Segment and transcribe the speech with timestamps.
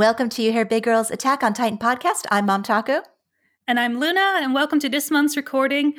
[0.00, 2.24] Welcome to You Hear Big Girls Attack on Titan podcast.
[2.30, 3.02] I'm Mom Taco.
[3.68, 5.92] And I'm Luna, and welcome to this month's recording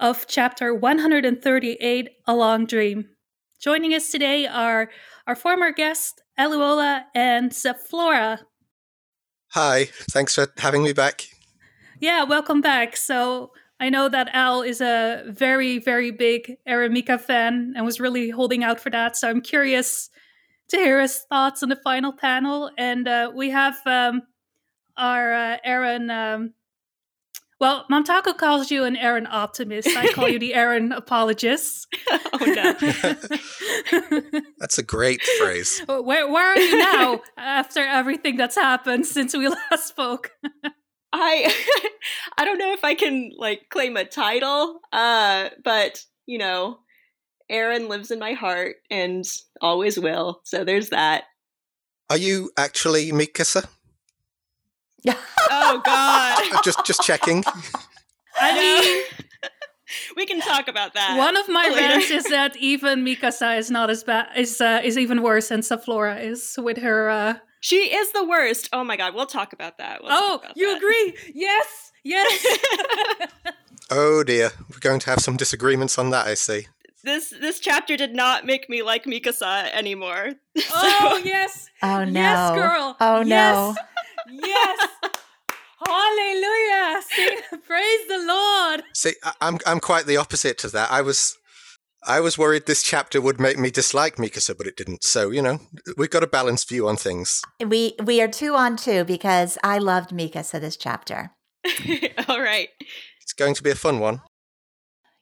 [0.00, 3.10] of chapter 138, A Long Dream.
[3.60, 4.90] Joining us today are
[5.28, 8.40] our former guest, Eluola and Zeflora.
[9.50, 11.28] Hi, thanks for having me back.
[12.00, 12.96] Yeah, welcome back.
[12.96, 18.30] So I know that Al is a very, very big Eremika fan and was really
[18.30, 19.16] holding out for that.
[19.16, 20.10] So I'm curious
[20.68, 22.70] to hear his thoughts on the final panel.
[22.78, 24.22] And uh, we have um,
[24.96, 26.10] our uh, Eren.
[26.10, 26.54] Um,
[27.60, 29.88] well, Momtako calls you an Eren optimist.
[29.96, 31.86] I call you the Eren apologist.
[32.10, 32.72] oh no,
[34.58, 35.82] that's a great phrase.
[35.86, 40.32] Where, where are you now after everything that's happened since we last spoke?
[41.12, 41.54] I
[42.36, 46.80] I don't know if I can like claim a title, uh, but you know,
[47.50, 49.24] Eren lives in my heart and
[49.60, 50.40] always will.
[50.44, 51.24] So there's that.
[52.10, 53.66] Are you actually Mikasa?
[55.50, 56.42] oh God!
[56.64, 57.44] Just just checking.
[58.36, 59.04] I mean,
[60.16, 61.16] we can talk about that.
[61.18, 64.98] One of my rants is that even Mikasa is not as bad is uh, is
[64.98, 67.10] even worse than Zeflora is with her.
[67.10, 67.34] Uh...
[67.60, 68.68] She is the worst.
[68.72, 69.14] Oh my God!
[69.14, 70.02] We'll talk about that.
[70.02, 70.76] We'll oh, about you that.
[70.76, 71.14] agree?
[71.34, 72.46] Yes, yes.
[73.90, 76.26] oh dear, we're going to have some disagreements on that.
[76.26, 76.66] I see
[77.04, 80.32] this this chapter did not make me like Mikasa anymore.
[80.56, 81.08] Oh, so.
[81.08, 81.68] Oh yes.
[81.82, 82.20] Oh no.
[82.20, 82.96] Yes, girl.
[83.00, 83.74] Oh no.
[84.30, 84.88] Yes.
[85.84, 87.02] Hallelujah.
[87.08, 88.82] See, praise the Lord.
[88.94, 90.90] See, I'm I'm quite the opposite to that.
[90.90, 91.36] I was
[92.06, 95.02] I was worried this chapter would make me dislike Mikasa, but it didn't.
[95.04, 95.58] So, you know,
[95.96, 97.42] we've got a balanced view on things.
[97.60, 101.32] We we are two on two because I loved Mikasa this chapter.
[102.28, 102.68] All right.
[103.22, 104.20] It's going to be a fun one.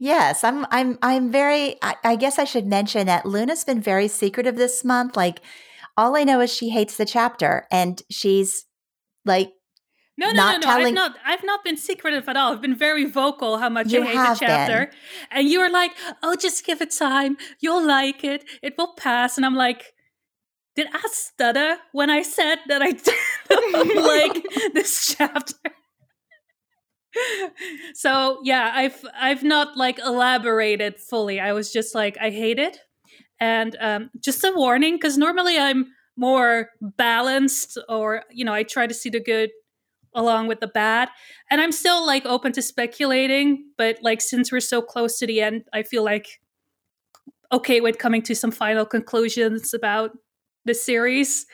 [0.03, 0.67] Yes, I'm.
[0.73, 0.99] I'm.
[1.01, 1.77] I'm very.
[1.81, 5.17] I, I, guess I should mention that Luna's been very secretive this month.
[5.17, 5.41] Like,
[5.97, 8.65] all I know is she hates the chapter, and she's
[9.25, 9.53] like,
[10.19, 10.73] no, no, not no, no.
[10.73, 11.17] Telling- I've not.
[11.25, 12.53] I've not been secretive at all.
[12.53, 14.97] I've been very vocal how much You I hate the chapter, been.
[15.31, 17.37] and you were like, "Oh, just give it time.
[17.61, 18.45] You'll like it.
[18.61, 19.95] It will pass." And I'm like.
[20.75, 22.93] Did I stutter when I said that I
[23.51, 25.71] didn't like this chapter?
[27.95, 31.41] so yeah i've i've not like elaborated fully.
[31.41, 32.79] I was just like i hate it
[33.41, 35.87] and um, just a warning because normally i'm
[36.17, 39.51] more balanced or you know i try to see the good
[40.15, 41.09] along with the bad
[41.51, 45.41] and i'm still like open to speculating but like since we're so close to the
[45.41, 46.41] end i feel like
[47.51, 50.11] okay with coming to some final conclusions about
[50.65, 51.47] the series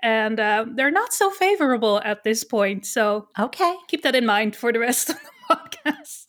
[0.00, 2.86] and uh, they're not so favorable at this point.
[2.86, 6.26] So okay, keep that in mind for the rest of the podcast.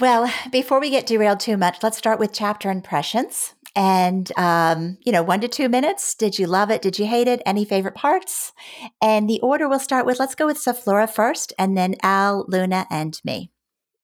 [0.00, 3.54] Well, before we get derailed too much, let's start with chapter impressions.
[3.76, 6.14] And um, you know, one to two minutes.
[6.14, 6.82] Did you love it?
[6.82, 7.42] Did you hate it?
[7.44, 8.52] Any favorite parts?
[9.02, 10.18] And the order we'll start with.
[10.18, 13.50] Let's go with Zeflora first, and then Al, Luna, and me.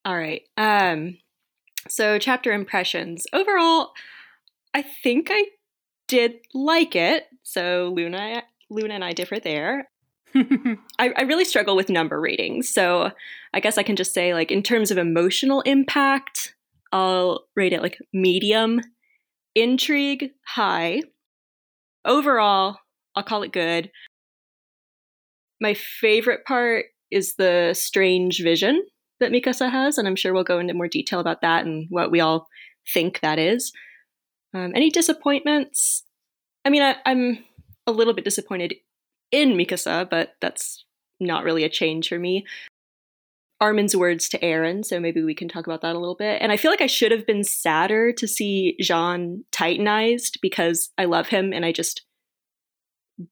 [0.04, 0.42] All right.
[0.56, 1.18] Um,
[1.88, 3.26] so chapter impressions.
[3.32, 3.92] Overall,
[4.74, 5.44] I think I
[6.08, 7.26] did like it.
[7.50, 9.88] So Luna, Luna and I differ there.
[10.36, 10.76] I,
[11.16, 12.68] I, really struggle with number ratings.
[12.68, 13.10] So
[13.52, 16.54] I guess I can just say, like, in terms of emotional impact,
[16.92, 18.80] I'll rate it like medium.
[19.56, 21.02] Intrigue, high.
[22.04, 22.76] Overall,
[23.16, 23.90] I'll call it good.
[25.60, 28.86] My favorite part is the strange vision
[29.18, 32.12] that Mikasa has, and I'm sure we'll go into more detail about that and what
[32.12, 32.46] we all
[32.94, 33.72] think that is.
[34.54, 36.04] Um, any disappointments?
[36.64, 37.38] I mean, I, I'm
[37.86, 38.74] a little bit disappointed
[39.30, 40.84] in Mikasa, but that's
[41.18, 42.46] not really a change for me.
[43.62, 46.40] Armin's words to Eren, so maybe we can talk about that a little bit.
[46.40, 51.04] And I feel like I should have been sadder to see Jean titanized because I
[51.04, 52.02] love him and I just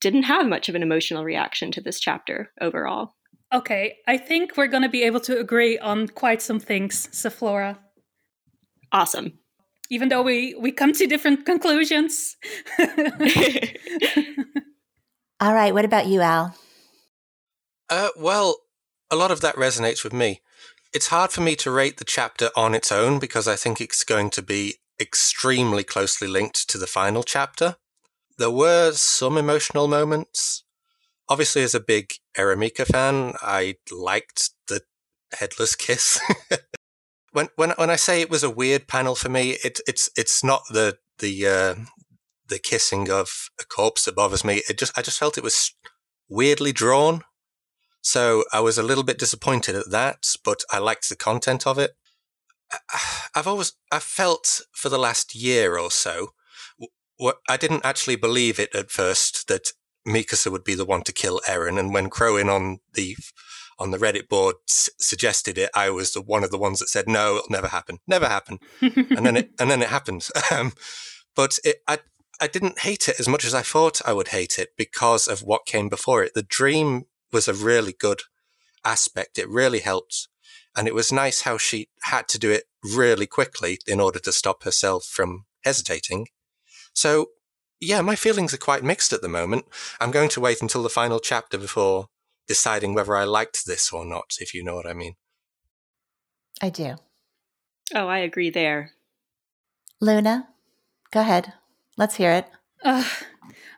[0.00, 3.14] didn't have much of an emotional reaction to this chapter overall.
[3.54, 7.78] Okay, I think we're going to be able to agree on quite some things, Zeflora.
[8.92, 9.37] Awesome
[9.90, 12.36] even though we we come to different conclusions.
[15.40, 16.56] All right, what about you, Al?
[17.88, 18.56] Uh, well,
[19.10, 20.40] a lot of that resonates with me.
[20.92, 24.04] It's hard for me to rate the chapter on its own because I think it's
[24.04, 27.76] going to be extremely closely linked to the final chapter.
[28.36, 30.64] There were some emotional moments.
[31.28, 34.82] Obviously, as a big Eremika fan, I liked the
[35.38, 36.20] headless kiss.
[37.38, 40.42] when when when I say it was a weird panel for me, it, it's it's
[40.42, 41.74] not the the uh,
[42.48, 43.28] the kissing of
[43.60, 44.62] a corpse that bothers me.
[44.68, 45.72] It just I just felt it was
[46.28, 47.22] weirdly drawn.
[48.00, 51.78] So I was a little bit disappointed at that, but I liked the content of
[51.78, 51.92] it.
[53.36, 56.30] I've always I've felt for the last year or so.
[57.18, 59.72] What I didn't actually believe it at first that
[60.04, 61.78] Mikasa would be the one to kill Eren.
[61.78, 63.16] And when Crowin on the
[63.78, 66.88] on the Reddit board s- suggested it, I was the, one of the ones that
[66.88, 68.58] said no, it'll never happen, never happen.
[68.80, 70.28] and then it and then it happened.
[70.50, 70.72] Um,
[71.36, 71.98] but it, I
[72.40, 75.42] I didn't hate it as much as I thought I would hate it because of
[75.42, 76.34] what came before it.
[76.34, 78.22] The dream was a really good
[78.84, 79.38] aspect.
[79.38, 80.28] It really helped.
[80.76, 84.32] And it was nice how she had to do it really quickly in order to
[84.32, 86.28] stop herself from hesitating.
[86.92, 87.26] So,
[87.80, 89.64] yeah, my feelings are quite mixed at the moment.
[90.00, 92.06] I'm going to wait until the final chapter before
[92.48, 95.14] deciding whether I liked this or not, if you know what I mean.
[96.60, 96.96] I do.
[97.94, 98.92] Oh, I agree there.
[100.00, 100.48] Luna,
[101.12, 101.52] go ahead.
[101.96, 102.46] Let's hear it.
[102.82, 103.04] Uh,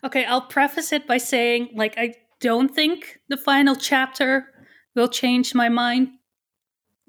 [0.04, 4.46] okay, I'll preface it by saying, like, I don't think the final chapter
[4.94, 6.08] will change my mind,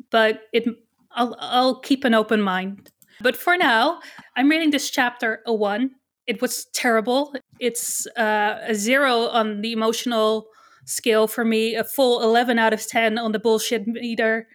[0.10, 0.66] but it
[1.12, 2.92] I'll I'll keep an open mind.
[3.22, 4.00] But for now,
[4.36, 5.92] I'm reading this chapter a one.
[6.28, 7.34] It was terrible.
[7.60, 10.48] It's uh, a zero on the emotional
[10.86, 14.48] scale for me, a full 11 out of 10 on the bullshit meter.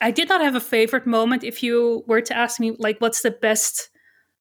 [0.00, 1.44] I did not have a favorite moment.
[1.44, 3.90] If you were to ask me, like, what's the best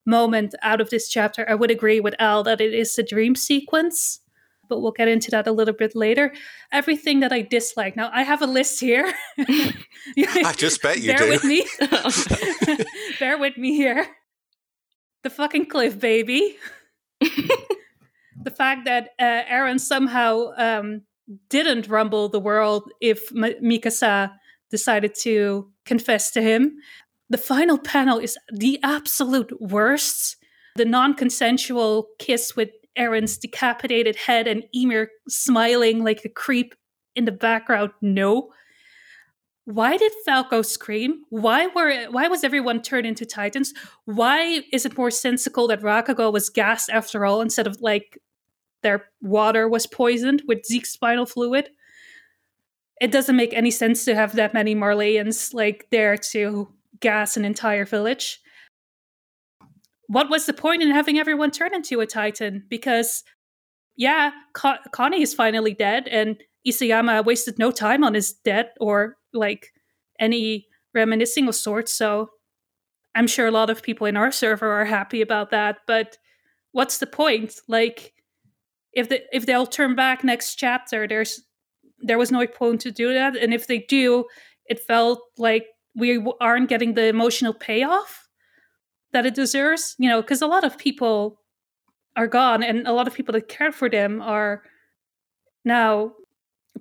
[0.06, 3.36] moment out of this chapter, I would agree with Al that it is the dream
[3.36, 4.22] sequence
[4.70, 6.32] but we'll get into that a little bit later.
[6.72, 7.98] Everything that I dislike.
[7.98, 9.12] Now I have a list here.
[9.38, 11.30] I just bet you Bear do.
[11.30, 11.66] with me.
[13.20, 14.08] Bear with me here.
[15.24, 16.58] The fucking cliff baby.
[18.44, 21.02] The fact that uh, Eren somehow um,
[21.50, 24.32] didn't rumble the world if M- Mikasa
[24.70, 26.78] decided to confess to him.
[27.30, 30.38] The final panel is the absolute worst.
[30.76, 36.76] The non consensual kiss with Eren's decapitated head and Ymir smiling like a creep
[37.16, 37.92] in the background.
[38.02, 38.52] No.
[39.66, 41.22] Why did Falco scream?
[41.30, 43.74] Why were why was everyone turned into titans?
[44.06, 48.18] Why is it more sensical that Ragako was gassed after all instead of like
[48.84, 51.70] their water was poisoned with Zeke's spinal fluid?
[53.02, 56.68] It doesn't make any sense to have that many Marleyans like there to
[57.00, 58.42] gas an entire village
[60.10, 62.64] what was the point in having everyone turn into a titan?
[62.68, 63.24] Because,
[63.96, 66.36] yeah, Ka- Connie is finally dead, and
[66.68, 69.72] Isayama wasted no time on his death or like
[70.20, 70.66] any
[70.96, 71.94] reminiscing of sorts.
[71.94, 72.32] So,
[73.14, 75.78] I'm sure a lot of people in our server are happy about that.
[75.86, 76.18] But
[76.72, 77.60] what's the point?
[77.68, 78.14] Like,
[78.94, 81.42] if the if they'll turn back next chapter, there's
[82.02, 84.26] there was no point to do that, and if they do,
[84.66, 85.66] it felt like
[85.96, 88.28] we aren't getting the emotional payoff
[89.12, 91.42] that it deserves you know because a lot of people
[92.16, 94.62] are gone and a lot of people that cared for them are
[95.66, 96.12] now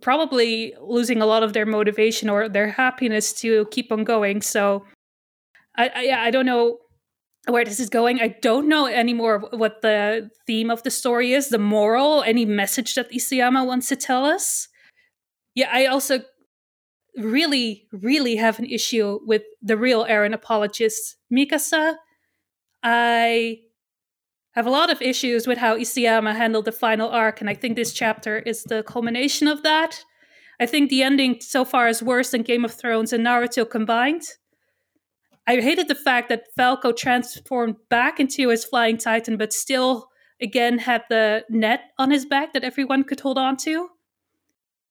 [0.00, 4.40] probably losing a lot of their motivation or their happiness to keep on going.
[4.42, 4.84] So
[5.76, 6.78] i i, I don't know
[7.48, 11.48] where this is going i don't know anymore what the theme of the story is
[11.48, 14.68] the moral any message that isayama wants to tell us
[15.54, 16.20] yeah i also
[17.16, 21.96] really really have an issue with the real Eren apologist mikasa
[22.82, 23.60] I
[24.52, 27.76] have a lot of issues with how Isayama handled the final arc, and I think
[27.76, 30.04] this chapter is the culmination of that.
[30.60, 34.22] I think the ending so far is worse than Game of Thrones and Naruto combined.
[35.48, 40.10] I hated the fact that Falco transformed back into his flying titan, but still,
[40.42, 43.88] again, had the net on his back that everyone could hold on to.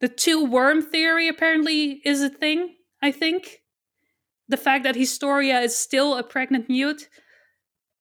[0.02, 2.74] The two worm theory apparently is a thing,
[3.04, 3.62] I think.
[4.50, 7.08] The fact that Historia is still a pregnant mute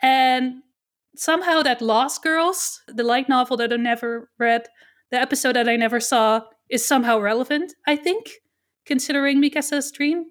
[0.01, 0.63] and
[1.15, 4.67] somehow that Lost Girls, the light novel that I never read,
[5.11, 8.31] the episode that I never saw, is somehow relevant, I think,
[8.87, 10.27] considering Mikasa's dream.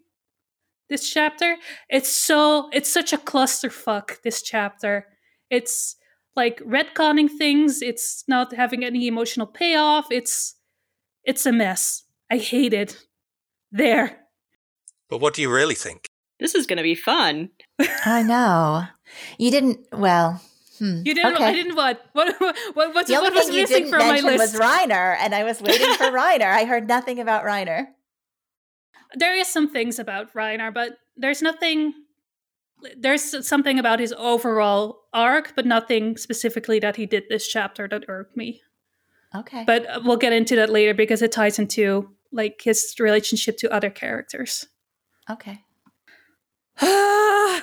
[0.90, 1.56] This chapter.
[1.90, 5.08] It's so it's such a clusterfuck, this chapter.
[5.50, 5.96] It's
[6.36, 10.56] like retconning things, it's not having any emotional payoff, it's
[11.24, 12.04] it's a mess.
[12.32, 12.98] I hate it.
[13.72, 14.20] There.
[15.10, 16.08] But what do you really think?
[16.40, 17.50] This is going to be fun.
[18.06, 18.84] I know.
[19.38, 19.80] You didn't.
[19.92, 20.42] Well,
[20.80, 21.02] hmm.
[21.06, 21.36] You didn't.
[21.36, 21.46] Okay.
[21.46, 21.76] I didn't.
[21.76, 22.06] What?
[22.14, 22.36] What?
[22.40, 22.94] What?
[22.94, 24.54] What's, the only what was you missing didn't from my list?
[24.54, 26.52] was Reiner, and I was waiting for Reiner.
[26.52, 27.88] I heard nothing about Reiner.
[29.16, 31.94] There is some things about Reiner, but there's nothing.
[32.98, 38.06] There's something about his overall arc, but nothing specifically that he did this chapter that
[38.08, 38.62] irked me.
[39.34, 39.64] Okay.
[39.66, 43.72] But uh, we'll get into that later because it ties into like his relationship to
[43.74, 44.68] other characters.
[45.30, 45.64] okay.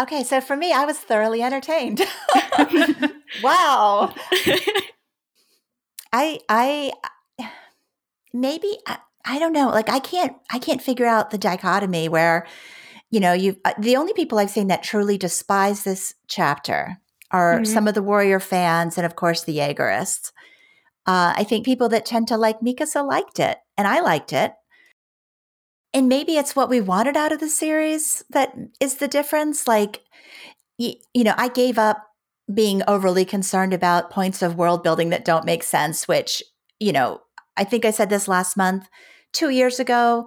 [0.00, 0.24] Okay.
[0.24, 2.00] So for me, I was thoroughly entertained.
[3.42, 4.14] wow.
[6.12, 6.92] I I
[8.32, 9.68] maybe I, I don't know.
[9.68, 12.46] Like I can't I can't figure out the dichotomy where
[13.10, 16.98] you know you uh, the only people I've seen that truly despise this chapter
[17.30, 17.66] are Mhm.
[17.66, 20.32] some of the warrior fans and of course the Jaegerists.
[21.06, 24.52] Uh, I think people that tend to like Mikasa liked it, and I liked it.
[25.92, 29.66] And maybe it's what we wanted out of the series that is the difference.
[29.66, 30.02] Like,
[30.78, 32.06] you, you know, I gave up
[32.52, 36.42] being overly concerned about points of world building that don't make sense, which,
[36.78, 37.20] you know,
[37.56, 38.88] I think I said this last month.
[39.32, 40.26] Two years ago,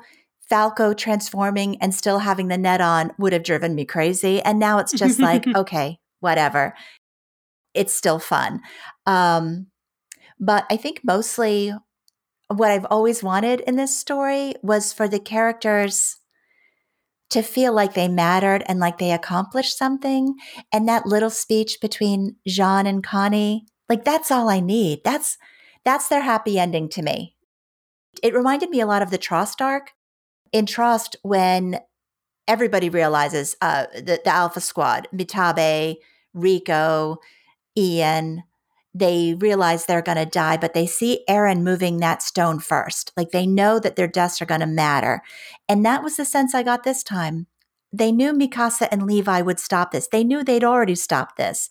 [0.50, 4.42] Falco transforming and still having the net on would have driven me crazy.
[4.42, 6.74] And now it's just like, okay, whatever.
[7.74, 8.62] It's still fun.
[9.06, 9.68] Um,
[10.40, 11.74] but I think mostly
[12.50, 16.18] what I've always wanted in this story was for the characters
[17.30, 20.36] to feel like they mattered and like they accomplished something.
[20.72, 25.00] And that little speech between Jean and Connie, like that's all I need.
[25.04, 25.38] That's
[25.86, 27.36] that's their happy ending to me.
[28.22, 29.92] It reminded me a lot of the Trost arc.
[30.52, 31.80] In Trost, when
[32.48, 35.98] everybody realizes uh, the, the Alpha Squad, Mitabi,
[36.34, 37.18] Rico,
[37.78, 38.44] Ian,
[38.94, 43.12] they realize they're going to die, but they see Eren moving that stone first.
[43.18, 45.22] Like they know that their deaths are going to matter.
[45.68, 47.48] And that was the sense I got this time.
[47.92, 50.08] They knew Mikasa and Levi would stop this.
[50.08, 51.70] They knew they'd already stopped this.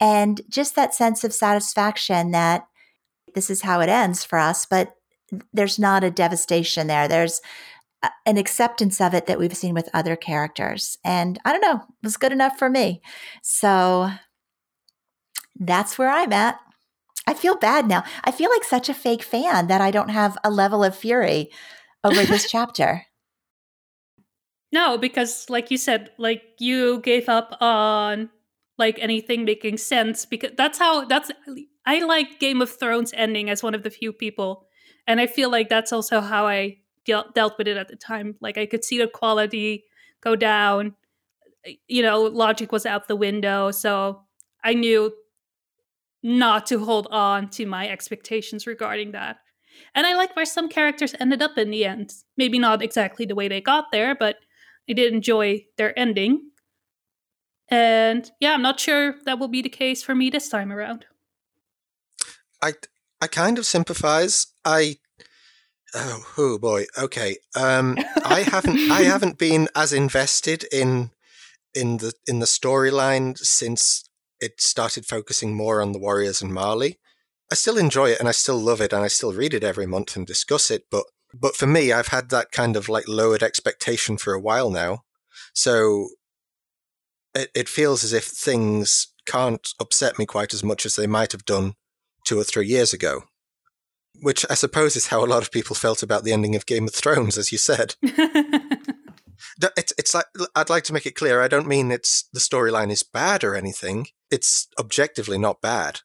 [0.00, 2.66] And just that sense of satisfaction that
[3.34, 4.94] this is how it ends for us, but
[5.52, 7.08] there's not a devastation there.
[7.08, 7.40] There's
[8.26, 10.98] an acceptance of it that we've seen with other characters.
[11.04, 13.02] And I don't know, it was good enough for me.
[13.42, 14.10] So
[15.58, 16.58] that's where I'm at.
[17.26, 18.02] I feel bad now.
[18.24, 21.50] I feel like such a fake fan that I don't have a level of fury
[22.02, 23.06] over this chapter.
[24.72, 28.30] No, because like you said, like you gave up on
[28.80, 31.30] like anything making sense because that's how that's
[31.86, 34.66] I like Game of Thrones ending as one of the few people
[35.06, 38.36] and I feel like that's also how I dealt dealt with it at the time.
[38.40, 39.84] Like I could see the quality
[40.20, 40.94] go down.
[41.88, 44.22] You know, logic was out the window, so
[44.64, 45.12] I knew
[46.22, 49.38] not to hold on to my expectations regarding that.
[49.94, 52.12] And I like where some characters ended up in the end.
[52.36, 54.36] Maybe not exactly the way they got there, but
[54.88, 56.50] I did enjoy their ending.
[57.70, 61.06] And yeah, I'm not sure that will be the case for me this time around.
[62.62, 62.72] I
[63.20, 64.48] I kind of sympathize.
[64.64, 64.96] I
[65.94, 66.86] oh, oh boy.
[66.98, 67.36] Okay.
[67.54, 71.10] Um I haven't I haven't been as invested in
[71.74, 74.04] in the in the storyline since
[74.40, 76.98] it started focusing more on the Warriors and Marley.
[77.52, 79.86] I still enjoy it and I still love it and I still read it every
[79.86, 83.44] month and discuss it, but but for me I've had that kind of like lowered
[83.44, 85.04] expectation for a while now.
[85.52, 86.08] So
[87.34, 91.32] it, it feels as if things can't upset me quite as much as they might
[91.32, 91.74] have done
[92.24, 93.24] two or three years ago.
[94.20, 96.86] Which I suppose is how a lot of people felt about the ending of Game
[96.86, 97.94] of Thrones, as you said.
[98.02, 101.40] it's, it's like I'd like to make it clear.
[101.40, 104.08] I don't mean it's the storyline is bad or anything.
[104.30, 106.00] It's objectively not bad.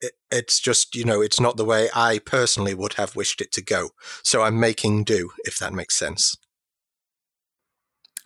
[0.00, 3.52] It, it's just you know it's not the way I personally would have wished it
[3.52, 3.90] to go.
[4.24, 6.36] So I'm making do, if that makes sense.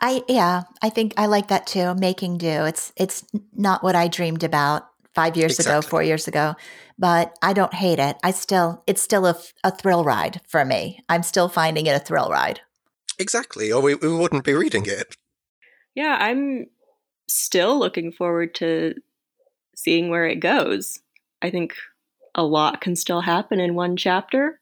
[0.00, 1.94] I yeah, I think I like that too.
[1.94, 2.64] Making do.
[2.64, 3.24] It's it's
[3.54, 5.78] not what I dreamed about five years exactly.
[5.78, 6.54] ago, four years ago,
[6.98, 8.16] but I don't hate it.
[8.22, 11.00] I still it's still a, a thrill ride for me.
[11.08, 12.60] I'm still finding it a thrill ride.
[13.18, 15.16] Exactly, or we, we wouldn't be reading it.
[15.94, 16.66] Yeah, I'm
[17.28, 18.94] still looking forward to
[19.74, 21.00] seeing where it goes.
[21.40, 21.74] I think
[22.34, 24.60] a lot can still happen in one chapter,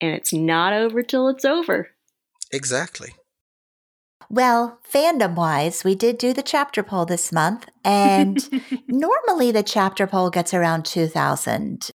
[0.00, 1.90] and it's not over till it's over.
[2.50, 3.14] Exactly.
[4.28, 8.38] Well, fandom wise, we did do the chapter poll this month, and
[8.88, 11.90] normally the chapter poll gets around 2,000.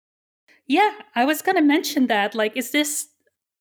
[0.66, 2.34] Yeah, I was going to mention that.
[2.34, 3.08] Like, is this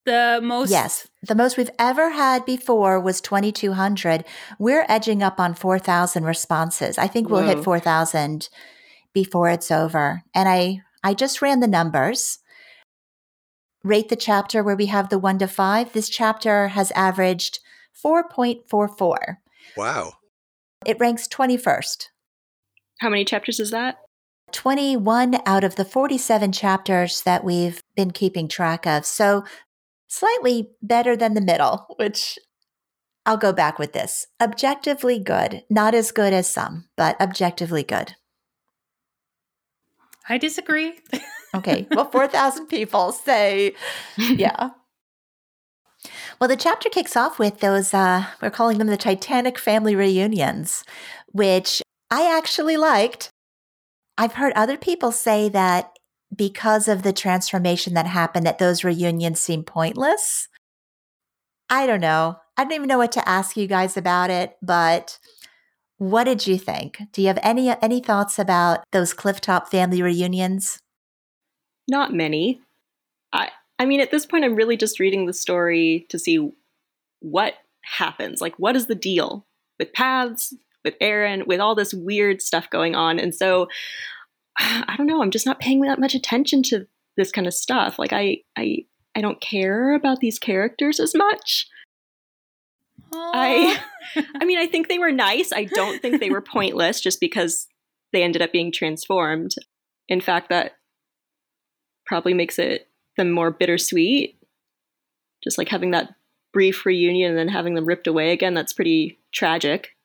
[0.05, 0.71] the most?
[0.71, 4.25] Yes, the most we've ever had before was 2,200.
[4.57, 6.97] We're edging up on 4,000 responses.
[6.97, 7.55] I think we'll Whoa.
[7.55, 8.49] hit 4,000
[9.13, 10.23] before it's over.
[10.33, 12.39] And I, I just ran the numbers.
[13.83, 15.93] Rate the chapter where we have the one to five.
[15.93, 17.59] This chapter has averaged
[18.03, 19.37] 4.44.
[19.77, 20.13] Wow.
[20.85, 22.07] It ranks 21st.
[22.99, 23.97] How many chapters is that?
[24.51, 29.05] 21 out of the 47 chapters that we've been keeping track of.
[29.05, 29.43] So
[30.07, 32.37] slightly better than the middle, which
[33.25, 34.27] I'll go back with this.
[34.39, 35.63] Objectively good.
[35.69, 38.15] Not as good as some, but objectively good.
[40.29, 40.99] I disagree.
[41.55, 41.87] okay.
[41.91, 43.73] Well, 4,000 people say,
[44.17, 44.69] yeah.
[46.39, 50.83] Well, the chapter kicks off with those, uh, we're calling them the Titanic family reunions,
[51.31, 53.29] which I actually liked.
[54.17, 55.91] I've heard other people say that
[56.35, 60.47] because of the transformation that happened, that those reunions seem pointless.
[61.69, 62.37] I don't know.
[62.57, 65.17] I don't even know what to ask you guys about it, but
[65.97, 67.01] what did you think?
[67.13, 70.79] Do you have any any thoughts about those clifftop family reunions?
[71.87, 72.61] not many.
[73.33, 76.51] I I mean, at this point, I'm really just reading the story to see
[77.19, 78.41] what happens.
[78.41, 79.45] Like, what is the deal
[79.79, 80.53] with paths,
[80.83, 83.19] with Eren, with all this weird stuff going on?
[83.19, 83.67] And so,
[84.57, 85.21] I don't know.
[85.21, 87.99] I'm just not paying that much attention to this kind of stuff.
[87.99, 91.67] Like, I I I don't care about these characters as much.
[93.13, 93.81] I
[94.41, 95.51] I mean, I think they were nice.
[95.51, 97.67] I don't think they were pointless just because
[98.13, 99.55] they ended up being transformed.
[100.07, 100.73] In fact, that
[102.05, 104.37] probably makes it them more bittersweet.
[105.43, 106.15] Just like having that
[106.53, 109.95] brief reunion and then having them ripped away again, that's pretty tragic.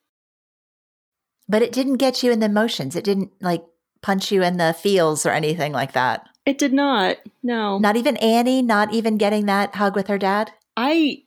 [1.48, 2.94] But it didn't get you in the emotions.
[2.94, 3.64] It didn't like
[4.02, 6.28] punch you in the feels or anything like that.
[6.46, 7.18] It did not.
[7.42, 7.78] No.
[7.78, 10.52] Not even Annie, not even getting that hug with her dad.
[10.76, 11.24] I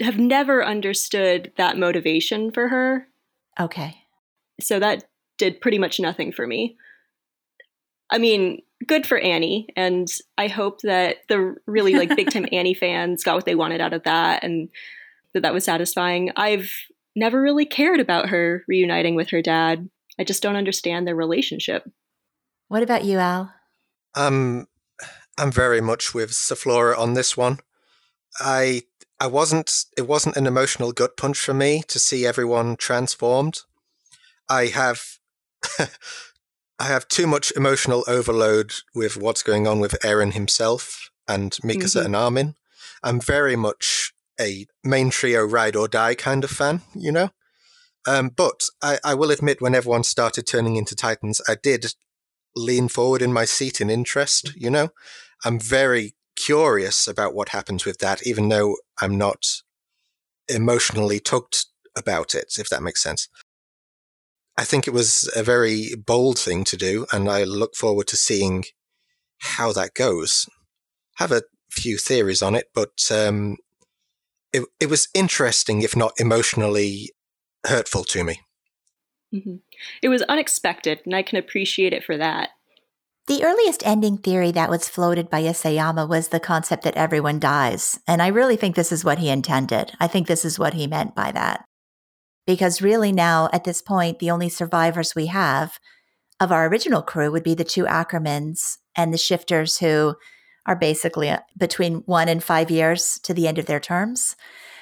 [0.00, 3.08] have never understood that motivation for her.
[3.58, 3.96] Okay.
[4.60, 5.04] So that
[5.36, 6.76] did pretty much nothing for me.
[8.10, 12.74] I mean, good for Annie, and I hope that the really like big time Annie
[12.74, 14.68] fans got what they wanted out of that, and
[15.34, 16.30] that that was satisfying.
[16.36, 16.70] I've
[17.16, 19.88] never really cared about her reuniting with her dad.
[20.18, 21.88] I just don't understand their relationship.
[22.68, 23.52] What about you, Al?
[24.14, 24.66] Um,
[25.38, 27.58] I'm very much with Zeflora on this one.
[28.40, 28.82] I
[29.20, 29.84] I wasn't.
[29.96, 33.62] It wasn't an emotional gut punch for me to see everyone transformed.
[34.48, 35.02] I have.
[36.78, 41.98] I have too much emotional overload with what's going on with Eren himself and Mikasa
[41.98, 42.06] mm-hmm.
[42.06, 42.54] and Armin.
[43.02, 47.30] I'm very much a main trio ride or die kind of fan, you know?
[48.06, 51.94] Um, but I, I will admit, when everyone started turning into Titans, I did
[52.54, 54.90] lean forward in my seat in interest, you know?
[55.44, 59.44] I'm very curious about what happens with that, even though I'm not
[60.48, 63.28] emotionally tugged about it, if that makes sense.
[64.58, 68.16] I think it was a very bold thing to do, and I look forward to
[68.16, 68.64] seeing
[69.38, 70.48] how that goes.
[71.18, 73.58] Have a few theories on it, but um,
[74.52, 77.12] it it was interesting, if not emotionally
[77.64, 78.40] hurtful to me.
[79.32, 79.56] Mm-hmm.
[80.02, 82.50] It was unexpected, and I can appreciate it for that.
[83.28, 88.00] The earliest ending theory that was floated by Isayama was the concept that everyone dies.
[88.08, 89.92] And I really think this is what he intended.
[90.00, 91.67] I think this is what he meant by that
[92.48, 95.78] because really now at this point, the only survivors we have
[96.40, 100.14] of our original crew would be the two Ackermans and the shifters who
[100.64, 104.34] are basically uh, between one and five years to the end of their terms.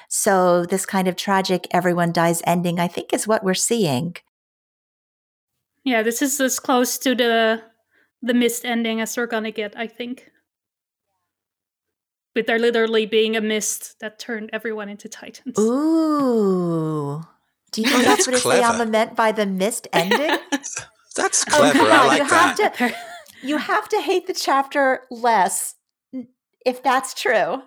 [0.07, 4.15] So this kind of tragic everyone dies ending, I think, is what we're seeing.
[5.83, 7.61] Yeah, this is as close to the
[8.21, 10.31] the mist ending as we're gonna get, I think.
[12.33, 15.59] With there literally being a mist that turned everyone into titans.
[15.59, 17.25] Ooh.
[17.71, 20.37] Do you think that's, that's what Isayama meant by the missed ending?
[21.15, 21.79] that's oh, clever.
[21.79, 22.75] Oh, I like you that.
[22.75, 22.97] Have to,
[23.47, 25.75] you have to hate the chapter less
[26.65, 27.33] if that's true.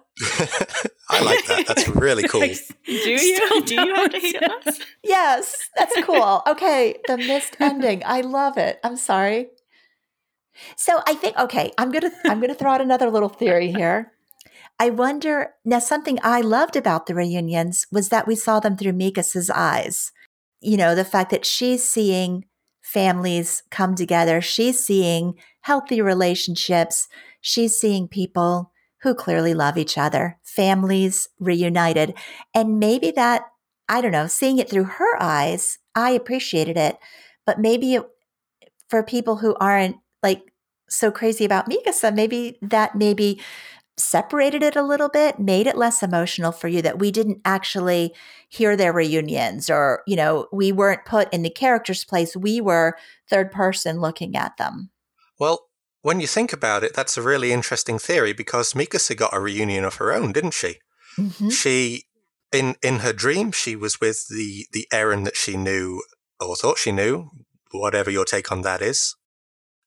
[1.08, 1.64] I like that.
[1.66, 2.42] That's really cool.
[2.42, 2.48] Do
[2.92, 3.62] you?
[3.64, 4.80] Do you have to hate it less?
[5.02, 6.42] Yes, that's cool.
[6.46, 8.02] Okay, the missed ending.
[8.04, 8.78] I love it.
[8.84, 9.48] I'm sorry.
[10.76, 14.12] So I think okay, I'm gonna I'm gonna throw out another little theory here.
[14.80, 18.94] I wonder now, something I loved about the reunions was that we saw them through
[18.94, 20.10] Mikasa's eyes.
[20.62, 22.46] You know, the fact that she's seeing
[22.80, 27.08] families come together, she's seeing healthy relationships,
[27.42, 32.14] she's seeing people who clearly love each other, families reunited.
[32.54, 33.42] And maybe that,
[33.86, 36.96] I don't know, seeing it through her eyes, I appreciated it.
[37.44, 38.06] But maybe it,
[38.88, 40.54] for people who aren't like
[40.88, 43.40] so crazy about Mikasa, maybe that maybe
[44.02, 48.14] separated it a little bit, made it less emotional for you that we didn't actually
[48.48, 52.36] hear their reunions or, you know, we weren't put in the character's place.
[52.36, 52.96] We were
[53.28, 54.90] third person looking at them.
[55.38, 55.66] Well,
[56.02, 59.84] when you think about it, that's a really interesting theory because Mikasa got a reunion
[59.84, 60.76] of her own, didn't she?
[61.18, 61.50] Mm-hmm.
[61.50, 62.04] She
[62.52, 66.02] in in her dream she was with the the Eren that she knew
[66.40, 67.30] or thought she knew,
[67.70, 69.14] whatever your take on that is,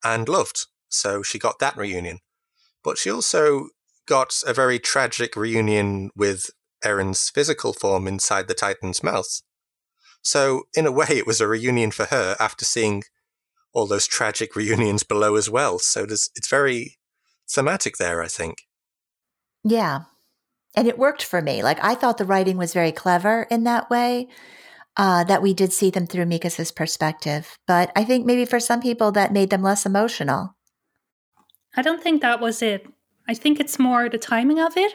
[0.03, 0.67] and loved.
[0.89, 2.19] So she got that reunion.
[2.83, 3.69] But she also
[4.07, 6.49] got a very tragic reunion with
[6.83, 9.41] Eren's physical form inside the Titan's mouth.
[10.21, 13.03] So, in a way, it was a reunion for her after seeing
[13.73, 15.79] all those tragic reunions below as well.
[15.79, 16.97] So, it's very
[17.49, 18.63] thematic there, I think.
[19.63, 20.01] Yeah.
[20.75, 21.61] And it worked for me.
[21.61, 24.27] Like, I thought the writing was very clever in that way.
[24.95, 27.57] Uh, that we did see them through Mikasa's perspective.
[27.65, 30.55] But I think maybe for some people that made them less emotional.
[31.75, 32.85] I don't think that was it.
[33.27, 34.93] I think it's more the timing of it.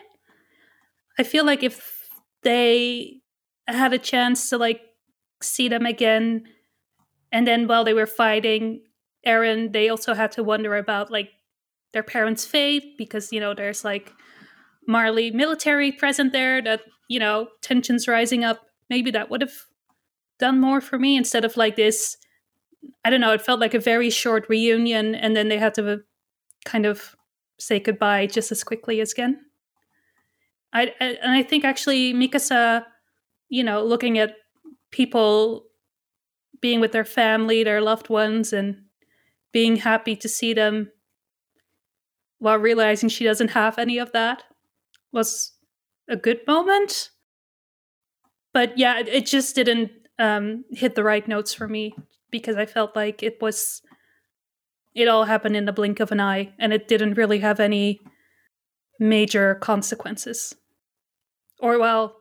[1.18, 2.08] I feel like if
[2.42, 3.20] they
[3.66, 4.80] had a chance to like
[5.42, 6.44] see them again
[7.32, 8.82] and then while they were fighting
[9.26, 11.30] Eren, they also had to wonder about like
[11.92, 14.12] their parents' fate because you know there's like
[14.86, 18.60] Marley military present there that you know tensions rising up.
[18.88, 19.52] Maybe that would have
[20.38, 22.16] done more for me instead of like this.
[23.04, 23.32] I don't know.
[23.32, 26.00] It felt like a very short reunion, and then they had to
[26.64, 27.14] kind of
[27.58, 29.40] say goodbye just as quickly as again.
[30.72, 32.84] I, I and I think actually Mikasa,
[33.48, 34.36] you know, looking at
[34.90, 35.64] people
[36.60, 38.82] being with their family, their loved ones, and
[39.52, 40.90] being happy to see them
[42.38, 44.44] while realizing she doesn't have any of that
[45.12, 45.52] was
[46.08, 47.10] a good moment.
[48.52, 51.94] But yeah, it just didn't um, hit the right notes for me
[52.30, 53.82] because I felt like it was
[54.98, 58.00] it all happened in the blink of an eye and it didn't really have any
[58.98, 60.54] major consequences.
[61.60, 62.16] Or well,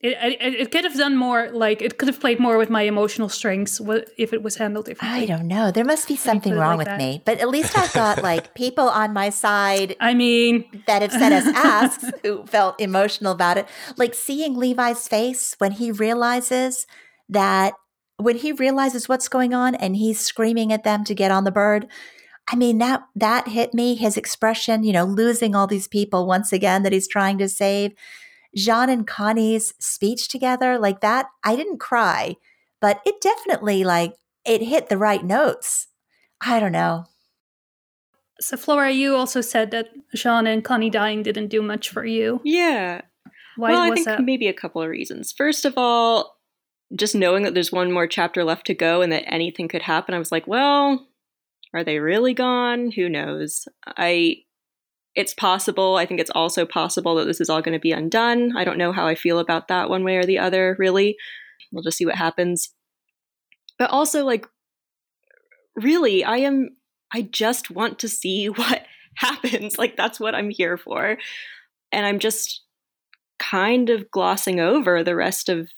[0.00, 2.82] it, it, it could have done more like it could have played more with my
[2.82, 3.80] emotional strengths
[4.16, 6.86] if it was handled differently i don't know there must be something wrong like with
[6.86, 6.98] that.
[6.98, 11.10] me but at least i've got like people on my side i mean that have
[11.10, 13.66] sent us asks who felt emotional about it
[13.96, 16.86] like seeing levi's face when he realizes
[17.28, 17.74] that
[18.18, 21.50] when he realizes what's going on and he's screaming at them to get on the
[21.50, 21.86] bird
[22.50, 26.52] I mean that that hit me his expression you know losing all these people once
[26.52, 27.92] again that he's trying to save
[28.54, 32.36] Jean and Connie's speech together, like that, I didn't cry,
[32.80, 35.88] but it definitely like it hit the right notes.
[36.40, 37.04] I don't know.
[38.40, 42.40] So Flora, you also said that Jean and Connie dying didn't do much for you.
[42.44, 43.02] Yeah.
[43.56, 44.22] Why well, I think that?
[44.22, 45.32] maybe a couple of reasons.
[45.32, 46.37] First of all,
[46.94, 50.14] just knowing that there's one more chapter left to go and that anything could happen,
[50.14, 51.06] I was like, well,
[51.74, 52.90] are they really gone?
[52.92, 53.66] Who knows?
[53.86, 54.38] I
[55.14, 55.96] it's possible.
[55.96, 58.56] I think it's also possible that this is all going to be undone.
[58.56, 61.16] I don't know how I feel about that one way or the other, really.
[61.72, 62.72] We'll just see what happens.
[63.80, 64.46] But also, like,
[65.74, 66.76] really, I am,
[67.12, 68.84] I just want to see what
[69.16, 69.76] happens.
[69.76, 71.18] Like, that's what I'm here for.
[71.90, 72.62] And I'm just
[73.40, 75.68] kind of glossing over the rest of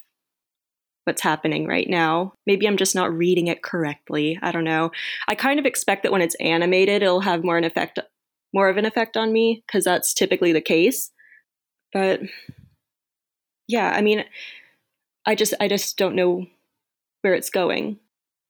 [1.05, 2.33] what's happening right now.
[2.45, 4.37] Maybe I'm just not reading it correctly.
[4.41, 4.91] I don't know.
[5.27, 7.99] I kind of expect that when it's animated, it'll have more an effect
[8.53, 11.11] more of an effect on me because that's typically the case.
[11.93, 12.21] But
[13.67, 14.25] yeah, I mean,
[15.25, 16.45] I just I just don't know
[17.21, 17.99] where it's going.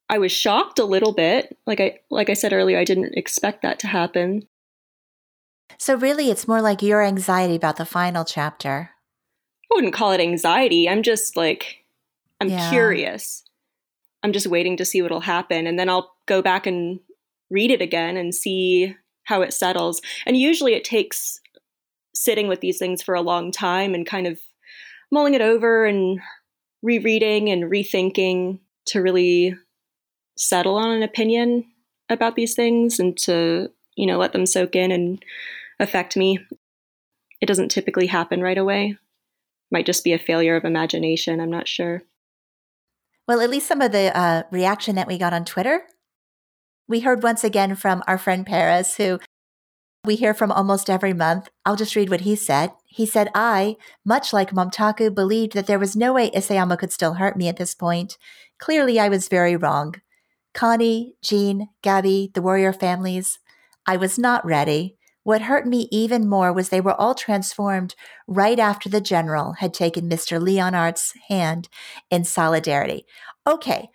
[0.10, 1.58] I was shocked a little bit.
[1.66, 4.48] Like I like I said earlier, I didn't expect that to happen.
[5.78, 8.92] So really it's more like your anxiety about the final chapter.
[9.72, 10.90] I wouldn't call it anxiety.
[10.90, 11.81] I'm just like
[12.42, 12.70] I'm yeah.
[12.72, 13.44] curious.
[14.24, 17.00] I'm just waiting to see what'll happen and then I'll go back and
[17.52, 20.02] read it again and see how it settles.
[20.26, 21.40] And usually it takes
[22.16, 24.40] sitting with these things for a long time and kind of
[25.12, 26.20] mulling it over and
[26.82, 29.56] rereading and rethinking to really
[30.36, 31.66] settle on an opinion
[32.10, 35.24] about these things and to, you know, let them soak in and
[35.80, 36.40] affect me.
[37.40, 38.98] It doesn't typically happen right away.
[39.72, 41.40] Might just be a failure of imagination.
[41.40, 42.04] I'm not sure.
[43.28, 45.84] Well, at least some of the uh, reaction that we got on Twitter
[46.92, 49.18] we heard once again from our friend Paris, who
[50.04, 51.48] we hear from almost every month.
[51.66, 52.72] I'll just read what he said.
[52.86, 57.14] He said, I, much like Momtaku, believed that there was no way Isayama could still
[57.14, 58.18] hurt me at this point.
[58.60, 59.96] Clearly, I was very wrong.
[60.54, 63.40] Connie, Jean, Gabi, the warrior families,
[63.86, 64.98] I was not ready.
[65.24, 67.96] What hurt me even more was they were all transformed
[68.28, 70.42] right after the general had taken Mr.
[70.42, 71.70] Leonhardt's hand
[72.10, 73.06] in solidarity.
[73.46, 73.90] Okay,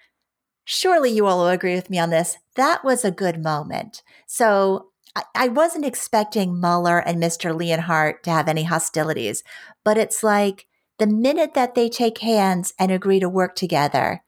[0.64, 2.38] surely you all will agree with me on this.
[2.54, 4.02] That was a good moment.
[4.26, 7.56] So I, I wasn't expecting Muller and Mr.
[7.56, 9.42] Leonhardt to have any hostilities,
[9.84, 10.66] but it's like
[10.98, 14.22] the minute that they take hands and agree to work together,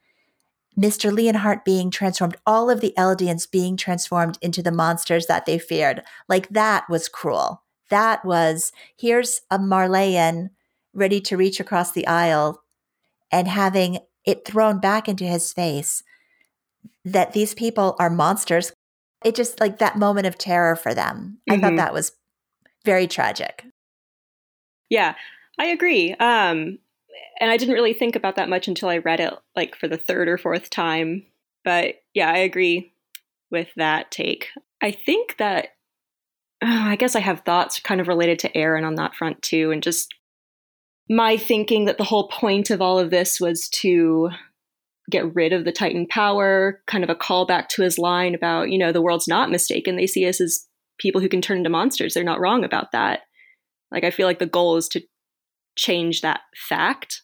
[0.78, 1.12] Mr.
[1.12, 6.02] Leonhardt being transformed, all of the Eldians being transformed into the monsters that they feared.
[6.28, 7.64] Like that was cruel.
[7.90, 10.50] That was here's a Marleyan
[10.94, 12.62] ready to reach across the aisle
[13.32, 16.02] and having it thrown back into his face
[17.04, 18.72] that these people are monsters.
[19.24, 21.38] It just like that moment of terror for them.
[21.48, 21.52] Mm-hmm.
[21.52, 21.76] I thought mm-hmm.
[21.76, 22.12] that was
[22.84, 23.64] very tragic.
[24.90, 25.14] Yeah,
[25.58, 26.14] I agree.
[26.14, 26.78] Um,
[27.40, 29.96] and I didn't really think about that much until I read it like for the
[29.96, 31.24] third or fourth time.
[31.64, 32.92] But yeah, I agree
[33.50, 34.48] with that take.
[34.82, 35.68] I think that
[36.62, 39.70] oh, I guess I have thoughts kind of related to Eren on that front too,
[39.70, 40.14] and just
[41.10, 44.30] my thinking that the whole point of all of this was to
[45.10, 48.78] get rid of the Titan power, kind of a callback to his line about, you
[48.78, 49.96] know, the world's not mistaken.
[49.96, 50.66] They see us as
[50.98, 52.12] people who can turn into monsters.
[52.12, 53.20] They're not wrong about that.
[53.90, 55.02] Like, I feel like the goal is to
[55.78, 57.22] change that fact.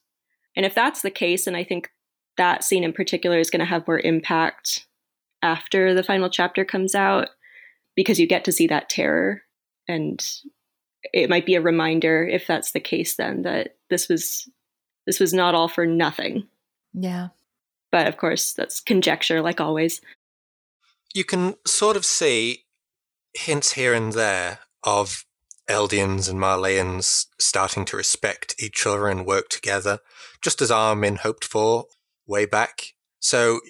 [0.57, 1.91] And if that's the case, and I think
[2.39, 4.87] that scene in particular is going to have more impact
[5.43, 7.29] after the final chapter comes out,
[7.97, 9.43] because you get to see that terror
[9.87, 10.25] and
[11.13, 14.49] it might be a reminder if that's the case then that this was
[15.07, 16.49] this was not all for nothing
[16.95, 17.29] Yeah.
[17.93, 20.01] but of course that's conjecture like always
[21.15, 22.65] You can sort of see
[23.35, 25.25] hints here and there of
[25.69, 30.01] Eldians and Marleyans starting to respect each other and work together,
[30.43, 31.87] just as Armin hoped for
[32.27, 32.95] way back.
[33.19, 33.61] So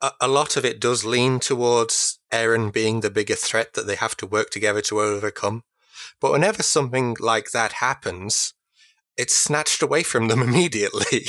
[0.00, 3.96] a, a lot of it does lean towards Eren being the bigger threat that they
[3.96, 5.62] have to work together to overcome.
[6.20, 8.54] But whenever something like that happens,
[9.16, 11.26] it's snatched away from them immediately.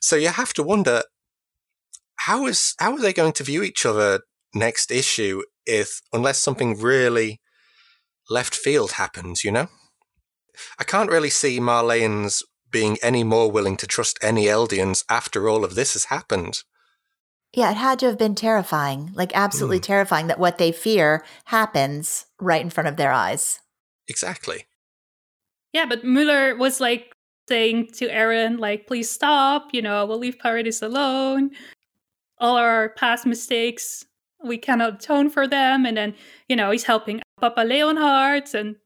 [0.00, 1.02] so you have to wonder
[2.20, 4.20] how is how are they going to view each other
[4.54, 7.40] next issue if unless something really
[8.28, 9.68] left field happens, you know?
[10.78, 15.64] I can't really see Marleyans being any more willing to trust any Eldians after all
[15.64, 16.62] of this has happened.
[17.52, 19.84] Yeah, it had to have been terrifying, like absolutely Mm.
[19.84, 23.60] terrifying that what they fear happens right in front of their eyes.
[24.08, 24.66] Exactly.
[25.72, 27.12] Yeah, but Muller was like
[27.48, 31.50] saying to Eren, like, please stop, you know, we'll leave Paradis alone.
[32.38, 34.04] All our past mistakes,
[34.44, 35.86] we cannot atone for them.
[35.86, 36.14] And then,
[36.48, 38.76] you know, he's helping Papa Leonhardt and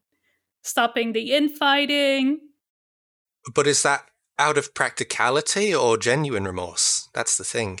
[0.61, 2.39] stopping the infighting.
[3.53, 4.05] But is that
[4.37, 7.09] out of practicality or genuine remorse?
[7.13, 7.79] That's the thing.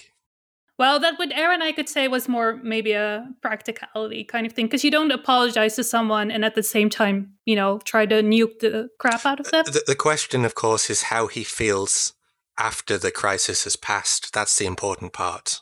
[0.77, 4.65] Well, that what Aaron, I could say was more maybe a practicality kind of thing
[4.65, 8.23] because you don't apologize to someone and at the same time, you know, try to
[8.23, 9.65] nuke the crap out of them.
[9.65, 12.13] The, the question, of course, is how he feels
[12.57, 14.33] after the crisis has passed.
[14.33, 15.61] That's the important part.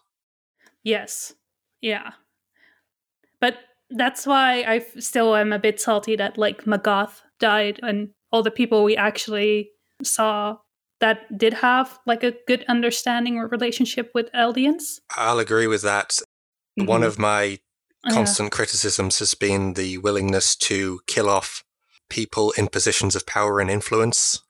[0.84, 1.34] Yes.
[1.82, 2.12] Yeah.
[3.90, 8.52] That's why I still am a bit salty that like Magath died and all the
[8.52, 9.72] people we actually
[10.04, 10.58] saw
[11.00, 15.00] that did have like a good understanding or relationship with Eldians.
[15.16, 16.20] I'll agree with that.
[16.76, 17.06] One Mhm.
[17.08, 17.44] of my
[18.06, 18.14] Yeah.
[18.14, 21.64] constant criticisms has been the willingness to kill off
[22.10, 24.42] people in positions of power and influence.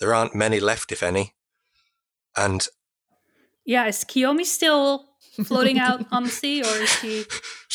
[0.00, 1.34] There aren't many left, if any.
[2.36, 2.66] And
[3.64, 7.24] Yeah, is Kiyomi still floating out on the sea or is she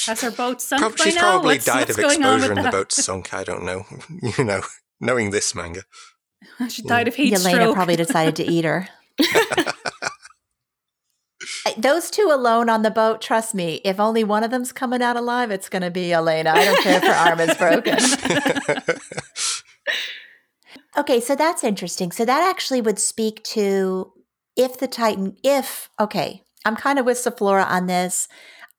[0.07, 1.21] has her boat sunk prob- by she's now?
[1.21, 2.71] probably What's- died what's of exposure with and the that?
[2.71, 3.33] boat sunk.
[3.33, 3.85] I don't know.
[4.37, 4.61] you know,
[4.99, 5.83] knowing this manga.
[6.69, 7.75] she died of heat Yelena stroke.
[7.75, 8.87] probably decided to eat her.
[11.77, 15.15] Those two alone on the boat, trust me, if only one of them's coming out
[15.15, 16.47] alive, it's going to be Yelena.
[16.47, 17.97] I don't care if her arm is broken.
[20.97, 22.11] Okay, so that's interesting.
[22.11, 24.11] So that actually would speak to
[24.57, 28.27] if the Titan, if, okay, I'm kind of with Zeflora on this.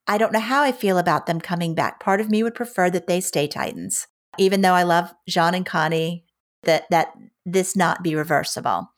[0.06, 2.00] I don't know how I feel about them coming back.
[2.00, 4.06] Part of me would prefer that they stay Titans,
[4.38, 6.24] even though I love Jean and Connie,
[6.64, 7.12] that, that
[7.44, 8.90] this not be reversible.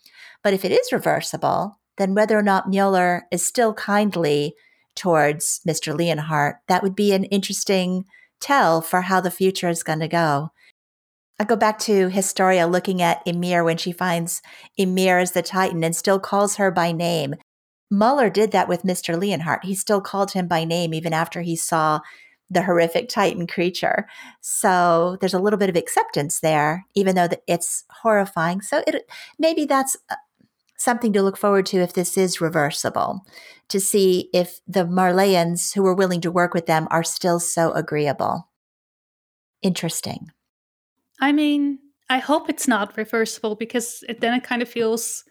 [0.43, 4.55] But if it is reversible, then whether or not Muller is still kindly
[4.95, 5.97] towards Mr.
[5.97, 8.05] Leonhardt, that would be an interesting
[8.41, 10.51] tell for how the future is going to go.
[11.39, 14.41] I go back to Historia looking at Ymir when she finds
[14.79, 17.35] Ymir as the Titan and still calls her by name.
[17.91, 19.19] Muller did that with Mr.
[19.19, 19.65] Leonhardt.
[19.65, 22.01] He still called him by name even after he saw
[22.51, 24.07] the horrific Titan creature.
[24.41, 28.61] So there's a little bit of acceptance there, even though it's horrifying.
[28.61, 30.17] So it maybe that's uh,
[30.77, 33.23] something to look forward to if this is reversible,
[33.69, 37.73] to see if the Marleyans who were willing to work with them are still so
[37.73, 38.49] agreeable.
[39.63, 40.31] Interesting.
[41.21, 41.79] I mean,
[42.11, 45.25] I hope it's not reversible because it, then it kind of feels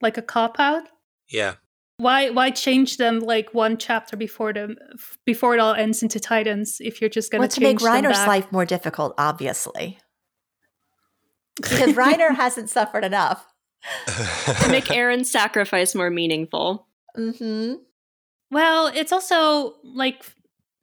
[0.00, 0.84] like a cop out.
[1.28, 1.54] yeah.
[1.98, 4.76] Why why change them like one chapter before them
[5.24, 7.82] before it all ends into Titans if you're just going Well, to to make change
[7.82, 8.28] them Reiner's back?
[8.28, 9.98] life more difficult, obviously,
[11.56, 13.46] because Reiner hasn't suffered enough.
[14.06, 17.74] To make Eren's sacrifice more meaningful hmm
[18.50, 20.24] Well, it's also like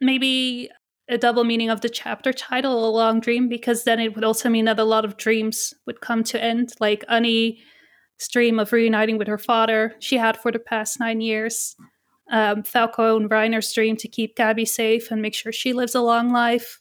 [0.01, 0.69] maybe
[1.09, 4.49] a double meaning of the chapter title, A Long Dream, because then it would also
[4.49, 6.73] mean that a lot of dreams would come to end.
[6.79, 7.59] Like Annie's
[8.27, 11.75] dream of reuniting with her father, she had for the past nine years.
[12.31, 16.01] Um, Falco and Reiner's dream to keep Gabi safe and make sure she lives a
[16.01, 16.79] long life.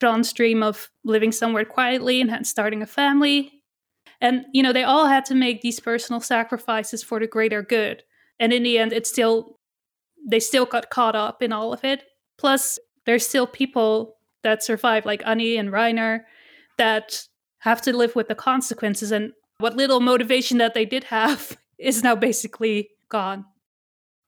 [0.00, 3.62] Jean's dream of living somewhere quietly and starting a family.
[4.20, 8.02] And, you know, they all had to make these personal sacrifices for the greater good.
[8.38, 9.58] And in the end, it's still
[10.28, 12.04] they still got caught up in all of it.
[12.38, 16.20] Plus, there's still people that survive, like Annie and Reiner,
[16.78, 17.26] that
[17.60, 19.12] have to live with the consequences.
[19.12, 23.44] And what little motivation that they did have is now basically gone.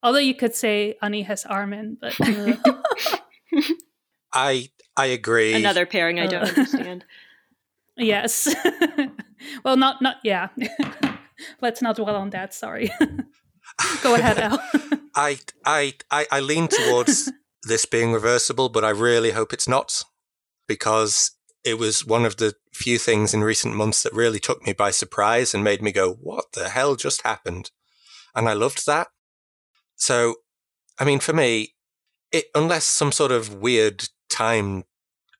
[0.02, 2.14] Although you could say Annie has Armin, but
[4.32, 5.54] I I agree.
[5.54, 6.48] another pairing i don't Uh.
[6.48, 7.04] understand
[7.96, 8.54] yes.
[9.64, 10.48] well, not not yeah.
[11.60, 12.54] Let's not dwell on that.
[12.54, 12.90] Sorry.
[14.02, 14.58] Go ahead, Al.
[15.14, 17.30] I I I, I lean towards
[17.62, 20.04] this being reversible, but I really hope it's not
[20.66, 21.32] because
[21.64, 24.90] it was one of the few things in recent months that really took me by
[24.90, 27.70] surprise and made me go, what the hell just happened?
[28.34, 29.08] And I loved that.
[29.94, 30.36] So,
[30.98, 31.74] I mean, for me,
[32.32, 34.84] it, unless some sort of weird time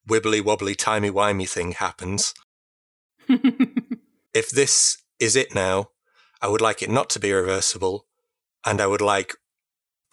[0.08, 2.34] wibbly wobbly timey wimey thing happens,
[3.28, 5.90] if this is it now,
[6.40, 8.06] I would like it not to be reversible.
[8.64, 9.34] And I would like,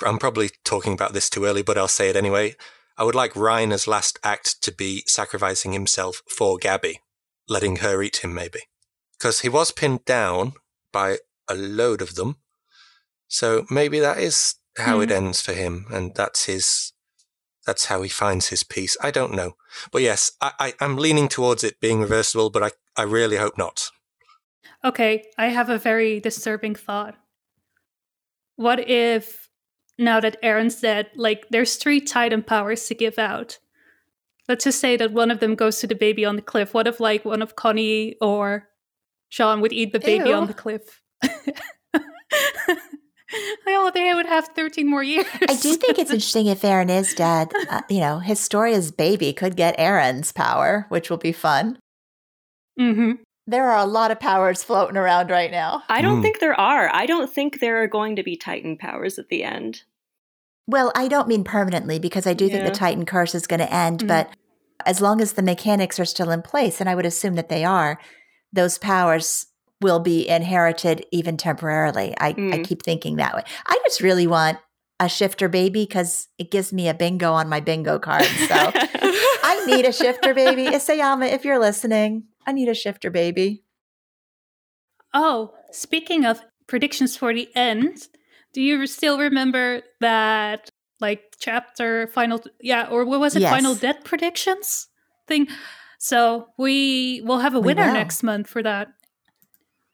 [0.06, 2.56] I'm probably talking about this too early, but I'll say it anyway.
[3.00, 6.96] I would like Reiner's last act to be sacrificing himself for Gabi,
[7.48, 8.60] letting her eat him maybe.
[9.18, 10.54] Because he was pinned down
[10.92, 12.36] by a load of them.
[13.30, 15.04] So maybe that is how mm.
[15.04, 15.16] it hmm.
[15.16, 16.94] ends for him, and that's his
[17.66, 18.98] that's how he finds his peace.
[19.02, 19.56] I don't know.
[19.92, 23.58] But yes, I, I, I'm leaning towards it being reversible, but I, I really hope
[23.58, 23.92] not.
[24.84, 27.16] Okay, I have a very disturbing thought.
[28.56, 29.49] What if,
[30.00, 33.60] now that Eren's dead, like there's three Titan powers to give out?
[34.48, 36.74] Let's just say that one of them goes to the baby on the cliff.
[36.74, 38.68] What if, like, one of Connie or
[39.30, 40.36] Jean would eat the baby Ew.
[40.36, 41.02] on the cliff?
[43.68, 45.28] oh, they would have 13 more years.
[45.48, 47.52] I do think it's interesting if Eren is dead.
[47.70, 51.78] Uh, you know, Historia's baby could get Eren's power, which will be fun.
[52.80, 53.22] Mm-hmm.
[53.50, 55.82] There are a lot of powers floating around right now.
[55.90, 56.22] I don't mm.
[56.22, 56.94] think there are.
[56.94, 59.84] I don't think there are going to be Titan powers at the end.
[60.68, 62.54] Well, I don't mean permanently because I do yeah.
[62.54, 64.08] think the Titan curse is going to end, mm.
[64.08, 64.30] but
[64.86, 67.66] as long as the mechanics are still in place, and I would assume that they
[67.66, 68.00] are,
[68.54, 69.48] those powers
[69.82, 72.14] will be inherited even temporarily.
[72.20, 72.54] I, mm.
[72.54, 73.42] I keep thinking that way.
[73.66, 74.60] I just really want
[75.00, 78.26] a shifter baby because it gives me a bingo on my bingo card.
[78.26, 80.66] So I need a shifter baby.
[80.66, 83.64] Isayama, if you're listening, I need a shifter baby.
[85.14, 88.08] Oh, speaking of predictions for the end,
[88.54, 93.52] do you still remember that like chapter final yeah, or what was it, yes.
[93.52, 94.88] final death predictions
[95.28, 95.48] thing?
[96.00, 98.88] So we will have a winner next month for that.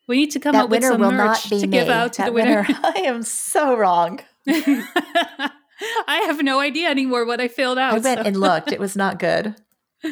[0.07, 1.67] We need to come that up with some merch to me.
[1.67, 2.65] give out to that the winner.
[2.65, 2.79] winner.
[2.83, 4.21] I am so wrong.
[4.47, 5.51] I
[6.07, 7.95] have no idea anymore what I filled out.
[7.95, 8.25] I went so.
[8.25, 8.71] and looked.
[8.71, 9.55] It was not good.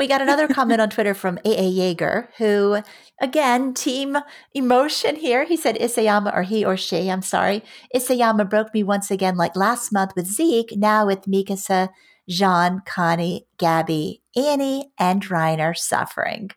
[0.00, 2.82] We got another comment on Twitter from AA Jaeger, who,
[3.20, 4.16] again, team
[4.54, 5.44] emotion here.
[5.44, 7.62] He said Isayama, or he or she, I'm sorry.
[7.94, 11.90] Isayama broke me once again, like last month with Zeke, now with Mikasa,
[12.26, 16.48] Jean, Connie, Gabi, Annie, and Reiner suffering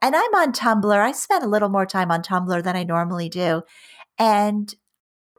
[0.00, 0.92] and I'm on Tumblr.
[0.92, 3.62] I spent a little more time on Tumblr than I normally do.
[4.18, 4.74] And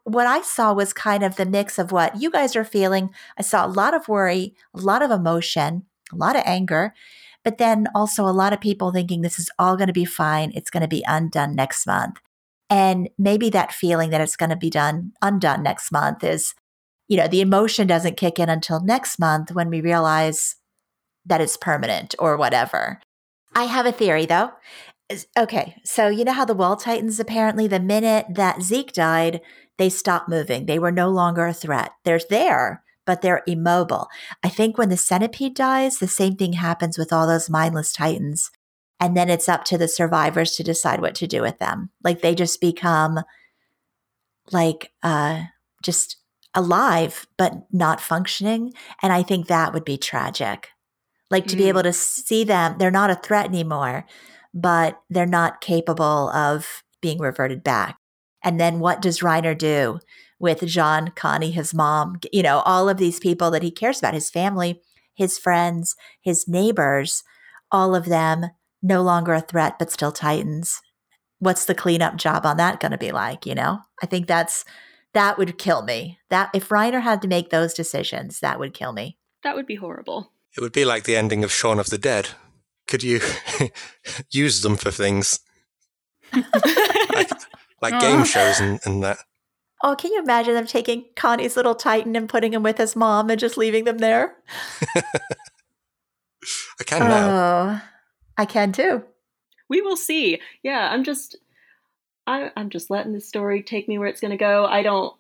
[0.06, 3.10] what I saw was kind of the mix of what you guys are feeling.
[3.38, 6.94] I saw a lot of worry, a lot of emotion, a lot of anger,
[7.44, 10.52] but then also a lot of people thinking this is all going to be fine.
[10.56, 12.20] It's going to be undone next month.
[12.70, 16.56] And maybe that feeling that it's going to be done undone next month is,
[17.08, 20.56] you know, the emotion doesn't kick in until next month when we realize
[21.26, 23.00] that it's permanent or whatever.
[23.54, 24.52] I have a theory though.
[25.38, 29.42] Okay, so you know how the wall titans apparently the minute that Zeke died,
[29.78, 30.66] they stopped moving.
[30.66, 31.92] They were no longer a threat.
[32.04, 34.08] They're there, but they're immobile.
[34.44, 38.50] I think when the centipede dies, the same thing happens with all those mindless titans.
[39.00, 41.90] And then it's up to the survivors to decide what to do with them.
[42.04, 43.20] Like they just become
[44.52, 45.44] like uh
[45.82, 46.18] just
[46.54, 50.70] alive but not functioning and I think that would be tragic.
[51.32, 51.60] Like to mm.
[51.60, 54.06] be able to see them, they're not a threat anymore,
[54.54, 57.98] but they're not capable of being reverted back.
[58.44, 60.00] And then what does Reiner do
[60.44, 64.14] with Jean, Connie, his mom, you know, all of these people that he cares about,
[64.14, 64.82] his family,
[65.16, 67.24] his friends, his neighbors,
[67.72, 68.48] all of them
[68.82, 70.82] no longer a threat, but still Titans.
[71.40, 73.46] What's the cleanup job on that going to be like?
[73.46, 74.66] You know, I think that's
[75.14, 76.20] that would kill me.
[76.30, 79.18] That if Reiner had to make those decisions, that would kill me.
[79.44, 80.34] That would be horrible.
[80.58, 82.32] It would be like the ending of Shaun of the Dead.
[82.90, 83.22] Could you
[84.30, 85.40] use them for things
[86.34, 87.30] like,
[87.82, 89.20] like game shows and, and that?
[89.84, 93.30] Oh, can you imagine them taking Connie's little Titan and putting him with his mom
[93.30, 94.36] and just leaving them there?
[94.96, 97.30] I can now.
[97.30, 97.82] Oh,
[98.38, 99.04] I can too.
[99.70, 100.40] We will see.
[100.64, 101.36] Yeah, I'm just,
[102.26, 104.66] I, I'm just letting the story take me where it's going to go.
[104.66, 105.14] I don't,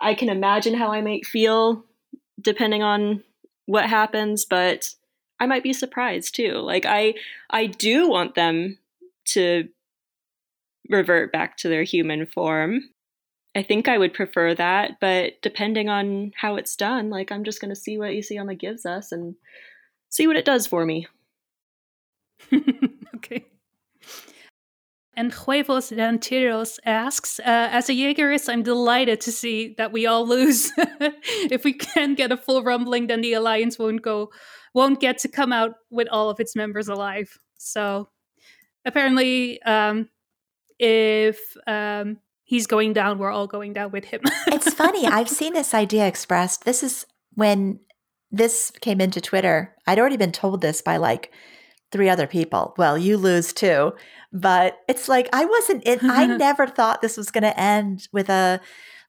[0.00, 1.84] I can imagine how I might feel
[2.40, 3.22] depending on
[3.66, 4.94] what happens, but
[5.40, 6.52] I might be surprised too.
[6.52, 7.14] Like I
[7.50, 8.78] I do want them
[9.26, 9.68] to
[10.88, 12.90] revert back to their human form.
[13.56, 17.60] I think I would prefer that, but depending on how it's done, like I'm just
[17.60, 19.36] going to see what Isayama gives us and
[20.08, 21.06] see what it does for me.
[23.14, 23.46] okay.
[25.16, 30.26] And Huevos Rancheros asks, uh, as a Jaegerist, I'm delighted to see that we all
[30.26, 30.72] lose.
[30.76, 34.30] if we can get a full rumbling, then the alliance won't go,
[34.74, 37.38] won't get to come out with all of its members alive.
[37.56, 38.08] So
[38.84, 40.08] apparently, um,
[40.80, 42.18] if um,
[42.54, 44.20] he's going down, we're all going down with him.
[44.46, 45.06] it's funny.
[45.06, 46.64] I've seen this idea expressed.
[46.64, 47.80] This is when
[48.30, 49.74] this came into Twitter.
[49.88, 51.32] I'd already been told this by like
[51.90, 52.72] three other people.
[52.78, 53.92] Well, you lose too.
[54.32, 58.28] But it's like I wasn't in I never thought this was going to end with
[58.28, 58.60] a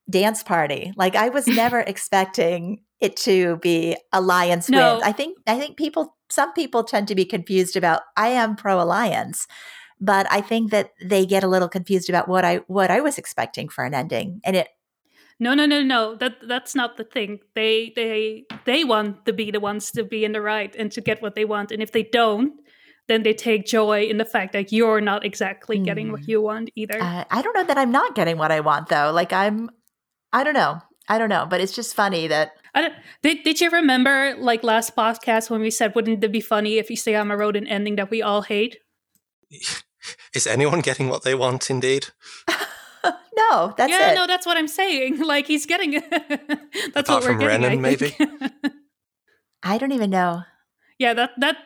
[0.10, 0.92] dance party.
[0.96, 4.96] Like I was never expecting it to be alliance no.
[4.96, 5.04] wins.
[5.06, 8.82] I think I think people some people tend to be confused about I am pro
[8.82, 9.46] alliance
[10.00, 13.18] but I think that they get a little confused about what I what I was
[13.18, 14.70] expecting for an ending, and it.
[15.38, 16.16] No, no, no, no.
[16.16, 17.40] That that's not the thing.
[17.56, 21.02] They they they want to be the ones to be in the right and to
[21.02, 22.54] get what they want, and if they don't,
[23.08, 25.86] then they take joy in the fact that you're not exactly mm.
[25.86, 26.32] getting what hmm.
[26.32, 27.02] you want either.
[27.02, 29.12] Uh, I don't know that I'm not getting what I want though.
[29.12, 29.70] Like I'm,
[30.34, 30.82] I don't know.
[31.08, 32.54] I don't know, but it's just funny that.
[33.22, 36.90] did, did you remember like last podcast when we said, wouldn't it be funny if
[36.90, 38.78] Isayama wrote an ending that we all hate?
[40.34, 41.70] Is anyone getting what they want?
[41.70, 42.08] Indeed.
[43.36, 44.16] no, that's yeah, it.
[44.16, 45.20] no, that's what I'm saying.
[45.26, 45.92] Like he's getting.
[45.92, 46.10] that's
[46.96, 47.62] Apart what we're from getting.
[47.62, 48.16] Renan, maybe.
[49.64, 50.44] I don't even know.
[51.00, 51.58] Yeah, that that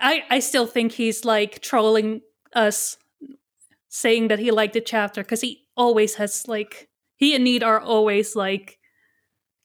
[0.00, 2.22] I I still think he's like trolling
[2.54, 2.96] us,
[3.88, 7.80] saying that he liked the chapter because he always has like he and Need are
[7.80, 8.78] always like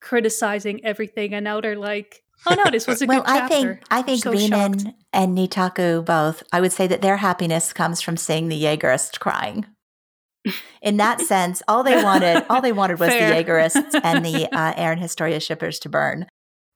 [0.01, 3.55] criticizing everything, and now they're like, Oh no, this was a well, good chapter.
[3.55, 6.43] Well I think I think so Renan and Nitaku both.
[6.51, 9.65] I would say that their happiness comes from seeing the Jaegerist crying.
[10.81, 13.29] In that sense, all they wanted, all they wanted was Fair.
[13.29, 16.25] the Jaegerists and the uh, Eren Historia shippers to burn.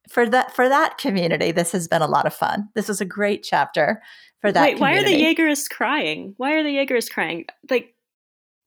[0.08, 2.70] For that, for that community, this has been a lot of fun.
[2.76, 4.04] This was a great chapter
[4.40, 4.62] for that.
[4.62, 4.82] Wait, community.
[4.82, 6.36] why are the Jaegerists crying?
[6.38, 7.46] Why are the Jaegerists crying?
[7.72, 7.95] Like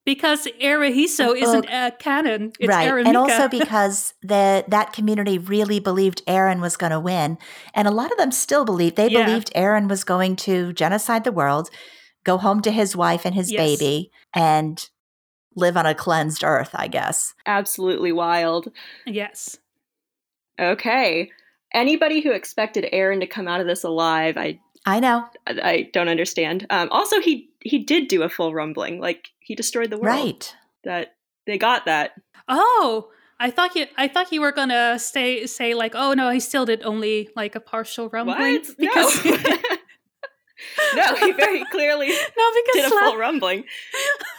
[0.09, 2.51] because EreHisu isn't a canon.
[2.59, 7.37] It's right, and also because the that community really believed Eren was going to win,
[7.75, 9.27] and a lot of them still believe they yeah.
[9.27, 11.69] believed Eren was going to genocide the world,
[12.25, 13.59] go home to his wife and his yes.
[13.61, 14.89] baby, and
[15.55, 16.71] live on a cleansed earth.
[16.73, 18.73] I guess absolutely wild.
[19.05, 19.59] Yes.
[20.59, 21.31] Okay.
[21.75, 25.27] Anybody who expected Eren to come out of this alive, I I know.
[25.47, 26.67] I, I don't understand.
[26.71, 29.01] Um, also, he he did do a full rumbling.
[29.01, 30.15] Like he destroyed the world.
[30.15, 30.55] Right.
[30.85, 32.13] That they got that.
[32.49, 33.09] Oh,
[33.41, 36.67] I thought you I thought you were gonna say say like, oh no, he still
[36.67, 38.57] did only like a partial rumbling.
[38.57, 38.77] What?
[38.79, 39.33] Because no.
[40.97, 43.65] no, he very clearly no, because did a full rumbling.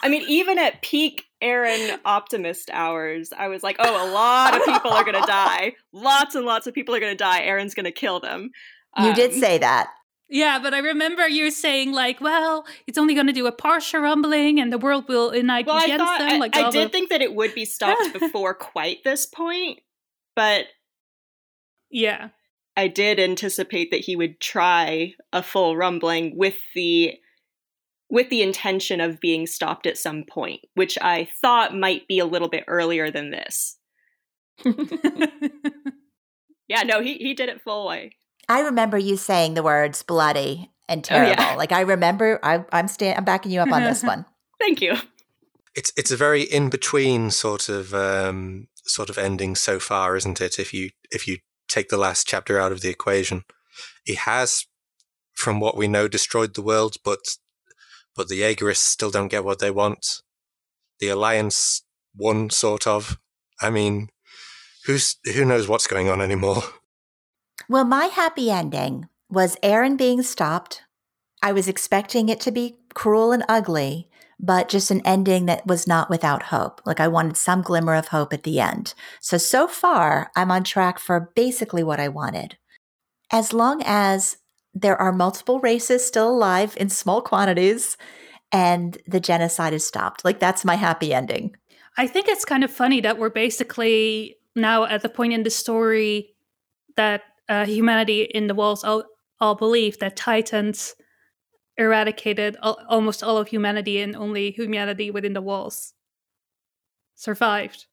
[0.03, 4.63] I mean, even at peak Eren optimist hours, I was like, oh, a lot of
[4.63, 5.73] people are gonna die.
[5.91, 7.41] Lots and lots of people are gonna die.
[7.41, 8.51] Eren's gonna kill them.
[8.95, 9.87] You um, did say that.
[10.29, 14.01] Yeah, but I remember you saying like, "Well, it's only going to do a partial
[14.01, 17.09] rumbling, and the world will unite well, against I them." Like, I, I did think
[17.09, 19.79] that it would be stopped before quite this point,
[20.35, 20.65] but
[21.89, 22.29] yeah,
[22.77, 27.15] I did anticipate that he would try a full rumbling with the
[28.09, 32.25] with the intention of being stopped at some point, which I thought might be a
[32.25, 33.77] little bit earlier than this.
[36.67, 38.15] yeah, no, he he did it full way.
[38.49, 41.41] I remember you saying the words bloody and terrible.
[41.41, 41.55] Oh, yeah.
[41.55, 44.25] Like I remember, I, I'm sta- I'm backing you up on this one.
[44.59, 44.95] Thank you.
[45.75, 50.41] It's it's a very in between sort of um, sort of ending so far, isn't
[50.41, 50.57] it?
[50.57, 51.37] If you if you
[51.69, 53.43] take the last chapter out of the equation,
[54.03, 54.65] he has,
[55.33, 57.19] from what we know, destroyed the world, but
[58.15, 60.21] but the Jaegerists still don't get what they want.
[60.99, 61.83] The Alliance
[62.15, 63.17] won, sort of.
[63.61, 64.09] I mean,
[64.85, 66.63] who's who knows what's going on anymore?
[67.69, 70.81] Well, my happy ending was Eren being stopped.
[71.43, 74.09] I was expecting it to be cruel and ugly,
[74.39, 76.81] but just an ending that was not without hope.
[76.83, 78.95] Like I wanted some glimmer of hope at the end.
[79.21, 82.57] So, so far, I'm on track for basically what I wanted.
[83.31, 84.37] As long as
[84.73, 87.97] there are multiple races still alive in small quantities
[88.51, 91.55] and the genocide is stopped, like that's my happy ending.
[91.97, 95.51] I think it's kind of funny that we're basically now at the point in the
[95.51, 96.33] story
[96.95, 99.03] that uh, humanity in the walls all,
[99.41, 100.95] all believe that Titans
[101.77, 105.93] eradicated all, almost all of humanity and only humanity within the walls
[107.15, 107.87] survived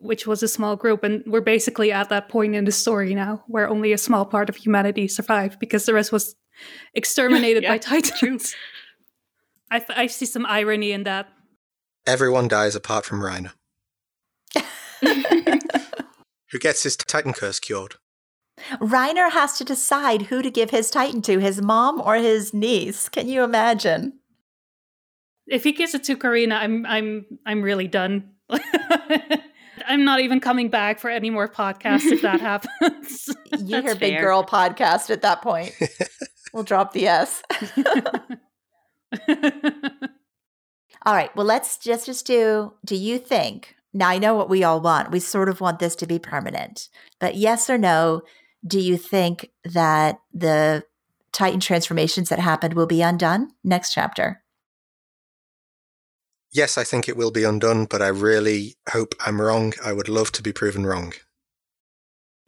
[0.00, 1.04] which was a small group.
[1.04, 4.48] And we're basically at that point in the story now where only a small part
[4.48, 6.34] of humanity survived because the rest was
[6.94, 8.54] exterminated yeah, by titans.
[9.70, 11.28] I, I see some irony in that.
[12.06, 13.52] Everyone dies apart from Reiner
[16.50, 17.96] who gets his Titan curse cured.
[18.80, 23.08] Reiner has to decide who to give his Titan to, his mom or his niece.
[23.08, 24.18] Can you imagine?
[25.46, 28.32] If he gives it to Karina, I'm I'm I'm really done.
[29.86, 32.40] I'm not even coming back for any more podcasts if that
[32.80, 33.28] happens.
[33.58, 35.74] you hear big girl podcast at that point.
[36.52, 37.42] we'll drop the S.
[41.06, 41.34] all right.
[41.34, 42.74] Well, let's just just do.
[42.84, 43.76] Do you think?
[43.92, 45.10] Now I know what we all want.
[45.10, 48.22] We sort of want this to be permanent, but yes or no?
[48.66, 50.84] Do you think that the
[51.32, 54.42] Titan transformations that happened will be undone next chapter?
[56.50, 59.74] Yes, I think it will be undone, but I really hope I'm wrong.
[59.84, 61.12] I would love to be proven wrong.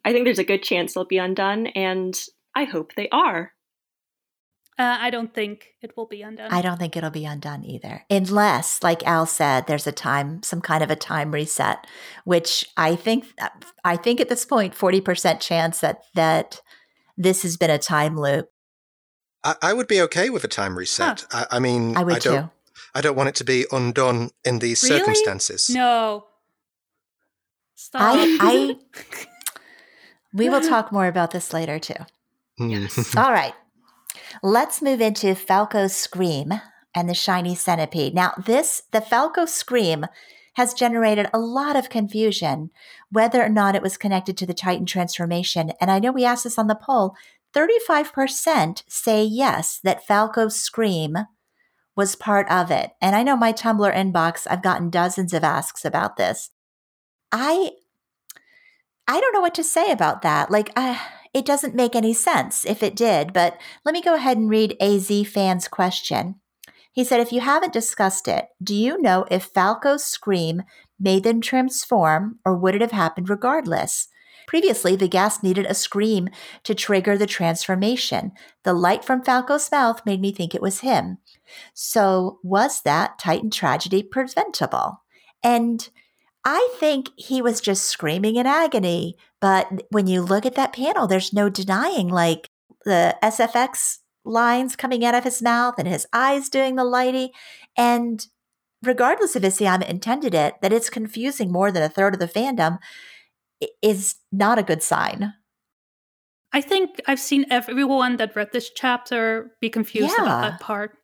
[0.03, 2.19] I think there's a good chance they'll be undone, and
[2.55, 3.53] I hope they are.
[4.79, 6.51] Uh, I don't think it will be undone.
[6.51, 8.03] I don't think it'll be undone either.
[8.09, 11.85] Unless, like Al said, there's a time, some kind of a time reset,
[12.23, 13.25] which I think,
[13.83, 16.61] I think at this point, 40% chance that, that
[17.17, 18.49] this has been a time loop.
[19.43, 21.25] I, I would be okay with a time reset.
[21.29, 21.45] Huh.
[21.51, 22.51] I, I, mean, I would I don't, too.
[22.95, 24.99] I don't want it to be undone in these really?
[24.99, 25.69] circumstances.
[25.69, 26.25] No.
[27.75, 28.01] Stop.
[28.01, 28.75] I, I
[30.33, 31.93] we will talk more about this later too.
[32.57, 33.15] Yes.
[33.17, 33.53] All right.
[34.43, 36.53] Let's move into Falco's Scream
[36.93, 38.13] and the Shiny Centipede.
[38.13, 40.05] Now, this, the Falco Scream,
[40.55, 42.71] has generated a lot of confusion
[43.09, 45.71] whether or not it was connected to the Titan transformation.
[45.79, 47.15] And I know we asked this on the poll
[47.53, 51.17] 35% say yes, that Falco's Scream
[51.95, 52.91] was part of it.
[53.01, 56.49] And I know my Tumblr inbox, I've gotten dozens of asks about this.
[57.31, 57.71] I
[59.07, 60.49] I don't know what to say about that.
[60.49, 60.97] Like uh,
[61.33, 64.75] it doesn't make any sense if it did, but let me go ahead and read
[64.81, 66.35] AZ fan's question.
[66.91, 70.63] He said, if you haven't discussed it, do you know if Falco's scream
[70.99, 74.09] made them transform or would it have happened regardless?
[74.45, 76.27] Previously, the gas needed a scream
[76.63, 78.33] to trigger the transformation.
[78.63, 81.19] The light from Falco's mouth made me think it was him.
[81.73, 85.03] So, was that Titan tragedy preventable?
[85.41, 85.89] And
[86.43, 89.15] I think he was just screaming in agony.
[89.39, 92.49] But when you look at that panel, there's no denying like
[92.85, 97.29] the SFX lines coming out of his mouth and his eyes doing the lighty.
[97.77, 98.25] And
[98.83, 102.79] regardless if Isayama intended it, that it's confusing more than a third of the fandom
[103.81, 105.33] is not a good sign.
[106.53, 110.23] I think I've seen everyone that read this chapter be confused yeah.
[110.23, 110.97] about that part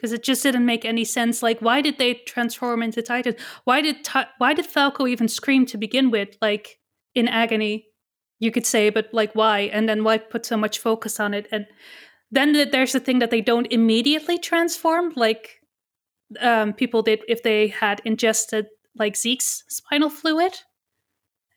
[0.00, 1.42] because it just didn't make any sense.
[1.42, 3.36] Like, why did they transform into Titan?
[3.64, 6.38] Why did why did Falco even scream to begin with?
[6.40, 6.78] Like
[7.14, 7.86] in agony,
[8.38, 9.60] you could say, but like why?
[9.72, 11.48] And then why put so much focus on it?
[11.52, 11.66] And
[12.30, 15.60] then there's the thing that they don't immediately transform, like
[16.40, 20.54] um, people did if they had ingested like Zeke's spinal fluid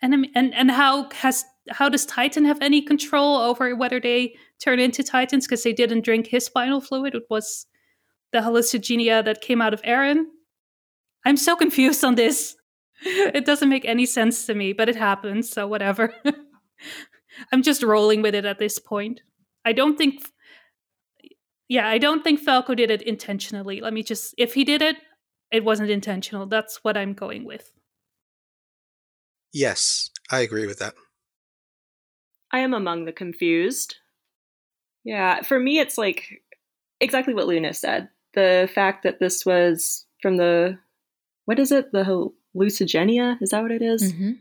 [0.01, 4.79] and and and how has how does Titan have any control over whether they turn
[4.79, 7.15] into Titans because they didn't drink his spinal fluid?
[7.15, 7.67] It was
[8.33, 10.25] the hallucigenia that came out of Eren.
[11.25, 12.55] I'm so confused on this.
[13.05, 16.13] It doesn't make any sense to me, but it happens, so whatever.
[17.51, 19.19] I'm just rolling with it at this point.
[19.65, 20.23] I don't think
[21.67, 23.81] yeah, I don't think Falco did it intentionally.
[23.81, 24.97] Let me just if he did it,
[25.51, 26.45] it wasn't intentional.
[26.45, 27.73] That's what I'm going with.
[29.51, 30.93] Yes, I agree with that.
[32.51, 33.95] I am among the confused.
[35.03, 36.41] Yeah, for me, it's like
[36.99, 38.09] exactly what Luna said.
[38.33, 40.77] The fact that this was from the,
[41.45, 41.91] what is it?
[41.91, 42.03] The
[42.55, 43.41] hallucigenia?
[43.41, 44.13] Is that what it is?
[44.13, 44.31] Mm-hmm.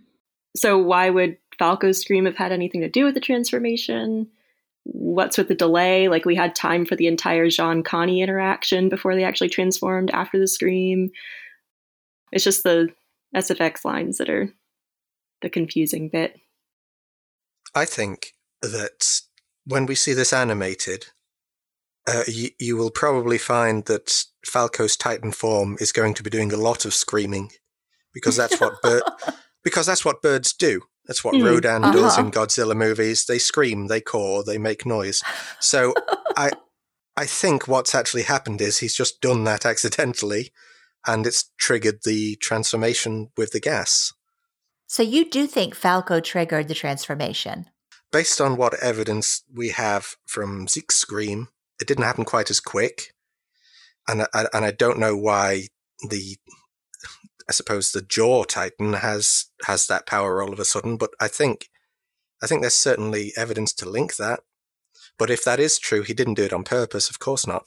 [0.57, 4.28] So, why would Falco's scream have had anything to do with the transformation?
[4.84, 6.09] What's with the delay?
[6.09, 10.38] Like, we had time for the entire Jean Connie interaction before they actually transformed after
[10.38, 11.11] the scream.
[12.32, 12.88] It's just the
[13.34, 14.53] SFX lines that are
[15.40, 16.38] the confusing bit.
[17.74, 19.20] I think that
[19.64, 21.07] when we see this animated,
[22.07, 26.53] uh, you, you will probably find that Falco's Titan form is going to be doing
[26.53, 27.50] a lot of screaming
[28.12, 29.03] because that's what bir-
[29.64, 30.82] because that's what birds do.
[31.07, 31.92] That's what mm, Rodan uh-huh.
[31.92, 33.26] does in Godzilla movies.
[33.26, 35.22] They scream, they caw, they make noise.
[35.61, 35.94] So
[36.36, 36.53] I
[37.16, 40.53] I think what's actually happened is he's just done that accidentally
[41.07, 44.12] and it's triggered the transformation with the gas.
[44.86, 47.66] So you do think Falco triggered the transformation?
[48.12, 51.48] Based on what evidence we have from Zeke's scream,
[51.80, 53.14] it didn't happen quite as quick,
[54.08, 55.68] and I, and I don't know why
[56.08, 56.36] the
[57.48, 61.28] I suppose the jaw titan has has that power all of a sudden, but I
[61.28, 61.68] think
[62.42, 64.40] I think there's certainly evidence to link that.
[65.18, 67.10] But if that is true, he didn't do it on purpose.
[67.10, 67.64] Of course not.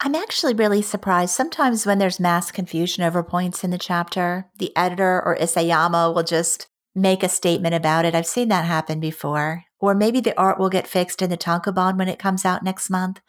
[0.00, 1.34] I'm actually really surprised.
[1.34, 6.22] Sometimes when there's mass confusion over points in the chapter, the editor or Isayama will
[6.22, 8.14] just make a statement about it.
[8.14, 9.64] I've seen that happen before.
[9.80, 12.90] Or maybe the art will get fixed in the tankobon when it comes out next
[12.90, 13.20] month.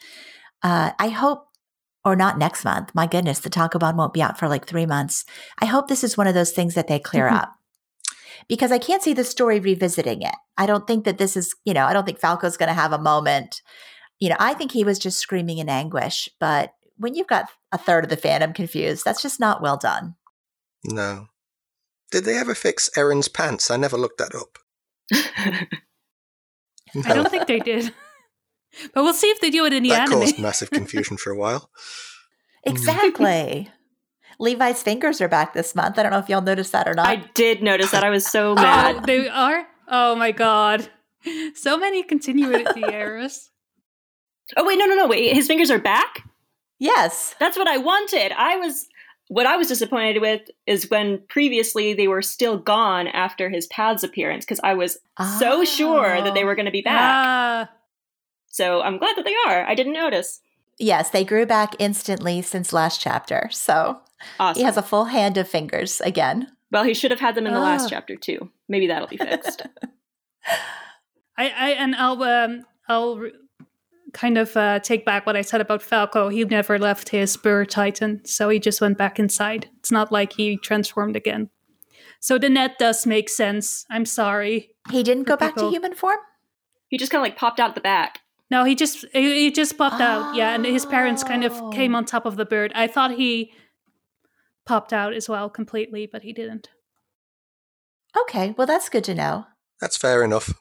[0.63, 1.47] Uh, I hope
[2.05, 2.91] or not next month.
[2.95, 5.25] My goodness, the tankobon won't be out for like three months.
[5.59, 7.33] I hope this is one of those things that they clear Mhm.
[7.33, 7.55] up
[8.47, 10.35] because I can't see the story revisiting it.
[10.57, 12.93] I don't think that this is, you know, I don't think Falco's going to have
[12.93, 13.61] a moment.
[14.19, 17.77] You know, I think he was just screaming in anguish, but when you've got a
[17.77, 20.15] third of the fandom confused, that's just not well done.
[20.83, 21.27] No.
[22.11, 23.69] Did they ever fix Eren's pants?
[23.69, 24.57] I never looked that up.
[27.05, 27.93] I don't think they did.
[28.93, 30.01] But we'll see if they do it in the end.
[30.09, 30.19] that anime.
[30.21, 31.71] caused massive confusion for a while.
[32.65, 33.69] Exactly.
[34.39, 35.97] Levi's fingers are back this month.
[35.97, 37.07] I don't know if y'all noticed that or not.
[37.07, 38.03] I did notice that.
[38.03, 39.05] I was so Oh, mad.
[39.05, 39.65] they are?
[39.87, 40.89] Oh my god.
[41.55, 43.49] So many continuity errors.
[44.55, 45.33] Oh wait, no, no, no, wait.
[45.33, 46.23] His fingers are back.
[46.79, 47.33] yes.
[47.39, 48.33] That's what I wanted.
[48.33, 48.87] I was
[49.29, 54.03] what I was disappointed with is when previously they were still gone after his paths
[54.03, 54.97] appearance because I was
[55.39, 56.45] so sure that they Oh.
[56.45, 56.99] were going to be back.
[57.01, 57.69] Ah,
[58.47, 59.65] So I'm glad that they are.
[59.65, 60.41] I didn't notice.
[60.77, 63.49] Yes, they grew back instantly since last chapter.
[63.51, 64.01] So
[64.39, 64.59] Awesome.
[64.59, 66.47] he has a full hand of fingers again.
[66.71, 67.63] well, he should have had them in the Ah.
[67.63, 68.51] last chapter too.
[68.67, 69.61] Maybe that'll be fixed.
[71.37, 73.31] I, I and I'll um I'll re-
[74.13, 76.29] kind of uh, take back what I said about Falco.
[76.29, 79.69] He never left his Burr Titan, so he just went back inside.
[79.79, 81.49] It's not like he transformed again.
[82.19, 83.85] So the net does make sense.
[83.89, 84.69] I'm sorry.
[84.91, 86.17] He didn't For go back to human form?
[86.89, 88.21] he just kind of like popped out the back.
[88.51, 90.35] No, he just he he just popped out.
[90.35, 91.99] Yeah, and his parents kind of came Oh.
[91.99, 92.71] on top of the bird.
[92.73, 93.53] I thought he
[94.65, 96.69] popped out as well completely, but he didn't.
[98.19, 99.45] Okay, well, that's good to know.
[99.79, 100.51] That's fair enough.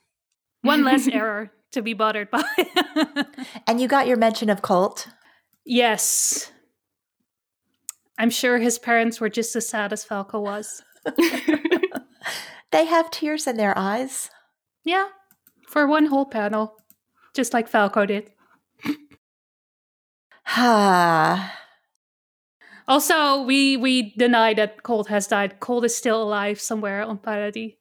[0.62, 2.42] One less error to be bothered by.
[3.66, 5.08] And you got your mention of Colt.
[5.64, 6.50] yes.
[8.20, 10.82] I'm sure his parents were just as sad as Falco was.
[12.70, 14.28] They have tears in their eyes.
[14.84, 15.06] Yeah,
[15.66, 16.76] for one whole panel,
[17.34, 18.30] just like Falco did.
[20.46, 21.54] Ah,
[22.88, 25.60] Also, we we deny that Colt has died.
[25.60, 27.77] Colt is still alive somewhere on Paradis.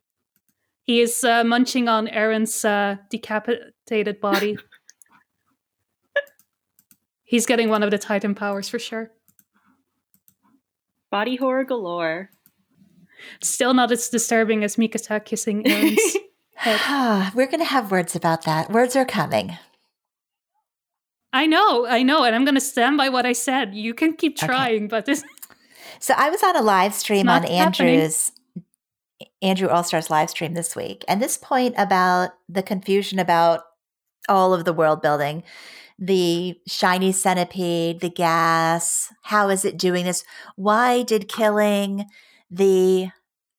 [0.87, 4.57] He is uh, munching on Eren's uh, decapitated body.
[7.25, 9.11] He's getting one of the Titan powers for sure.
[11.11, 12.29] Body horror galore.
[13.41, 16.15] Still not as disturbing as Mikasa kissing Eren's
[16.55, 16.79] head.
[16.85, 18.71] ah, we're going to have words about that.
[18.71, 19.57] Words are coming.
[21.33, 23.75] I know, I know, and I'm going to stand by what I said.
[23.75, 24.47] You can keep Okay.
[24.47, 25.25] trying, but this.
[25.99, 27.95] So I was on a live stream Not on happening.
[27.95, 28.31] Andrew's
[29.41, 33.61] Andrew Allstar's live stream this week, and this point about the confusion about
[34.29, 35.43] all of the world building,
[35.99, 40.23] the shiny centipede, the gas, how is it doing this?
[40.55, 42.05] Why did killing
[42.51, 43.09] the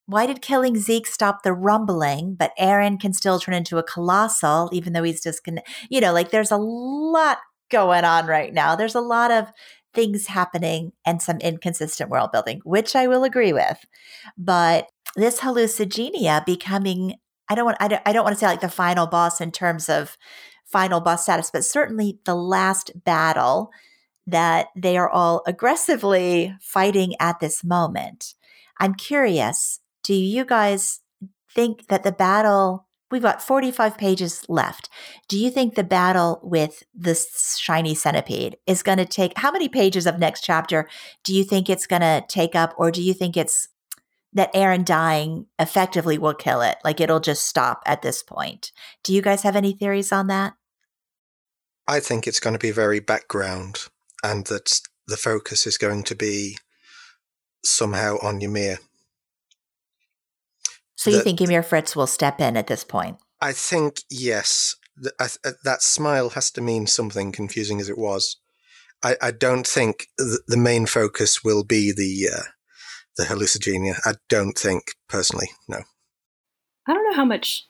[0.07, 4.71] why did killing Zeke stop the rumbling, but Eren can still turn into a colossal,
[4.73, 7.39] even though he's just gonna, you know, like there's a lot
[7.71, 8.75] going on right now.
[8.75, 9.53] There's a lot of
[9.93, 13.85] things happening and some inconsistent world building, which I will agree with.
[14.39, 14.87] But
[15.17, 17.15] this hallucigenia becoming,
[17.49, 19.51] I don't want, I don't, I don't want to say like the final boss in
[19.51, 20.17] terms of
[20.65, 23.71] final boss status, but certainly the last battle
[24.27, 28.35] that they are all aggressively fighting at this moment.
[28.79, 31.01] I'm curious, do you guys
[31.55, 34.89] think that the battle, we've got 45 pages left.
[35.29, 39.69] Do you think the battle with this shiny centipede is going to take how many
[39.69, 40.89] pages of next chapter
[41.25, 43.69] do you think it's going to take up or do you think it's
[44.33, 48.73] that Eren dying effectively will kill it like it'll just stop at this point
[49.03, 50.55] do you guys have any theories on that
[51.87, 53.79] I think it's going to be very background
[54.23, 56.59] and that the focus is going to be
[57.65, 58.79] somehow on Ymir.
[60.97, 64.75] so you The- think Ymir Fritz will step in at this point I think, yes,
[65.01, 68.37] th- I th- that smile has to mean something confusing as it was.
[69.01, 72.43] I, I don't think th- the main focus will be the uh,
[73.19, 73.97] the hallucigenia.
[74.07, 75.81] I don't think, personally, no.
[76.87, 77.67] I don't know how much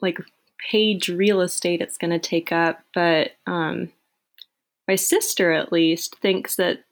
[0.00, 0.18] like
[0.70, 3.90] page real estate it's going to take up, but um,
[4.88, 6.84] my sister at least thinks that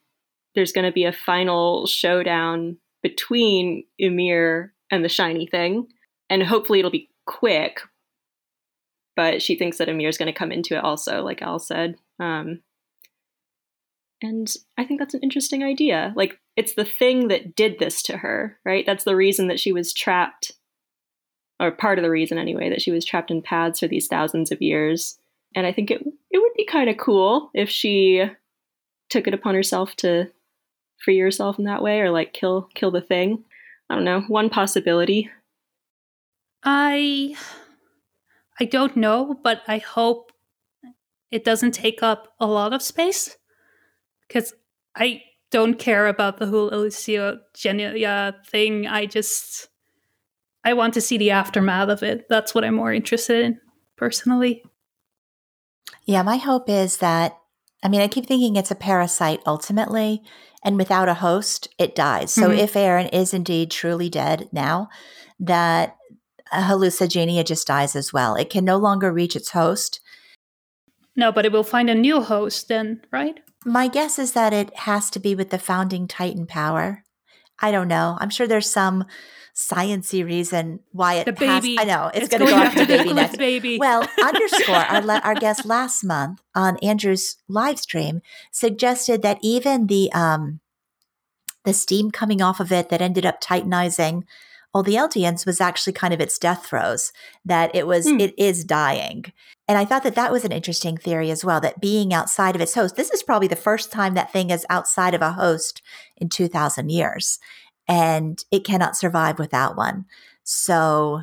[0.54, 5.86] there's going to be a final showdown between Ymir and the shiny thing,
[6.28, 7.80] and hopefully it'll be quick.
[9.16, 11.96] But she thinks that Ymir's going to come into it also, like Al said.
[12.18, 12.60] Um,
[14.22, 16.12] and I think that's an interesting idea.
[16.14, 18.84] Like, it's the thing that did this to her, right?
[18.84, 20.52] That's the reason that she was trapped
[21.60, 24.50] or part of the reason anyway that she was trapped in paths for these thousands
[24.50, 25.18] of years.
[25.54, 28.24] And i think it it would be kind of cool if she
[29.08, 30.30] took it upon herself to
[31.04, 33.44] free herself in that way or like kill kill the thing.
[33.88, 34.22] I don't know.
[34.22, 35.30] One possibility.
[36.62, 37.34] I
[38.58, 40.32] I don't know, but I hope
[41.30, 43.36] it doesn't take up a lot of space
[44.30, 44.54] because
[44.94, 48.86] I don't care about the whole hallucigenia thing.
[48.86, 49.68] I just
[50.64, 52.26] I want to see the aftermath of it.
[52.28, 53.60] That's what I'm more interested in
[53.96, 54.62] personally.
[56.04, 57.36] Yeah, my hope is that
[57.82, 60.22] I mean, I keep thinking it's a parasite ultimately,
[60.62, 62.30] and without a host, it dies.
[62.30, 62.58] So Mhm.
[62.58, 64.90] if Eren is indeed truly dead now,
[65.40, 65.96] that
[66.52, 68.34] hallucigenia just dies as well.
[68.34, 70.00] It can no longer reach its host.
[71.16, 73.40] No, but it will find a new host then, right?
[73.64, 77.04] My guess is that it has to be with the founding Titan power.
[77.58, 78.16] I don't know.
[78.20, 79.04] I'm sure there's some
[79.54, 81.62] sciency reason why it The has.
[81.62, 81.76] baby.
[81.78, 83.36] I know it's, It's going to go after baby next.
[83.36, 83.78] baby.
[83.78, 90.10] Well, underscore our our guest last month on Andrew's live stream suggested that even the
[90.12, 90.60] um
[91.64, 94.22] the steam coming off of it that ended up titanizing
[94.72, 97.12] all the Eldians was actually kind of its death throes.
[97.44, 98.20] That it was Hmm.
[98.20, 99.32] it is dying,
[99.68, 101.60] and I thought that that was an interesting theory as well.
[101.60, 104.66] That being outside of its host, this is probably the first time that thing is
[104.70, 105.82] outside of a host
[106.16, 107.38] in two thousand years,
[107.88, 110.04] and it cannot survive without one.
[110.44, 111.22] So,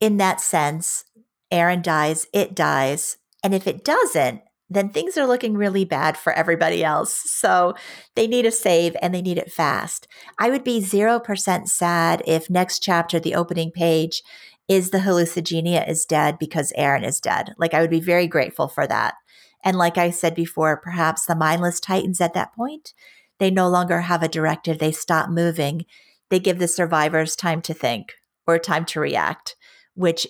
[0.00, 1.04] in that sense,
[1.52, 3.18] Eren dies, it dies.
[3.44, 4.42] And if it doesn't,
[4.74, 7.12] then things are looking really bad for everybody else.
[7.12, 7.74] So
[8.14, 10.06] they need a save and they need it fast.
[10.38, 14.22] I would be 0% sad if next chapter, the opening page,
[14.68, 17.54] is the hallucigenia is dead because Eren is dead.
[17.58, 19.14] Like, I would be very grateful for that.
[19.64, 22.94] And like I said before, perhaps the mindless titans at that point,
[23.38, 24.78] they no longer have a directive.
[24.78, 25.84] They stop moving.
[26.30, 28.12] They give the survivors time to think
[28.46, 29.56] or time to react,
[29.94, 30.26] which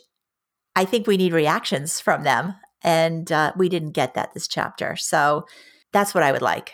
[0.75, 2.55] I think we need reactions from them.
[2.83, 4.97] And uh, we didn't get that this chapter.
[4.97, 5.47] So
[5.93, 6.73] that's what I would like.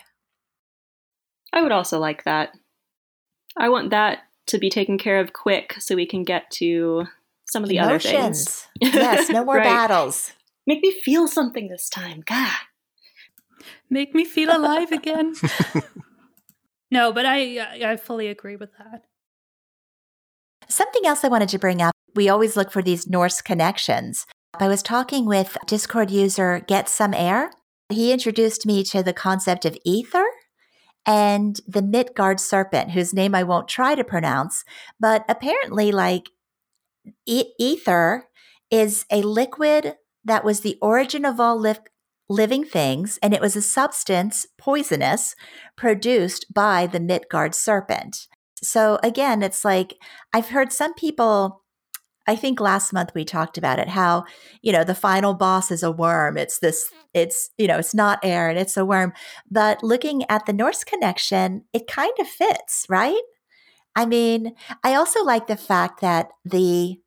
[1.53, 2.51] I would also like that.
[3.57, 7.07] I want that to be taken care of quick so we can get to
[7.47, 8.67] some of the other things.
[8.81, 9.65] Yes, no more Right.
[9.65, 10.33] battles.
[10.67, 12.23] Make me feel something this time.
[12.27, 12.53] God.
[13.91, 15.35] Make me feel alive again.
[16.91, 19.05] no, but I I fully agree with that.
[20.69, 24.27] Something else I wanted to bring up we always look for these Norse connections.
[24.61, 27.51] I was talking with Discord user Get Some Air.
[27.89, 30.27] He introduced me to the concept of ether
[31.07, 34.65] and the Midgard serpent, whose name I won't try to pronounce,
[34.99, 36.31] but apparently, like
[37.25, 38.25] e- ether
[38.71, 41.77] is a liquid that was the origin of all li-
[42.29, 45.35] living things, and it was a substance, poisonous,
[45.77, 48.27] produced by the Midgard serpent.
[48.63, 49.95] So again, it's like
[50.33, 51.63] I've heard some people.
[52.29, 54.25] I think last month we talked about it how,
[54.61, 56.37] you know, the final boss is a worm.
[56.37, 59.15] It's this, it's, you know, it's not air and it's a worm.
[59.51, 63.23] But looking at the Norse connection, it kind of fits, right?
[63.97, 64.55] I mean,
[64.85, 67.01] I also like the fact that the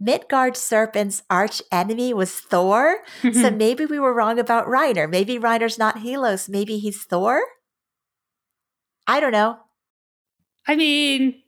[0.00, 3.00] Midgard serpent's arch enemy was Thor.
[3.20, 5.08] so maybe we were wrong about Reiner.
[5.08, 6.48] Maybe Reiner's not Helos.
[6.48, 7.42] Maybe he's Thor.
[9.06, 9.58] I don't know.
[10.66, 11.42] I mean,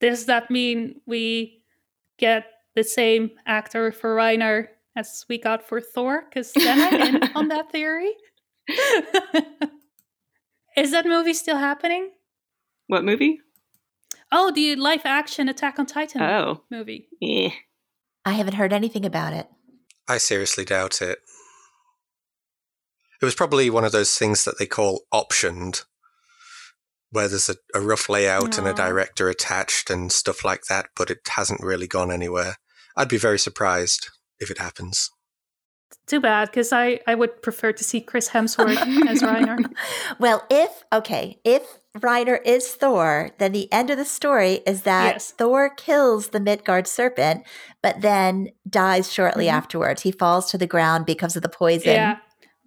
[0.00, 1.62] does that mean we
[2.18, 6.24] get the same actor for Reiner as we got for Thor?
[6.28, 8.12] Because then I'm in on that theory.
[10.76, 12.10] Is that movie still happening?
[12.86, 13.40] What movie?
[14.32, 16.62] Oh, the live action Attack on Titan Oh.
[16.70, 17.08] movie.
[17.22, 17.50] Eh.
[18.24, 19.48] I haven't heard anything about it.
[20.08, 21.18] I seriously doubt it.
[23.20, 25.84] It was probably one of those things that they call optioned,
[27.12, 31.10] where there's a, a rough layout and a director attached and stuff like that, but
[31.10, 32.56] it hasn't really gone anywhere.
[32.96, 34.08] I'd be very surprised
[34.38, 35.10] if it happens.
[36.06, 38.76] Too bad, because I, I would prefer to see Chris Hemsworth
[39.08, 39.58] as Reiner.
[40.18, 41.62] well, if, okay, if
[41.98, 45.30] Reiner is Thor, then the end of the story is that Yes.
[45.32, 47.44] Thor kills the Midgard serpent,
[47.82, 49.52] but then dies shortly Mhm.
[49.52, 50.02] afterwards.
[50.02, 51.92] He falls to the ground because of the poison.
[51.94, 52.16] Yeah.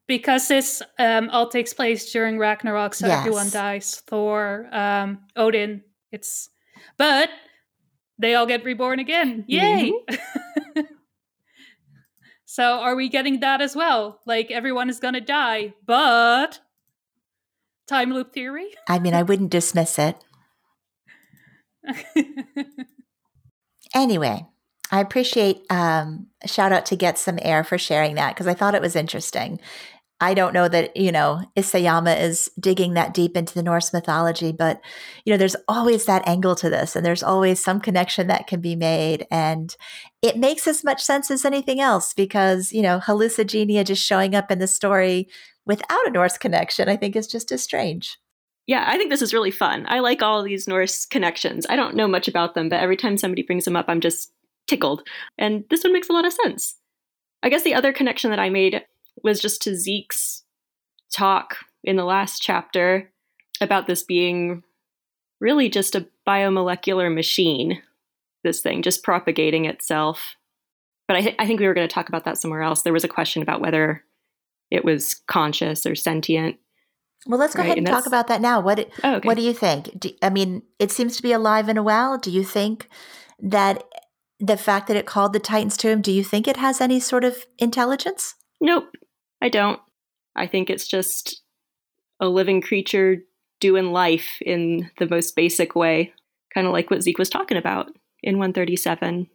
[0.07, 4.01] Because this um, all takes place during Ragnarok, so everyone dies.
[4.07, 5.83] Thor, um, Odin.
[6.11, 6.49] It's
[6.97, 7.29] but
[8.19, 9.45] they all get reborn again.
[9.47, 9.93] Yay!
[12.45, 14.19] so are we getting that as well?
[14.25, 16.59] Like everyone is gonna die, but
[17.87, 18.67] time loop theory.
[18.87, 20.17] I mean, I wouldn't dismiss it.
[23.93, 24.45] Anyway,
[24.91, 28.53] I appreciate um, a shout out to Get Some Air for sharing that because I
[28.53, 29.59] thought it was interesting.
[30.23, 34.53] I don't know that, you know, Isayama is digging that deep into the Norse mythology,
[34.53, 34.79] but,
[35.25, 38.61] you know, there's always that angle to this and there's always some connection that can
[38.61, 39.27] be made.
[39.29, 39.75] And
[40.21, 44.49] it makes as much sense as anything else because, you know, hallucigenia just showing up
[44.49, 45.27] in the story
[45.65, 48.17] without a Norse connection, I think is just as strange.
[48.65, 49.85] Yeah, I think this is really fun.
[49.89, 51.65] I like all these Norse connections.
[51.67, 54.31] I don't know much about them, but every time somebody brings them up, I'm just
[54.67, 55.05] tickled.
[55.37, 56.75] And this one makes a lot of sense.
[57.43, 58.85] I guess the other connection that I made
[59.21, 60.43] was just to Zeke's
[61.13, 63.11] talk in the last chapter
[63.61, 64.63] about this being
[65.39, 67.81] really just a biomolecular machine,
[68.43, 70.35] this thing just propagating itself.
[71.07, 72.81] But I, th- I think we were going to talk about that somewhere else.
[72.81, 74.03] There was a question about whether
[74.71, 76.57] it was conscious or sentient.
[77.27, 78.59] Well, let's go Right, ahead and and talk about that now.
[78.59, 79.27] What Oh, okay.
[79.27, 79.99] What do you think?
[79.99, 82.17] Do, I mean, it seems to be alive and well.
[82.17, 82.89] Do you think
[83.39, 83.83] that
[84.39, 86.99] the fact that it called the Titans to him, do you think it has any
[86.99, 88.35] sort of intelligence?
[88.59, 88.85] Nope,
[89.43, 89.79] I don't.
[90.37, 91.41] I think it's just
[92.21, 93.17] a living creature
[93.59, 96.13] doing life in the most basic way,
[96.53, 97.91] kind of like what Zeke was talking about
[98.23, 99.27] in 137.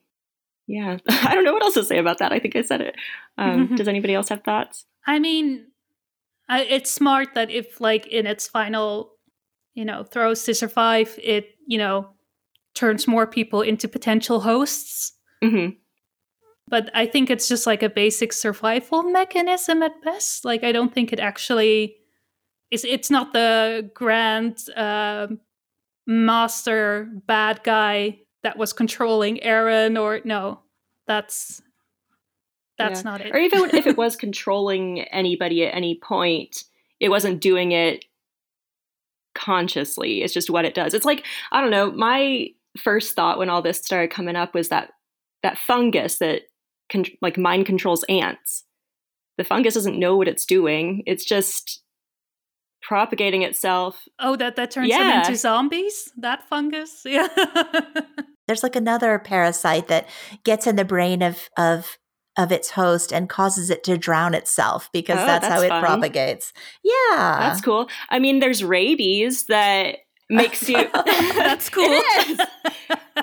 [0.66, 2.32] Yeah, I don't know what else to say about that.
[2.32, 2.96] I think I said it.
[3.36, 4.86] Um, does anybody else have thoughts?
[5.06, 5.66] I mean,
[6.48, 9.12] I, it's smart that if, like, in its final,
[9.74, 12.08] you know, throws to survive, it, you know,
[12.74, 15.12] turns more people into potential hosts.
[15.42, 15.68] hmm
[16.68, 20.44] But I think it's just like a basic survival mechanism at best.
[20.44, 21.96] Like, I don't think it actually
[22.70, 22.84] is.
[22.84, 25.40] It's not the grand um
[26.06, 30.60] master bad guy that was controlling Eren, or no,
[31.06, 31.62] that's
[32.78, 33.10] that's Yeah.
[33.10, 33.34] not it.
[33.34, 36.64] Or even if it was controlling anybody at any point,
[37.00, 38.04] it wasn't doing it
[39.34, 40.22] consciously.
[40.22, 40.94] It's just what it does.
[40.94, 41.90] It's like I don't know.
[41.92, 44.90] My first thought when all this started coming up was that
[45.42, 46.42] that fungus that
[46.90, 48.64] con- like mind controls ants.
[49.36, 51.02] The fungus doesn't know what it's doing.
[51.06, 51.82] It's just
[52.82, 54.02] propagating itself.
[54.18, 56.10] Oh, that that turns them into zombies.
[56.16, 57.28] That fungus, yeah.
[58.46, 60.08] There's like another parasite that
[60.44, 61.98] gets in the brain of of
[62.36, 65.84] of its host and causes it to drown itself because Oh, that's, how that's it
[65.84, 66.52] propagates.
[66.84, 67.36] Yeah.
[67.40, 67.88] That's cool.
[68.10, 69.96] I mean, there's rabies that
[70.30, 70.88] makes you.
[70.94, 72.00] That's cool.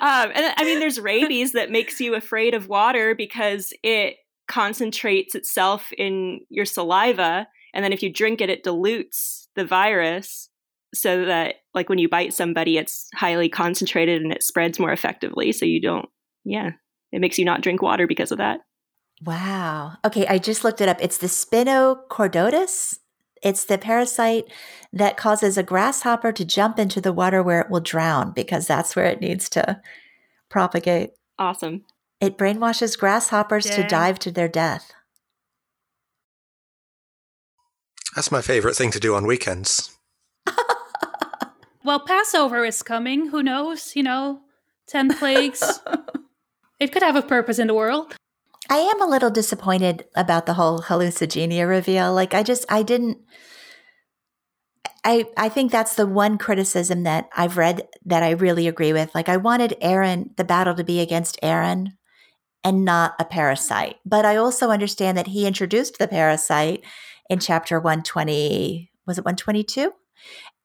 [0.02, 4.16] Um, and I mean, there's rabies that makes you afraid of water because it
[4.48, 10.50] concentrates itself in your saliva, and then if you drink it, it dilutes the virus
[10.94, 15.52] so that, like, when you bite somebody, it's highly concentrated and it spreads more effectively.
[15.52, 16.08] So you don't,
[16.46, 16.72] yeah,
[17.12, 18.62] it makes you not drink water because of that.
[19.24, 19.94] Wow.
[20.06, 20.98] Okay, I just looked it up.
[21.02, 23.00] It's the Spinochordodes.
[23.44, 24.46] It's the parasite
[24.94, 28.96] that causes a grasshopper to jump into the water where it will drown because that's
[28.96, 29.82] where it needs to
[30.50, 31.12] propagate.
[31.38, 31.84] Awesome.
[32.22, 34.94] It brainwashes grasshoppers to dive to their death.
[38.16, 39.98] That's my favorite thing to do on weekends.
[41.84, 43.28] well, Passover is coming.
[43.28, 43.94] Who knows?
[43.96, 44.40] You know,
[44.88, 45.82] ten plagues.
[46.80, 48.16] it could have a purpose in the world.
[48.70, 52.14] I am a little disappointed about the whole hallucigenia reveal.
[52.14, 53.20] Like I just I didn't
[55.04, 59.14] I I think that's the one criticism that I've read that I really agree with.
[59.14, 61.94] Like I wanted Eren the battle to be against Eren
[62.64, 63.98] and not a parasite.
[64.06, 66.84] But I also understand that he introduced the parasite
[67.30, 69.92] in chapter 120 was it 122?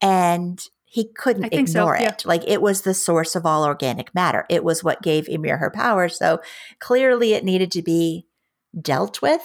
[0.01, 0.59] And
[0.91, 2.09] he couldn't I think so, ignore yeah.
[2.09, 2.25] it.
[2.25, 4.45] Like it was the source of all organic matter.
[4.49, 6.09] It was what gave Ymir her power.
[6.09, 6.41] So
[6.79, 8.27] clearly it needed to be
[8.77, 9.41] dealt with.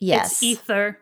[0.00, 0.32] Yes.
[0.32, 0.98] It's ether.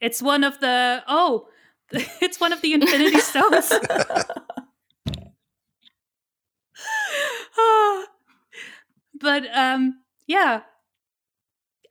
[0.00, 1.46] It's one of the oh,
[1.92, 3.72] it's one of the Infinity Stones.
[9.18, 10.60] But um, yeah,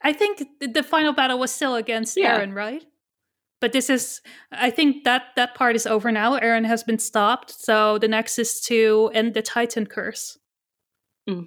[0.00, 2.38] I think the final battle was still against Yeah.
[2.38, 2.84] Eren, right?
[3.60, 4.20] But this is,
[4.52, 6.38] I think that that part is over now.
[6.38, 10.38] Eren has been stopped, so the next is to end the Titan curse,
[11.28, 11.42] hmm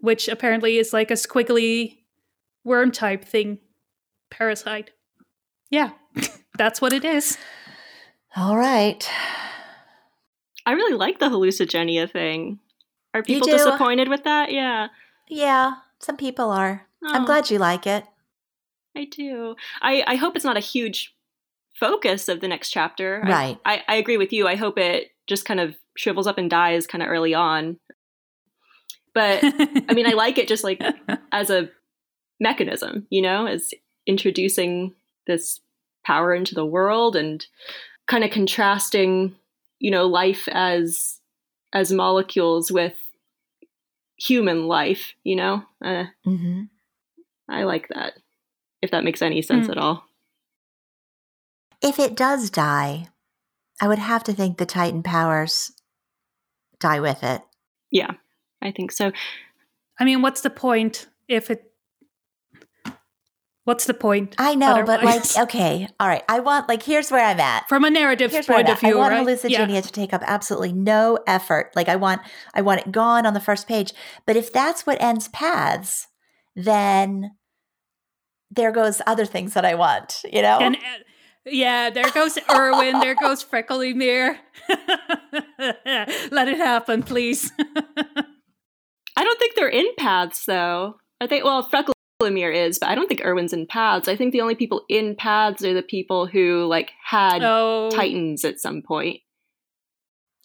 [0.00, 1.98] which apparently is like a squiggly
[2.64, 3.58] worm type thing,
[4.30, 4.90] parasite.
[5.70, 5.90] Yeah,
[6.58, 7.38] that's what it is.
[8.36, 9.08] All right.
[10.66, 12.58] I really like the hallucigenia thing.
[13.14, 14.52] Are people disappointed with that?
[14.52, 14.88] Yeah.
[15.28, 16.86] Yeah, some people are.
[17.04, 18.04] I'm Oh, glad you like it.
[18.96, 19.56] I do.
[19.80, 21.14] I, I hope it's not a huge
[21.74, 23.22] focus of the next chapter.
[23.24, 23.58] I- Right.
[23.64, 24.46] I, I agree with you.
[24.46, 27.78] I hope it just kind of shrivels up and dies kind of early on.
[29.14, 29.42] But
[29.88, 30.82] I mean, I like it just like
[31.32, 31.70] as a
[32.40, 33.72] mechanism, you know, as
[34.06, 34.94] introducing
[35.26, 35.60] this
[36.04, 37.44] power into the world and
[38.06, 39.34] kind of contrasting,
[39.78, 41.18] you know, life as
[41.72, 42.94] as molecules with
[44.18, 45.62] human life, you know.
[45.84, 46.62] Uh, hmm
[47.48, 48.14] I like that.
[48.82, 49.72] If that makes any sense Hmm.
[49.72, 50.04] at all.
[51.80, 53.08] If it does die,
[53.80, 55.72] I would have to think the Titan powers
[56.78, 57.42] die with it.
[57.90, 58.12] Yeah,
[58.60, 59.12] I think so.
[59.98, 61.64] I mean, what's the point if it?
[63.64, 64.34] What's the point?
[64.38, 66.24] I know, but like, okay, all right.
[66.28, 67.68] I want like here's where I'm at.
[67.68, 68.90] from a narrative Here's point of view.
[68.90, 69.24] I want right?
[69.26, 71.70] hallucigenia to take up absolutely no effort.
[71.76, 72.22] Like I want,
[72.54, 73.92] I want it gone on the first page.
[74.26, 76.08] But if that's what ends paths,
[76.56, 77.36] then
[78.54, 80.22] there goes other things that I want.
[80.30, 80.78] You know, And uh,
[81.46, 83.00] Yeah, there goes Erwin.
[83.00, 84.38] there goes Freckle Ymir.
[85.58, 87.50] Let it happen, please.
[89.16, 90.96] I don't think they're in paths though.
[91.20, 91.42] Are they?
[91.42, 91.94] Well, Freckle
[92.24, 94.08] Ymir is, but I don't think Erwin's in paths.
[94.08, 98.44] I think the only people in paths are the people who like had oh, titans
[98.44, 99.20] at some point.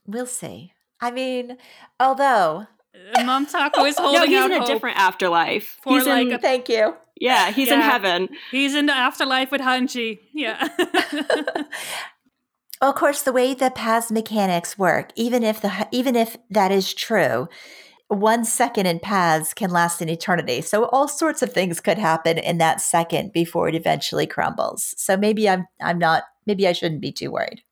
[0.06, 0.74] We'll see.
[1.02, 1.58] I mean,
[2.00, 2.68] although
[3.16, 5.78] uh, Mom Taco is holding No, he's out in a hope different afterlife.
[5.84, 6.96] for He's like in, a, thank you.
[7.20, 8.30] Yeah, he's in heaven.
[8.52, 10.20] he's in the afterlife with Hanji.
[10.34, 10.68] Yeah.
[12.80, 16.94] Of course, the way the paths mechanics work, even if the even if that is
[16.94, 17.48] true,
[18.08, 20.62] one second in paths can last an eternity.
[20.62, 24.94] So all sorts of things could happen in that second before it eventually crumbles.
[24.96, 27.64] So maybe I'm I'm not maybe I shouldn't be too worried.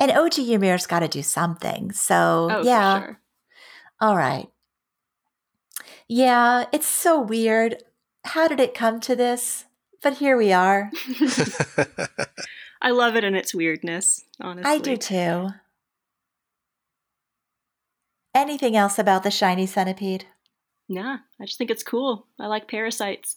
[0.00, 1.92] And OG Ymir's got to do something.
[1.92, 3.20] So Oh, yeah, for sure.
[4.00, 4.48] all right.
[6.08, 7.82] Yeah, it's so weird.
[8.24, 9.64] How did it come to this?
[10.02, 10.90] But here we are.
[12.82, 14.24] I love it in its weirdness.
[14.40, 15.48] Honestly, I do too.
[18.34, 20.24] Anything else about the shiny centipede?
[20.88, 22.26] Nah, I just think it's cool.
[22.40, 23.36] I like parasites.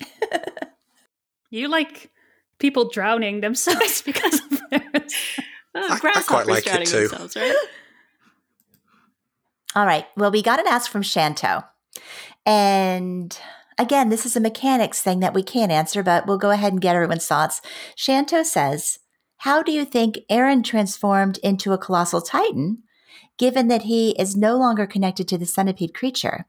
[1.50, 2.10] you like
[2.58, 5.14] people drowning themselves because of this.
[5.74, 7.08] Oh, I- I quite grasshoppers like it drowning too.
[7.08, 7.54] themselves, right?
[9.76, 10.06] All right.
[10.16, 11.62] Well, we got an ask from Shanto.
[12.46, 13.38] And
[13.76, 16.80] again, this is a mechanics thing that we can't answer, but we'll go ahead and
[16.80, 17.60] get everyone's thoughts.
[17.94, 19.00] Shanto says,
[19.38, 22.84] How do you think Eren transformed into a colossal titan,
[23.36, 26.46] given that he is no longer connected to the centipede creature?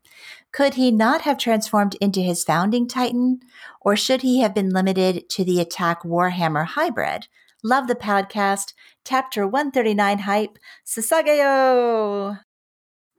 [0.53, 3.41] Could he not have transformed into his founding titan,
[3.82, 7.28] or should he have been limited to the attack Warhammer hybrid?
[7.61, 8.71] Love the podcast.
[9.03, 10.57] Chapter 139 hype.
[10.86, 12.46] Sasageyo!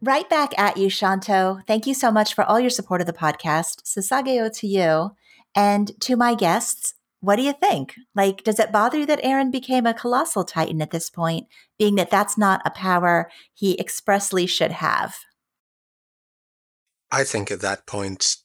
[0.01, 1.61] Right back at you, Shanto.
[1.67, 3.83] Thank you so much for all your support of the podcast.
[3.83, 5.11] Sasageyo to you.
[5.57, 7.95] And to my guests, what do you think?
[8.15, 11.97] Like, does it bother you that Eren became a colossal titan at this point, being
[11.97, 15.17] that that's not a power he expressly should have?
[17.11, 18.37] I think at that point,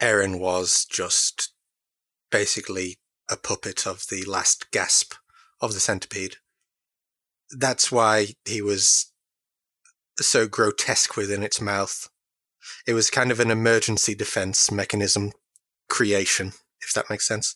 [0.00, 1.52] Eren was just
[2.30, 2.98] basically
[3.28, 5.14] a puppet of the last gasp
[5.60, 6.36] of the centipede.
[7.50, 9.10] That's why he was
[10.20, 12.08] so grotesque within its mouth.
[12.86, 15.32] It was kind of an emergency defense mechanism
[15.88, 17.54] creation, if that makes sense.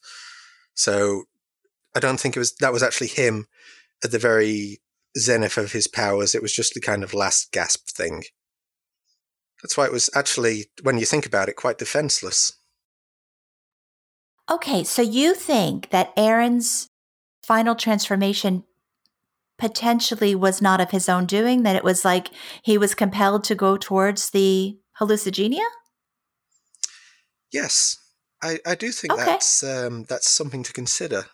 [0.74, 1.24] So
[1.94, 3.46] I don't think it was that was actually him
[4.04, 4.80] at the very
[5.18, 6.34] zenith of his powers.
[6.34, 8.24] It was just the kind of last gasp thing.
[9.62, 12.52] That's why it was actually, when you think about it, quite defenseless.
[14.50, 16.88] Okay, so you think that Eren's
[17.42, 18.64] final transformation
[19.58, 22.30] potentially was not of his own doing, that it was like
[22.62, 25.64] he was compelled to go towards the hallucigenia?
[27.52, 27.96] Yes,
[28.42, 29.24] I, I do think Okay.
[29.24, 31.26] that's um, that's something to consider.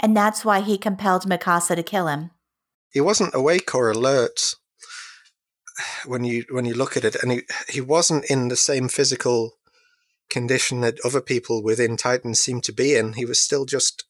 [0.00, 2.30] And that's why he compelled Mikasa to kill him.
[2.90, 4.54] He wasn't awake or alert
[6.06, 9.54] when you when you look at it, and he he wasn't in the same physical
[10.30, 13.14] condition that other people within Titan seem to be in.
[13.14, 14.04] He was still just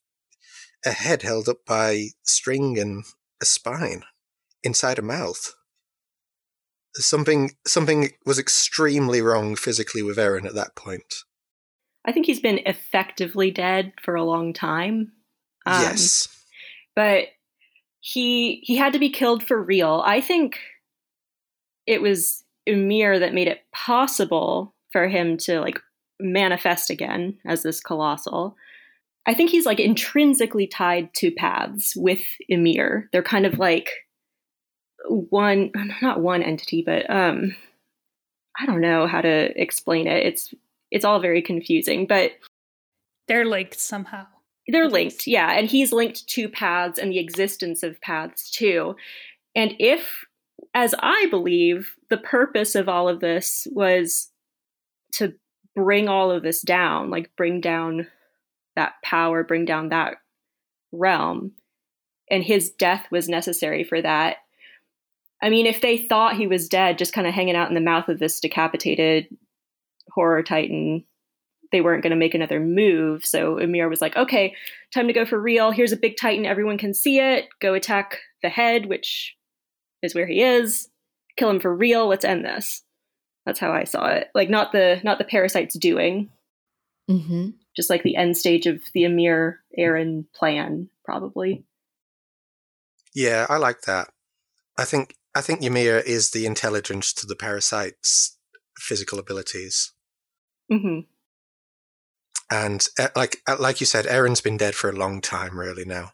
[0.85, 3.03] a head held up by string and
[3.41, 4.03] a spine
[4.63, 5.53] inside a mouth.
[6.95, 11.23] Something something was extremely wrong physically with Eren at that point.
[12.05, 15.11] I think he's been effectively dead for a long time.
[15.65, 16.27] Um, yes.
[16.95, 17.25] but
[17.99, 20.01] he he had to be killed for real.
[20.05, 20.59] I think
[21.85, 25.79] it was Ymir that made it possible for him to like
[26.19, 28.55] manifest again as this colossal.
[29.27, 33.09] I think he's like intrinsically tied to paths with Ymir.
[33.11, 33.91] They're kind of like
[35.07, 37.55] one not one entity, but um
[38.59, 40.25] I don't know how to explain it.
[40.25, 40.53] It's
[40.91, 42.31] it's all very confusing, but
[43.27, 44.25] They're linked somehow.
[44.67, 45.51] they're linked, yeah.
[45.57, 48.95] And he's linked to paths and the existence of paths too.
[49.55, 50.25] And if,
[50.73, 54.31] as I believe, the purpose of all of this was
[55.13, 55.33] to
[55.75, 58.07] bring all of this down, like bring down
[58.79, 60.15] that power, bring down that
[60.93, 61.51] realm,
[62.31, 64.37] and his death was necessary for that.
[65.41, 67.81] I mean, if they thought he was dead, just kind of hanging out in the
[67.81, 69.27] mouth of this decapitated
[70.11, 71.03] horror titan,
[71.71, 73.25] they weren't going to make another move.
[73.25, 74.55] So Ymir was like, okay,
[74.93, 75.71] time to go for real.
[75.71, 76.45] Here's a big titan.
[76.45, 77.47] Everyone can see it.
[77.61, 79.35] Go attack the head, which
[80.01, 80.89] is where he is.
[81.37, 82.07] Kill him for real.
[82.07, 82.83] Let's end this.
[83.45, 84.29] That's how I saw it.
[84.33, 86.29] Like not the not the parasites doing,
[87.09, 87.49] Mm-hmm.
[87.79, 91.63] Just like the end stage of the Ymir Eren plan, probably.
[93.15, 94.09] Yeah, I like that.
[94.77, 98.37] I think I think Ymir is the intelligence to the parasite's
[98.77, 99.93] physical abilities.
[100.69, 100.99] hmm
[102.51, 105.85] And uh, like uh, like you said, Eren's been dead for a long time, really
[105.85, 106.11] now.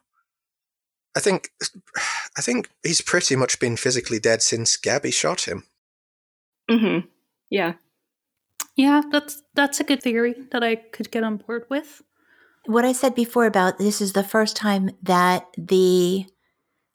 [1.18, 1.50] I think
[2.38, 5.64] I think he's pretty much been physically dead since Gabi shot him.
[6.70, 7.08] Mm-hmm.
[7.50, 7.74] Yeah.
[8.76, 12.02] Yeah, that's that's a good theory that I could get on board with.
[12.66, 16.26] What I said before about this is the first time that the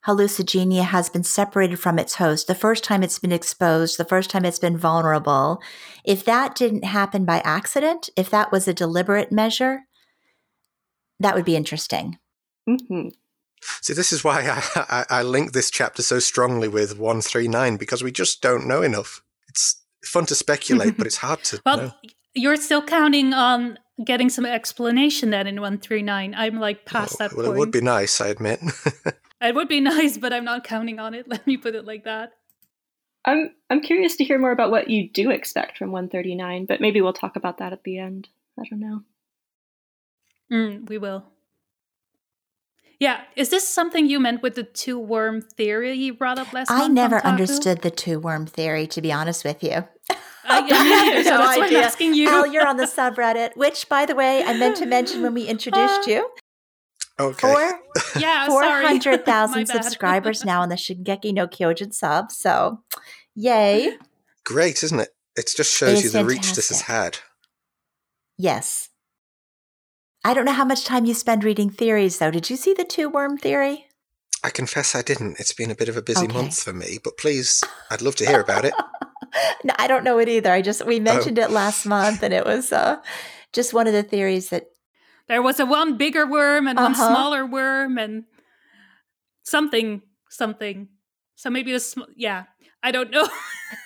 [0.05, 4.29] hallucigenia has been separated from its host, the first time it's been exposed, the first
[4.29, 5.61] time it's been vulnerable.
[6.03, 9.83] If that didn't happen by accident, if that was a deliberate measure,
[11.19, 12.17] that would be interesting.
[12.67, 13.09] Mm-hmm.
[13.81, 18.03] See, this is why I, I, I link this chapter so strongly with 139 because
[18.03, 19.21] we just don't know enough.
[19.47, 21.91] It's fun to speculate, but it's hard to well, know.
[22.33, 26.33] you're still counting on getting some explanation then in 139.
[26.35, 27.55] I'm like past Oh, that well, point.
[27.55, 28.59] it would be nice, I admit.
[29.43, 31.27] It would be nice, but I'm not counting on it.
[31.27, 32.33] Let me put it like that.
[33.25, 37.01] I'm I'm curious to hear more about what you do expect from 139, but maybe
[37.01, 38.29] we'll talk about that at the end.
[38.59, 39.01] I don't know.
[40.51, 41.25] Mm, we will.
[43.01, 46.69] Yeah, is this something you meant with the two worm theory you brought up last
[46.69, 46.89] I month?
[46.89, 47.27] on never Taku?
[47.29, 49.71] understood the two worm theory, to be honest with you.
[50.11, 51.79] I, I mean, neither, so No that's I'm idea.
[51.81, 52.29] asking you.
[52.29, 55.45] Al, you're on the subreddit, which, by the way, I meant to mention when we
[55.47, 56.29] introduced you.
[57.19, 57.39] okay.
[57.51, 57.79] Four
[58.21, 58.85] yeah, four sorry.
[58.85, 59.83] hundred My thousand bad.
[59.83, 62.31] subscribers now on the Shingeki no Kyojin sub.
[62.31, 62.83] So,
[63.33, 63.97] yay!
[64.45, 65.09] Great, isn't it?
[65.35, 67.17] It just shows is you the reach this has had.
[68.37, 68.89] Yes.
[70.23, 72.31] I don't know how much time you spend reading theories, though.
[72.31, 73.87] Did you see the two worm theory?
[74.43, 75.39] I confess I didn't.
[75.39, 76.33] It's been a bit of a busy Okay.
[76.41, 78.73] month for me, but please, I'd love to hear about it.
[79.63, 80.51] no, I don't know it either.
[80.51, 81.03] I just we Oh.
[81.03, 82.97] mentioned it last month, and it was uh,
[83.53, 84.65] just one of the theories that
[85.27, 87.07] There was a one bigger worm and one Uh-huh.
[87.07, 88.25] smaller worm and
[89.43, 90.89] something, something.
[91.35, 92.45] So maybe the sm- yeah,
[92.83, 93.27] I don't know.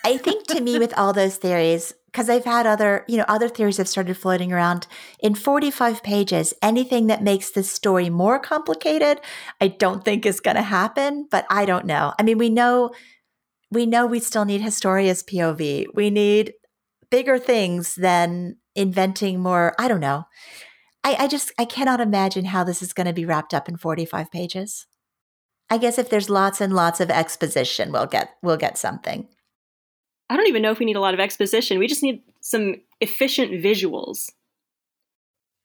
[0.04, 3.46] I think to me with all those theories, because I've had other, you know, other
[3.46, 4.86] theories have started floating around
[5.20, 9.20] in 45 pages, anything that makes this story more complicated,
[9.60, 12.14] I don't think is going to happen, but I don't know.
[12.18, 12.92] I mean, we know
[13.70, 15.88] we know we still need Historia's POV.
[15.92, 16.54] We need
[17.10, 20.24] bigger things than inventing more, I don't know.
[21.04, 23.76] I, I just I cannot imagine how this is going to be wrapped up in
[23.76, 24.86] 45 pages.
[25.68, 29.28] I guess if there's lots and lots of exposition, we'll get we'll get something.
[30.28, 31.78] I don't even know if we need a lot of exposition.
[31.78, 34.30] We just need some efficient visuals.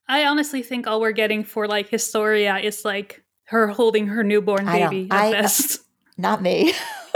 [0.08, 4.68] I honestly think all we're getting for like Historia is like her holding her newborn
[4.68, 5.80] I don't- baby at I- uh, best.
[6.18, 6.74] Not me.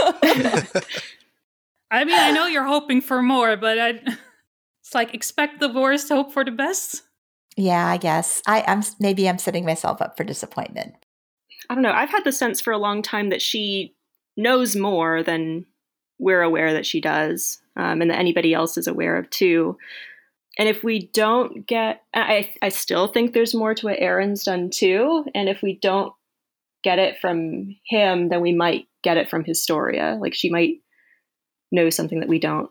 [1.90, 3.88] I mean, I know you're hoping for more, but I,
[4.82, 7.02] it's like expect the worst, hope for the best.
[7.56, 8.42] yeah, I guess.
[8.46, 10.94] I, I'm maybe I'm setting myself up for disappointment.
[11.70, 11.92] I don't know.
[11.92, 13.94] I've had the sense for a long time that she
[14.36, 15.66] knows more than
[16.18, 19.76] we're aware that she does, um, and that anybody else is aware of too.
[20.58, 24.70] And if we don't get, I, I still think there's more to what Eren's done
[24.70, 25.24] too.
[25.34, 26.12] And if we don't
[26.82, 30.16] get it from him, then we might get it from Historia.
[30.20, 30.76] Like she might
[31.70, 32.70] know something that we don't.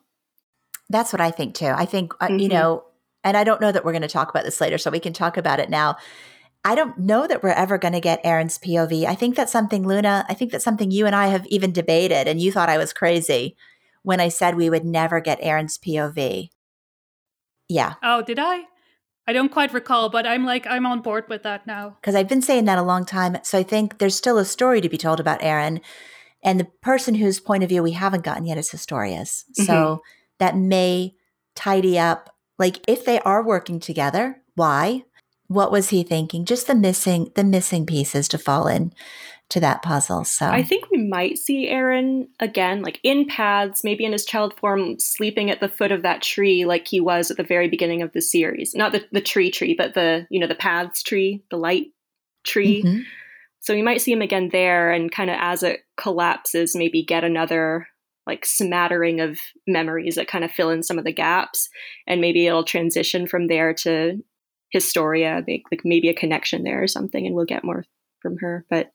[0.89, 1.67] That's what I think too.
[1.67, 2.51] I think uh, you Mhm.
[2.51, 2.83] know,
[3.23, 5.13] and I don't know that we're going to talk about this later, so we can
[5.13, 5.97] talk about it now.
[6.65, 9.05] I don't know that we're ever going to get Eren's POV.
[9.05, 10.25] I think that's something Luna.
[10.27, 12.91] I think that's something you and I have even debated, and you thought I was
[12.91, 13.55] crazy
[14.01, 16.49] when I said we would never get Eren's POV.
[17.69, 18.63] Yeah, Oh, did I?
[19.27, 21.97] I don't quite recall, but I'm like I'm on board with that now.
[22.01, 23.37] because I've been saying that a long time.
[23.43, 25.81] So I think there's still a story to be told about Eren,
[26.43, 29.45] and the person whose point of view we haven't gotten yet is Historia's.
[29.53, 29.99] So mm-hmm.
[30.39, 31.15] that may
[31.55, 32.31] tidy up.
[32.57, 35.03] Like if they are working together, why?
[35.47, 36.45] What was he thinking?
[36.45, 38.93] Just the missing the missing pieces to fall in
[39.49, 40.23] to that puzzle.
[40.23, 44.57] So I think we might see Eren again, like in paths, maybe in his child
[44.57, 48.01] form, sleeping at the foot of that tree, like he was at the very beginning
[48.01, 48.73] of the series.
[48.73, 51.87] Not the, the tree tree, but the you know the paths tree, the light
[52.43, 52.83] tree.
[52.83, 53.03] Mhm.
[53.59, 57.23] So we might see him again there, and kind of as it collapses, maybe get
[57.23, 57.87] another
[58.27, 61.69] like smattering of memories that kind of fill in some of the gaps,
[62.07, 64.23] and maybe it'll transition from there to
[64.69, 67.85] Historia, make like maybe a connection there or something, and we'll get more
[68.21, 68.65] from her.
[68.69, 68.91] But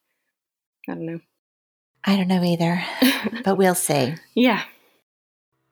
[0.88, 1.20] I don't know.
[2.04, 2.82] I don't know either,
[3.44, 4.14] but we'll see.
[4.34, 4.64] yeah.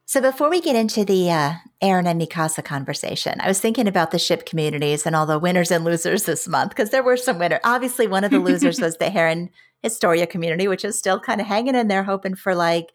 [0.08, 1.52] So before we get into the uh,
[1.82, 5.70] Eren and Mikasa conversation, I was thinking about the ship communities and all the winners
[5.70, 7.60] and losers this month because there were some winners.
[7.62, 9.50] Obviously, one of the losers was the Heron
[9.82, 12.90] Historia community, which is still kind of hanging in there, hoping for like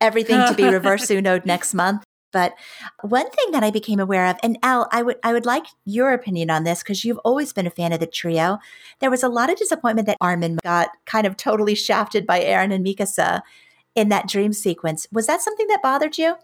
[0.00, 2.02] everything to be reverse unoed next month.
[2.32, 2.54] But
[3.02, 6.12] one thing that I became aware of, and Al, I would I would like your
[6.12, 8.58] opinion on this because you've always been a fan of the trio.
[9.00, 12.72] There was a lot of disappointment that Armin got kind of totally shafted by Eren
[12.72, 13.42] and Mikasa
[13.94, 15.06] in that dream sequence.
[15.12, 16.36] Was that something that bothered you?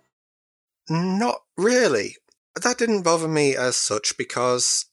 [0.88, 2.16] Not really.
[2.62, 4.86] That didn't bother me as such because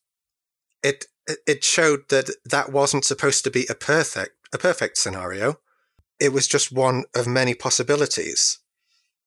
[0.84, 1.06] it
[1.48, 5.60] it showed that that wasn't supposed to be a perfect a perfect scenario.
[6.20, 8.60] It was just one of many possibilities.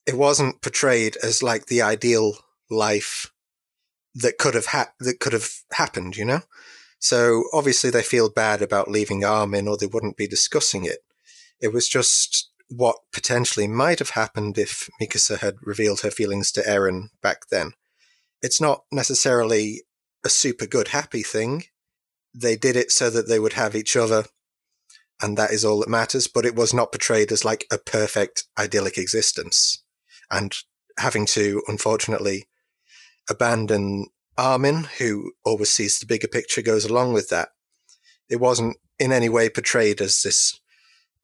[0.08, 2.38] It wasn't portrayed as like the ideal
[2.70, 3.30] life
[4.14, 6.40] that could have ha- that could have happened, you know.
[6.98, 11.00] So obviously they feel bad about leaving Armin, or they wouldn't be discussing it.
[11.60, 16.62] It was just what potentially might have happened if Mikasa had revealed her feelings to
[16.62, 17.72] Eren back then.
[18.40, 19.82] It's not necessarily
[20.24, 21.64] a super good happy thing.
[22.34, 24.24] They did it so that they would have each other,
[25.20, 28.44] and that is all that matters, but it was not portrayed as like a perfect
[28.58, 29.82] idyllic existence.
[30.30, 30.54] And
[30.98, 32.48] having to, unfortunately,
[33.30, 34.06] abandon
[34.36, 37.50] Armin, who always sees the bigger picture, goes along with that.
[38.28, 40.60] It wasn't in any way portrayed as this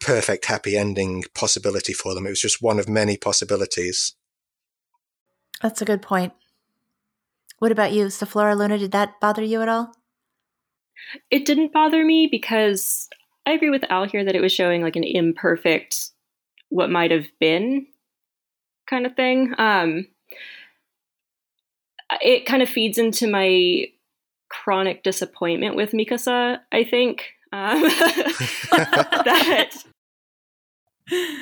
[0.01, 2.27] perfect happy ending possibility for them.
[2.27, 4.15] It was just one of many possibilities.
[5.63, 6.33] That's a good point.
[7.59, 8.79] What about you, Zeflora Luna?
[8.79, 9.95] Did that bother you at all?
[11.31, 13.09] It didn't bother me because
[13.47, 16.11] I agree with Al here that it was showing like an imperfect,
[16.69, 17.87] what might have been
[18.89, 19.55] kind of thing.
[19.59, 20.07] Um,
[22.21, 23.87] it kind of feeds into my
[24.49, 27.25] chronic disappointment with Mikasa, I think.
[27.53, 27.83] Um,
[28.71, 29.71] that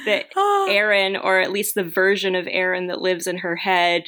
[0.07, 4.05] that Eren, or at least the version of Eren that lives in her head,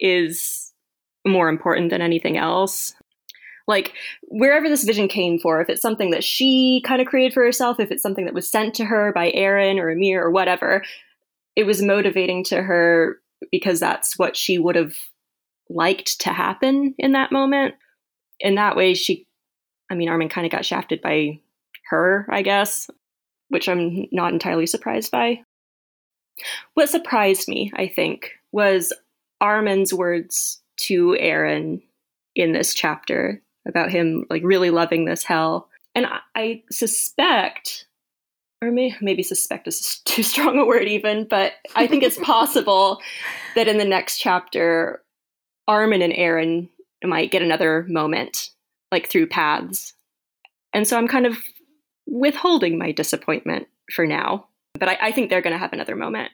[0.00, 0.72] is
[1.26, 2.94] more important than anything else.
[3.66, 3.92] Like,
[4.22, 7.78] wherever this vision came for, if it's something that she kind of created for herself,
[7.78, 10.82] if it's something that was sent to her by Eren or Ymir or whatever,
[11.58, 13.18] it was motivating to her
[13.50, 14.94] because that's what she would have
[15.68, 17.74] liked to happen in that moment.
[18.38, 19.26] In that way, she,
[19.90, 21.40] I mean, Armin kind of got shafted by
[21.90, 22.88] her, I guess,
[23.48, 25.42] which I'm not entirely surprised by.
[26.74, 28.92] What surprised me, I think, was
[29.40, 31.82] Armin's words to Eren
[32.36, 35.68] in this chapter about him like really loving this hell.
[35.96, 37.87] And I, I suspect,
[38.62, 43.00] or may, maybe suspect is too strong a word even, but I think it's possible
[43.54, 45.02] that in the next chapter,
[45.66, 46.68] Armin and Eren
[47.04, 48.50] might get another moment,
[48.90, 49.94] like through paths.
[50.72, 51.38] And so I'm kind of
[52.06, 54.46] withholding my disappointment for now.
[54.78, 56.30] But I, I think they're going to have another moment.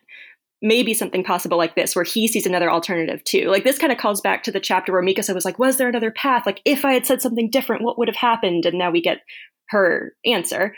[0.63, 3.49] Maybe something possible like this, where he sees another alternative too.
[3.51, 5.89] Like this kind of calls back to the chapter where Mikasa was like, Was there
[5.89, 6.47] another path?
[6.47, 8.65] Like, if I had said something different, what would have happened?
[8.65, 9.21] And now we get
[9.69, 10.75] her answer.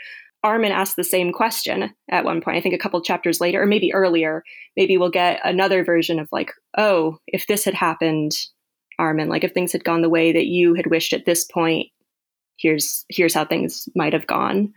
[0.46, 3.66] Armin asked the same question at one point, I think a couple chapters later, or
[3.66, 4.44] maybe earlier.
[4.76, 8.30] Maybe we'll get another version of like, oh, if this had happened,
[8.96, 11.88] Armin, like if things had gone the way that you had wished at this point,
[12.58, 14.72] here's here's how things might have gone.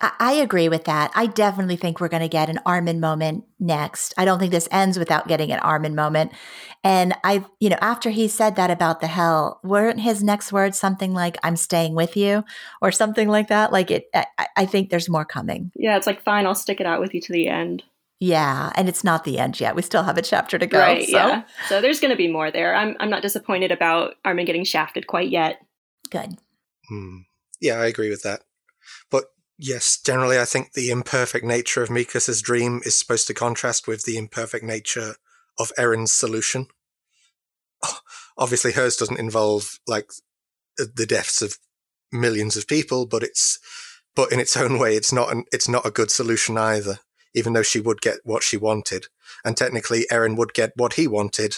[0.00, 1.10] I agree with that.
[1.14, 4.12] I definitely think we're going to get an Armin moment next.
[4.18, 6.32] I don't think this ends without getting an Armin moment.
[6.84, 10.78] And I, you know, after he said that about the hell, weren't his next words
[10.78, 12.44] something like, I'm staying with you
[12.82, 13.72] or something like that?
[13.72, 15.72] Like it, I, I think there's more coming.
[15.74, 17.82] Yeah, it's like, fine, I'll stick it out with you to the end.
[18.20, 19.76] Yeah, and it's not the end yet.
[19.76, 20.78] We still have a chapter to go.
[20.78, 21.16] Right, so.
[21.16, 21.42] yeah.
[21.68, 22.74] So there's going to be more there.
[22.74, 25.60] I'm, I'm not disappointed about Armin getting shafted quite yet.
[26.10, 26.38] Good.
[26.88, 27.18] Hmm.
[27.60, 28.42] Yeah, I agree with that.
[29.10, 29.24] But
[29.58, 34.04] yes, generally, I think the imperfect nature of Mikasa's dream is supposed to contrast with
[34.04, 35.16] the imperfect nature
[35.58, 36.66] of Eren's solution.
[38.38, 40.10] Obviously, hers doesn't involve like
[40.76, 41.58] the deaths of
[42.12, 43.58] millions of people, but it's
[44.14, 47.00] but in its own way, it's not an, it's not a good solution either.
[47.34, 49.08] Even though she would get what she wanted,
[49.44, 51.56] and technically Eren would get what he wanted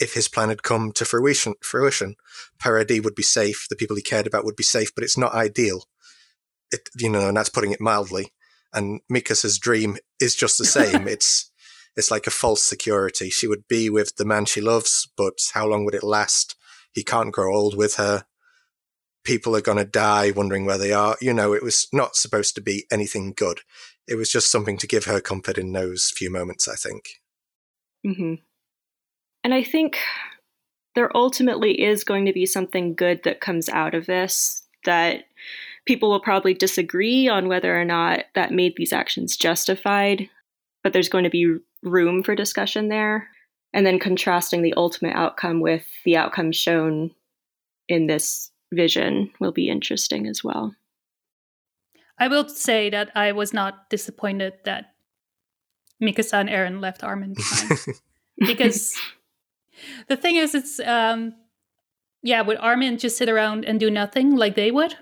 [0.00, 1.54] if his plan had come to fruition.
[1.62, 2.16] Fruition,
[2.58, 3.66] Paradis would be safe.
[3.70, 5.84] The people he cared about would be safe, but it's not ideal
[6.70, 8.32] it, you know, and that's putting it mildly.
[8.72, 11.06] And Mikasa's dream is just the same.
[11.08, 11.50] it's
[11.96, 13.30] it's like a false security.
[13.30, 16.56] She would be with the man she loves, but how long would it last?
[16.92, 18.24] He can't grow old with her.
[19.22, 21.16] People are going to die wondering where they are.
[21.20, 23.60] You know, it was not supposed to be anything good.
[24.06, 27.20] It was just something to give her comfort in those few moments, I think.
[28.04, 28.34] Mm-hmm.
[29.44, 29.98] And I think
[30.94, 35.24] there ultimately is going to be something good that comes out of this that
[35.86, 40.28] People will probably disagree on whether or not that made these actions justified,
[40.82, 43.28] but there's going to be room for discussion there.
[43.72, 47.10] And then contrasting the ultimate outcome with the outcome shown
[47.88, 50.74] in this vision will be interesting as well.
[52.18, 54.94] I will say that I was not disappointed that
[56.02, 57.80] Mikasa and Eren left Armin behind.
[58.38, 58.96] because
[60.08, 61.34] the thing is, it's, um,
[62.22, 64.96] yeah, would Armin just sit around and do nothing like they would?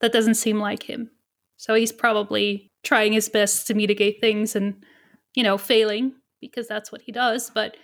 [0.00, 1.10] That doesn't seem like him.
[1.56, 4.84] So he's probably trying his best to mitigate things and,
[5.34, 7.50] you know, failing because that's what he does.
[7.50, 7.76] But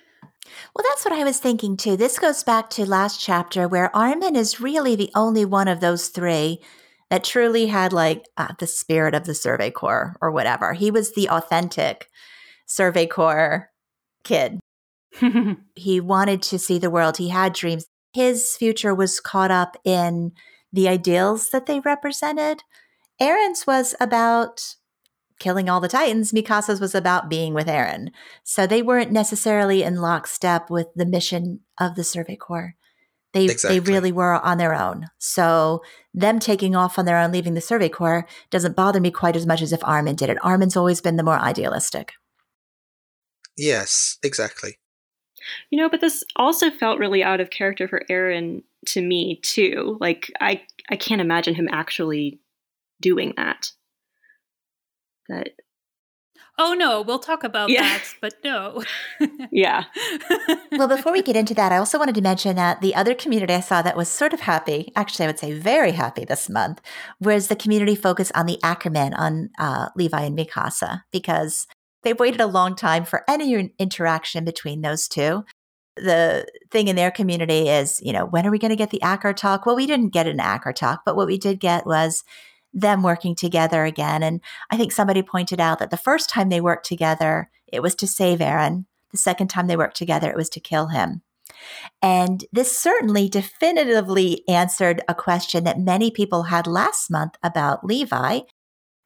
[0.74, 1.97] Well, that's what I was thinking too.
[1.97, 6.09] This goes back to last chapter where Armin is really the only one of those
[6.09, 6.60] three
[7.10, 10.72] that truly had like uh, the spirit of the Survey Corps or whatever.
[10.72, 12.09] He was the authentic
[12.66, 13.70] Survey Corps
[14.24, 14.60] kid.
[15.74, 17.18] he wanted to see the world.
[17.18, 17.86] He had dreams.
[18.14, 20.32] His future was caught up in
[20.72, 22.62] the ideals that they represented.
[23.20, 24.74] Eren's was about
[25.38, 26.32] killing all the Titans.
[26.32, 28.10] Mikasa's was about being with Eren.
[28.44, 32.76] So they weren't necessarily in lockstep with the mission of the Survey Corps.
[33.32, 33.78] They exactly.
[33.78, 35.06] they really were on their own.
[35.18, 35.82] So
[36.12, 39.46] them taking off on their own, leaving the Survey Corps, doesn't bother me quite as
[39.46, 40.38] much as if Armin did it.
[40.42, 42.12] Armin's always been the more idealistic.
[43.56, 44.78] Yes, exactly.
[45.70, 49.97] You know, but this also felt really out of character for Eren to me too.
[50.01, 52.40] Like I I can't imagine him actually
[53.01, 53.73] doing that.
[55.28, 55.51] That
[56.59, 57.82] Oh no, we'll talk about yeah.
[57.82, 58.85] that, but no.
[59.51, 59.85] yeah.
[60.73, 63.55] well, before we get into that, I also wanted to mention that the other community
[63.55, 66.82] I saw that was sort of happy, actually, I would say very happy this month,
[67.20, 71.66] was the community focus on the Ackerman, on uh, Levi and Mikasa, because
[72.02, 75.44] they've waited a long time for any interaction between those two.
[75.96, 79.02] The thing in their community is, you know, when are we going to get the
[79.02, 79.66] Acker talk?
[79.66, 82.24] Well, we didn't get an Acker talk, but what we did get was
[82.72, 84.22] them working together again.
[84.22, 87.94] And I think somebody pointed out that the first time they worked together, it was
[87.96, 88.86] to save Eren.
[89.10, 91.22] The second time they worked together, it was to kill him.
[92.00, 98.40] And this certainly definitively answered a question that many people had last month about Levi.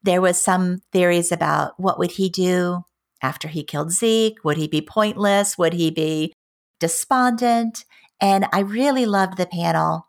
[0.03, 2.83] There was some theories about what would he do
[3.21, 4.43] after he killed Zeke?
[4.43, 5.57] Would he be pointless?
[5.57, 6.33] Would he be
[6.79, 7.85] despondent?
[8.19, 10.07] And I really loved the panel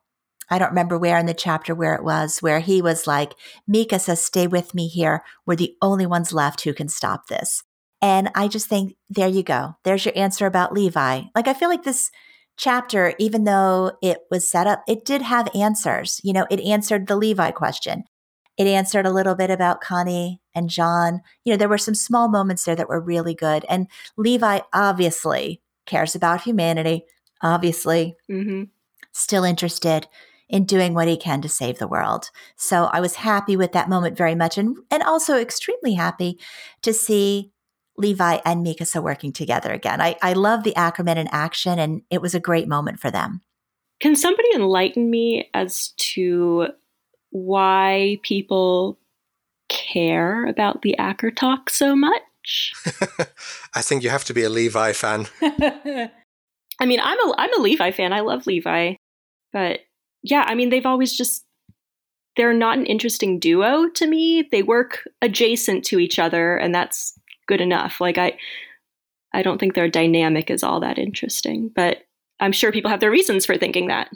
[0.51, 3.35] I don't remember where in the chapter where it was, where he was like,
[3.71, 5.23] Mikasa, stay with me here.
[5.47, 7.63] We're the only ones left who can stop this.
[8.01, 9.75] And I just think, there you go.
[9.85, 11.23] There's your answer about Levi.
[11.35, 12.11] Like, I feel like this
[12.57, 16.21] chapter, even though it was set up, it did have answers.
[16.25, 18.05] You know, it answered the Levi question.
[18.57, 21.21] It answered a little bit about Connie and Jean.
[21.45, 23.65] You know, there were some small moments there that were really good.
[23.69, 23.87] And
[24.17, 27.05] Levi obviously cares about humanity,
[27.43, 28.65] obviously, mm-hmm.
[29.13, 30.07] still interested
[30.49, 32.31] in doing what he can to save the world.
[32.57, 36.39] So I was happy with that moment very much and, and also extremely happy
[36.83, 37.53] to see
[37.99, 40.01] Levi and Mikasa working together again.
[40.01, 43.43] I, I love the Ackerman in action and it was a great moment for them.
[44.01, 46.69] Can somebody enlighten me as to
[47.31, 48.99] why people
[49.69, 52.73] care about the Acker talk so much?
[53.75, 55.27] I think you have to be a Levi fan.
[55.43, 58.13] I mean, I'm a I'm a Levi fan.
[58.13, 58.95] I love Levi,
[59.53, 59.81] but
[60.23, 61.45] yeah, I mean, they've always just,
[62.37, 64.49] they're not an interesting duo to me.
[64.51, 68.01] They work adjacent to each other, and that's good enough.
[68.01, 68.37] Like, I,
[69.33, 71.99] I don't think their dynamic is all that interesting, but
[72.41, 74.11] I'm sure people have their reasons for thinking that.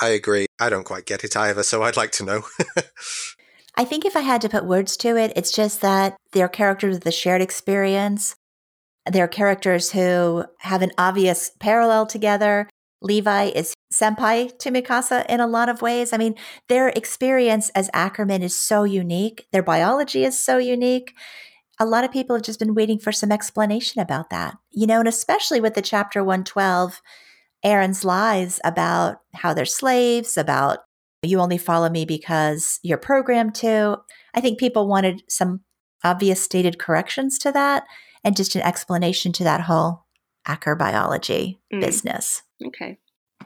[0.00, 0.46] I agree.
[0.58, 2.42] I don't quite get it either, so I'd like to know.
[3.80, 6.96] I think if I had to put words to it, it's just that they're characters
[6.96, 8.36] with a shared experience.
[9.10, 12.68] They're characters who have an obvious parallel together.
[13.00, 16.12] Levi is senpai to Mikasa in a lot of ways.
[16.12, 16.34] I mean,
[16.68, 21.14] their experience as Ackerman is so unique, their biology is so unique.
[21.78, 24.98] A lot of people have just been waiting for some explanation about that, you know,
[24.98, 27.00] and especially with the chapter 112,
[27.64, 30.80] Eren's lies about how they're slaves, about
[31.22, 33.98] you only follow me because you're programmed to.
[34.34, 35.60] I think people wanted some
[36.02, 37.84] obvious stated corrections to that
[38.24, 40.06] and just an explanation to that whole
[40.46, 41.80] Acker biology mm.
[41.80, 42.42] business.
[42.64, 42.98] Okay.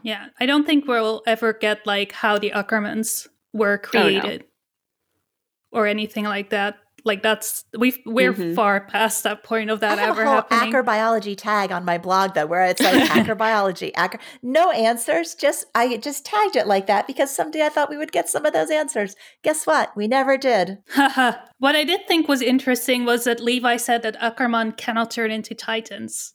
[0.02, 5.80] Yeah, I don't think we'll ever get like how the Ackermans were created oh, no.
[5.80, 6.76] or anything like that.
[7.04, 8.54] Like that's we we're mm-hmm.
[8.54, 10.68] far past that point of that I have ever a whole happening.
[10.70, 14.18] Acker biology tag on my blog though, where it's like Acker biology, Acker.
[14.42, 15.34] No answers.
[15.34, 18.46] Just I just tagged it like that because someday I thought we would get some
[18.46, 19.16] of those answers.
[19.42, 19.94] Guess what?
[19.96, 20.78] We never did.
[20.90, 21.32] Haha.
[21.58, 25.54] What I did think was interesting was that Levi said that Ackerman cannot turn into
[25.54, 26.34] titans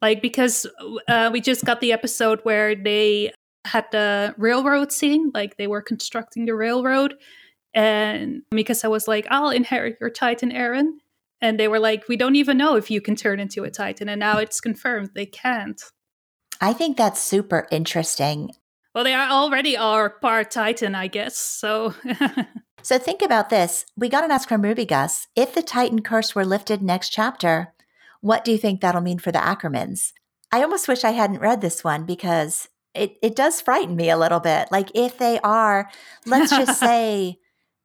[0.00, 0.66] like because
[1.08, 3.32] uh, we just got the episode where they
[3.66, 7.14] had the railroad scene like they were constructing the railroad
[7.74, 10.92] and mikasa was like i'll inherit your titan eren.
[11.42, 14.08] And they were like we don't even know if you can turn into a titan
[14.08, 15.82] and now it's confirmed they can't.
[16.60, 18.50] I think that's super interesting.
[18.94, 21.94] Well they are already are part titan i guess so.
[22.82, 23.84] So think about this.
[23.94, 25.26] We got an ask from ruby gus.
[25.36, 27.74] If the titan curse were lifted next chapter
[28.20, 30.12] what do you think that'll mean for the Ackermans?
[30.52, 34.18] I almost wish I hadn't read this one because it, it does frighten me a
[34.18, 34.68] little bit.
[34.70, 35.90] Like, if they are,
[36.26, 37.38] let's just say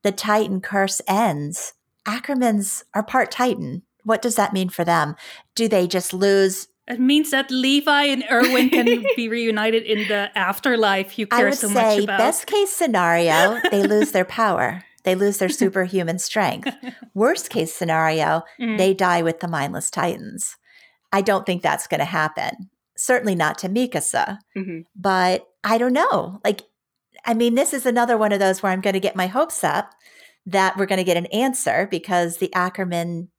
[0.05, 1.73] the Titan curse ends,
[2.05, 3.81] Ackermans are part Titan.
[4.03, 5.15] What does that mean for them?
[5.55, 10.29] Do they just lose It means that Levi and Erwin can be reunited in the
[10.37, 12.19] afterlife you care so much say about.
[12.19, 14.83] best case scenario, they lose their power.
[15.03, 16.69] They lose their superhuman strength.
[17.15, 18.77] Worst case scenario, Mm.
[18.77, 20.55] they die with the mindless titans.
[21.11, 22.69] I don't think that's going to happen.
[22.97, 26.39] Certainly not to Mikasa, hmm but I don't know.
[26.45, 26.61] Like,
[27.25, 29.63] I mean, this is another one of those where I'm going to get my hopes
[29.63, 29.91] up
[30.45, 33.29] that we're going to get an answer because the Ackerman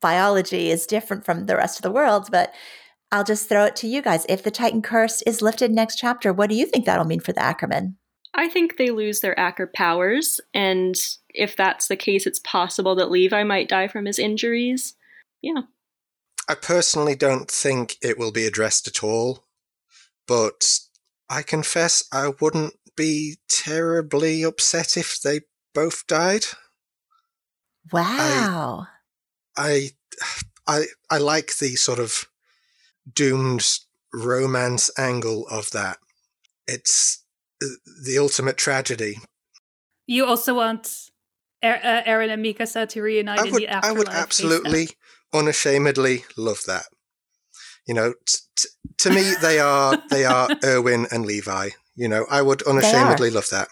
[0.00, 2.28] biology is different from the rest of the world.
[2.30, 2.52] But
[3.12, 4.26] I'll just throw it to you guys.
[4.28, 7.32] If the Titan curse is lifted next chapter, what do you think that'll mean for
[7.32, 7.96] the Ackerman?
[8.34, 10.96] I think they lose their Acker powers, and
[11.28, 14.94] if that's the case, it's possible that Levi might die from his injuries.
[15.42, 15.62] Yeah.
[16.48, 19.44] I personally don't think it will be addressed at all,
[20.26, 20.78] but
[21.28, 25.40] I confess I wouldn't be terribly upset if they
[25.74, 26.46] both died.
[27.92, 28.86] Wow.
[29.56, 29.90] I,
[30.66, 32.26] I, I like the sort of
[33.12, 33.66] doomed
[34.12, 35.98] romance angle of that.
[36.66, 37.24] It's
[37.62, 37.66] uh,
[38.04, 39.18] the ultimate tragedy.
[40.06, 41.10] you also want
[41.64, 44.90] er- uh, Eren and Mikasa to reunite I in would, the I would absolutely,
[45.32, 46.84] unashamedly love that.
[47.86, 51.70] You know, t- t- to me, they are they are Erwin and Levi.
[51.94, 53.68] You know, I would unashamedly love that.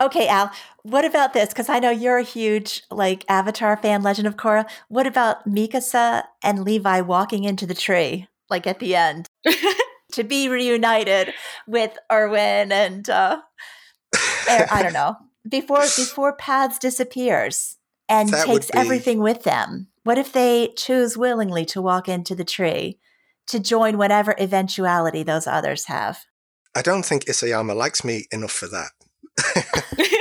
[0.00, 0.50] Okay, Al,
[0.82, 1.50] what about this?
[1.50, 4.68] Because I know you're a huge like Avatar fan, Legend of Korra.
[4.88, 9.28] What about Mikasa and Levi walking into the tree, like at the end,
[10.12, 11.34] to be reunited
[11.66, 13.40] with Erwin and uh,
[14.48, 15.16] Er- I don't know
[15.48, 17.76] before before Paths disappears
[18.08, 19.88] and That takes be- everything with them.
[20.04, 22.98] What if they choose willingly to walk into the tree
[23.48, 26.24] to join whatever eventuality those others have?
[26.76, 28.90] I don't think Isayama likes me enough for that.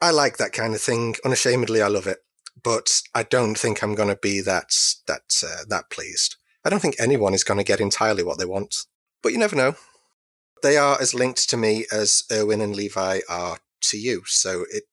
[0.00, 1.14] I like that kind of thing.
[1.24, 2.18] Unashamedly, I love it.
[2.60, 4.70] But I don't think I'm going to be that
[5.06, 6.34] that uh, that pleased.
[6.64, 8.74] I don't think anyone is going to get entirely what they want.
[9.22, 9.76] But you never know.
[10.60, 14.22] They are as linked to me as Erwin and Levi are to you.
[14.26, 14.84] So it.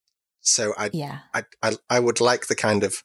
[0.41, 1.19] So I Yeah.
[1.33, 3.03] I, I I would like the kind of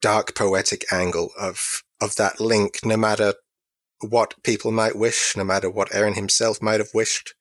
[0.00, 3.34] dark poetic angle of of that link, no matter
[4.08, 7.34] what people might wish, no matter what Eren himself might have wished,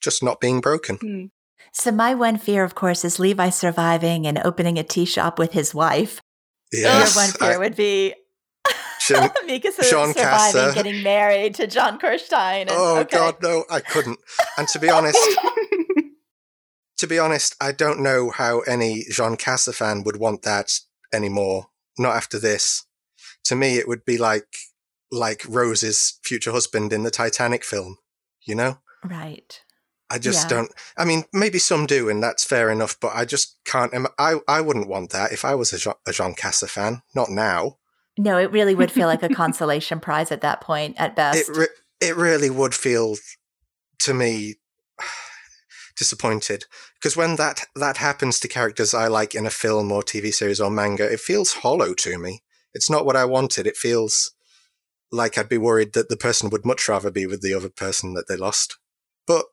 [0.00, 0.96] just not being broken.
[0.96, 1.24] Hmm.
[1.72, 5.52] So my one fear, of course, is Levi surviving and opening a tea shop with
[5.52, 6.20] his wife.
[6.72, 8.14] Yes, Your one fear I- would be
[8.98, 10.74] Sean- Mikasa Sean surviving, Kassa.
[10.74, 12.62] getting married to Jean Kirstein.
[12.62, 13.16] And, oh okay.
[13.16, 14.18] God, no, I couldn't.
[14.56, 15.18] And to be honest,
[16.98, 20.72] to be honest, I don't know how any Jean Cassa fan would want that
[21.12, 21.66] anymore.
[21.98, 22.84] Not after this.
[23.44, 24.46] To me, it would be like
[25.10, 27.98] like Rose's future husband in the Titanic film.
[28.42, 28.78] You know.
[29.04, 29.60] Right.
[30.10, 30.56] I just Yeah.
[30.56, 30.72] don't.
[30.96, 32.98] I mean, maybe some do, and that's fair enough.
[32.98, 33.92] But I just can't.
[34.18, 37.02] I I wouldn't want that if I was a Jean, a Jean Cassa fan.
[37.14, 37.76] Not now.
[38.16, 41.48] No, it really would feel like a consolation prize at that point, at best.
[41.48, 41.68] It re-
[42.00, 43.16] it really would feel
[44.00, 44.54] to me
[45.96, 46.64] disappointed
[46.94, 50.60] because when that that happens to characters I like in a film or TV series
[50.60, 52.42] or manga, it feels hollow to me.
[52.72, 53.66] It's not what I wanted.
[53.66, 54.32] It feels
[55.10, 58.14] like I'd be worried that the person would much rather be with the other person
[58.14, 58.78] that they lost.
[59.26, 59.46] But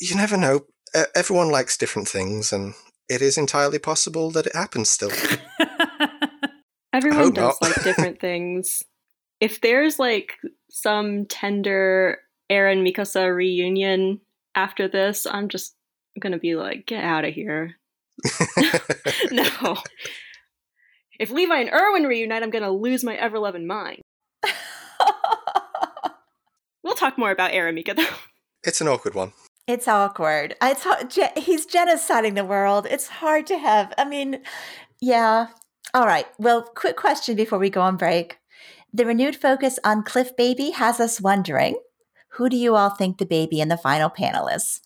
[0.00, 0.66] you never know.
[1.14, 2.74] Everyone likes different things, and
[3.08, 5.10] it is entirely possible that it happens still.
[6.92, 7.62] Everyone does not.
[7.62, 8.82] like different things.
[9.40, 10.34] If there's like
[10.70, 12.18] some tender
[12.50, 14.20] Eren Mikasa reunion
[14.54, 15.74] after this, I'm just
[16.20, 17.76] gonna be like, get out of here.
[19.30, 19.76] no.
[21.18, 24.00] If Levi and Erwin reunite, I'm gonna lose my ever loving mind.
[26.82, 28.16] We'll talk more about Aramika though.
[28.62, 29.32] it's an awkward one.
[29.66, 30.54] It's awkward.
[30.62, 31.10] It's hard.
[31.10, 32.86] Je- he's genociding the world.
[32.88, 33.92] It's hard to have.
[33.98, 34.42] I mean,
[35.00, 35.48] yeah.
[35.92, 36.26] All right.
[36.38, 38.38] Well, quick question before we go on break.
[38.92, 41.74] The renewed focus on Cliff Baby has us wondering
[42.34, 44.80] who do you all think the baby in the final panel is?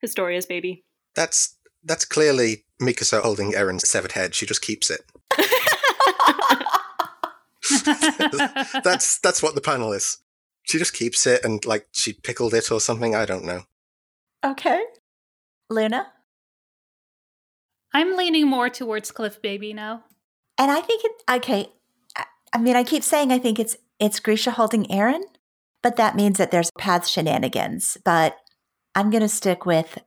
[0.00, 0.84] Historia's baby.
[1.14, 4.34] That's that's clearly Mikasa holding Eren's severed head.
[4.34, 5.02] She just keeps it.
[8.84, 10.18] that's that's what the panel is.
[10.64, 13.14] She just keeps it and like she pickled it or something.
[13.14, 13.62] I don't know.
[14.44, 14.82] okay.
[15.70, 16.08] Luna?
[17.92, 20.04] I'm leaning more towards Cliff Baby now.
[20.58, 21.68] And I think it, okay.
[22.16, 25.22] I- I mean, I keep saying I think it's it's Grisha holding Eren,
[25.82, 27.96] but that means that there's path shenanigans.
[28.04, 28.36] But
[28.94, 29.98] I'm going to stick with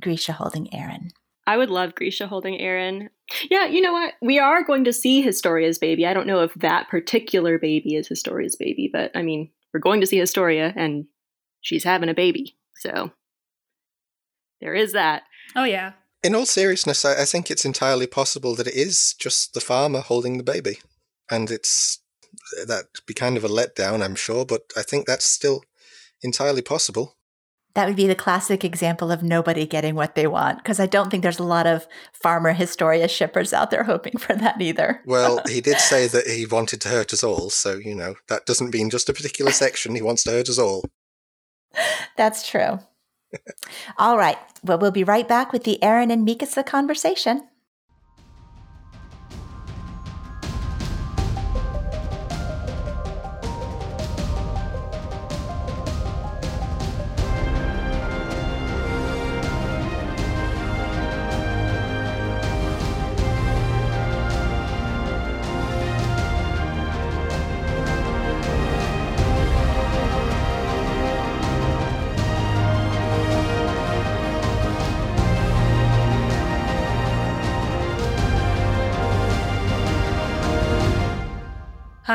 [0.00, 1.10] Grisha holding Eren.
[1.46, 3.08] I would love Grisha holding Eren.
[3.50, 4.14] Yeah, you know what?
[4.22, 6.06] We are going to see Historia's baby.
[6.06, 10.00] I don't know if that particular baby is Historia's baby, but I mean, we're going
[10.00, 11.06] to see Historia and
[11.60, 12.56] she's having a baby.
[12.76, 13.10] So
[14.60, 15.24] there is that.
[15.56, 15.92] Oh yeah.
[16.22, 20.00] In all seriousness, I, I think it's entirely possible that it is just the farmer
[20.00, 20.78] holding the baby,
[21.28, 21.98] and it's
[22.66, 25.64] that'd be kind of a letdown, I'm sure, but I think that's still
[26.22, 27.16] entirely possible.
[27.74, 31.10] That would be the classic example of nobody getting what they want, because I don't
[31.10, 35.00] think there's a lot of farmer Historia shippers out there hoping for that either.
[35.12, 38.46] Well, he did say that he wanted to hurt us all, so, you know, that
[38.46, 39.94] doesn't mean just a particular section.
[39.94, 40.84] He wants to hurt us all.
[42.16, 42.78] That's true.
[43.98, 44.38] all right.
[44.62, 47.48] Well, we'll be right back with the Eren and Mikasa conversation.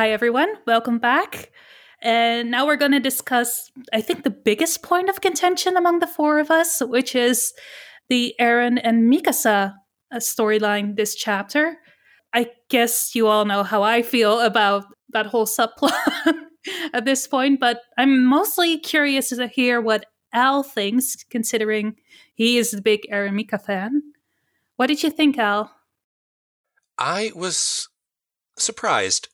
[0.07, 0.53] Hi, everyone.
[0.65, 1.51] Welcome back.
[2.01, 6.07] And now we're going to discuss, I think, the biggest point of contention among the
[6.07, 7.51] four of us, which is
[8.07, 9.73] the Eren and Mikasa
[10.09, 11.79] uh, storyline this chapter.
[12.33, 15.91] I guess you all know how I feel about that whole subplot
[16.93, 21.97] at this point, but I'm mostly curious to hear what Al thinks, considering
[22.33, 24.03] he is the big Eren Mika fan.
[24.77, 25.69] What did you think, Al?
[26.97, 27.89] I was
[28.55, 29.27] surprised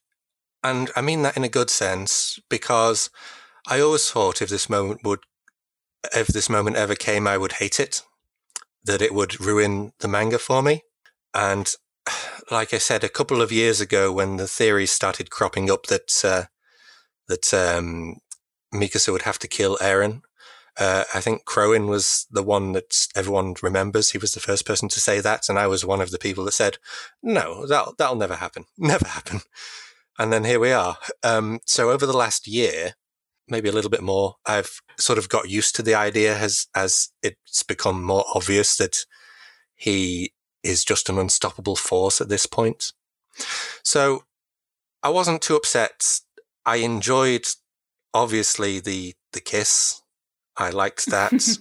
[0.63, 3.09] and I mean that in a good sense because
[3.67, 5.19] I always thought if this moment would,
[6.15, 8.01] if this moment ever came, I would hate it,
[8.83, 10.83] that it would ruin the manga for me.
[11.33, 11.73] And
[12.51, 16.23] like I said, a couple of years ago, when the theories started cropping up that
[16.23, 16.43] uh,
[17.27, 18.17] that um,
[18.73, 20.21] Mikasa would have to kill Eren,
[20.79, 24.11] uh, I think Crowin was the one that everyone remembers.
[24.11, 26.45] He was the first person to say that, and I was one of the people
[26.45, 26.77] that said,
[27.21, 28.65] "No, that that'll never happen.
[28.77, 29.41] Never happen."
[30.19, 30.97] And then here we are.
[31.23, 32.93] Um, so over the last year,
[33.47, 37.09] maybe a little bit more, I've sort of got used to the idea as, as
[37.21, 39.05] it's become more obvious that
[39.75, 40.33] he
[40.63, 42.93] is just an unstoppable force at this point.
[43.83, 44.23] So
[45.01, 46.19] I wasn't too upset.
[46.65, 47.47] I enjoyed,
[48.13, 50.01] obviously, the, the kiss.
[50.55, 51.57] I liked that.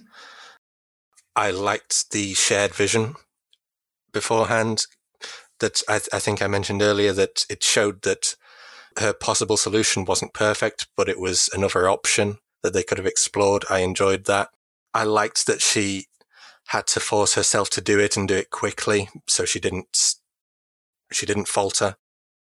[1.35, 3.15] I liked the shared vision
[4.11, 4.85] beforehand
[5.59, 8.35] that I, th- I, think I mentioned earlier that it showed that
[8.99, 13.65] her possible solution wasn't perfect, but it was another option that they could have explored.
[13.69, 14.49] I enjoyed that.
[14.93, 16.07] I liked that she
[16.67, 20.15] had to force herself to do it and do it quickly, so she didn't
[21.11, 21.97] she didn't falter.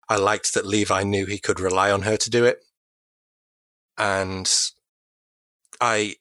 [0.09, 2.59] I liked that Levi knew he could rely on her to do it.
[3.97, 4.51] And
[5.81, 6.17] I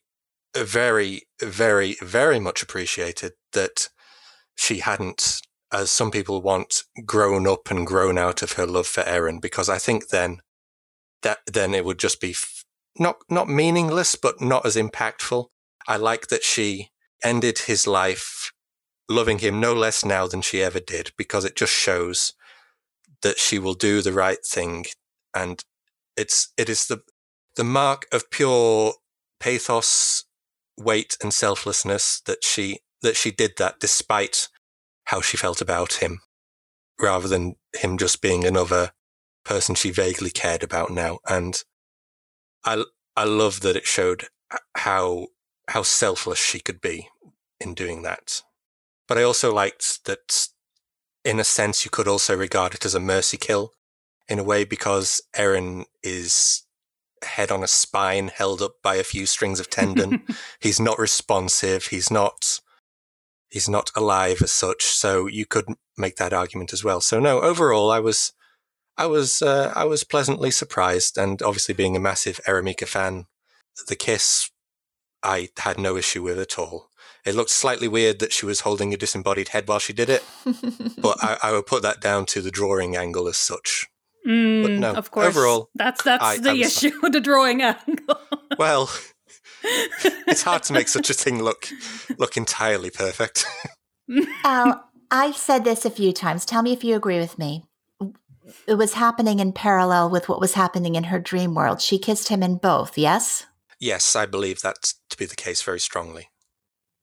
[0.56, 3.88] very, very, very much appreciated that
[4.56, 5.40] she hadn't
[5.74, 9.68] as some people want, grown up and grown out of her love for Eren, because
[9.68, 10.40] I think then
[11.22, 12.64] that then it would just be f-
[12.98, 15.46] not not meaningless, but not as impactful.
[15.88, 16.90] I like that she
[17.22, 18.52] ended his life
[19.08, 22.34] loving him no less now than she ever did, because it just shows
[23.22, 24.86] that she will do the right thing,
[25.34, 25.64] and
[26.16, 27.02] it's it is the
[27.56, 28.94] the mark of pure
[29.40, 30.24] pathos,
[30.78, 34.48] weight, and selflessness that she that she did that despite
[35.04, 36.20] how she felt about him
[37.00, 38.92] rather than him just being another
[39.44, 41.18] person she vaguely cared about now.
[41.26, 41.62] And
[42.64, 42.84] I,
[43.16, 44.28] I love that it showed
[44.76, 45.28] how,
[45.68, 47.08] how selfless she could be
[47.60, 48.42] in doing that.
[49.06, 50.48] But I also liked that
[51.24, 53.72] in a sense, you could also regard it as a mercy kill
[54.28, 56.62] in a way because Eren is
[57.22, 60.22] head on a spine held up by a few strings of tendon.
[60.60, 61.86] he's not responsive.
[61.86, 62.60] He's not
[63.54, 64.82] he's not alive as such.
[64.82, 65.66] So you could
[65.96, 67.00] make that argument as well.
[67.00, 68.32] So no, overall, I was,
[68.98, 73.26] I was, uh, I was pleasantly surprised, and obviously being a massive Eren Mika fan,
[73.86, 74.50] the kiss,
[75.22, 76.90] I had no issue with at all.
[77.24, 80.24] It looked slightly weird that she was holding a disembodied head while she did it,
[80.98, 83.86] but I, I, would put that down to the drawing angle as such.
[84.26, 85.28] Mm, but no, of course.
[85.28, 88.20] Overall, that's that's I, the issue with the drawing angle.
[88.58, 88.90] well,
[89.64, 91.68] it's hard to make such a thing look
[92.18, 93.46] look entirely perfect.
[94.44, 96.44] Al, I've said this a few times.
[96.44, 97.64] Tell me if you agree with me.
[98.66, 101.80] It was happening in parallel with what was happening in her dream world.
[101.80, 103.46] She kissed him in both, yes?
[103.80, 106.28] Yes, I believe that to be the case very strongly.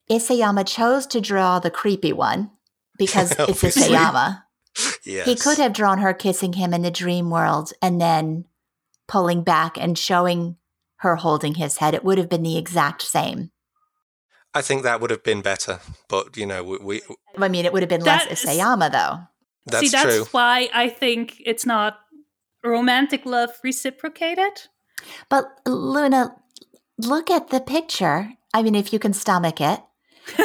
[0.10, 2.52] Isayama chose to draw the creepy one
[2.98, 4.44] because it's Isayama.
[5.04, 5.26] Yes.
[5.26, 8.46] He could have drawn her kissing him in the dream world and then
[9.08, 10.58] pulling back and showing
[11.02, 11.94] her holding his head.
[11.94, 13.52] It would have been the exact same.
[14.53, 15.80] I think that would have been better,
[16.10, 16.78] but you know, we.
[16.80, 17.02] we
[17.38, 19.19] I mean, it would have been less Isayama, though.
[19.65, 20.26] That's See, that's true.
[20.32, 21.99] why I think it's not
[22.64, 24.68] romantic love reciprocated.
[25.30, 26.36] But Luna,
[26.98, 28.34] look at the picture.
[28.53, 29.80] I mean, if you can stomach it,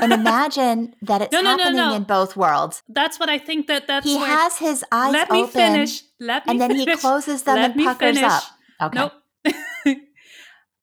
[0.00, 1.94] and imagine that it's No, no, no, happening no.
[1.94, 2.82] in both worlds.
[2.88, 6.02] That's what I think that that's He where has his eyes Let me open, finish.
[6.20, 8.32] Let me and then he closes them Let and me puckers finish.
[8.32, 8.42] up.
[8.82, 8.98] Okay.
[8.98, 9.12] Nope.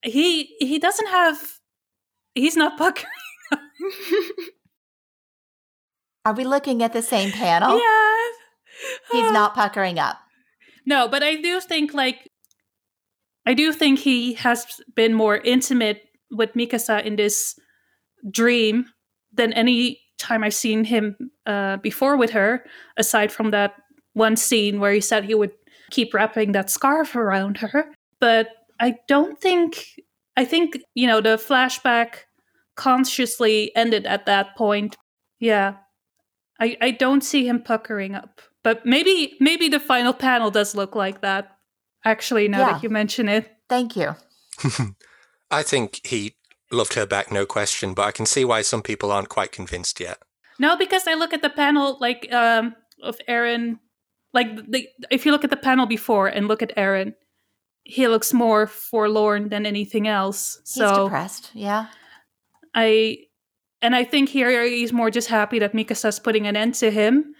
[0.04, 1.58] he he doesn't have
[2.34, 3.10] he's not puckering.
[6.24, 7.78] Are we looking at the same panel?
[7.78, 8.20] Yeah.
[9.12, 10.16] He's not puckering up.
[10.86, 12.30] No, but I do think like
[13.46, 17.58] I do think he has been more intimate with Mikasa in this
[18.30, 18.86] dream
[19.32, 21.16] than any time I've seen him
[21.46, 22.64] uh, before with her,
[22.96, 23.74] aside from that
[24.14, 25.52] one scene where he said he would
[25.90, 27.92] keep wrapping that scarf around her.
[28.20, 28.48] But
[28.80, 29.86] I don't think
[30.36, 32.24] I think, you know, the flashback
[32.76, 34.96] consciously ended at that point.
[35.38, 35.76] Yeah.
[36.60, 38.40] I, I don't see him puckering up.
[38.62, 41.56] But maybe maybe the final panel does look like that.
[42.04, 42.72] Actually, now Yeah.
[42.72, 43.50] that you mention it.
[43.68, 44.14] Thank you.
[45.50, 46.36] I think he
[46.72, 50.00] loved her back, no question, but I can see why some people aren't quite convinced
[50.00, 50.18] yet.
[50.58, 53.78] No, because I look at the panel like um of Eren
[54.32, 57.14] like the, if you look at the panel before and look at Eren,
[57.84, 60.58] he looks more forlorn than anything else.
[60.64, 61.50] He's So depressed.
[61.54, 61.86] Yeah.
[62.74, 63.18] I
[63.82, 67.34] and I think here he's more just happy that Mikasa's putting an end to him.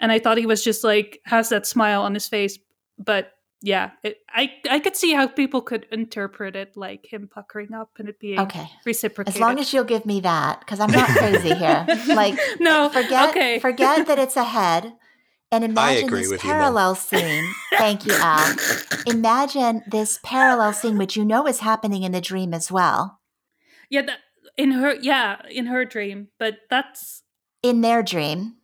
[0.00, 2.58] And I thought he was just like has that smile on his face,
[2.98, 3.30] but
[3.62, 7.90] yeah, it, I I could see how people could interpret it like him puckering up
[7.98, 8.68] and it being Okay.
[8.84, 9.36] reciprocated.
[9.36, 11.86] As long as you'll give me that, because I'm not crazy here.
[12.08, 13.58] Like, no, forget okay.
[13.60, 14.92] forget that it's ahead
[15.54, 17.52] and imagine this with you, parallel scene.
[17.72, 18.56] Thank you, Al.
[19.06, 23.20] Imagine this parallel scene, which you know is happening in the dream as well,
[23.90, 24.18] Yeah, that,
[24.56, 27.22] in her yeah, in her dream, but that's
[27.62, 28.56] in their dream,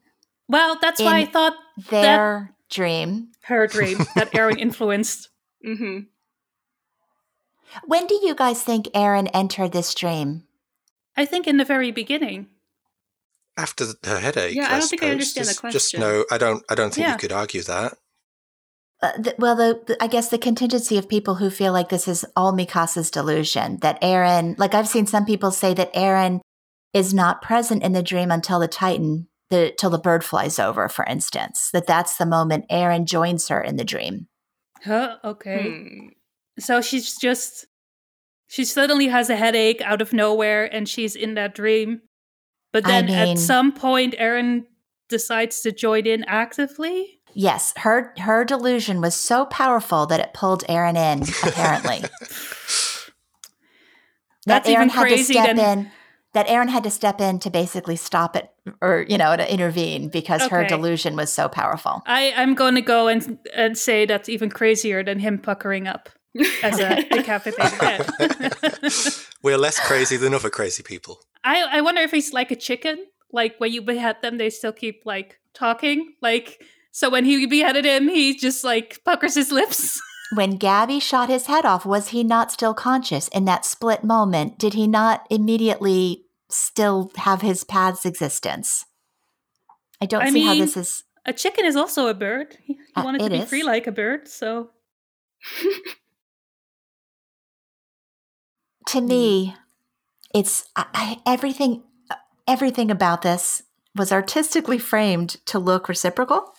[0.48, 1.54] well, that's why I thought
[1.90, 3.28] their dream.
[3.42, 5.28] her dream that Eren influenced.
[5.66, 6.00] Mm-hmm.
[7.86, 10.44] When do you guys think Eren entered this dream?
[11.16, 12.48] I think in the very beginning.
[13.60, 15.12] After th- her headache, Yeah, I don't think I suppose.
[15.12, 16.62] understand the Just- Just no, I don't.
[16.70, 17.12] I don't think Yeah.
[17.12, 17.92] you could argue that.
[19.02, 22.06] Uh, th- well, the, the I guess the contingency of people who feel like this
[22.06, 26.40] is all Mikasa's delusion that Eren, like I've seen some people say that Eren
[26.92, 30.88] is not present in the dream until the Titan, the till the bird flies over,
[30.88, 31.70] for instance.
[31.72, 34.26] That that's the moment Eren joins her in the dream.
[34.84, 35.16] Huh?
[35.24, 35.62] Okay.
[35.62, 36.06] Hmm.
[36.58, 37.66] So she's just
[38.48, 42.02] she suddenly has a headache out of nowhere and she's in that dream.
[42.72, 44.64] But I then mean- at some point Eren
[45.08, 47.20] decides to join in actively.
[47.32, 51.22] Yes, her her delusion was so powerful that it pulled Eren in.
[51.48, 52.00] Apparently,
[54.46, 55.90] that Eren even had to step in.
[56.32, 60.08] That Eren had to step in to basically stop it, or you know, to intervene
[60.08, 62.02] because her delusion was so powerful.
[62.06, 66.08] I, I'm gonna go and and say that's even crazier than him puckering up
[66.62, 68.06] as a decapitated head.
[69.42, 71.20] We're less crazy than other crazy people.
[71.44, 73.06] I, I wonder if he's like a chicken.
[73.32, 76.14] Like when you behead them, they still keep like talking.
[76.20, 76.62] Like
[76.92, 80.00] so when he beheaded him, he just like puckers his lips.
[80.36, 84.60] When Gabi shot his head off, was he not still conscious in that split moment?
[84.60, 88.84] Did he not immediately still have his path's existence?
[90.00, 91.02] I don't I see how this is.
[91.26, 92.56] A chicken is also a bird.
[92.62, 93.48] He, he Uh, wanted to be is.
[93.48, 94.70] free like a bird, so
[98.90, 99.54] To me,
[100.34, 101.84] it's I, everything.
[102.48, 103.62] Everything about this
[103.94, 106.52] was artistically framed to look reciprocal.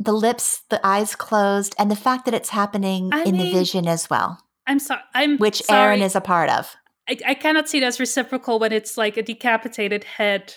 [0.00, 3.86] The lips, the eyes closed, and the fact that it's happening I in the vision
[3.86, 5.02] as well, I'm sorry.
[5.14, 5.98] I'm which sorry.
[5.98, 6.74] Eren is a part of.
[7.08, 10.54] I, I cannot see it as reciprocal when it's like a decapitated head.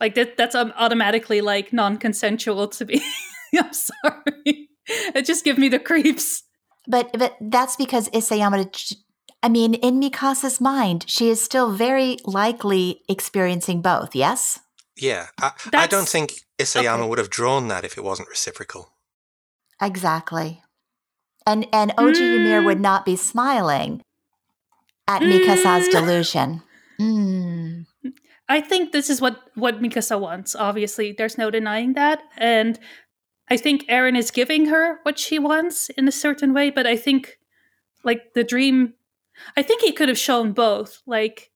[0.00, 0.38] Like that.
[0.38, 3.02] That's um, automatically like non-consensual to me.
[3.54, 4.70] I'm sorry.
[4.86, 6.42] It just gives me the creeps.
[6.88, 8.96] But but that's because Isayama.
[9.42, 14.14] I mean, in Mikasa's mind, she is still very likely experiencing both.
[14.14, 14.60] Yes.
[14.96, 17.08] Yeah, I, I don't think Isayama okay.
[17.08, 18.92] would have drawn that if it wasn't reciprocal.
[19.80, 20.62] Exactly.
[21.46, 24.02] And and Oji Ymir would not be smiling
[25.08, 25.90] at Mikasa's Mm.
[25.90, 26.62] delusion.
[27.00, 27.86] Mm.
[28.48, 30.54] I think this is what what Mikasa wants.
[30.54, 32.78] Obviously, there's no denying that, and
[33.48, 36.68] I think Eren is giving her what she wants in a certain way.
[36.68, 37.38] But I think,
[38.04, 38.94] like the dream,
[39.56, 41.50] I think he could have shown both, like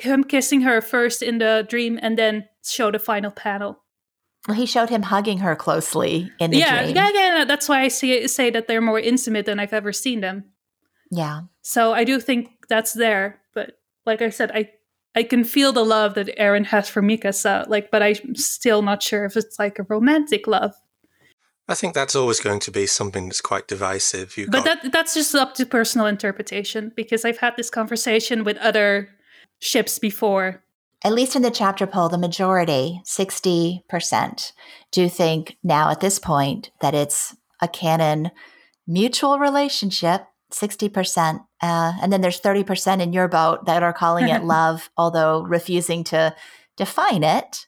[0.00, 3.80] him kissing her first in the dream, and then show the final panel.
[4.46, 6.96] Well, he showed him hugging her closely in the yeah, dream.
[6.96, 7.44] yeah, yeah.
[7.44, 10.44] That's why I see, say that they're more intimate than I've ever seen them.
[11.10, 11.42] Yeah.
[11.62, 13.40] So I do think that's there.
[13.54, 14.70] But like I said, I
[15.14, 17.68] I can feel the love that Eren has for Mikasa.
[17.68, 20.74] Like, but I'm still not sure if it's like a romantic love.
[21.68, 24.38] I think that's always going to be something that's quite divisive.
[24.38, 28.42] You've but got, that that's just up to personal interpretation because I've had this conversation
[28.42, 29.10] with other
[29.60, 30.62] ships before.
[31.04, 34.52] At least in the chapter poll, the majority, 60%,
[34.90, 38.30] do think now at this point that it's a canon
[38.86, 41.40] mutual relationship, 60%.
[41.60, 46.02] Uh, and then there's 30% in your boat that are calling it love, although refusing
[46.04, 46.34] to
[46.76, 47.66] define it.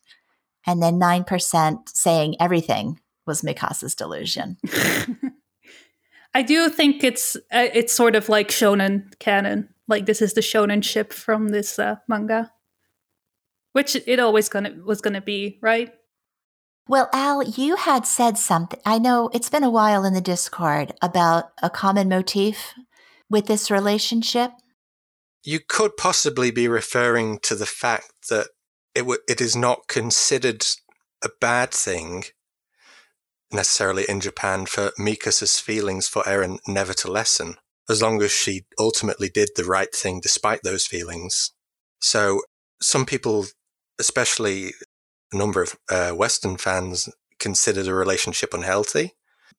[0.67, 4.57] And then 9% saying everything was Mikasa's delusion.
[6.35, 9.69] I do think it's uh, it's sort of like shonen canon.
[9.89, 12.53] Like this is the shonen ship from this uh, manga,
[13.73, 15.93] which it always gonna was gonna be, right?
[16.89, 18.81] Well, Al, you had said something.
[18.85, 22.75] I know it's been a while in the Discord about a common motif
[23.29, 24.51] with this relationship.
[25.45, 28.49] you could possibly be referring to the fact that
[28.95, 30.65] it w- it is not considered
[31.25, 32.25] a bad thing
[33.53, 37.57] necessarily in Japan for Mikasa's feelings for Eren never to lessen,
[37.89, 41.53] as long as she ultimately did the right thing despite those feelings.
[42.01, 42.43] So
[42.81, 43.47] some people,
[43.99, 44.73] especially
[45.33, 47.09] a number of uh, Western fans,
[47.39, 49.15] consider the relationship unhealthy.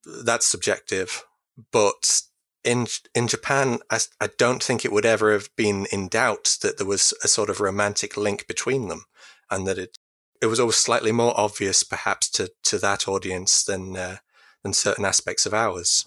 [0.05, 1.23] That's subjective,
[1.71, 2.21] but
[2.63, 6.77] in in Japan, I, I don't think it would ever have been in doubt that
[6.77, 9.05] there was a sort of romantic link between them,
[9.49, 9.97] and that it
[10.41, 14.17] it was always slightly more obvious, perhaps, to to that audience than uh,
[14.63, 16.05] than certain aspects of ours.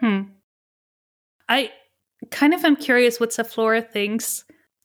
[0.00, 0.22] Hmm.
[1.48, 1.70] I
[2.30, 4.44] kind of am curious what Zeflora thinks,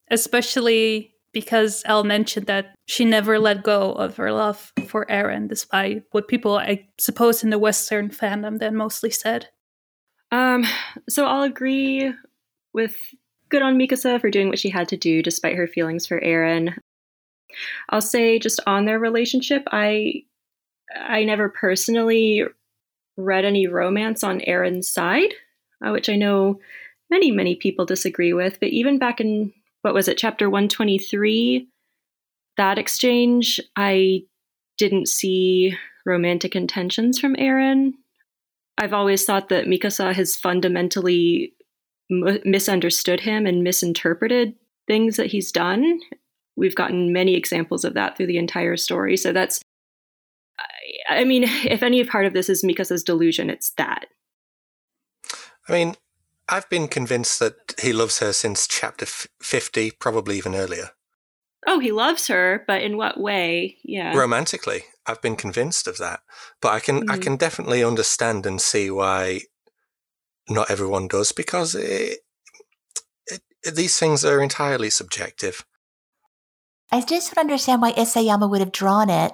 [0.10, 6.04] especially because Elle mentioned that she never let go of her love for Eren, despite
[6.12, 9.48] what people, I suppose, in the Western fandom then mostly said.
[10.32, 10.66] Um,
[11.10, 12.14] so I'll agree
[12.74, 12.96] with
[13.50, 16.74] good on Mikasa for doing what she had to do despite her feelings for Eren.
[17.90, 20.24] I'll say just on their relationship, I
[20.96, 22.44] I never personally
[23.18, 25.34] read any romance on Eren's side,
[25.86, 26.60] uh, which I know
[27.10, 28.60] many many people disagree with.
[28.60, 31.68] But even back in what was it, chapter one twenty three,
[32.58, 34.24] that exchange, I
[34.78, 37.92] didn't see romantic intentions from Eren.
[38.78, 41.54] I've always thought that Mikasa has fundamentally
[42.10, 44.56] m- misunderstood him and misinterpreted
[44.88, 46.00] things that he's done.
[46.62, 49.18] We've gotten many examples of that through the entire story.
[49.18, 49.60] So that's,
[51.10, 54.06] I, I mean, if any part of this is Mikasa's delusion, it's that.
[55.68, 55.96] I mean,
[56.48, 60.92] I've been convinced that he loves her since chapter f- 50, probably even earlier.
[61.66, 63.78] Oh, he loves her, but in what way?
[63.84, 64.16] Yeah.
[64.16, 66.20] Romantically, I've been convinced of that.
[66.62, 67.22] But I can I Mhm.
[67.22, 69.42] can definitely understand and see why
[70.48, 72.20] not everyone does because it,
[73.28, 73.42] it,
[73.76, 75.66] these things are entirely subjective.
[76.92, 79.32] I just don't understand why Isayama would have drawn it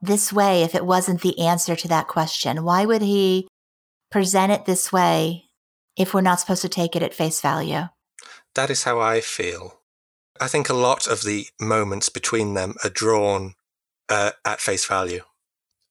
[0.00, 2.64] this way if it wasn't the answer to that question.
[2.64, 3.48] Why would he
[4.10, 5.44] present it this way
[5.96, 7.88] if we're not supposed to take it at face value?
[8.54, 9.80] That is how I feel.
[10.40, 13.54] I think a lot of the moments between them are drawn
[14.08, 15.22] uh, at face value.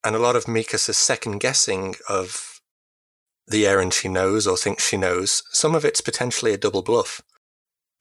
[0.03, 2.59] And a lot of Mikasa's second guessing of
[3.47, 7.21] the Eren she knows or thinks she knows, some of it's potentially a double bluff.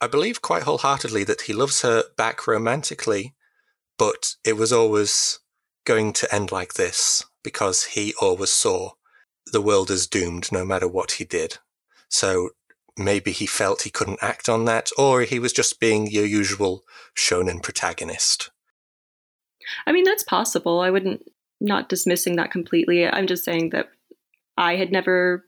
[0.01, 3.35] I believe quite wholeheartedly that he loves her back romantically,
[3.98, 5.40] but it was always
[5.85, 8.93] going to end like this because he always saw
[9.52, 11.59] the world as doomed no matter what he did.
[12.09, 12.51] So
[12.97, 16.85] maybe he felt he couldn't act on that, or he was just being your usual
[17.16, 18.51] shonen protagonist.
[19.86, 20.81] I mean, that's possible.
[20.81, 23.06] I wouldn't, not dismissing that completely.
[23.06, 23.90] I'm just saying that
[24.56, 25.44] I had never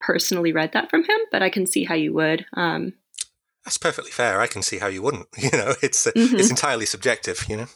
[0.00, 2.46] personally read that from him, but I can see how you would.
[2.54, 2.94] Um,
[3.64, 4.40] That's perfectly fair.
[4.40, 5.26] I can see how you wouldn't.
[5.38, 6.38] You know, it's uh, Mhm.
[6.38, 7.44] it's entirely subjective.
[7.48, 7.66] You know,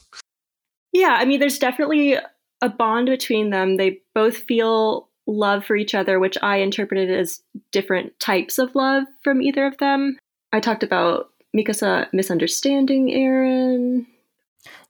[0.93, 2.16] Yeah, I mean, there's definitely
[2.62, 3.77] a bond between them.
[3.77, 7.43] They both feel love for each other, which I interpreted as
[7.73, 10.19] different types of love from either of them.
[10.52, 14.06] I talked about Mikasa misunderstanding Eren.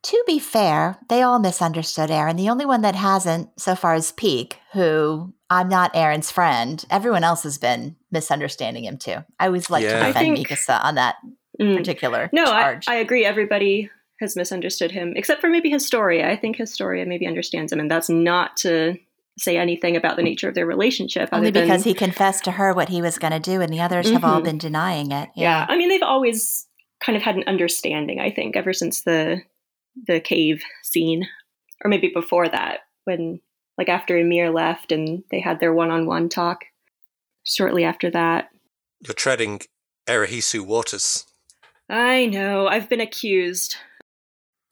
[0.03, 2.37] To be fair, they all misunderstood Eren.
[2.37, 6.85] The only one that hasn't so far is Pieck, who I'm not Eren's friend.
[6.91, 9.17] Everyone else has been misunderstanding him too.
[9.41, 10.01] I always like Yeah.
[10.01, 11.17] to defend think- Mikasa on that
[11.61, 11.77] Mm.
[11.77, 12.89] particular No, I, charge.
[12.89, 13.25] I agree.
[13.25, 13.89] Everybody
[14.21, 16.29] has misunderstood him, except for maybe Historia.
[16.29, 18.97] I think Historia maybe understands him, and that's not to
[19.39, 21.29] say anything about the nature of their relationship.
[21.33, 23.73] Only other because than, he confessed to her what he was going to do, and
[23.73, 24.45] the others have all Mhm.
[24.45, 25.31] been denying it.
[25.35, 25.65] yeah.
[25.69, 26.67] I mean, they've always
[27.01, 28.21] kind of had an understanding.
[28.21, 29.43] I think ever since the
[30.07, 31.27] the cave scene,
[31.85, 33.41] or maybe before that, when
[33.79, 36.65] like after Ymir left and they had their one on one talk.
[37.45, 38.49] Shortly after that,
[39.07, 39.61] you're treading
[40.09, 41.27] EreHisu waters.
[41.89, 43.77] I know I've been accused.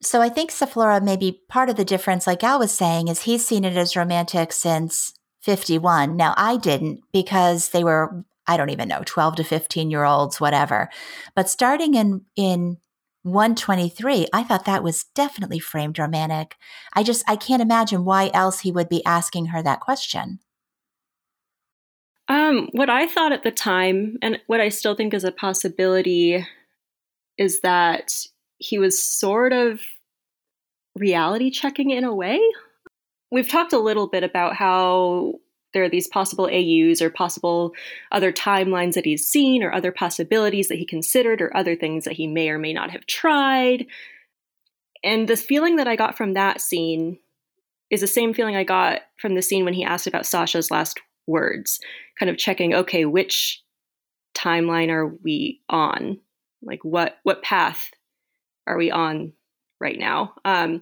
[0.02, 3.46] So I think Zeflora maybe part of the difference, like Al was saying, is he's
[3.46, 5.12] seen it as romantic since
[5.42, 6.16] 51.
[6.16, 10.40] Now I didn't because they were, I don't even know, 12 to 15 year olds,
[10.40, 10.88] whatever.
[11.36, 12.78] But starting in, in
[13.22, 16.56] 123, I thought that was definitely framed romantic.
[16.92, 20.40] I just, I can't imagine why else he would be asking her that question.
[22.28, 26.46] Um, what I thought at the time, and what I still think is a possibility,
[27.38, 28.26] is that
[28.58, 29.80] he was sort of
[30.96, 32.40] reality checking in a way.
[33.30, 35.34] We've talked a little bit about how
[35.72, 37.72] there are these possible AUs or possible
[38.10, 42.14] other timelines that he's seen or other possibilities that he considered or other things that
[42.14, 43.86] he may or may not have tried.
[45.02, 47.18] And the feeling that I got from that scene
[47.90, 51.00] is the same feeling I got from the scene when he asked about Sasha's last
[51.26, 51.80] words,
[52.18, 53.62] kind of checking, okay, which
[54.34, 56.18] timeline are we on?
[56.62, 57.90] Like what what path
[58.66, 59.32] are we on
[59.80, 60.34] right now?
[60.44, 60.80] Um,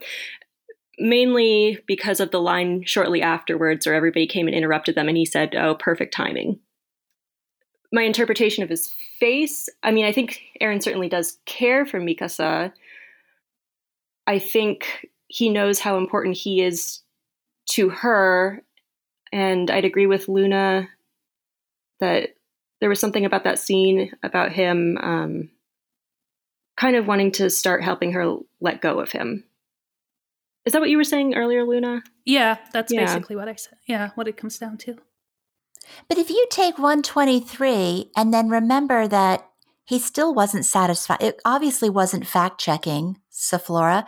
[1.00, 5.24] mainly because of the line shortly afterwards, where everybody came and interrupted them, and he
[5.24, 6.60] said, "Oh, perfect timing."
[7.92, 12.72] My interpretation of his face, I mean, I think Eren certainly does care for Mikasa.
[14.28, 17.00] I think he knows how important he is
[17.70, 18.62] to her
[19.32, 20.88] and I'd agree with Luna
[22.00, 22.30] that
[22.80, 25.50] there was something about that scene about him um,
[26.76, 29.44] kind of wanting to start helping her let go of him.
[30.64, 32.02] Is that what you were saying earlier, Luna?
[32.24, 33.06] Yeah, that's yeah.
[33.06, 33.78] basically what I said.
[33.86, 34.96] Yeah, what it comes down to.
[36.08, 39.48] But if you take 123 and then remember that
[39.84, 44.06] he still wasn't satisfied, it obviously wasn't fact checking, Zeflora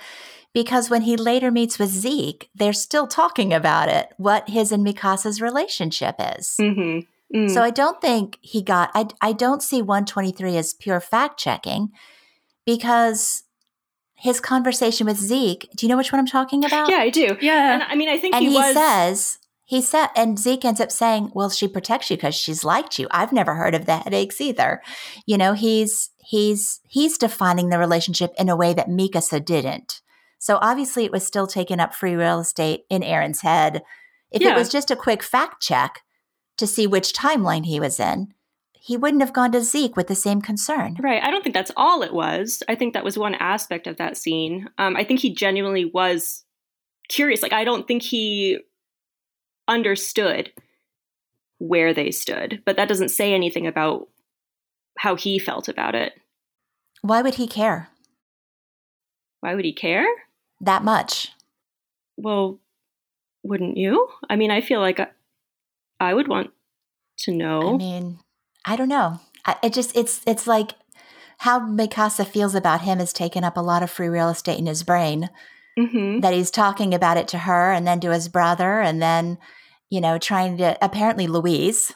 [0.54, 4.86] because when he later meets with Zeke, they're still talking about it, what his and
[4.86, 6.56] Mikasa's relationship is.
[6.60, 7.36] Mm-hmm.
[7.36, 7.50] Mm.
[7.50, 11.90] So I don't think he got, I, I don't see 123 as pure fact checking
[12.66, 13.44] because
[14.22, 16.88] his conversation with Zeke, do you know which one I'm talking about?
[16.88, 17.36] Yeah, I do.
[17.40, 17.74] Yeah.
[17.74, 18.72] And I mean, I think and he, he was...
[18.72, 23.00] says, he said, and Zeke ends up saying, well, she protects you because she's liked
[23.00, 23.08] you.
[23.10, 24.80] I've never heard of the headaches either.
[25.26, 30.00] You know, he's, he's, he's defining the relationship in a way that Mikasa didn't.
[30.38, 33.82] So obviously, it was still taking up free real estate in Eren's head.
[34.30, 34.54] If yeah.
[34.54, 36.02] it was just a quick fact check
[36.58, 38.34] to see which timeline he was in,
[38.84, 40.96] he wouldn't have gone to Zeke with the same concern.
[41.00, 41.22] Right.
[41.22, 42.64] I don't think that's all it was.
[42.68, 44.68] I think that was one aspect of that scene.
[44.76, 46.44] Um, I think he genuinely was
[47.08, 47.42] curious.
[47.42, 48.58] Like, I don't think he
[49.68, 50.50] understood
[51.58, 54.08] where they stood, but that doesn't say anything about
[54.98, 56.14] how he felt about it.
[57.02, 57.88] Why would he care?
[59.40, 60.06] Why would he care?
[60.62, 61.28] that much.
[62.16, 62.60] Well,
[63.42, 64.08] wouldn't you?
[64.30, 65.08] I mean, I feel like I,
[66.00, 66.50] I would want
[67.18, 67.74] to know.
[67.74, 68.18] I mean,
[68.64, 69.20] I don't know.
[69.44, 70.74] I, it just it's it's like
[71.38, 74.66] how Mikasa feels about him has taken up a lot of free real estate in
[74.66, 75.28] his brain.
[75.78, 76.20] Mm-hmm.
[76.20, 79.38] That he's talking about it to her and then to his brother and then,
[79.88, 81.92] you know, trying to apparently Louise.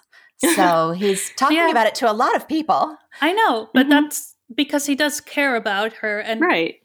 [0.54, 1.70] So he's talking yeah.
[1.70, 2.96] about it to a lot of people.
[3.20, 3.90] I know, but mm-hmm.
[3.90, 6.76] that's because he does care about her and right.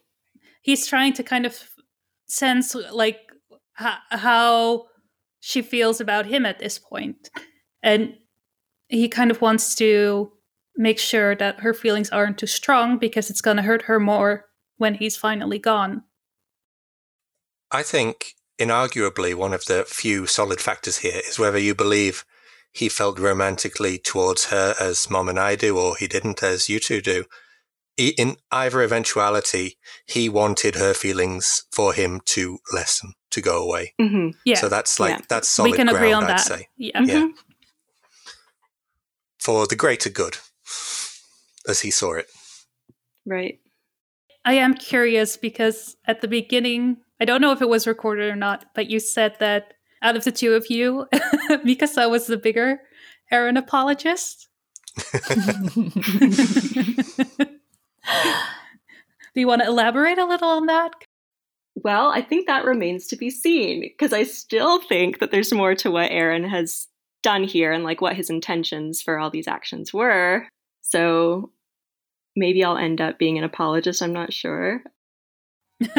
[0.60, 1.70] He's trying to kind of
[2.26, 3.18] sense like
[3.80, 4.84] h- how
[5.40, 7.30] she feels about him at this point
[7.82, 8.14] and
[8.92, 10.32] he kind of wants to
[10.76, 14.46] make sure that her feelings aren't too strong because it's going to hurt her more
[14.76, 16.02] when he's finally gone
[17.70, 22.24] i think inarguably one of the few solid factors here is whether you believe
[22.72, 26.78] he felt romantically towards her as mom and i do or he didn't as you
[26.78, 27.24] two do
[27.96, 33.94] in either eventuality, he wanted her feelings for him to lessen, to go away.
[34.00, 34.30] Mm-hmm.
[34.44, 34.56] Yeah.
[34.56, 35.24] So that's like yeah.
[35.28, 36.40] that's solid we can ground, agree on I'd that.
[36.40, 36.68] say.
[36.76, 37.00] Yeah.
[37.00, 37.08] Mm-hmm.
[37.08, 37.28] yeah.
[39.42, 40.38] For the greater good,
[41.68, 42.26] as he saw it.
[43.26, 43.58] Right.
[44.44, 48.36] I am curious because at the beginning, I don't know if it was recorded or
[48.36, 51.08] not, but you said that out of the two of you,
[51.50, 52.82] Mikasa was the bigger
[53.32, 54.46] Eren apologist.
[59.34, 60.92] Do you want to elaborate a little on that?
[61.74, 65.74] Well, I think that remains to be seen because I still think that there's more
[65.74, 66.86] to what Eren has
[67.22, 70.48] done here and like what his intentions for all these actions were.
[70.82, 71.50] So
[72.36, 74.82] maybe I'll end up being an apologist, I'm not sure.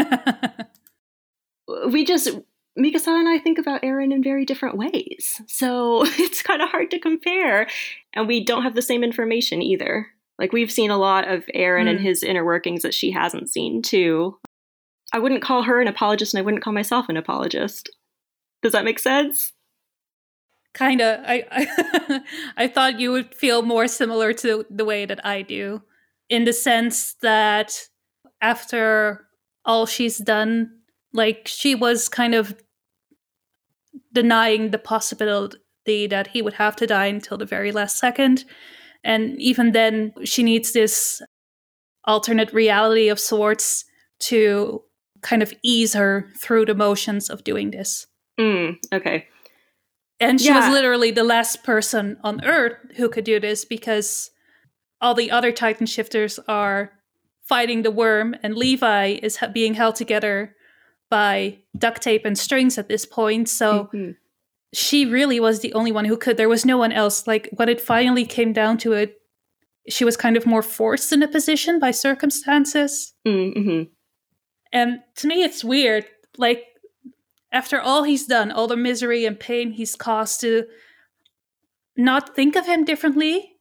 [1.90, 2.30] we just
[2.78, 5.42] Mikasa and I think about Eren in very different ways.
[5.48, 7.68] So it's kind of hard to compare.
[8.14, 10.08] And we don't have the same information either.
[10.40, 11.92] Like we've seen a lot of Eren mm.
[11.92, 14.38] and his inner workings that she hasn't seen too.
[15.14, 17.90] I wouldn't call her an apologist and I wouldn't call myself an apologist.
[18.64, 19.53] Does that make sense?
[20.74, 21.20] Kind of.
[21.26, 22.22] I, I
[22.58, 25.84] I thought you would feel more similar to the way that I do
[26.30, 27.88] in the sense that
[28.42, 29.28] after
[29.66, 30.72] all she's done.
[31.14, 32.56] Like she was kind of
[34.12, 38.46] denying the possibility that he would have to die until the very last second.
[39.04, 41.22] And even then, she needs this
[42.06, 43.86] alternate reality of sorts
[44.20, 44.82] to
[45.22, 48.08] kind of ease her through the motions of doing this.
[48.40, 49.28] Mm, okay.
[50.20, 50.60] And she Yeah.
[50.66, 54.32] was literally the last person on Earth who could do this because
[55.02, 56.94] all the other Titan shifters are
[57.44, 60.56] fighting the worm, and Levi is ha- being held together
[61.10, 63.50] by duct tape and strings at this point.
[63.50, 64.16] So Mhm.
[64.74, 66.38] she really was the only one who could.
[66.38, 67.28] There was no one else.
[67.28, 69.20] Like when it finally came down to it,
[69.90, 73.14] she was kind of more forced in a position by circumstances.
[73.28, 73.90] Mm, mhm.
[74.72, 76.06] And to me, it's weird.
[76.38, 76.66] Like,
[77.54, 80.66] after all he's done, all the misery and pain he's caused, to
[81.96, 83.52] not think of him differently.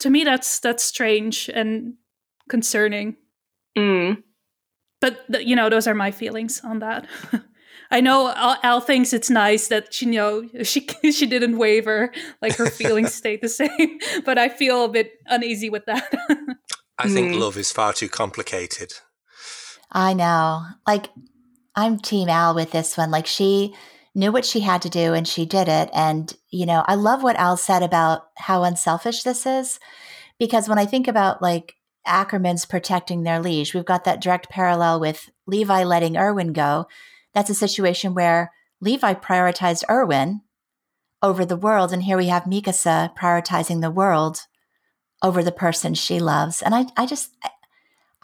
[0.00, 1.94] To me, that's that's strange and
[2.48, 3.16] concerning.
[3.76, 4.22] Mm.
[5.00, 7.06] But th- you know, those are my feelings on that.
[7.90, 12.12] I know Al, Al thinks it's nice that she you know she she didn't waver,
[12.40, 13.98] like her feelings stayed the same.
[14.24, 16.12] But I feel a bit uneasy with that.
[16.98, 17.40] I think Mm.
[17.40, 18.92] love is far too complicated.
[19.90, 20.62] I know.
[20.86, 21.08] Like,
[21.74, 23.10] I'm Team Al with this one.
[23.10, 23.74] Like, she
[24.14, 25.88] knew what she had to do and she did it.
[25.92, 29.80] And, you know, I love what Al said about how unselfish this is.
[30.38, 31.74] Because when I think about like
[32.06, 36.86] Ackerman's protecting their liege, we've got that direct parallel with Levi letting Erwin go.
[37.32, 40.42] That's a situation where Levi prioritized Erwin
[41.22, 41.92] over the world.
[41.92, 44.40] And here we have Mikasa prioritizing the world
[45.22, 46.60] over the person she loves.
[46.60, 47.30] And I, I just,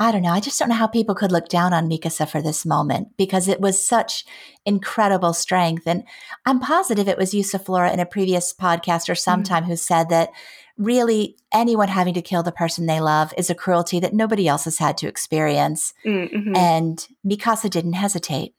[0.00, 0.30] I don't know.
[0.30, 3.48] I just don't know how people could look down on Mikasa for this moment because
[3.48, 4.24] it was such
[4.64, 5.86] incredible strength.
[5.86, 6.04] And
[6.46, 10.30] I'm positive it was you Zeflora in a previous podcast or sometime who said that
[10.76, 14.64] really anyone having to kill the person they love is a cruelty that nobody else
[14.64, 15.92] has had to experience.
[16.06, 16.56] Mm, mhm.
[16.56, 18.54] And Mikasa didn't hesitate.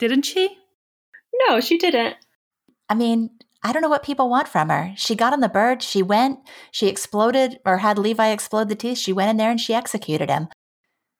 [0.00, 0.58] Didn't she?
[1.46, 2.16] No, she didn't.
[2.88, 3.30] I mean,
[3.62, 4.92] I don't know what people want from her.
[4.96, 6.40] She got on the bird, she went,
[6.70, 8.98] she exploded or had Levi explode the teeth.
[8.98, 10.48] She went in there and she executed him.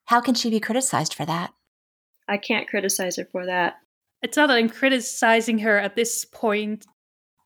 [0.07, 1.53] How can she be criticized for that?
[2.29, 3.75] I can't criticize her for that.
[4.23, 6.87] it's not that I'm criticizing her at this point,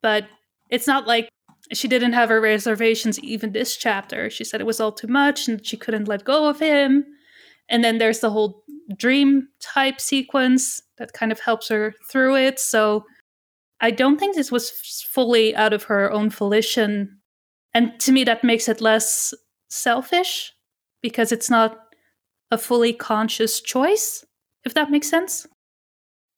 [0.00, 0.28] but
[0.70, 1.28] it's not like
[1.72, 4.30] she didn't have her reservations even this chapter.
[4.30, 7.04] She said it was all too much and she couldn't let go of him.
[7.68, 8.62] And then there's the whole
[8.96, 12.58] dream type sequence that kind of helps her through it.
[12.58, 13.04] So
[13.80, 14.70] I don't think this was
[15.10, 17.18] fully out of her own volition.
[17.74, 19.34] And to me, that makes it less
[19.68, 20.52] selfish
[21.02, 21.78] because it's not
[22.50, 24.24] a fully conscious choice,
[24.64, 25.46] if that makes sense.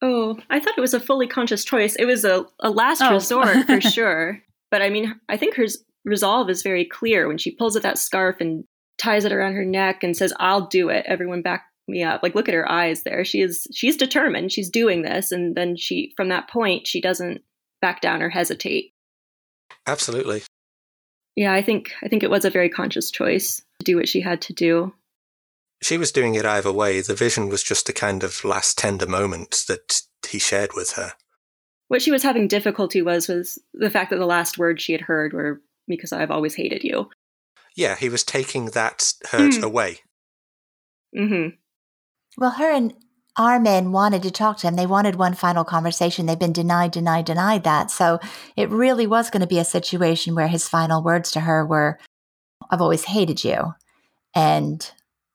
[0.01, 1.95] Oh, I thought it was a fully conscious choice.
[1.95, 3.13] It was a, a last Oh.
[3.13, 4.41] resort for sure.
[4.71, 5.65] But I mean, I think her
[6.05, 8.63] resolve is very clear when she pulls at that scarf and
[8.97, 11.05] ties it around her neck and says, "I'll do it.
[11.07, 13.23] Everyone back me up." Like look at her eyes there.
[13.23, 14.51] She is she's determined.
[14.51, 17.41] She's doing this and then she from that point she doesn't
[17.81, 18.93] back down or hesitate.
[19.85, 20.41] Absolutely.
[21.35, 24.21] Yeah, I think I think it was a very conscious choice to do what she
[24.21, 24.93] had to do.
[25.83, 27.01] She was doing it either way.
[27.01, 31.13] The vision was just a kind of last tender moment that he shared with her.
[31.87, 35.01] What she was having difficulty was was the fact that the last words she had
[35.01, 37.09] heard were because I've always hated you.
[37.75, 39.63] Yeah, he was taking that hurt Hmm.
[39.63, 39.99] away.
[41.17, 41.57] Mhm.
[42.37, 42.93] Well, her and
[43.37, 44.75] Armin wanted to talk to him.
[44.75, 46.25] They wanted one final conversation.
[46.25, 47.89] They've been denied, denied, denied that.
[47.91, 48.19] So
[48.55, 51.97] it really was going to be a situation where his final words to her were,
[52.69, 53.73] I've always hated you.
[54.35, 54.89] And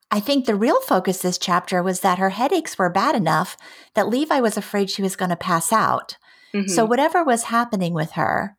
[0.09, 3.57] I think the real focus this chapter was that her headaches were bad enough
[3.93, 6.17] that Levi was afraid she was going to pass out.
[6.53, 6.69] Mhm.
[6.69, 8.55] So whatever was happening with her,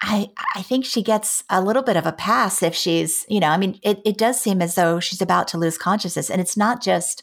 [0.00, 3.48] I I think she gets a little bit of a pass if she's, you know,
[3.48, 6.28] I mean, it, it does seem as though she's about to lose consciousness.
[6.28, 7.22] And it's not just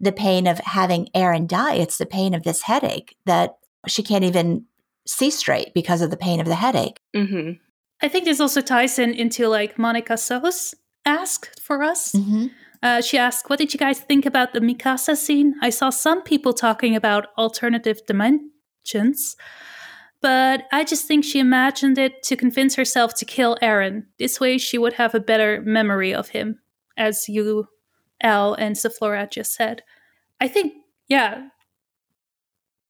[0.00, 3.56] the pain of having Eren die, it's the pain of this headache that
[3.88, 4.64] she can't even
[5.06, 7.00] see straight because of the pain of the headache.
[7.14, 7.58] Mhm.
[8.00, 10.74] I think this also ties in into like Monica So's
[11.08, 12.12] ask for us.
[12.12, 12.46] Mm-hmm.
[12.82, 15.54] Uh, she asked, What did you guys think about the Mikasa scene?
[15.62, 19.36] I saw some people talking about alternative dimensions,
[20.20, 24.04] but I just think she imagined it to convince herself to kill Eren.
[24.18, 26.60] This way she would have a better memory of him,
[26.96, 27.66] as you,
[28.22, 29.82] Al, and Zeflora just said.
[30.40, 30.72] I think,
[31.08, 31.48] yeah,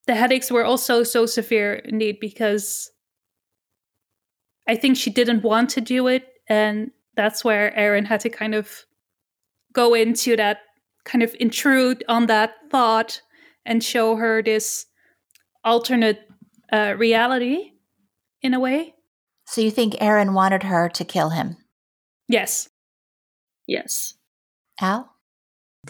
[0.07, 2.91] the headaches were also so severe indeed because
[4.67, 8.55] I think she didn't want to do it, and that's where Eren had to kind
[8.55, 8.87] of
[9.73, 10.61] go into that
[11.05, 13.21] kind of intrude on that thought
[13.67, 14.87] and show her this
[15.65, 16.21] alternate
[16.73, 17.73] uh, reality
[18.41, 18.95] in a way.
[19.47, 21.57] So you think Eren wanted her to kill him?
[22.29, 22.69] Yes.
[23.67, 24.15] Yes.
[24.81, 25.11] Al?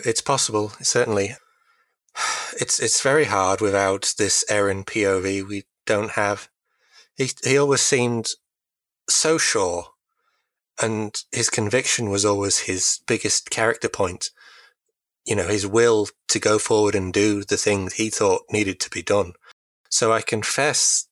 [0.06, 1.34] It's possible, certainly.
[2.60, 5.46] It's it's very hard without this Eren POV.
[5.46, 6.48] We don't have.
[7.16, 8.28] He he always seemed
[9.08, 9.88] so sure,
[10.80, 14.30] and his conviction was always his biggest character point.
[15.24, 18.90] You know, his will to go forward and do the thing he thought needed to
[18.90, 19.32] be done.
[19.90, 21.08] So I confess,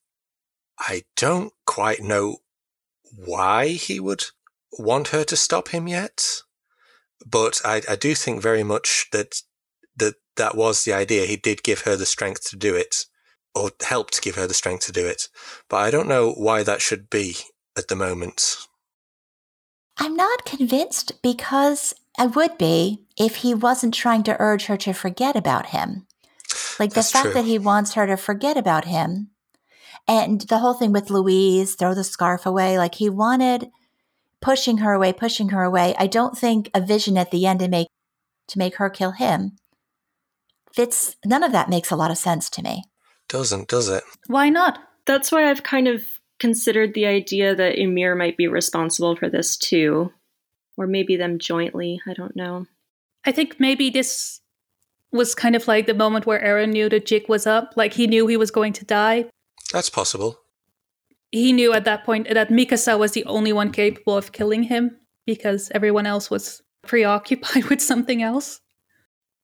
[0.79, 2.37] I don't quite know
[3.15, 4.25] why he would
[4.77, 6.23] want her to stop him yet.
[7.25, 9.41] But I, I do think very much that
[9.95, 11.25] that that was the idea.
[11.25, 13.05] He did give her the strength to do it,
[13.55, 15.29] or helped give her the strength to do it.
[15.67, 17.37] But I don't know why that should be
[17.75, 18.67] at the moment.
[19.99, 24.93] I'm not convinced because I would be if he wasn't trying to urge her to
[24.93, 26.05] forget about him.
[26.79, 27.33] Like the fact true.
[27.33, 29.31] that he wants her to forget about him
[30.07, 33.69] and the whole thing with Louise, throw the scarf away, like he wanted
[34.41, 35.95] pushing her away, pushing her away.
[35.97, 37.87] I don't think a vision at the end to make
[38.47, 39.57] to make her kill him
[40.73, 42.83] fits none of that makes a lot of sense to me.
[43.27, 44.03] Doesn't, does it?
[44.27, 44.79] Why not?
[45.05, 46.05] That's why I've kind of
[46.39, 50.11] considered the idea that Ymir might be responsible for this too.
[50.77, 51.99] Or maybe them jointly.
[52.05, 52.67] I don't know.
[53.25, 54.41] I think maybe this
[55.11, 57.73] was kind of like the moment where Eren knew the jig was up.
[57.75, 59.25] Like he knew he was going to die.
[59.71, 60.39] That's possible.
[61.31, 64.97] He knew at that point that Mikasa was the only one capable of killing him
[65.25, 68.61] because everyone else was preoccupied with something else.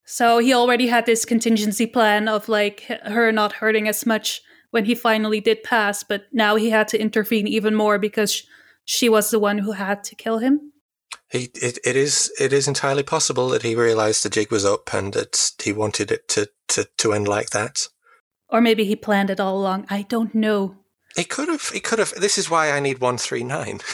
[0.06, 4.42] So he already had this contingency plan of like her not hurting as much
[4.74, 8.44] when he finally did pass, but now he had to intervene even more because
[8.86, 10.74] she was the one who had to kill him.
[11.30, 14.92] He, it, it is, it is entirely possible that he realised the jig was up
[14.92, 17.88] and that he wanted it to, to, to end like that.
[18.50, 19.86] Or maybe he planned it all along.
[19.92, 20.78] I don't know.
[21.16, 21.70] He could have.
[21.70, 22.12] He could have.
[22.16, 23.80] This is why I need one three nine.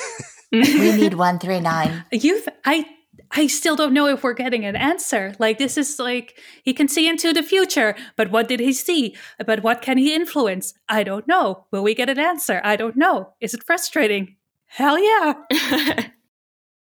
[0.52, 2.06] We need 139.
[2.12, 2.86] You've I
[3.32, 5.36] I still don't know if we're getting an answer.
[5.40, 9.16] Like this is like he can see into the future, but what did he see?
[9.46, 10.74] But what can he influence?
[10.88, 11.66] I don't know.
[11.72, 12.62] Will we get an answer?
[12.64, 13.34] I don't know.
[13.40, 14.36] Is it frustrating?
[14.66, 15.34] Hell yeah.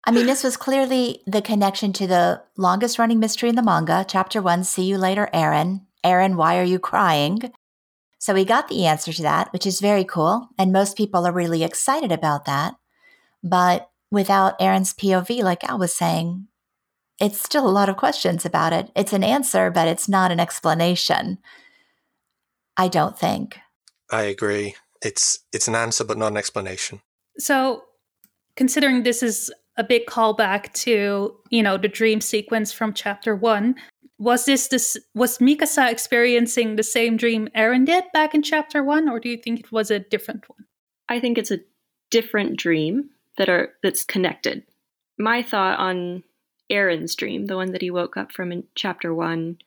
[0.08, 4.04] I mean, this was clearly the connection to the longest running mystery in the manga,
[4.08, 5.80] chapter one, See You Later, Eren.
[6.04, 7.52] Eren, why are you crying?
[8.18, 10.48] So we got the answer to that, which is very cool.
[10.58, 12.76] And most people are really excited about that.
[13.42, 16.48] But without Eren's POV, like Al was saying,
[17.20, 18.90] it's still a lot of questions about it.
[18.94, 21.38] It's an answer, but it's not an explanation.
[22.76, 23.58] I don't think.
[24.10, 24.74] I agree.
[25.02, 27.00] It's it's an answer, but not an explanation.
[27.38, 27.84] So
[28.54, 33.74] considering this is a big callback to, you know, the dream sequence from chapter 1,
[34.18, 39.08] was this this was Mikasa experiencing the same dream Eren did back in chapter 1
[39.08, 40.64] or do you think it was a different one?
[41.08, 41.60] I think it's a
[42.10, 44.62] different dream that are that's connected.
[45.18, 46.22] My thought on
[46.70, 49.58] Eren's dream, the one that he woke up from in chapter one,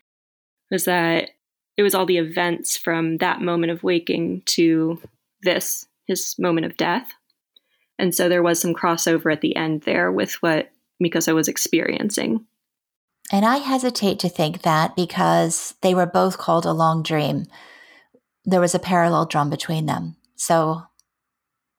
[0.70, 1.32] was that
[1.78, 5.02] it was all the events from that moment of waking to
[5.42, 7.10] this, his moment of death.
[7.98, 10.72] And so there was some crossover at the end there with what
[11.02, 12.46] Mikasa was experiencing.
[13.32, 17.46] And I hesitate to think that because they were both called a long dream.
[18.44, 20.16] There was a parallel drum between them.
[20.36, 20.84] So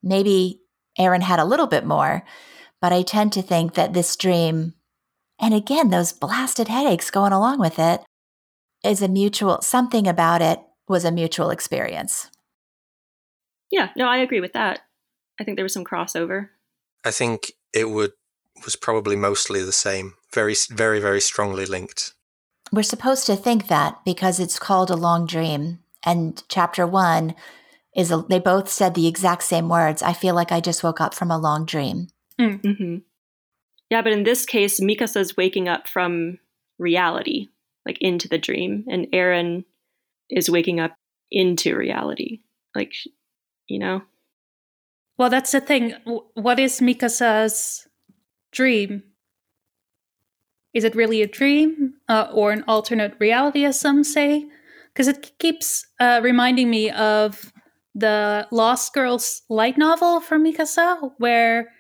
[0.03, 0.60] maybe
[0.99, 2.25] Eren had a little bit more,
[2.81, 4.75] but I tend to think that this dream,
[5.41, 8.03] and again, those blasted headaches going along with it,
[8.83, 12.31] is a mutual, something about it was a mutual experience.
[13.71, 14.81] Yeah, no, I agree with that.
[15.41, 16.49] I think there was some crossover.
[17.05, 18.13] I think it would
[18.65, 20.15] was probably mostly the same.
[20.35, 22.13] Very, very, very strongly linked.
[22.73, 25.79] We're supposed to think that because it's called a long dream.
[26.05, 27.35] And chapter one
[27.97, 30.03] is, a, they both said the exact same words.
[30.03, 32.09] I feel like I just woke up from a long dream.
[32.39, 32.97] hmm
[33.91, 36.39] Yeah, but in this case, Mikasa's waking up from
[36.79, 37.49] reality,
[37.87, 39.65] like into the dream, and Eren
[40.29, 40.97] is waking up
[41.31, 42.41] into reality.
[42.75, 42.93] Like,
[43.67, 44.03] you know?
[45.19, 45.95] Well, that's the thing.
[46.35, 47.87] What is Mikasa's
[48.53, 49.03] dream?
[50.73, 54.47] Is it really a dream uh, or an alternate reality, as some say?
[54.93, 57.53] Because it keeps uh, reminding me of
[57.95, 61.73] the Lost Girls light novel from Mikasa, where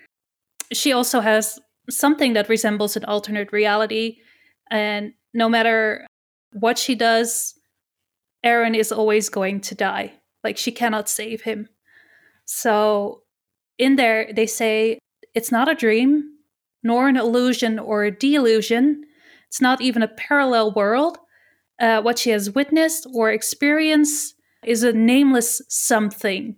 [0.72, 1.58] she also has
[1.88, 4.18] something that resembles an alternate reality.
[4.70, 6.06] And no matter
[6.52, 7.54] what she does,
[8.44, 10.14] Eren is always going to die.
[10.42, 11.68] Like, she cannot save him.
[12.44, 13.22] So
[13.78, 14.98] in there, they say
[15.34, 16.24] it's not a dream,
[16.82, 19.04] nor an illusion or a delusion.
[19.48, 21.18] It's not even a parallel world.
[21.78, 24.34] Uh, what she has witnessed or experienced
[24.64, 26.56] is a nameless something.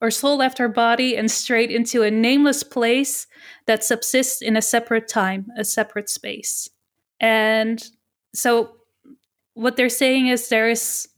[0.00, 3.26] Her soul left our body and straight into a nameless place
[3.66, 6.68] that subsists in a separate time, a separate space.
[7.18, 7.82] And
[8.34, 8.76] so
[9.54, 11.08] what they're saying is there is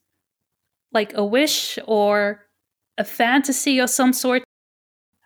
[0.93, 2.47] like a wish or
[2.97, 4.45] a fantasy of some sort.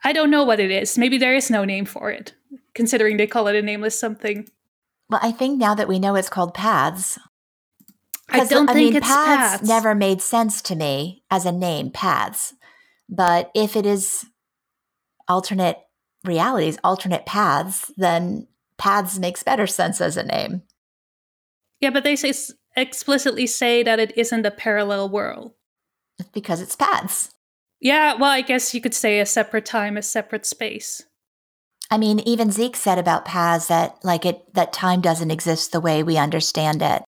[0.05, 0.99] I don't know what it is.
[0.99, 2.35] Maybe there is no name for it,
[2.75, 4.49] considering they call it a nameless something.
[5.11, 7.19] Well, I think now that we know it's called paths.
[8.33, 9.69] I don't I think mean, it's paths, paths.
[9.69, 12.55] never made sense to me as a name, paths.
[13.09, 14.25] But if it is
[15.29, 15.79] alternate
[16.25, 18.47] realities, alternate paths, then
[18.79, 20.63] paths makes better sense as a name.
[21.81, 22.33] Yeah, but they say
[22.77, 25.53] explicitly say that it isn't a parallel world.
[26.33, 27.31] because it's paths.
[27.81, 31.03] Yeah, well, I guess you could say a separate time, a separate space.
[31.91, 35.81] I mean, even Zeke said about paths that like it that time doesn't exist the
[35.81, 37.03] way we understand it.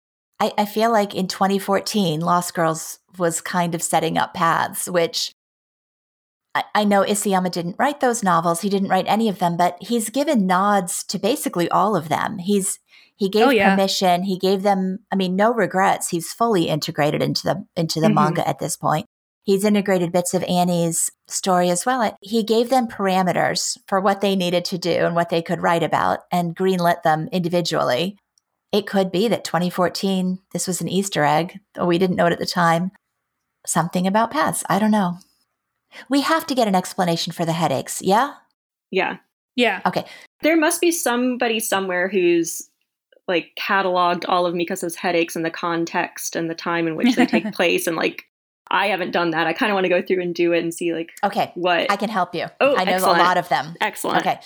[0.40, 5.32] I, I feel like in 2014, Lost Girls was kind of setting up paths, which
[6.54, 8.60] I, I know Isayama didn't write those novels.
[8.62, 12.38] He didn't write any of them, but he's given nods to basically all of them.
[12.38, 12.78] He's
[13.16, 13.74] he gave Oh, yeah.
[13.74, 14.22] permission.
[14.22, 15.00] He gave them.
[15.12, 16.08] I mean, no regrets.
[16.08, 18.14] He's fully integrated into the into the Mhm.
[18.14, 19.04] manga at this point.
[19.42, 22.16] He's integrated bits of Annie's story as well.
[22.22, 25.82] He gave them parameters for what they needed to do and what they could write
[25.82, 28.16] about and greenlit them individually.
[28.72, 31.58] It could be that 2014, this was an Easter egg.
[31.76, 32.92] Or we didn't know it at the time.
[33.66, 34.62] Something about paths.
[34.68, 35.18] I don't know.
[36.08, 38.00] We have to get an explanation for the headaches.
[38.00, 38.34] Yeah?
[38.90, 39.16] Yeah.
[39.56, 39.80] Yeah.
[39.84, 40.04] Okay.
[40.42, 42.68] There must be somebody somewhere who's
[43.26, 47.26] like cataloged all of Mikasa's headaches and the context and the time in which they
[47.26, 47.86] take place.
[47.88, 48.24] And like,
[48.70, 49.48] I haven't done that.
[49.48, 51.50] I kind of want to go through and do it and see like Okay.
[51.56, 51.90] what.
[51.90, 52.46] I can help you.
[52.60, 53.18] Oh, I know excellent.
[53.18, 53.74] a lot of them.
[53.80, 54.20] Excellent.
[54.20, 54.38] Okay.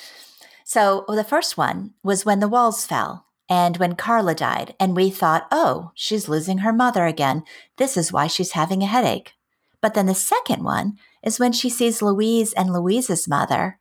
[0.64, 4.74] So well, the first one was when the walls fell and when Carla died.
[4.80, 7.44] And we thought, oh, she's losing her mother again.
[7.76, 9.32] This is why she's having a headache.
[9.80, 13.78] But then the second one is when she sees Louise and Louise's mother.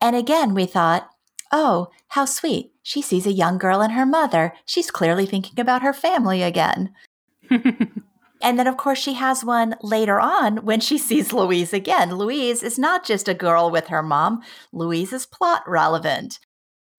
[0.00, 1.10] And again, we thought,
[1.52, 2.72] oh, how sweet.
[2.82, 4.54] She sees a young girl and her mother.
[4.64, 6.92] She's clearly thinking about her family again.
[8.44, 12.16] And then, of course, she has one later on when she sees Louise again.
[12.16, 16.40] Louise is not just a girl with her mom, Louise is plot relevant.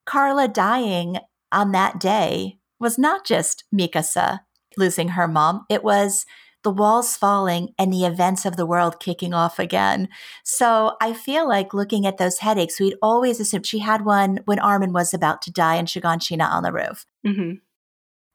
[0.06, 1.20] Carla dying
[1.51, 4.39] on that day was not just Mikasa
[4.77, 6.26] losing her mom, it was
[6.63, 10.09] the walls falling and the events of the world kicking off again.
[10.43, 14.59] So I feel like looking at those headaches, we'd always assumed she had one when
[14.59, 17.05] Armin was about to die in Shiganshina on the roof.
[17.23, 17.53] hmm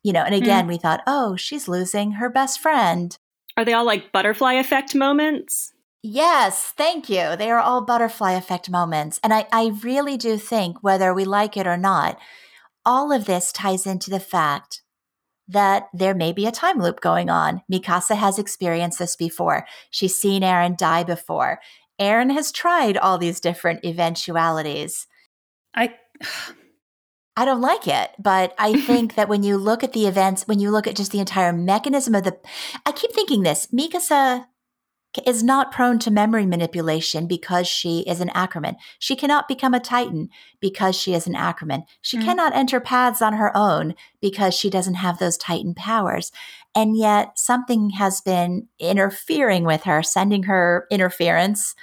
[0.04, 3.18] You know, and again, we thought, oh, she's losing her best friend.
[3.56, 5.72] Are they all like butterfly effect moments?
[6.02, 7.36] Yes, thank you.
[7.36, 9.20] They are all butterfly effect moments.
[9.22, 12.16] And I, I really do think, whether we like it or not,
[12.84, 14.82] all of this ties into the fact
[15.48, 17.62] that there may be a time loop going on.
[17.70, 19.66] Mikasa has experienced this before.
[19.90, 21.60] She's seen Eren die before.
[22.00, 25.06] Eren has tried all these different eventualities.
[25.74, 25.94] I
[27.36, 30.60] I don't like it, but I think that when you look at the events, when
[30.60, 32.38] you look at just the entire mechanism of the,
[32.86, 34.46] I keep thinking this Mikasa
[35.26, 38.76] is not prone to memory manipulation because she is an Ackerman.
[38.98, 40.28] She cannot become a Titan
[40.60, 41.84] because she is an Ackerman.
[42.00, 42.24] She Mm.
[42.24, 46.30] cannot enter paths on her own because she doesn't have those Titan powers.
[46.74, 51.74] And yet something has been interfering with her, sending her interference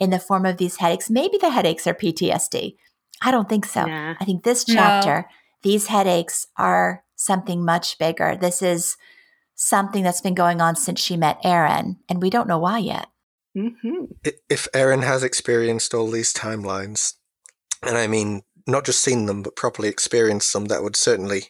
[0.00, 1.08] in the form of these headaches.
[1.08, 2.76] Maybe the headaches are PTSD.
[3.20, 3.86] I don't think so.
[3.86, 4.16] Nah.
[4.20, 4.74] I think this No.
[4.74, 5.28] chapter,
[5.62, 8.36] these headaches are something much bigger.
[8.40, 8.96] This is
[9.62, 13.06] something that's been going on since she met Eren, and we don't know why yet.
[13.54, 14.04] hmm
[14.48, 17.14] If Eren has experienced all these timelines,
[17.82, 21.48] and I mean not just seen them, but properly experienced them, that would certainly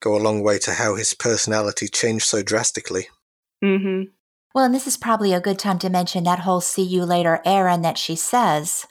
[0.00, 3.08] go a long way to how his personality changed so drastically.
[3.62, 4.10] Mm-hmm.
[4.54, 7.40] Well, and this is probably a good time to mention that whole see you later,
[7.46, 8.86] Eren, that she says.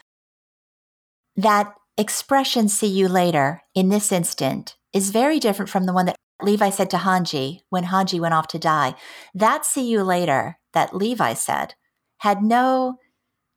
[1.36, 6.16] That expression, see you later, in this instant, is very different from the one that
[6.44, 8.96] Levi said to Hanji when Hanji went off to die.
[9.34, 11.76] That see you later that Levi said
[12.20, 12.98] had no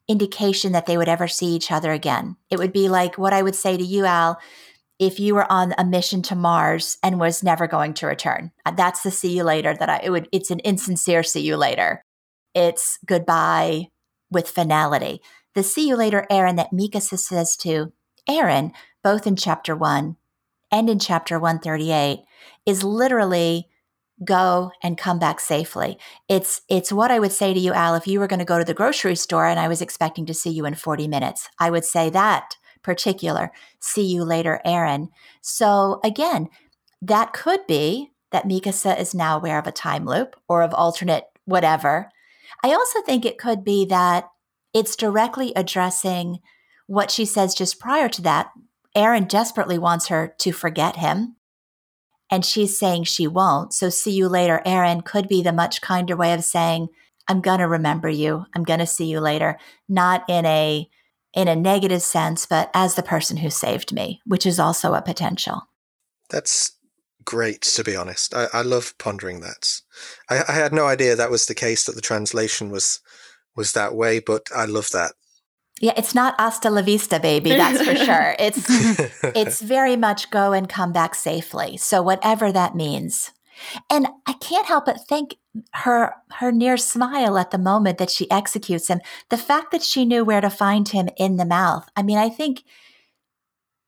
[0.09, 2.37] indication that they would ever see each other again.
[2.51, 4.39] It would be like what I would say to you, Al,
[4.99, 8.53] if you were on a mission to Mars and was never going to return.
[8.77, 12.05] That's the see you later that I it would it's an insincere see you later.
[12.55, 13.89] It's goodbye
[14.31, 15.21] with finality.
[15.55, 17.93] The see you later Eren that Mikasa says to
[18.29, 20.17] Eren, both in chapter 1
[20.71, 22.25] and in chapter 138
[22.67, 23.69] is literally
[24.25, 25.99] go and come back safely.
[26.29, 28.59] It's it's what I would say to you Al if you were going to go
[28.59, 31.49] to the grocery store and I was expecting to see you in 40 minutes.
[31.59, 33.51] I would say that particular
[33.81, 35.09] see you later Eren.
[35.41, 36.49] So again,
[37.03, 41.25] that could be that Mikasa is now aware of a time loop or of alternate
[41.45, 42.11] whatever.
[42.63, 44.29] I also think it could be that
[44.73, 46.39] it's directly addressing
[46.87, 48.51] what she says just prior to that.
[48.97, 51.37] Eren desperately wants her to forget him.
[52.35, 53.73] And she's saying she won't.
[53.73, 56.89] So see you later, Eren could be the much kinder way of saying,
[57.29, 58.45] I'm going to remember you.
[58.57, 59.57] I'm going to see you later,
[59.89, 60.91] not in a
[61.33, 65.03] in a negative sense, but as the person who saved me, which is also a
[65.03, 65.69] potential.
[66.29, 66.73] That's
[67.25, 68.35] great, to be honest.
[68.35, 69.81] I, I love pondering that.
[70.29, 72.99] I, I had no idea that was the case that the translation was
[73.55, 75.13] was that way, but I love that.
[75.81, 77.51] Yeah, it's not hasta la vista, baby.
[77.51, 78.37] That's for sure.
[78.39, 78.65] It's
[79.35, 81.77] it's very much go and come back safely.
[81.77, 83.33] So whatever that means.
[83.91, 85.37] And I can't help but think
[85.73, 90.05] her her near smile at the moment that she executes him, the fact that she
[90.05, 91.89] knew where to find him in the mouth.
[91.97, 92.65] I mean, I think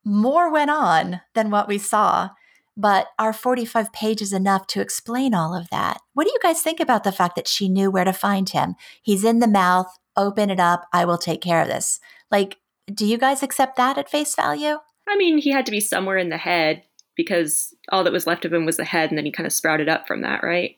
[0.04, 2.30] more went on than what we saw,
[2.76, 6.00] but our 45 pages enough to explain all of that.
[6.14, 8.76] What do you guys think about the fact that she knew where to find him?
[9.02, 12.00] He's in the mouth, open it up, I will take care of this.
[12.30, 12.58] Like,
[12.92, 14.78] do you guys accept that at face value?
[15.08, 16.82] I mean, he had to be somewhere in the head
[17.16, 19.52] because all that was left of him was the head, and then he kind of
[19.52, 20.76] sprouted up from that, right?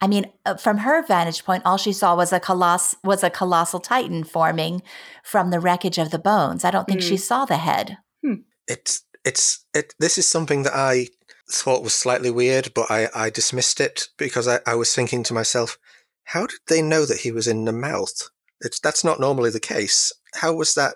[0.00, 3.30] I mean, uh, from her vantage point, all she saw was a coloss was a
[3.30, 4.82] colossal titan forming
[5.22, 6.64] from the wreckage of the bones.
[6.64, 7.08] I don't think mm.
[7.08, 7.98] she saw the head.
[8.24, 8.42] Hmm.
[8.66, 9.94] It's it's it.
[10.00, 11.06] This is something that I
[11.48, 15.34] thought was slightly weird, but I I dismissed it because I, I was thinking to
[15.34, 15.78] myself,
[16.24, 18.28] how did they know that he was in the mouth?
[18.62, 20.12] It's that's not normally the case.
[20.34, 20.94] How was that?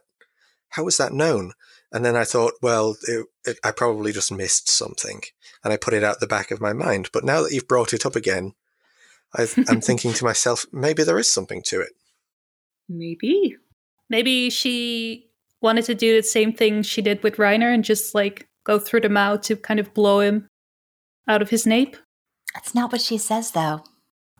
[0.71, 1.53] How was that known?
[1.93, 5.23] And then I thought, well, it, it, I probably just missed something,
[5.63, 7.11] and I put it out the back of my mind.
[7.13, 8.55] But now that you've brought it up again,
[9.35, 11.91] i am thinking to myself, maybe there is something to it.
[12.89, 13.57] Maybe.
[14.09, 15.31] Maybe she
[15.61, 19.01] wanted to do the same thing she did with Reiner and just like go through
[19.01, 20.49] the mouth to kind of blow him
[21.29, 21.97] out of his nape.
[22.55, 23.85] That's not what she says, though.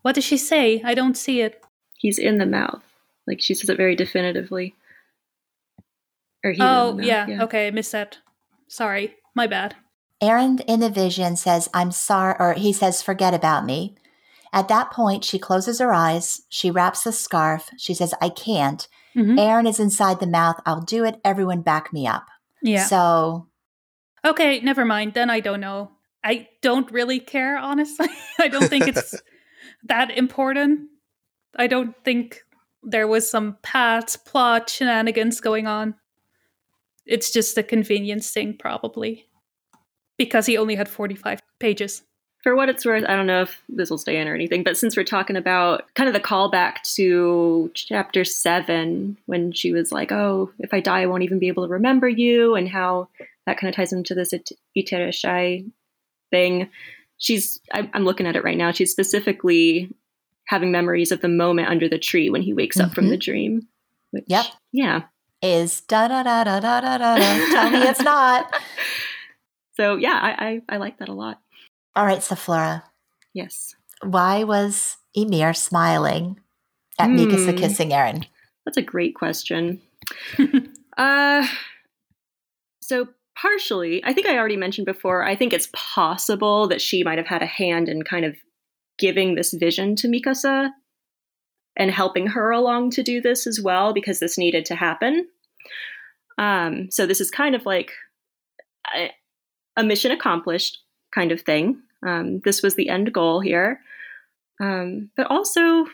[0.03, 0.81] What does she say?
[0.85, 1.63] I don't see it.
[1.95, 2.83] He's in the mouth.
[3.27, 4.75] Like she says it very definitively.
[6.45, 7.27] Or he oh, yeah.
[7.27, 7.45] yeah.
[7.45, 8.19] Okay, I missed that.
[8.69, 9.15] Sorry.
[9.35, 9.75] My bad.
[10.23, 13.97] Eren in the vision says, I'm sorry, or he says, forget about me.
[14.53, 16.43] At that point, she closes her eyes.
[16.49, 17.69] She wraps the scarf.
[17.77, 18.89] She says, I can't.
[19.15, 19.39] Mm-hmm.
[19.39, 20.61] Eren is inside the mouth.
[20.65, 21.21] I'll do it.
[21.25, 22.27] Everyone back me up.
[22.63, 22.85] Yeah.
[22.85, 23.49] So.
[24.25, 25.13] Okay, never mind.
[25.15, 25.91] Then I don't know.
[26.25, 28.09] I don't really care, honestly.
[28.41, 29.15] I don't think it's
[29.85, 30.89] that important.
[31.55, 32.43] I don't think
[32.87, 35.95] there was some pat plot shenanigans going on.
[37.05, 39.27] It's just a convenience thing, probably.
[40.17, 42.03] Because he only had 45 pages
[42.47, 44.77] for what it's worth, I don't know if this will stay in or anything, but
[44.77, 50.13] since we're talking about kind of the callback to chapter seven, when she was like,
[50.13, 53.09] Oh, if I die, I won't even be able to remember you, and how
[53.47, 54.33] that kind of ties into this
[54.79, 55.69] Iterashai
[56.31, 56.71] thing.
[57.19, 59.93] She's, I'm looking at it right now, she's specifically
[60.47, 62.87] having memories of the moment under the tree when he wakes mm-hmm.
[62.87, 63.31] up from the mm-hmm.
[63.31, 63.69] dream.
[64.11, 64.47] Which, yep.
[64.73, 65.03] Yeah.
[65.43, 67.17] Is da da da da da da da.
[67.17, 68.55] Tell me it's not.
[69.77, 71.39] So yeah, I, I, I like that a lot.
[71.95, 72.83] All right, Zeflora.
[73.35, 73.75] Yes.
[74.03, 76.41] Why was Ymir smiling
[76.99, 77.19] at mm.
[77.19, 78.25] Mikasa kissing Eren?
[78.65, 79.81] That's a great question.
[80.97, 81.47] uh,
[82.81, 83.09] so
[83.39, 87.27] partially, I think I already mentioned before, I think it's possible that she might have
[87.27, 88.37] had a hand in kind of
[88.99, 90.71] giving this vision to Mikasa
[91.77, 95.27] and helping her along to do this as well because this needed to happen.
[96.39, 97.93] Um, so this is kind of like
[98.95, 99.11] a,
[99.77, 100.79] a mission accomplished
[101.15, 101.81] kind of thing.
[102.07, 103.81] Um, this was the end goal here.
[104.61, 105.87] Um, but also,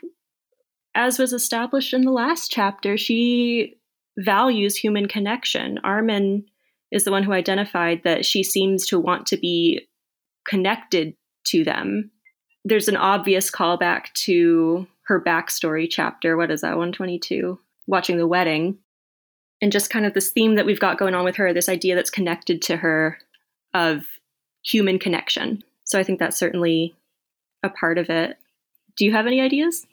[0.95, 3.79] as was established in the last chapter, she
[4.19, 5.79] values human connection.
[5.83, 6.45] Armin
[6.93, 9.89] is the one who identified that she seems to want to be
[10.47, 11.15] connected
[11.45, 12.12] to them.
[12.65, 16.37] There's an obvious callback to her backstory chapter.
[16.37, 17.59] What is that, 122?
[17.87, 18.79] Watching the wedding.
[19.61, 21.95] And just kind of this theme that we've got going on with her, this idea
[21.95, 23.19] that's connected to her
[23.75, 24.05] of
[24.65, 25.63] human connection.
[25.85, 26.95] So I think that's certainly
[27.63, 28.39] a part of it.
[28.97, 29.87] Do you have any ideas?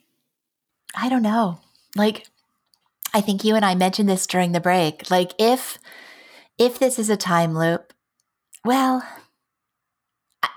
[0.96, 1.60] I don't know.
[1.96, 2.28] Like
[3.14, 5.10] I think you and I mentioned this during the break.
[5.10, 5.78] Like if
[6.58, 7.94] if this is a time loop,
[8.66, 9.04] well,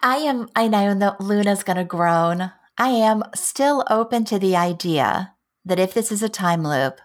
[0.03, 2.53] I am I know that Luna's going to groan.
[2.79, 5.35] I am still open to the idea
[5.65, 6.99] that if this is a time loop,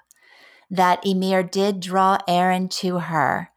[0.70, 3.50] that Ymir did draw Eren to her,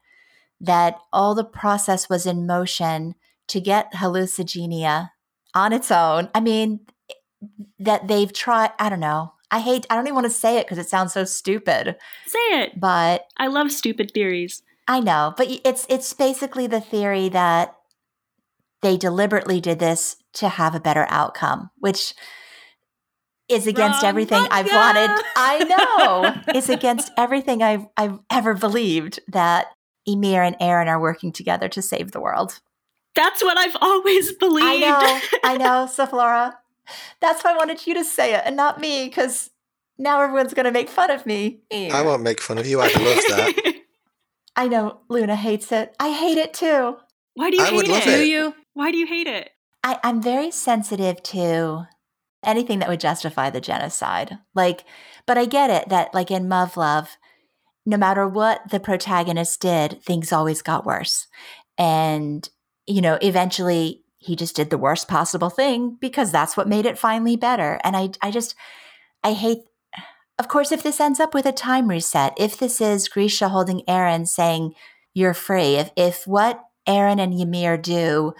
[0.61, 3.15] that all the process was in motion
[3.49, 5.11] to get hallucigenia
[5.55, 6.29] on its own.
[6.35, 6.81] I mean,
[7.79, 9.33] that they've tried, I don't know.
[9.51, 11.97] I hate, I don't even want to say it because it sounds so stupid.
[12.27, 12.79] Say it.
[12.79, 14.63] But I love stupid theories.
[14.87, 17.77] I know, but it's it's basically the theory that
[18.83, 22.15] they deliberately did this to have a better outcome, which
[23.49, 25.11] is against Wrong everything I've wanted.
[25.37, 26.43] I know.
[26.55, 29.67] it's against everything I've I've ever believed that
[30.07, 32.61] Ymir and Eren are working together to save the world.
[33.17, 34.67] That's what I've always believed.
[34.67, 36.55] I know, I know, Zeflora.
[37.21, 39.51] That's why I wanted you to say it and not me, because
[39.99, 41.61] now everyone's going to make fun of me.
[41.73, 42.81] I won't make fun of you.
[42.81, 43.75] I love that.
[44.57, 45.95] I know Luna hates it.
[45.99, 46.97] I hate it too.
[47.35, 48.09] Why do you I hate would love it?
[48.09, 48.17] it.
[48.17, 48.55] Do you?
[48.75, 49.51] Why do you hate it?
[49.83, 51.87] I, I'm very sensitive to
[52.45, 54.39] anything that would justify the genocide.
[54.55, 54.85] Like,
[55.27, 57.17] but I get it that, like in Muv-Luv,
[57.87, 61.27] no matter what the protagonist did, things always got worse.
[61.77, 62.49] And,
[62.87, 66.99] you know, eventually he just did the worst possible thing because that's what made it
[66.99, 67.81] finally better.
[67.83, 68.55] And I, I just,
[69.25, 69.61] I hate,
[70.39, 73.83] of course, if this ends up with a time reset, if this is Grisha holding
[73.89, 74.75] Eren saying,
[75.15, 78.35] you're free, if, if what Eren and Ymir do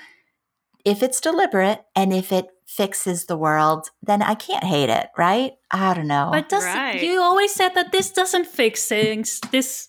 [0.85, 5.53] if it's deliberate and if it fixes the world, then I can't hate it, right?
[5.71, 6.29] I don't know.
[6.33, 7.03] But does Right.
[7.03, 9.41] you always said that this doesn't fix things.
[9.51, 9.87] This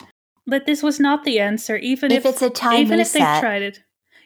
[0.48, 3.20] that this was not the answer, even if, if, it's a time even if they
[3.20, 3.80] reset, tried it.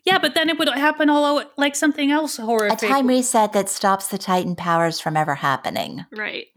[0.06, 2.84] Yeah, but then it would happen all o- like something else horrific.
[2.84, 6.06] a time reset that stops the Titan powers from ever happening.
[6.16, 6.48] Right.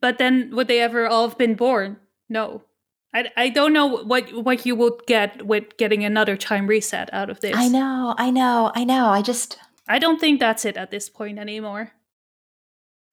[0.00, 1.96] but then would they ever all have been born?
[2.28, 2.62] No.
[3.14, 7.30] I, I don't know what what you would get with getting another time reset out
[7.30, 7.56] of this.
[7.56, 9.06] I know, I know, I know.
[9.06, 9.58] I just
[9.88, 11.92] I don't think that's it at this point anymore.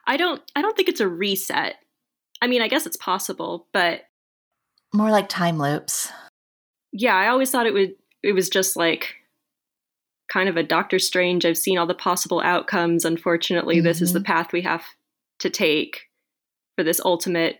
[0.07, 1.76] I don't I don't think it's a reset.
[2.41, 4.03] I mean, I guess it's possible, but
[4.93, 6.11] more like time loops.
[6.91, 9.15] yeah, I always thought it would it was just like
[10.31, 11.45] kind of a Doctor Strange.
[11.45, 13.03] I've seen all the possible outcomes.
[13.03, 14.26] Unfortunately, this is the mm-hmm.
[14.26, 14.85] path we have
[15.39, 16.09] to take
[16.77, 17.59] for this ultimate.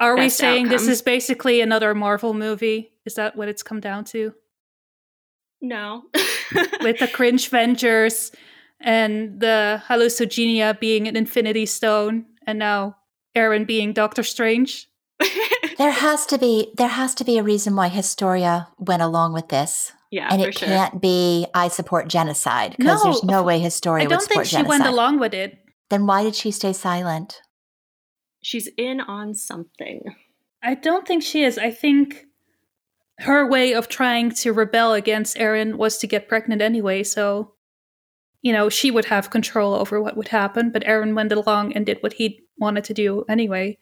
[0.00, 2.90] Are we Best saying this is basically another Marvel movie?
[3.04, 4.32] Is that what it's come down to?
[5.60, 6.04] No.
[6.80, 8.34] With the cringe Vengers
[8.80, 12.96] and the hallucigenia being an Infinity Stone, and now
[13.36, 14.88] Eren being Doctor Strange?
[15.76, 19.48] There has to be there has to be a reason why Historia went along with
[19.48, 19.92] this.
[20.10, 20.68] yeah, and for it sure.
[20.68, 24.52] can't be I support genocide because there's No, no way Historia I don't think she
[24.56, 24.68] genocide.
[24.68, 25.58] went along with it.
[25.90, 27.40] Then why did she stay silent?
[28.42, 30.14] She's in on something.
[30.62, 31.58] I don't think she is.
[31.58, 32.26] I think
[33.20, 37.54] her way of trying to rebel against Eren was to get pregnant anyway, so
[38.42, 41.84] you know, she would have control over what would happen, but Eren went along and
[41.84, 43.78] did what he wanted to do anyway.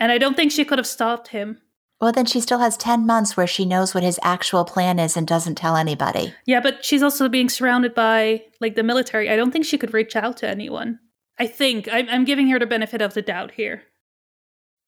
[0.00, 1.60] And I don't think she could have stopped him.
[2.00, 5.16] Well, then she still has 10 months where she knows what his actual plan is
[5.16, 6.34] and doesn't tell anybody.
[6.44, 9.30] Yeah, but she's also being surrounded by like the military.
[9.30, 10.98] I don't think she could reach out to anyone.
[11.38, 13.82] I think I'm, I'm giving her the benefit of the doubt here.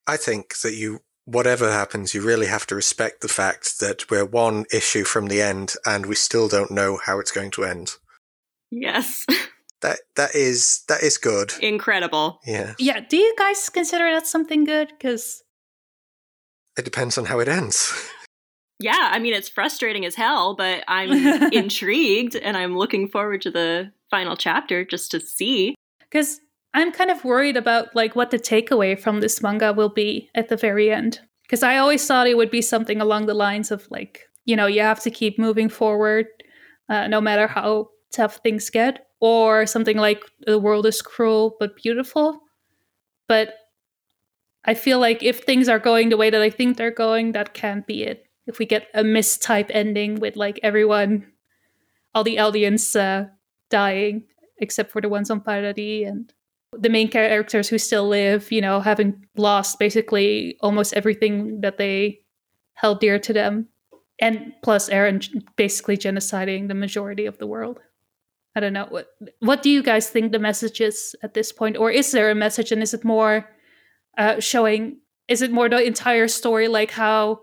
[0.06, 4.24] I think that you, whatever happens, you really have to respect the fact that we're
[4.24, 7.92] one issue from the end and we still don't know how it's going to end.
[8.70, 9.24] Yes.
[9.80, 11.52] That that is that is good.
[11.60, 12.40] Incredible.
[12.44, 12.74] Yeah.
[12.80, 14.88] Yeah, do you guys consider that something good?
[14.88, 15.44] Because
[16.76, 17.92] It depends on how it ends.
[18.80, 21.10] Yeah, I mean it's frustrating as hell, but I'm
[21.52, 25.74] intrigued and I'm looking forward to the final chapter just to see.
[26.10, 26.40] Because
[26.74, 30.48] I'm kind of worried about like what the takeaway from this manga will be at
[30.48, 31.20] the very end.
[31.42, 34.66] Because I always thought it would be something along the lines of like, you know,
[34.66, 36.26] you have to keep moving forward,
[36.88, 41.76] uh, no matter how tough things get, or something like the world is cruel but
[41.76, 42.40] beautiful.
[43.28, 43.54] But
[44.64, 47.54] I feel like if things are going the way that I think they're going, that
[47.54, 48.24] can't be it.
[48.46, 51.32] If we get a mistype ending with like everyone,
[52.14, 53.26] all the aliens uh,
[53.70, 54.24] dying,
[54.60, 56.32] except for the ones on Paradis and
[56.72, 62.20] the main characters who still live, you know, having lost basically almost everything that they
[62.74, 63.68] held dear to them.
[64.20, 65.24] And plus Eren
[65.56, 67.80] basically genociding the majority of the world.
[68.56, 68.86] I don't know.
[68.88, 69.06] What
[69.38, 71.76] what do you guys think the message is at this point?
[71.76, 73.48] Or is there a message and is it more
[74.16, 74.98] uh, showing
[75.28, 77.40] is it more the entire story like how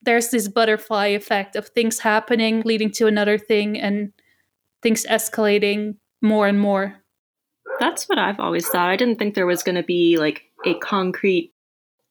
[0.00, 4.12] there's this butterfly effect of things happening leading to another thing and
[4.82, 6.96] things escalating more and more.
[7.80, 8.88] That's what I've always thought.
[8.88, 11.52] I didn't think there was going to be like a concrete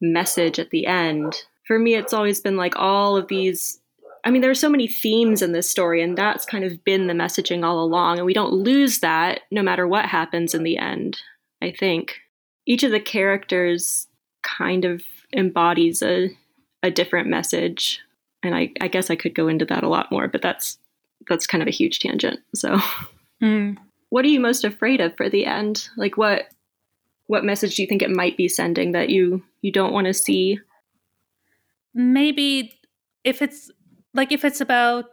[0.01, 1.43] message at the end.
[1.65, 3.79] For me, it's always been like all of these.
[4.25, 7.07] I mean, there are so many themes in this story, and that's kind of been
[7.07, 8.17] the messaging all along.
[8.17, 11.19] And we don't lose that no matter what happens in the end,
[11.61, 12.19] I think.
[12.65, 14.07] Each of the characters
[14.43, 15.01] kind of
[15.33, 16.29] embodies a,
[16.83, 17.99] a different message.
[18.43, 20.77] And I, I guess I could go into that a lot more, but that's
[21.27, 22.39] that's kind of a huge tangent.
[22.55, 22.77] So
[23.41, 23.71] Hmm.
[24.09, 26.43] what are you most afraid of for the end like what
[27.25, 30.13] what message do you think it might be sending that you you don't want to
[30.13, 30.59] see
[31.93, 32.79] maybe
[33.23, 33.71] if it's
[34.13, 35.05] like if it's about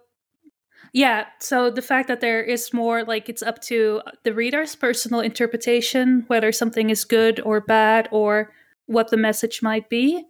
[0.92, 5.20] yeah so the fact that there is more like it's up to the reader's personal
[5.20, 8.52] interpretation whether something is good or bad or
[8.86, 10.22] what the message might be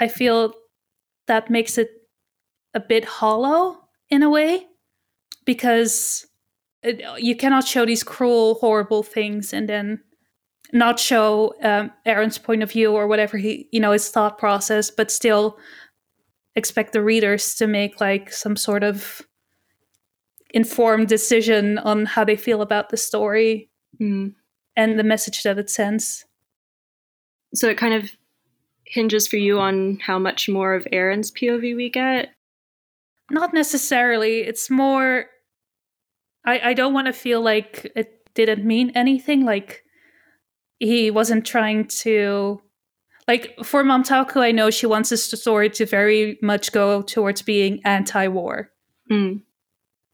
[0.00, 0.54] i feel
[1.26, 1.90] that makes it
[2.74, 3.78] a bit hollow
[4.10, 4.66] in a way
[5.48, 6.26] because
[6.82, 9.98] it, you cannot show these cruel, horrible things and then
[10.74, 14.90] not show um, Eren's point of view or whatever he, you know, his thought process,
[14.90, 15.56] but still
[16.54, 19.22] expect the readers to make like some sort of
[20.52, 24.34] informed decision on how they feel about the story Mm.
[24.76, 26.26] and the message that it sends.
[27.54, 28.12] So it kind of
[28.84, 32.28] hinges for you on how much more of Eren's POV we get.
[33.30, 34.40] Not necessarily.
[34.40, 35.26] It's more.
[36.50, 39.44] I I don't want to feel like it didn't mean anything.
[39.44, 39.84] Like
[40.78, 42.60] he wasn't trying to.
[43.26, 47.80] Like for Momtaku, I know she wants this story to very much go towards being
[47.84, 48.70] anti-war,
[49.10, 49.42] Mm.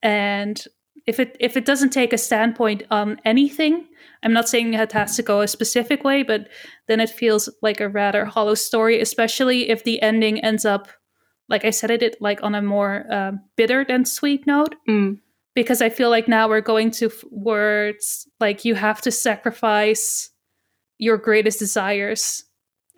[0.02, 0.65] and
[1.06, 3.86] if it if it doesn't take a standpoint on anything,
[4.24, 6.48] I'm not saying it has to go a specific way, but
[6.89, 10.89] then it feels like a rather hollow story, especially if the ending ends up,
[11.48, 14.74] like I said, it did like on a more um, bitter than sweet note.
[14.89, 15.20] Mm.
[15.55, 20.31] Because I feel like now we're going to f- words like you have to sacrifice
[20.98, 22.44] your greatest desires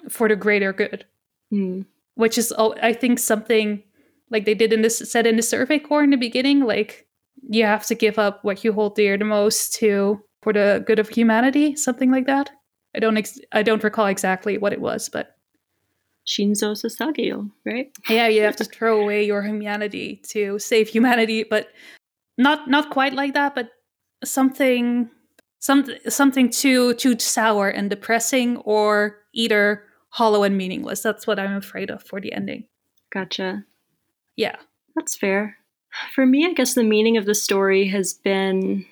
[0.08, 1.04] for the greater good,
[1.52, 1.86] Mm.
[2.14, 3.82] which is oh, I think something
[4.30, 7.06] like they did in this said in the survey corps in the beginning, like
[7.48, 10.98] you have to give up what you hold dear the most to for the good
[10.98, 12.50] of humanity, something like that.
[12.94, 15.36] I don't ex- I don't recall exactly what it was, but
[16.26, 17.90] Shinzo Sasageyo, right?
[18.08, 21.68] yeah, you have to throw away your humanity to save humanity, but
[22.38, 23.70] not not quite like that, but
[24.24, 25.10] something
[25.58, 31.02] some something too too sour and depressing or either hollow and meaningless.
[31.02, 32.64] That's what I'm afraid of for the ending.
[33.12, 33.64] Gotcha.
[34.36, 34.56] Yeah.
[34.94, 35.56] That's fair.
[36.14, 38.84] For me, I guess the meaning of the story has been,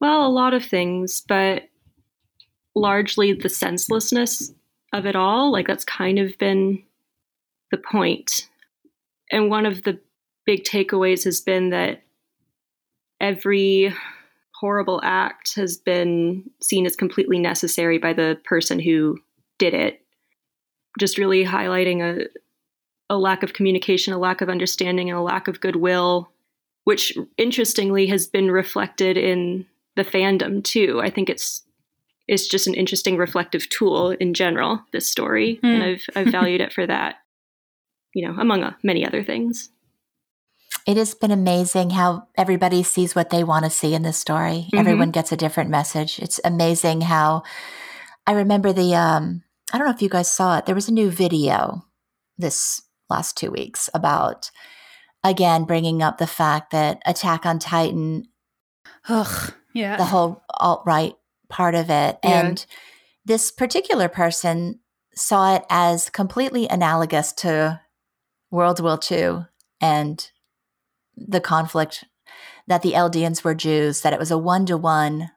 [0.00, 1.64] well, a lot of things, but
[2.74, 4.52] largely the senselessness
[4.92, 5.52] of it all.
[5.52, 6.82] Like, that's kind of been
[7.70, 8.48] the point.
[9.30, 9.98] And one of the
[10.44, 12.02] big takeaways has been that
[13.24, 13.92] every
[14.60, 19.18] horrible act has been seen as completely necessary by the person who
[19.58, 20.00] did it.
[21.00, 22.28] Just really highlighting a,
[23.08, 26.30] a lack of communication, a lack of understanding, and a lack of goodwill,
[26.84, 31.00] which interestingly has been reflected in the fandom too.
[31.02, 31.62] I think it's
[32.26, 34.80] it's just an interesting reflective tool in general.
[34.92, 35.66] This story, Hmm.
[35.66, 37.16] and I've I've valued it for that.
[38.14, 39.70] You know, among uh, many other things.
[40.86, 44.68] It has been amazing how everybody sees what they want to see in this story.
[44.72, 44.78] Mhm.
[44.80, 46.18] Everyone gets a different message.
[46.18, 47.42] It's amazing how
[48.26, 49.42] I remember the um
[49.72, 50.66] I don't know if you guys saw it.
[50.66, 51.84] There was a new video
[52.38, 54.50] this last 2 weeks about
[55.22, 58.28] again bringing up the fact that Attack on Titan,
[59.08, 59.54] Ugh.
[59.72, 59.96] Yeah.
[59.96, 61.16] the whole alt-right
[61.48, 62.40] part of it Yeah.
[62.40, 62.66] and
[63.24, 64.80] this particular person
[65.14, 67.80] saw it as completely analogous to
[68.50, 69.46] World War II
[69.80, 70.30] and
[71.16, 72.04] the conflict
[72.66, 75.30] that the Eldians were Jews, that it was a one to one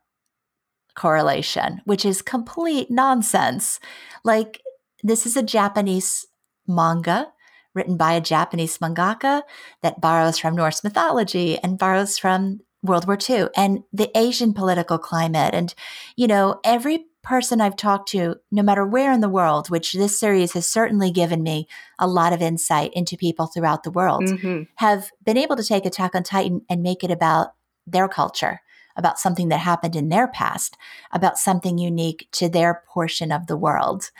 [0.95, 3.79] correlation, which is complete nonsense.
[4.23, 4.61] Like,
[5.03, 6.25] this is a Japanese
[6.67, 7.31] manga
[7.73, 9.43] written by a Japanese mangaka
[9.83, 14.97] that borrows from Norse mythology and borrows from World War II and the Asian political
[14.97, 15.53] climate.
[15.53, 15.73] And,
[16.15, 20.19] you know, every person I've talked to, no matter where in the world, which this
[20.19, 21.67] series has certainly given me
[21.99, 24.63] a lot of insight into people throughout the world, Mm-hmm.
[24.75, 27.53] have been able to take Attack on Titan and make it about
[27.85, 28.61] their culture,
[28.95, 30.77] about something that happened in their past,
[31.11, 34.11] about something unique to their portion of the world.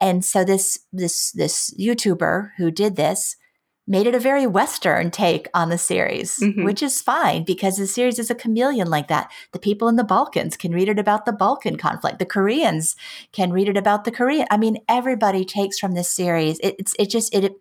[0.00, 3.36] And so this this this YouTuber who did this
[3.86, 6.64] made it a very western take on the series, Mhm.
[6.64, 9.30] which is fine because the series is a chameleon like that.
[9.52, 12.18] The people in the Balkans can read it about the Balkan conflict.
[12.18, 12.96] The Koreans
[13.32, 14.46] can read it about the Korean.
[14.50, 16.58] I mean, everybody takes from this series.
[16.60, 17.52] It, it's it just it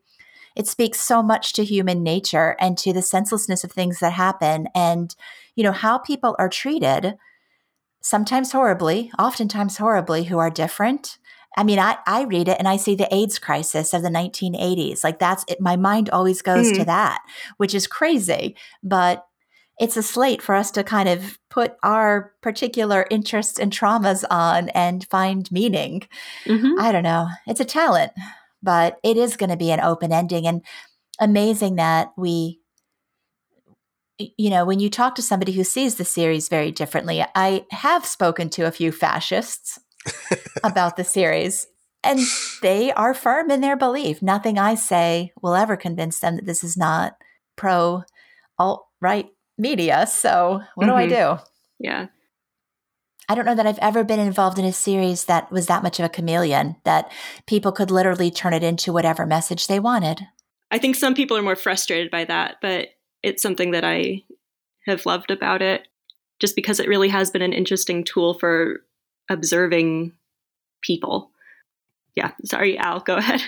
[0.56, 4.68] it speaks so much to human nature and to the senselessness of things that happen
[4.76, 5.16] and
[5.56, 7.16] you know how people are treated
[8.02, 11.18] sometimes horribly oftentimes horribly who are different
[11.57, 15.03] i mean i, I read it and i see the aids crisis of the 1980s
[15.03, 17.21] like that's it my mind always goes to that
[17.57, 18.55] which is crazy.
[18.81, 19.25] But
[19.80, 24.69] it's a slate for us to kind of put our particular interests and traumas on
[24.69, 26.03] and find meaning.
[26.45, 26.80] Mm-hmm.
[26.80, 27.27] I don't know.
[27.47, 28.11] It's a talent,
[28.61, 30.45] but it is going to be an open ending.
[30.45, 30.61] And
[31.19, 32.59] amazing that we
[34.38, 38.05] you know, when you talk to somebody who sees the series very differently, I have
[38.05, 39.80] spoken to a few fascists
[40.63, 41.67] about the series
[42.03, 42.19] and
[42.61, 44.21] they are firm in their belief.
[44.21, 47.13] Nothing I say will ever convince them that this is not
[47.55, 48.03] pro
[48.59, 50.05] alt right media.
[50.07, 51.09] So, what do I Mhm.
[51.09, 51.43] do?
[51.80, 52.07] Yeah.
[53.30, 55.97] I don't know that I've ever been involved in a series that was that much
[55.97, 57.09] of a chameleon that
[57.47, 60.27] people could literally turn it into whatever message they wanted.
[60.71, 62.89] I think some people are more frustrated by that, but
[63.21, 64.23] it's something that I
[64.85, 65.88] have loved about it,
[66.39, 68.81] just because it really has been an interesting tool for
[69.30, 70.14] observing
[70.82, 71.32] people.
[72.16, 73.41] Yeah, sorry, Al, go ahead.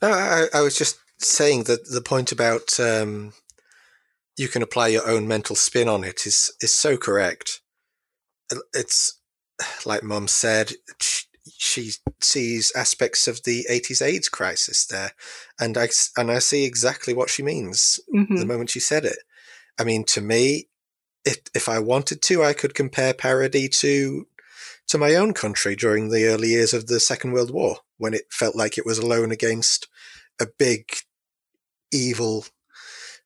[0.00, 3.32] No, I, I was just saying that the point about um,
[4.36, 7.60] you can apply your own mental spin on it is is so correct.
[8.72, 9.20] It's
[9.84, 10.72] like Mum said,
[11.56, 15.12] she sees aspects of the 80s AIDS crisis there,
[15.58, 18.36] and I and I see exactly what she means mm-hmm.
[18.36, 19.18] the moment she said it.
[19.78, 20.68] I mean, to me,
[21.24, 24.26] if if I wanted to, I could compare Paradis to
[24.88, 28.24] to my own country during the early years of the Second World War, when it
[28.30, 29.88] felt like it was alone against
[30.40, 30.90] a big
[31.92, 32.46] evil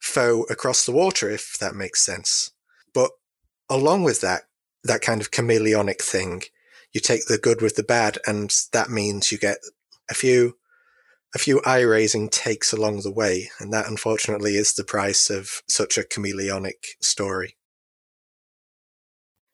[0.01, 2.53] foe across the water, if that makes sense.
[2.95, 3.11] But
[3.69, 4.43] along with that,
[4.85, 6.43] that kind of chameleonic thing,
[6.93, 9.59] you take the good with the bad, and that means you get
[10.11, 10.57] a few
[11.35, 15.63] a few eye raising takes along the way, and that unfortunately is the price of
[15.69, 17.58] such a chameleonic story.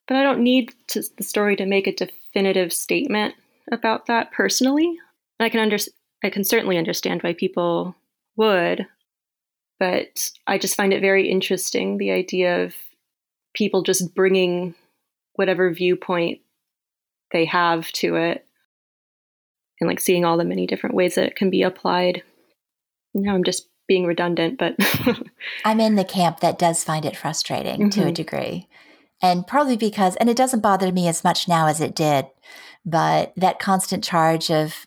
[0.06, 3.34] But I don't need to, the story to make a definitive statement
[3.72, 4.98] about that personally.
[5.40, 5.78] I can under,
[6.22, 7.96] I can certainly understand why people
[8.36, 8.86] would,
[9.78, 12.74] but I just find it very interesting the idea of
[13.54, 14.74] people just bringing
[15.34, 16.40] whatever viewpoint
[17.32, 18.46] they have to it
[19.80, 22.22] and like seeing all the many different ways that it can be applied.
[23.12, 24.76] Now I'm just being redundant, but
[25.64, 27.88] I'm in the camp that does find it frustrating mm-hmm.
[27.90, 28.12] to a mm-hmm.
[28.14, 28.68] degree.
[29.22, 32.26] And probably because, and it doesn't bother me as much now as it did,
[32.84, 34.86] but that constant charge of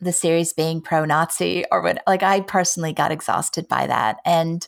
[0.00, 4.18] the series being pro Nazi or what, like I personally got exhausted by that.
[4.24, 4.66] And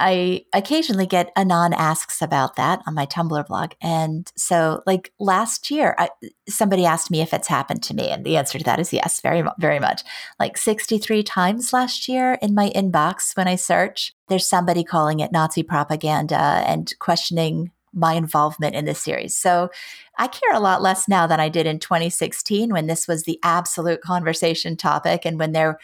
[0.00, 3.72] I occasionally get anon asks about that on my Tumblr blog.
[3.82, 6.08] And so, like last year, I,
[6.48, 8.08] somebody asked me if it's happened to me.
[8.08, 10.02] And the answer to that is yes, very, very much.
[10.38, 15.32] Like 63 times last year in my inbox when I search, there's somebody calling it
[15.32, 19.36] Nazi propaganda and questioning my involvement in this series.
[19.36, 19.70] So
[20.18, 23.38] I care a lot less now than I did in 2016 when this was the
[23.42, 25.78] absolute conversation topic and when there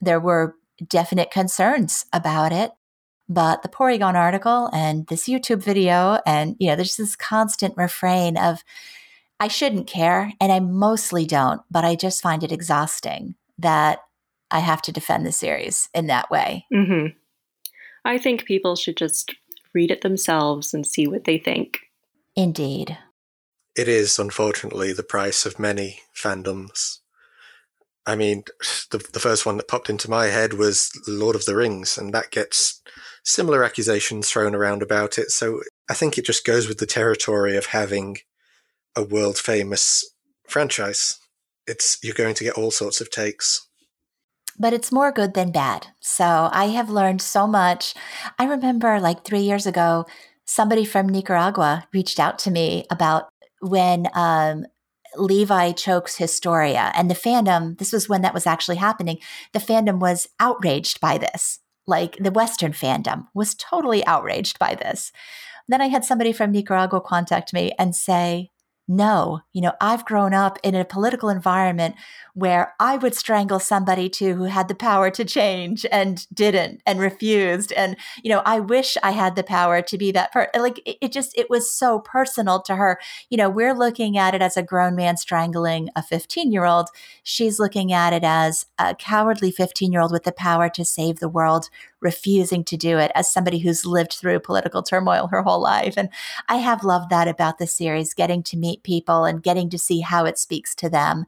[0.00, 0.56] there were
[0.88, 2.72] definite concerns about it.
[3.28, 8.36] But the Polygon article and this YouTube video, and you know, there's this constant refrain
[8.36, 8.62] of,
[9.40, 14.00] I shouldn't care, and I mostly don't, but I just find it exhausting that
[14.50, 16.66] I have to defend the series in that way.
[16.72, 17.16] Mm-hmm.
[18.04, 19.34] I think people should just
[19.76, 21.80] read it themselves and see what they think.
[22.34, 22.96] Indeed.
[23.76, 27.00] It is, unfortunately, the price of many fandoms.
[28.06, 28.44] I mean,
[28.90, 32.14] the, the first one that popped into my head was Lord of the Rings, and
[32.14, 32.80] that gets
[33.22, 35.30] similar accusations thrown around about it.
[35.30, 38.16] So I think it just goes with the territory of having
[38.94, 40.08] a world famous
[40.48, 41.18] franchise.
[41.66, 43.65] It's you're going to get all sorts of takes.
[44.58, 45.88] But it's more good than bad.
[46.00, 47.94] So I have learned so much.
[48.38, 50.06] I remember like three years ago,
[50.44, 53.28] somebody from Nicaragua reached out to me about
[53.60, 54.64] when um,
[55.16, 59.18] Levi Choke's Historia and the fandom, this was when that was actually happening.
[59.52, 65.12] The fandom was outraged by this like the Western fandom was totally outraged by this.
[65.68, 68.50] Then I had somebody from Nicaragua contact me and say,
[68.88, 71.96] no, you know, I've grown up in a political environment
[72.34, 77.00] where I would strangle somebody too who had the power to change and didn't and
[77.00, 77.72] refused.
[77.72, 80.62] And, you know, I wish I had the power to be that person.
[80.62, 83.00] Like it, it, just, it was so personal to her.
[83.28, 86.88] You know, we're looking at it as a grown man strangling a 15 year old.
[87.24, 91.18] She's looking at it as a cowardly 15 year old with the power to save
[91.18, 91.70] the world,
[92.06, 95.94] refusing to do it as somebody who's lived through political turmoil her whole life.
[95.96, 96.08] And
[96.48, 100.02] I have loved that about the series, getting to meet people and getting to see
[100.02, 101.26] how it speaks to them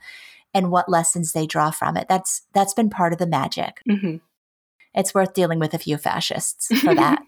[0.54, 2.06] and what lessons they draw from it.
[2.08, 3.82] That's that's been part of the magic.
[3.88, 4.18] Mm-hmm.
[4.94, 7.22] It's worth dealing with a few fascists for that.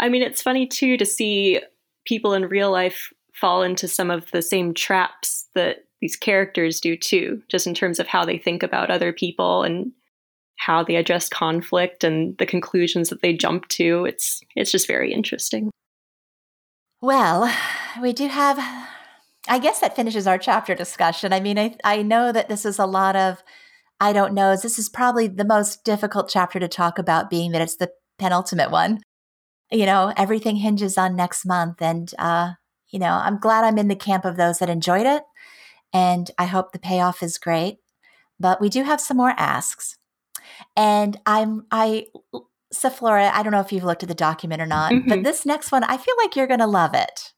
[0.00, 1.60] I mean, it's funny too to see
[2.04, 6.96] people in real life fall into some of the same traps that these characters do
[6.96, 9.92] too, just in terms of how they think about other people and
[10.60, 14.04] how they address conflict and the conclusions that they jump to.
[14.04, 15.70] It's it's just very interesting.
[17.00, 17.50] Well,
[18.00, 18.58] we do have
[19.48, 21.32] I guess that finishes our chapter discussion.
[21.32, 23.42] I mean, I, I know that this is a lot of,
[23.98, 27.62] I don't know, this is probably the most difficult chapter to talk about, being that
[27.62, 29.00] it's the penultimate one.
[29.72, 31.80] You know, everything hinges on next month.
[31.80, 32.52] And, uh,
[32.90, 35.22] you know, I'm glad I'm in the camp of those that enjoyed it.
[35.92, 37.78] And I hope the payoff is great.
[38.38, 39.96] But we do have some more asks.
[40.76, 42.06] And I'm, I,
[42.74, 45.08] Zeflora, I don't know if you've looked at the document or not, mm-hmm.
[45.08, 47.32] but this next one, I feel like you're going to love it.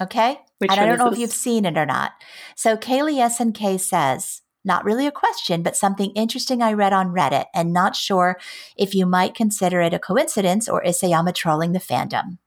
[0.00, 0.38] Okay.
[0.58, 1.14] Which and I don't know this?
[1.14, 2.12] if you've seen it or not.
[2.56, 7.46] So Kaylee SNK says, not really a question, but something interesting I read on Reddit
[7.54, 8.38] and not sure
[8.76, 12.38] if you might consider it a coincidence or Isayama trolling the fandom.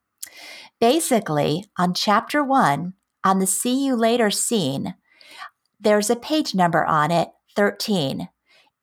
[0.80, 4.96] Basically, on chapter one, on the see you later scene,
[5.80, 8.30] there's a page number on it, 13.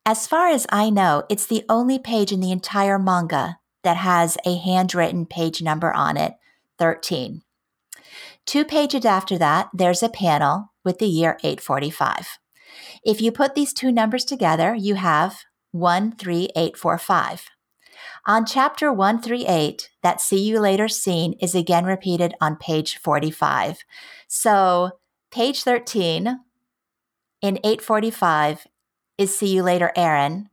[0.05, 4.35] As far as I know, it's the only page in the entire manga that has
[4.45, 6.33] a handwritten page number on it,
[6.79, 7.43] 13.
[8.45, 12.39] Two pages after that, there's a panel with the year 845.
[13.03, 17.49] If you put these two numbers together, you have 13845.
[18.25, 23.79] On chapter 138, that see you later scene is again repeated on page 45.
[24.27, 24.91] So,
[25.31, 26.39] page 13
[27.41, 28.67] in 845
[29.21, 30.47] is see you later, Eren.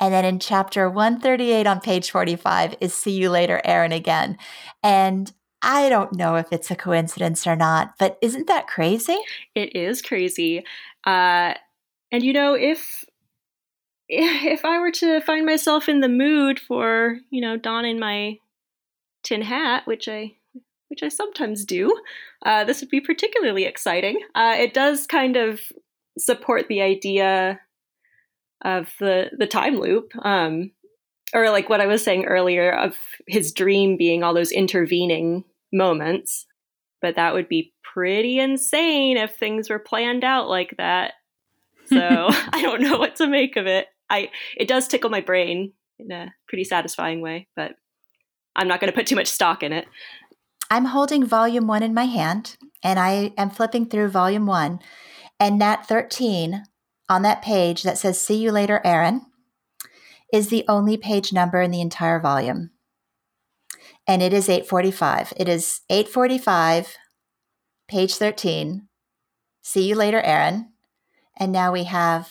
[0.00, 4.36] And then in chapter 138 on page 45 is see you later, Eren again.
[4.82, 5.32] And
[5.62, 9.16] I don't know if it's a coincidence or not, but isn't that crazy?
[9.54, 10.64] It is crazy.
[11.04, 11.54] Uh,
[12.10, 13.04] and you know, if
[14.08, 18.38] if I were to find myself in the mood for, you know, donning my
[19.22, 20.34] tin hat, which I
[20.88, 21.94] which I sometimes do,
[22.46, 24.20] uh, this would be particularly exciting.
[24.34, 25.60] Uh, it does kind of
[26.18, 27.60] support the idea
[28.64, 30.72] of the the time loop, um,
[31.34, 32.96] or like what I was saying earlier of
[33.26, 36.46] his dream being all those intervening moments.
[37.00, 41.14] But that would be pretty insane if things were planned out like that.
[41.88, 41.96] So
[42.52, 43.86] I don't know what to make of it.
[44.10, 44.28] I
[44.58, 47.76] it does tickle my brain in a pretty satisfying way, but
[48.54, 49.86] I'm not going to put too much stock in it.
[50.70, 54.80] I'm holding volume one in my hand and I am flipping through volume one.
[55.40, 56.64] And Nat 13
[57.08, 59.22] on that page that says, See you later, Eren,
[60.32, 62.70] is the only page number in the entire volume.
[64.06, 65.34] And it is 845.
[65.36, 66.96] It is 845,
[67.88, 68.88] page 13.
[69.62, 70.68] See you later, Eren.
[71.38, 72.30] And now we have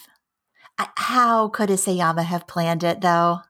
[0.78, 3.40] how could Isayama have planned it, though?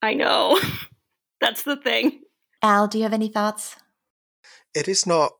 [0.00, 0.60] I know.
[1.40, 2.22] That's the thing.
[2.62, 3.76] Al, do you have any thoughts?
[4.74, 5.32] It is not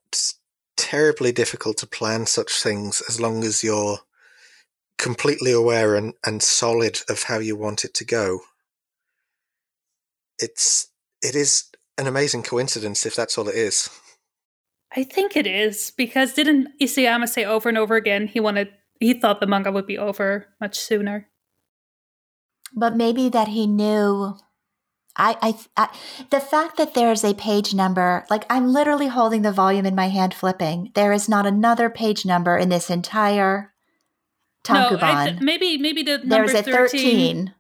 [0.77, 3.99] terribly difficult to plan such things as long as you're
[5.03, 8.41] completely aware and, and solid of how you want it to go.
[10.39, 10.89] It's
[11.21, 11.65] it is
[11.99, 13.91] an amazing coincidence if that's all it is.
[14.97, 18.69] I think it is because didn't Isayama say over and over again he wanted
[19.01, 21.29] he thought the manga would be over much sooner.
[22.73, 24.37] But maybe that he knew.
[25.15, 25.99] I, I, I,
[26.31, 30.09] the fact that there's a page number, like I'm literally holding the volume in my
[30.09, 30.91] hand, flipping.
[30.95, 33.72] There is not another page number in this entire
[34.65, 35.01] Tankobon.
[35.01, 37.55] No, I, maybe, maybe the number there's a 13, 13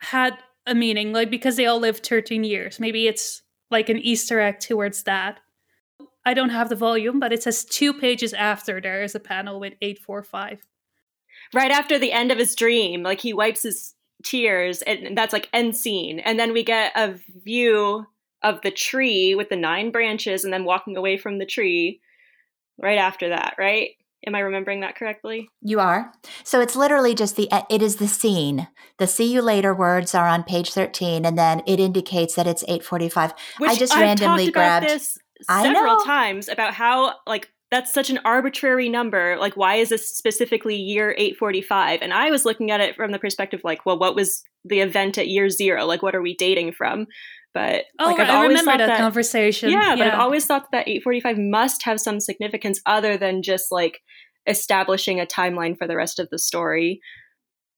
[0.00, 2.78] had a meaning, like because they all lived 13 years.
[2.80, 5.40] Maybe it's like an Easter egg towards that.
[6.24, 9.60] I don't have the volume, but it says two pages after there is a panel
[9.60, 10.60] with 845
[11.54, 15.48] right after the end of his dream, like he wipes his tears, and that's like
[15.52, 16.18] end scene.
[16.20, 18.06] And then we get a view
[18.42, 22.00] of the tree with the nine branches, and then walking away from the tree
[22.80, 23.90] right after that, right?
[24.26, 25.48] Am I remembering that correctly?
[25.62, 26.12] You are.
[26.44, 28.68] So it's literally just the it is the scene.
[28.98, 32.64] The see you later words are on page 13 and then it indicates that it's
[32.64, 33.32] 8:45.
[33.62, 38.88] I just I've randomly grabbed this several times about how like that's such an arbitrary
[38.88, 39.36] number.
[39.38, 42.00] Like, why is this specifically year 845?
[42.00, 45.18] And I was looking at it from the perspective, like, well, what was the event
[45.18, 45.84] at year zero?
[45.84, 47.06] Like, what are we dating from?
[47.54, 49.70] But oh, like, I've I remember that, that, conversation.
[49.70, 53.72] Yeah, yeah, but I've always thought that 845 must have some significance other than just
[53.72, 54.00] like
[54.46, 57.00] establishing a timeline for the rest of the story.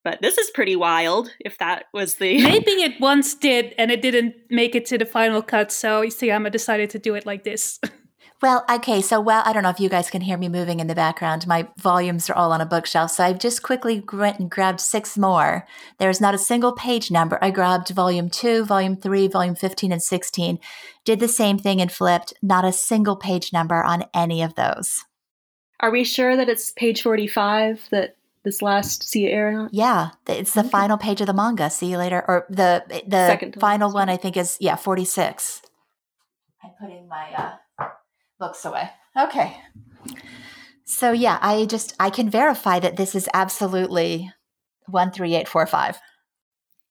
[0.03, 1.35] But this is pretty wild.
[1.41, 5.07] If that was the maybe it once did, and it didn't make it to the
[5.07, 7.79] final cut, so Isayama decided to do it like this.
[8.43, 10.87] Well, okay, so well, I don't know if you guys can hear me moving in
[10.87, 11.47] the background.
[11.47, 15.19] My volumes are all on a bookshelf, so I've just quickly went and grabbed six
[15.19, 15.67] more.
[15.99, 17.39] There's not a single page number.
[17.43, 20.59] I grabbed volume two, volume three, volume 15, and 16.
[21.05, 22.33] Did the same thing and flipped.
[22.41, 25.05] Not a single page number on any of those.
[25.81, 29.69] Are we sure that it's page 45 that this last see you?
[29.71, 30.69] Yeah, it's the okay.
[30.71, 31.69] final page of the manga.
[31.69, 32.25] See you later.
[32.27, 35.61] Or the the Second final one, I think, is, yeah, 46.
[36.65, 37.33] I'm putting my.
[37.37, 37.53] Uh,
[38.41, 38.91] looks away.
[39.17, 39.57] Okay.
[40.85, 44.33] So yeah, I just I can verify that this is absolutely
[44.87, 45.99] 13845.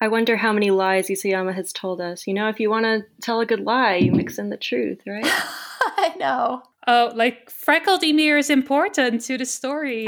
[0.01, 2.25] I wonder how many lies Isayama has told us.
[2.25, 5.01] You know, if you want to tell a good lie, you mix in the truth,
[5.05, 5.25] right?
[5.81, 6.63] I know.
[6.87, 10.07] Oh, like freckled Ymir is important to the story.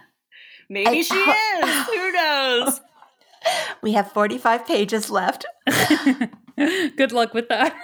[0.68, 1.86] Maybe I, she is.
[1.86, 2.80] Who knows?
[3.82, 5.46] We have 45 pages left.
[6.56, 7.76] good luck with that.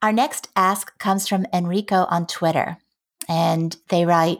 [0.00, 2.76] Our next ask comes from Enrico on Twitter.
[3.28, 4.38] And they write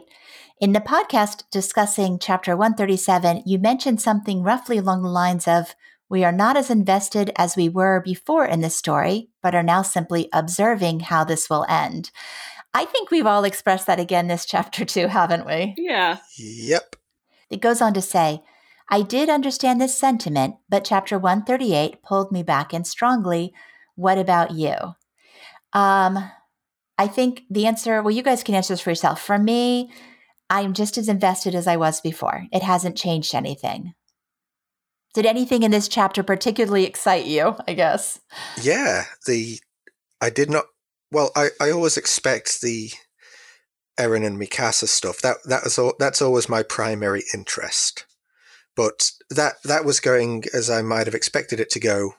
[0.61, 5.75] In the podcast discussing chapter 137, you mentioned something roughly along the lines of
[6.07, 9.81] We are not as invested as we were before in this story, but are now
[9.81, 12.09] simply observing how this will end.
[12.73, 15.73] I think we've all expressed that again this chapter too, haven't we?
[15.77, 16.19] Yeah.
[16.37, 16.95] Yep.
[17.49, 18.43] It goes on to say,
[18.89, 23.53] I did understand this sentiment, but chapter 138 pulled me back in strongly.
[23.95, 24.95] What about you?
[25.73, 26.31] Um,
[26.97, 29.21] I think the answer, well, you guys can answer this for yourself.
[29.21, 29.91] For me,
[30.49, 32.45] I'm just as invested as I was before.
[32.51, 33.93] It hasn't changed anything.
[35.13, 37.55] Did anything in this chapter particularly excite you?
[37.67, 38.19] I guess.
[38.61, 39.59] Yeah, the
[40.21, 40.65] I did not.
[41.11, 42.91] Well, I, I always expect the
[43.99, 45.21] Eren and Mikasa stuff.
[45.21, 48.05] That that was all, that's always my primary interest.
[48.75, 52.13] But that that was going as I might have expected it to go,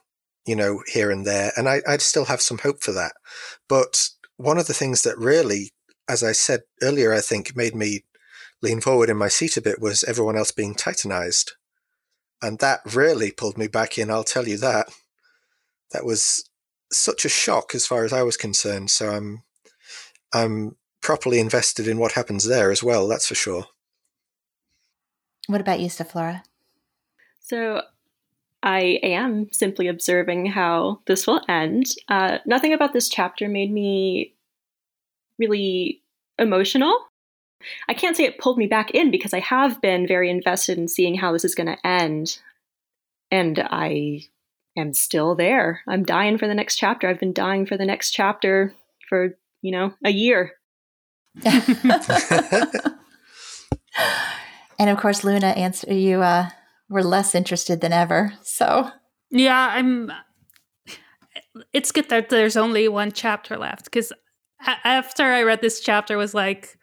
[0.47, 3.13] you know, here and there, and I, I'd still have some hope for that.
[3.69, 5.71] But one of the things that really,
[6.09, 8.05] as I said earlier, I think made me
[8.63, 11.53] lean forward in my seat a bit was everyone else being titanized.
[12.43, 14.89] And that really pulled me back in, I'll tell you that.
[15.93, 16.49] That was
[16.93, 18.91] such a shock as far as I was concerned.
[18.91, 19.43] So I'm
[20.33, 23.67] I'm properly invested in what happens there as well, that's for sure.
[25.47, 26.43] What about you, Zeflora?
[27.41, 27.83] So
[28.63, 31.87] I am simply observing how this will end.
[32.09, 34.35] Uh, nothing about this chapter made me
[35.39, 36.03] really
[36.39, 36.97] emotional.
[37.89, 40.89] I can't say it pulled me back in because I have been very invested in
[40.89, 42.39] seeing how this is going to end.
[43.31, 44.23] And I
[44.77, 45.83] am still there.
[45.89, 47.09] I'm dying for the next chapter.
[47.09, 48.75] I've been dying for the next chapter
[49.09, 50.53] for, you know, a year.
[51.45, 51.77] and
[54.91, 56.49] of course, Luna, answer you uh,
[56.91, 58.35] were less interested than ever.
[58.43, 58.91] So
[59.31, 60.13] yeah, I'm.
[61.73, 64.13] It's good that there's only one chapter left because
[64.85, 66.77] after I read this chapter, was like,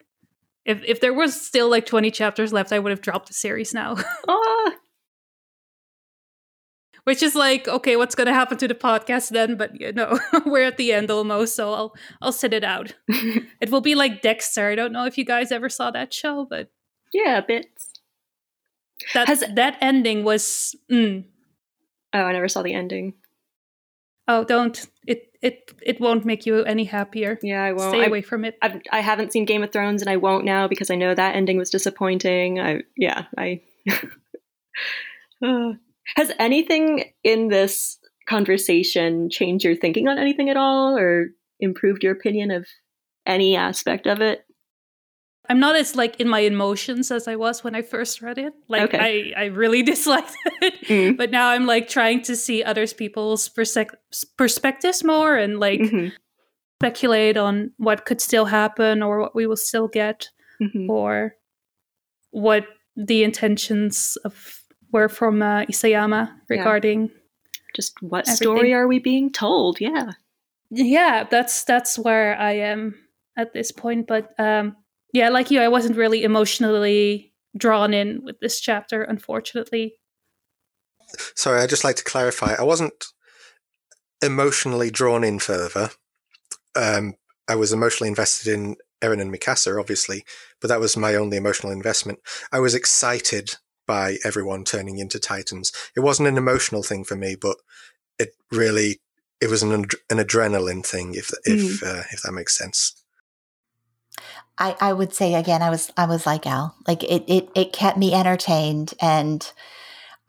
[0.64, 3.72] if if there was still like 20 chapters left, I would have dropped the series
[3.72, 3.96] now.
[4.28, 4.74] ah.
[7.04, 9.56] Which is like, okay, what's gonna happen to the podcast then?
[9.56, 12.94] But you know, we're at the end almost, so I'll I'll sit it out.
[13.08, 14.68] it will be like Dexter.
[14.68, 16.70] I don't know if you guys ever saw that show, but
[17.12, 17.97] yeah, bits.
[19.14, 20.74] That Has, that ending was.
[20.90, 21.24] Mm.
[22.12, 23.14] Oh, I never saw the ending.
[24.26, 27.38] Oh, don't it it it won't make you any happier.
[27.42, 27.94] Yeah, I won't.
[27.94, 28.58] Stay away from it.
[28.60, 31.34] I've, I haven't seen Game of Thrones, and I won't now because I know that
[31.34, 32.60] ending was disappointing.
[32.60, 33.62] I yeah, I.
[35.44, 35.72] uh,
[36.16, 41.28] has anything in this conversation changed your thinking on anything at all, or
[41.60, 42.66] improved your opinion of
[43.26, 44.44] any aspect of it?
[45.48, 48.52] I'm not as like in my emotions as I was when I first read it.
[48.68, 49.32] Like okay.
[49.34, 51.16] I, I really disliked it, mm.
[51.16, 53.76] but now I'm like trying to see others people's perse-
[54.36, 56.08] perspectives more and like mm-hmm.
[56.80, 60.28] speculate on what could still happen or what we will still get
[60.60, 60.90] mm-hmm.
[60.90, 61.34] or
[62.30, 64.62] what the intentions of
[64.92, 67.14] were from uh, Isayama regarding yeah.
[67.74, 68.36] just what everything.
[68.36, 69.80] story are we being told?
[69.80, 70.12] Yeah,
[70.70, 72.94] yeah, that's that's where I am
[73.36, 74.06] at this point.
[74.06, 74.76] But um,
[75.12, 79.94] yeah, like you, I wasn't really emotionally drawn in with this chapter, unfortunately.
[81.34, 82.54] Sorry, I'd just like to clarify.
[82.58, 83.06] I wasn't
[84.22, 85.90] emotionally drawn in further.
[86.76, 87.14] Um,
[87.48, 90.24] I was emotionally invested in Eren and Mikasa, obviously,
[90.60, 92.18] but that was my only emotional investment.
[92.52, 93.54] I was excited
[93.86, 95.72] by everyone turning into Titans.
[95.96, 97.56] It wasn't an emotional thing for me, but
[98.18, 99.00] it really
[99.40, 101.86] it was an an adrenaline thing, if if mm.
[101.86, 103.04] uh, if that makes sense.
[104.58, 106.74] I, I would say again, I was I was like Al.
[106.86, 109.50] Like it it it kept me entertained and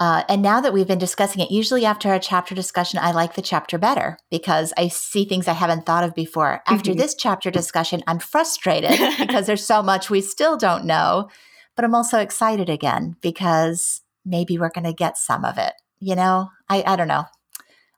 [0.01, 3.33] uh, and now that we've been discussing it, usually after a chapter discussion, I like
[3.33, 6.61] the chapter better because I see things I haven't thought of before.
[6.67, 7.01] After mm-hmm.
[7.01, 11.27] this chapter discussion, I'm frustrated because there's so much we still don't know,
[11.75, 15.73] but I'm also excited again because maybe we're going to get some of it.
[15.99, 17.25] You know, I, I don't know.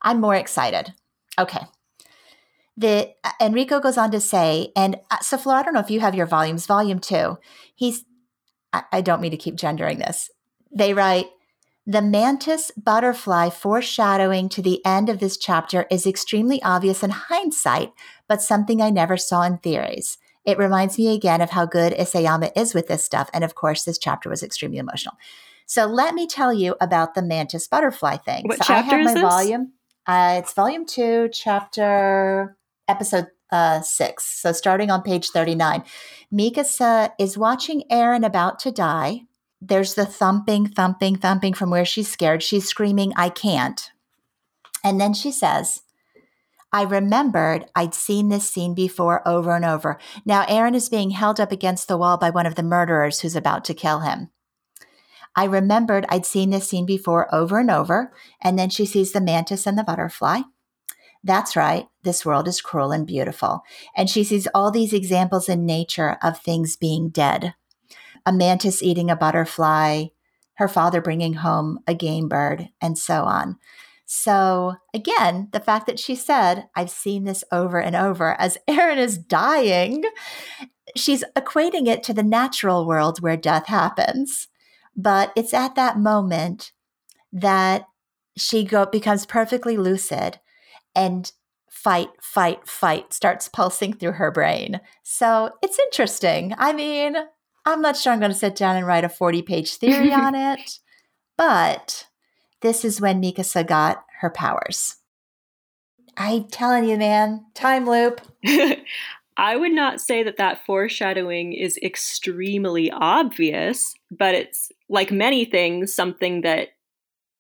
[0.02, 0.96] I'm more excited.
[1.38, 1.62] Okay
[2.78, 6.00] the uh, Enrico goes on to say, and uh, Saflo, I don't know if you
[6.00, 7.38] have your volumes, volume two.
[7.76, 8.06] He's,
[8.74, 10.30] I, I don't mean to keep gendering this.
[10.74, 11.28] They write,
[11.86, 17.92] the mantis butterfly foreshadowing to the end of this chapter is extremely obvious in hindsight,
[18.28, 20.18] but something I never saw in theories.
[20.46, 23.30] It reminds me again of how good Isayama is with this stuff.
[23.34, 25.16] And of course, this chapter was extremely emotional.
[25.66, 28.44] So let me tell you about the mantis butterfly thing.
[28.46, 29.24] What so chapter I have my is this?
[29.24, 29.74] volume.
[30.08, 32.58] Uh, it's volume two, chapter
[32.92, 34.24] episode uh, six.
[34.24, 35.84] So starting on page 39,
[36.34, 39.22] Mikasa is watching Eren about to die.
[39.62, 42.44] There's the thumping, thumping, thumping from where she's scared.
[42.44, 43.92] She's screaming, I can't.
[44.84, 45.84] And then she says,
[46.74, 50.00] I remembered I'd seen this scene before over and over.
[50.26, 53.36] Now Eren is being held up against the wall by one of the murderers who's
[53.36, 54.30] about to kill him.
[55.36, 58.14] I remembered I'd seen this scene before over and over.
[58.42, 60.42] And then she sees the mantis and the butterfly.
[61.24, 61.88] That's right.
[62.04, 63.62] This world is cruel and beautiful.
[63.96, 67.54] And she sees all these examples in nature of things being dead
[68.24, 70.06] a mantis eating a butterfly,
[70.56, 73.58] her father bringing home a game bird, and so on.
[74.06, 78.98] So, again, the fact that she said, I've seen this over and over as Eren
[78.98, 80.04] is dying,
[80.96, 84.50] she's equating it to the natural world where death happens.
[84.96, 86.74] But it's at that moment
[87.32, 87.86] that
[88.38, 90.40] she go, becomes perfectly lucid
[90.96, 91.32] and
[91.70, 94.82] fight, fight, fight starts pulsing through her brain.
[95.04, 96.54] So it's interesting.
[96.58, 97.16] I mean,
[97.66, 100.36] I'm not sure I'm going to sit down and write a 40 page theory on
[100.36, 100.80] it,
[101.38, 102.08] but
[102.62, 104.98] this is when Mikasa got her powers.
[106.18, 108.22] I'm telling you, man, time loop.
[109.38, 115.94] I would not say that that foreshadowing is extremely obvious, but it's like many things,
[115.94, 116.70] something that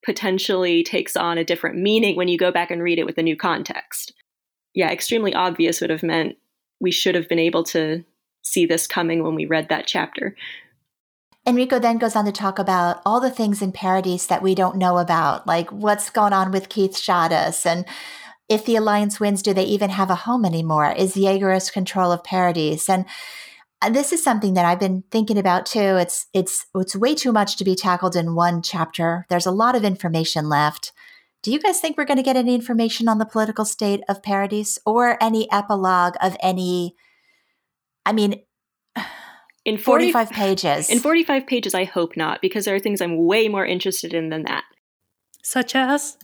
[0.03, 3.23] potentially takes on a different meaning when you go back and read it with a
[3.23, 4.13] new context.
[4.73, 6.37] Yeah, extremely obvious would have meant
[6.79, 8.03] we should have been able to
[8.41, 10.35] see this coming when we read that chapter.
[11.45, 14.77] Enrico then goes on to talk about all the things in Paradis that we don't
[14.77, 17.85] know about, like what's going on with Keith Shadis and
[18.51, 20.91] if the Alliance wins, do they even have a home anymore?
[20.91, 22.89] Is Jaeger's control of Paradis?
[22.89, 23.05] And
[23.81, 25.79] Uh, this is something that I've been thinking about too.
[25.97, 29.25] It's it's it's way too much to be tackled in one chapter.
[29.29, 30.91] There's a lot of information left.
[31.41, 34.21] Do you guys think we're going to get any information on the political state of
[34.21, 36.95] Paradise or any epilogue of any?
[38.05, 38.41] I mean,
[39.65, 40.89] in 40, 45 pages.
[40.91, 44.29] In 45 pages, I hope not, because there are things I'm way more interested in
[44.29, 44.65] than that.
[45.43, 46.17] Such as?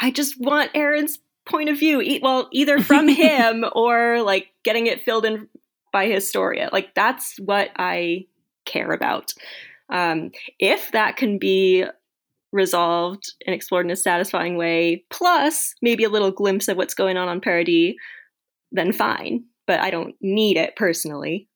[0.00, 2.20] I just want Eren's point of view.
[2.22, 5.48] Well, either from him or like getting it filled in
[5.92, 6.68] by Historia.
[6.72, 8.26] Like that's what I
[8.64, 9.32] care about.
[9.90, 11.84] Um, if that can be
[12.52, 17.16] resolved and explored in a satisfying way, plus maybe a little glimpse of what's going
[17.16, 17.94] on on Paradis,
[18.72, 19.44] then fine.
[19.66, 21.48] But I don't need it personally.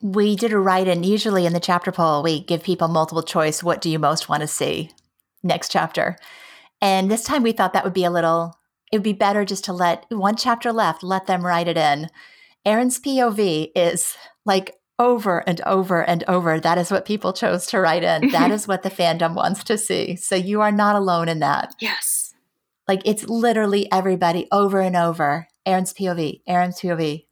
[0.00, 1.02] We did a write in.
[1.02, 3.64] Usually in the chapter poll, we give people multiple choice.
[3.64, 4.92] What do you most want to see
[5.42, 6.16] next chapter?
[6.80, 8.56] And this time we thought that would be a little,
[8.92, 12.08] it would be better just to let one chapter left, let them write it in.
[12.68, 14.14] Eren's POV is
[14.44, 16.60] like over and over and over.
[16.60, 18.30] That is what people chose to write in.
[18.30, 20.16] that is what the fandom wants to see.
[20.16, 21.74] So you are not alone in that.
[21.80, 22.34] Yes.
[22.86, 25.48] Like it's literally everybody over and over.
[25.66, 27.24] Eren's POV, Eren's POV.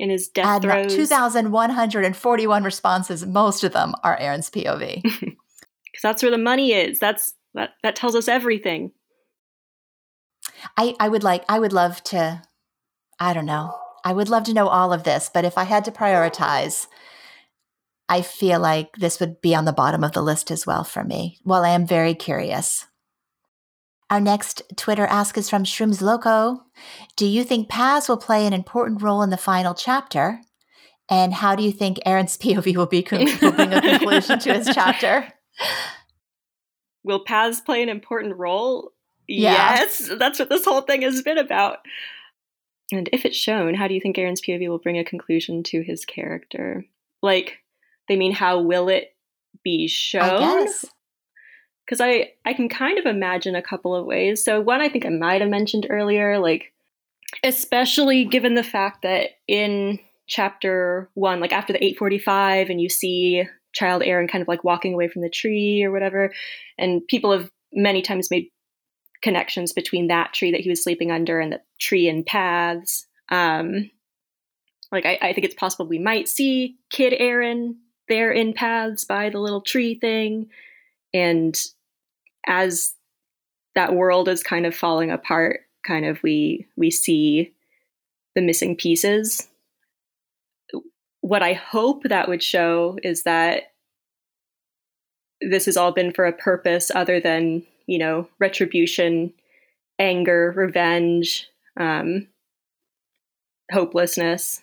[0.00, 0.94] In his death throes.
[0.94, 3.24] 2,141 responses.
[3.24, 5.02] Most of them are Eren's POV.
[5.02, 5.36] Because
[6.02, 6.98] that's where the money is.
[6.98, 8.90] That's that that tells us everything.
[10.76, 12.42] I I would like I would love to
[13.20, 15.84] I don't know I would love to know all of this, but if I had
[15.84, 16.86] to prioritize,
[18.08, 21.04] I feel like this would be on the bottom of the list as well for
[21.04, 21.38] me.
[21.44, 22.86] Well, I am very curious.
[24.10, 26.62] Our next Twitter ask is from Shrooms Loco.
[27.16, 30.40] Do you think Paz will play an important role in the final chapter?
[31.10, 34.54] And how do you think Eren's POV will, be con- will bring a conclusion to
[34.54, 35.32] his chapter?
[37.04, 38.92] Will Paz play an important role?
[39.26, 39.76] Yeah.
[39.76, 41.78] Yes, that's what this whole thing has been about.
[42.90, 45.82] And if it's shown, how do you think Eren's POV will bring a conclusion to
[45.82, 46.84] his character?
[47.22, 47.58] Like,
[48.08, 49.14] they mean, how will it
[49.62, 50.66] be shown?
[51.84, 54.44] Because I, I, I can kind of imagine a couple of ways.
[54.44, 56.72] So, one I think I might have mentioned earlier, like,
[57.44, 63.44] especially given the fact that in chapter one, like after the 845, and you see
[63.72, 66.32] child Eren kind of like walking away from the tree or whatever,
[66.78, 68.50] and people have many times made
[69.22, 73.06] connections between that tree that he was sleeping under and the tree and paths.
[73.30, 73.90] Um,
[74.90, 77.76] like I, I think it's possible we might see Kid Eren
[78.08, 80.48] there in paths by the little tree thing,
[81.12, 81.58] and
[82.46, 82.94] as
[83.74, 87.52] that world is kind of falling apart, kind of we we see
[88.34, 89.48] the missing pieces.
[91.20, 93.72] What I hope that would show is that
[95.40, 99.32] this has all been for a purpose other than you know, retribution,
[99.98, 102.28] anger, revenge, um,
[103.72, 104.62] hopelessness,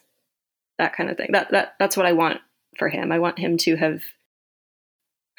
[0.77, 1.31] that kind of thing.
[1.31, 2.39] That that that's what I want
[2.77, 3.11] for him.
[3.11, 4.03] I want him to have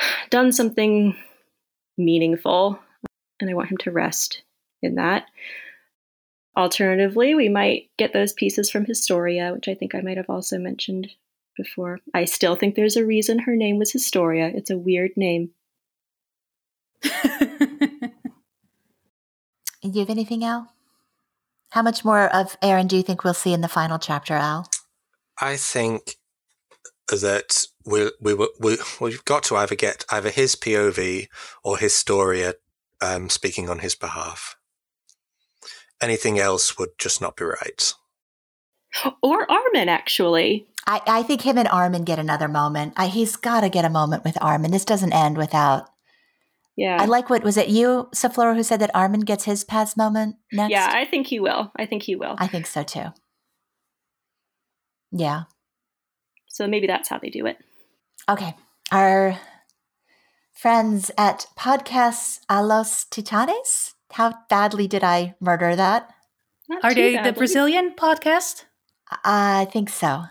[0.31, 1.17] done something
[1.97, 2.79] meaningful,
[3.41, 4.43] and I want him to rest
[4.83, 5.27] in that.
[6.57, 10.59] Alternatively, we might get those pieces from Historia, which I think I might have also
[10.59, 11.13] mentioned
[11.57, 12.01] before.
[12.15, 14.51] I still think there's a reason her name was Historia.
[14.55, 15.51] It's a weird name.
[17.03, 17.11] Do
[19.83, 20.73] you have anything, Al?
[21.71, 24.69] How much more of Eren do you think we'll see in the final chapter, Al?
[25.41, 26.17] I think
[27.09, 31.29] that we we we, we we've got to either get either his POV
[31.63, 32.55] or Historia
[33.01, 34.57] um, speaking on his behalf.
[36.01, 37.95] Anything else would just not be right.
[39.23, 40.67] Or Armin, actually.
[40.87, 42.95] I, I think him and Armin get another moment.
[42.97, 44.71] I, he's got to get a moment with Armin.
[44.71, 45.89] This doesn't end without.
[46.77, 47.01] Yeah.
[47.01, 50.37] I like what was it you, Zeflora, who said that Armin gets his Paz moment
[50.53, 50.71] next?
[50.71, 51.73] Yeah, I think he will.
[51.77, 52.37] I think he will.
[52.39, 53.07] I think so too.
[55.11, 55.45] Yeah.
[56.49, 57.57] So maybe that's how they do it.
[58.29, 58.55] Okay.
[58.93, 59.39] Our
[60.53, 63.95] friends at Podcasts a los Titanes.
[64.13, 66.11] How badly did I murder that?
[66.69, 67.33] Not Are too they the.
[67.33, 68.65] Brazilian podcast?
[69.25, 70.25] I think so.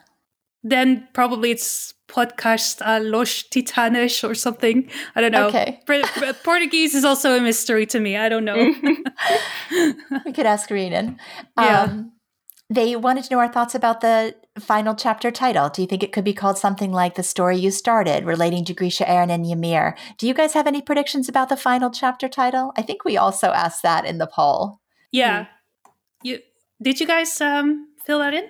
[0.64, 4.90] Then probably it's podcast a los titanes or something.
[5.16, 5.48] I don't know.
[5.48, 5.80] Okay.
[5.86, 8.16] Br- Br- Portuguese is also a mystery to me.
[8.18, 8.56] I don't know.
[10.26, 11.20] we could ask Renan.
[11.58, 11.82] Yeah.
[11.84, 12.12] Um,
[12.70, 15.70] they wanted to know our thoughts about the final chapter title.
[15.70, 18.74] Do you think it could be called something like The Story You Started, relating to
[18.74, 19.96] Grisha, Aaron, and Ymir?
[20.18, 22.72] Do you guys have any predictions about the final chapter title?
[22.76, 24.80] I think we also asked that in the poll.
[25.12, 25.48] yeah.
[26.24, 26.40] You
[26.82, 28.46] did you guys um fill that in?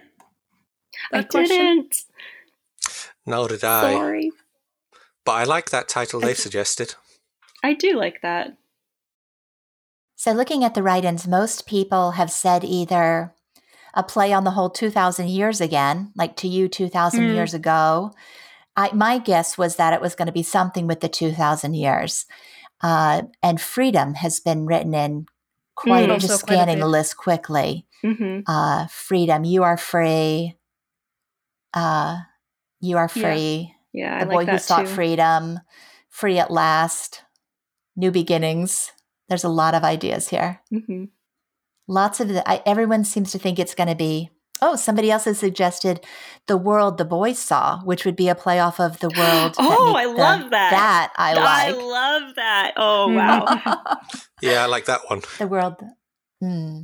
[1.11, 1.57] I question?
[1.57, 1.95] didn't.
[3.25, 3.93] Nor did I.
[3.93, 4.31] Sorry.
[5.25, 6.95] But I like that title they've suggested.
[7.63, 8.57] I do like that.
[10.15, 13.33] So, looking at the write ins, most people have said either
[13.93, 17.33] a play on the whole 2,000 years again, like to you 2,000 Mm.
[17.33, 18.11] years ago.
[18.77, 22.25] I, my guess was that it was going to be something with the 2,000 years.
[22.81, 25.25] Uh, and freedom has been written in
[25.75, 26.19] quite, Mm.
[26.19, 27.87] just Also quite a scanning the list quickly.
[28.01, 30.57] hmm Uh, freedom, you are free.
[31.73, 32.17] Uh,
[32.85, 33.73] you are free.
[33.93, 34.91] Yeah, I the like boy that who sought too.
[34.93, 35.59] freedom,
[36.09, 37.23] free at last,
[37.95, 38.91] new beginnings.
[39.29, 40.61] There's a lot of ideas here.
[40.69, 41.05] hmm
[41.87, 44.29] Lots of the, I, everyone seems to think it's going to be.
[44.61, 46.03] Oh, somebody else has suggested
[46.47, 49.55] the world the boys saw, which would be a playoff of the world.
[49.59, 50.71] Oh, make I the- love that.
[50.71, 51.45] That I like.
[51.45, 52.73] I love that.
[52.77, 53.15] Oh Mm.
[53.15, 53.97] wow.
[54.41, 55.21] Yeah, I like that one.
[55.39, 55.75] the world.
[56.41, 56.81] Hmm.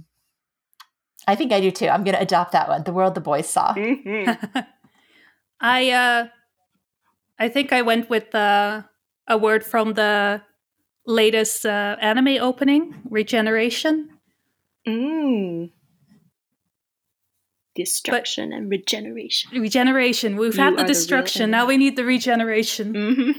[1.27, 1.87] I think I do too.
[1.87, 2.83] I'm going to adopt that one.
[2.83, 3.73] The world the boys saw.
[3.73, 4.31] hmm
[5.61, 6.27] I uh
[7.39, 8.83] I think I went with uh,
[9.27, 10.41] a word from the
[11.07, 14.09] latest uh, anime opening, Regeneration.
[14.87, 15.71] Mm.
[17.75, 19.59] Destruction and regeneration.
[19.59, 20.35] Regeneration.
[20.37, 21.49] We've You had the the destruction.
[21.51, 22.93] now we need the regeneration.
[22.93, 23.31] hmm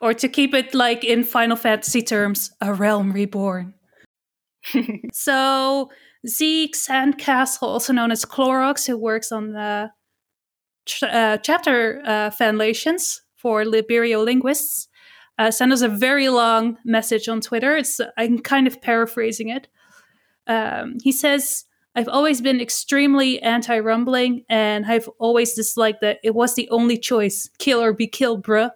[0.00, 3.74] Or to keep it like in Final Fantasy terms, a realm reborn.
[5.12, 5.90] So
[6.26, 9.90] Zeke Sandcastle, also known as Clorox, who works on the
[10.86, 14.88] ch- uh, chapter uh, fanlations for Liberio linguists,
[15.38, 17.76] uh, sent us a very long message on Twitter.
[17.76, 19.68] It's I'm kind of paraphrasing it.
[20.46, 26.54] Um, he says, "I've always been extremely anti-rumbling, and I've always disliked that it was
[26.54, 28.70] the only choice: kill or be killed, bruh."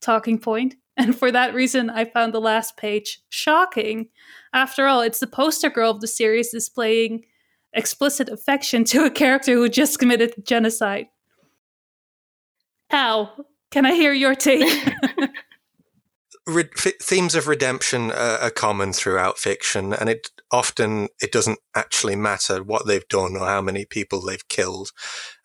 [0.00, 0.74] Talking point.
[0.98, 4.08] And for that reason, I found the last page shocking.
[4.54, 7.26] After all, it's the poster girl of the series displaying
[7.74, 11.08] explicit affection to a character who just committed genocide.
[12.90, 14.88] Al, can I hear your take?
[16.46, 16.68] Re-
[17.02, 22.62] themes of redemption are, are common throughout fiction, and it often it doesn't actually matter
[22.62, 24.90] what they've done or how many people they've killed.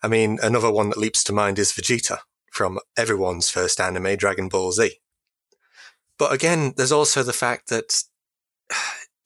[0.02, 2.18] I mean, another one that leaps to mind is Vegeta
[2.52, 5.00] from everyone's first anime, Dragon Ball Z.
[6.18, 8.04] But again, there's also the fact that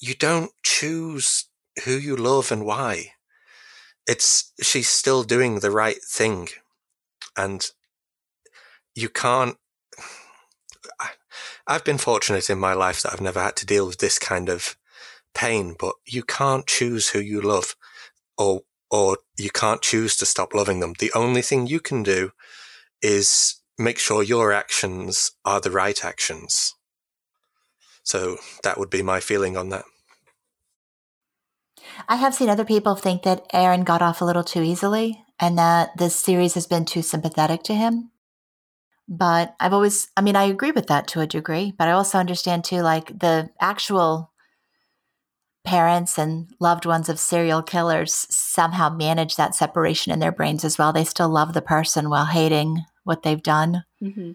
[0.01, 1.45] you don't choose
[1.85, 3.13] who you love and why.
[4.07, 6.49] It's she's still doing the right thing,
[7.37, 7.69] and
[8.97, 9.57] you can't.
[10.99, 11.11] I,
[11.67, 14.49] I've been fortunate in my life that I've never had to deal with this kind
[14.49, 14.77] of
[15.35, 17.77] pain, but you can't choose who you love,
[18.37, 20.95] or or you can't choose to stop loving them.
[20.99, 22.33] The only thing you can do
[23.03, 26.75] is make sure your actions are the right actions.
[28.03, 29.85] So that would be my feeling on that.
[32.09, 35.59] I have seen other people think that Eren got off a little too easily and
[35.59, 38.11] that this series has been too sympathetic to him.
[39.09, 42.19] But I've always, I mean, I agree with that to a degree, but I also
[42.19, 44.33] understand too, like the actual
[45.65, 50.79] parents and loved ones of serial killers somehow manage that separation in their brains as
[50.79, 50.93] well.
[50.93, 53.85] They still love the person while hating what they've done.
[54.01, 54.33] hmm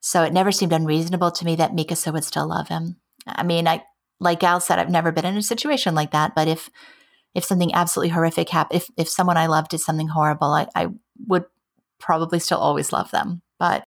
[0.00, 2.96] So it never seemed unreasonable to me that Mikasa would still love him.
[3.26, 3.84] I mean, I
[4.20, 6.34] like Al said, I've never been in a situation like that.
[6.34, 6.70] But if
[7.34, 10.88] if something absolutely horrific happened, if if someone I loved did something horrible, I, I
[11.26, 11.44] would
[11.98, 13.42] probably still always love them.
[13.58, 13.84] But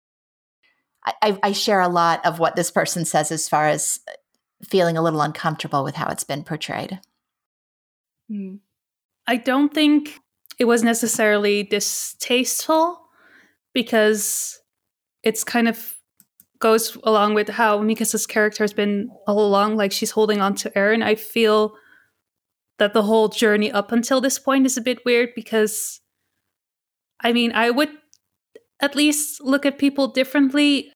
[1.22, 4.00] I, I, share a lot of what this person says as far as
[4.68, 7.00] feeling a little uncomfortable with how it's been portrayed.
[8.30, 8.58] Mm.
[9.26, 10.18] I don't think
[10.58, 13.08] it was necessarily distasteful,
[13.78, 14.60] because
[15.22, 15.94] it's kind of
[16.58, 19.76] goes along with how Mikasa's character has been all along.
[19.76, 21.02] Like she's holding on to Eren.
[21.02, 21.74] I feel
[22.78, 26.00] that the whole journey up until this point is a bit weird because,
[27.20, 27.90] I mean, I would
[28.80, 30.92] at least look at people differently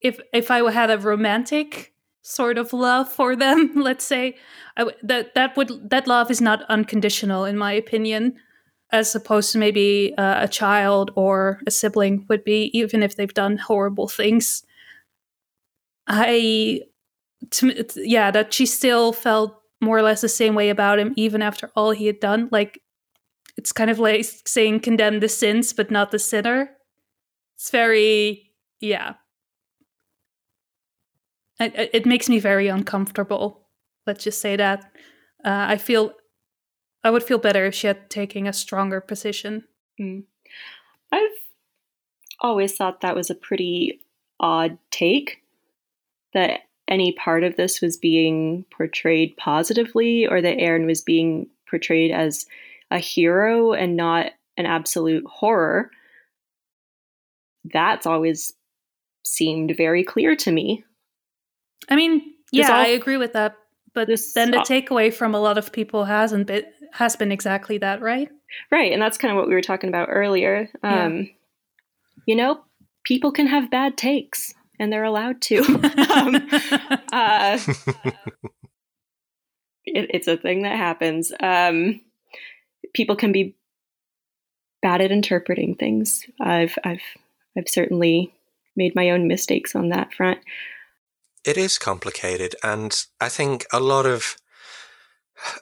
[0.00, 3.72] if if I had a romantic sort of love for them.
[3.76, 4.36] Let's say
[5.02, 8.36] that that would that love is not unconditional in my opinion
[8.92, 13.34] as opposed to maybe uh, a child or a sibling would be, even if they've
[13.34, 14.64] done horrible things.
[16.08, 16.82] I,
[17.50, 21.40] to, yeah, that she still felt more or less the same way about him, even
[21.40, 22.48] after all he had done.
[22.50, 22.82] Like,
[23.56, 26.70] it's kind of like saying condemn the sins, but not the sinner.
[27.54, 29.14] It's very, yeah.
[31.60, 33.60] It, it makes me very uncomfortable.
[34.06, 34.90] Let's just say that.
[35.44, 36.14] Uh, I feel
[37.04, 39.64] I would feel better if she had taken a stronger position.
[40.00, 40.24] Mm.
[41.12, 41.30] I've
[42.40, 44.00] always thought that was a pretty
[44.38, 45.42] odd take
[46.32, 52.10] that any part of this was being portrayed positively or that Eren was being portrayed
[52.10, 52.46] as
[52.90, 55.90] a hero and not an absolute horror.
[57.64, 58.52] That's always
[59.24, 60.84] seemed very clear to me.
[61.88, 63.56] I mean, yeah, all, I agree with that.
[63.92, 68.00] But then the takeaway from a lot of people hasn't been has been exactly that,
[68.00, 68.28] right?
[68.70, 70.68] Right, and that's kind of what we were talking about earlier.
[70.82, 71.24] Um, yeah.
[72.26, 72.60] You know,
[73.04, 75.58] people can have bad takes, and they're allowed to.
[76.14, 76.48] um,
[77.12, 77.58] uh,
[79.84, 81.32] it, it's a thing that happens.
[81.40, 82.00] Um,
[82.94, 83.56] people can be
[84.82, 86.24] bad at interpreting things.
[86.40, 87.02] I've I've
[87.56, 88.32] I've certainly
[88.76, 90.38] made my own mistakes on that front.
[91.44, 94.36] It is complicated, and I think a lot of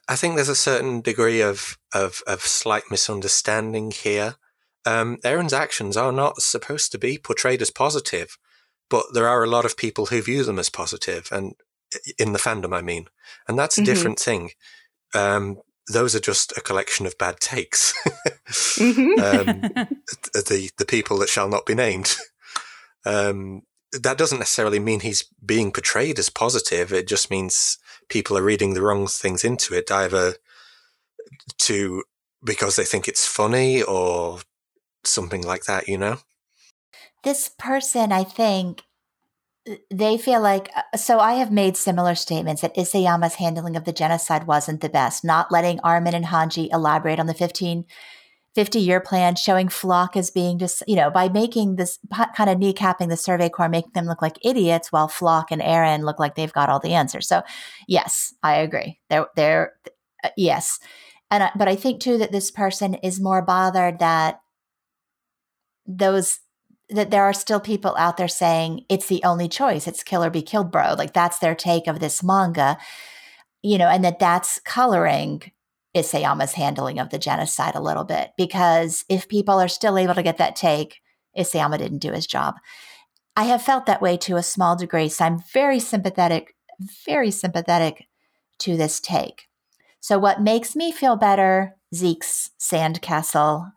[0.08, 4.36] I think there's a certain degree of of, of slight misunderstanding here.
[4.84, 8.38] Um, Eren's actions are not supposed to be portrayed as positive,
[8.90, 11.54] but there are a lot of people who view them as positive, and
[12.18, 13.06] in the fandom, I mean,
[13.46, 13.92] and that's a mm-hmm.
[13.92, 14.50] different thing.
[15.14, 15.58] Um,
[15.90, 17.94] those are just a collection of bad takes.
[18.48, 19.20] mm-hmm.
[19.20, 19.60] um,
[20.34, 22.16] the the people that shall not be named.
[23.06, 26.92] Um, that doesn't necessarily mean he's being portrayed as positive.
[26.92, 30.34] It just means people are reading the wrong things into it, either
[31.58, 32.04] to
[32.44, 34.40] because they think it's funny or
[35.04, 36.18] something like that, you know?
[37.24, 38.82] This person, I think,
[39.90, 43.92] they feel like uh, so I have made similar statements that Isayama's handling of the
[43.92, 47.84] genocide wasn't the best, not letting Armin and Hanji elaborate on the 15
[48.58, 51.96] 50 year plan, showing Floch as being just, you know, by making this
[52.34, 56.02] kind of kneecapping the Survey Corps, making them look like idiots while Floch and Eren
[56.02, 57.28] look like they've got all the answers.
[57.28, 57.42] So,
[57.86, 58.98] yes, I agree.
[59.10, 59.74] They're, they're,
[60.24, 60.80] uh, yes.
[61.30, 64.40] And, I, but I think too that this person is more bothered that
[65.86, 66.40] those,
[66.90, 69.86] that there are still people out there saying it's the only choice.
[69.86, 70.94] It's kill or be killed, bro.
[70.98, 72.76] Like that's their take of this manga,
[73.62, 75.52] you know, and that that's coloring
[75.98, 80.22] Isayama's handling of the genocide a little bit because if people are still able to
[80.22, 81.00] get that take,
[81.36, 82.56] Isayama didn't do his job.
[83.36, 86.54] I have felt that way to a small degree, so I'm very sympathetic,
[87.06, 88.08] very sympathetic
[88.60, 89.48] to this take.
[90.00, 93.72] So, what makes me feel better, Zeke's sandcastle,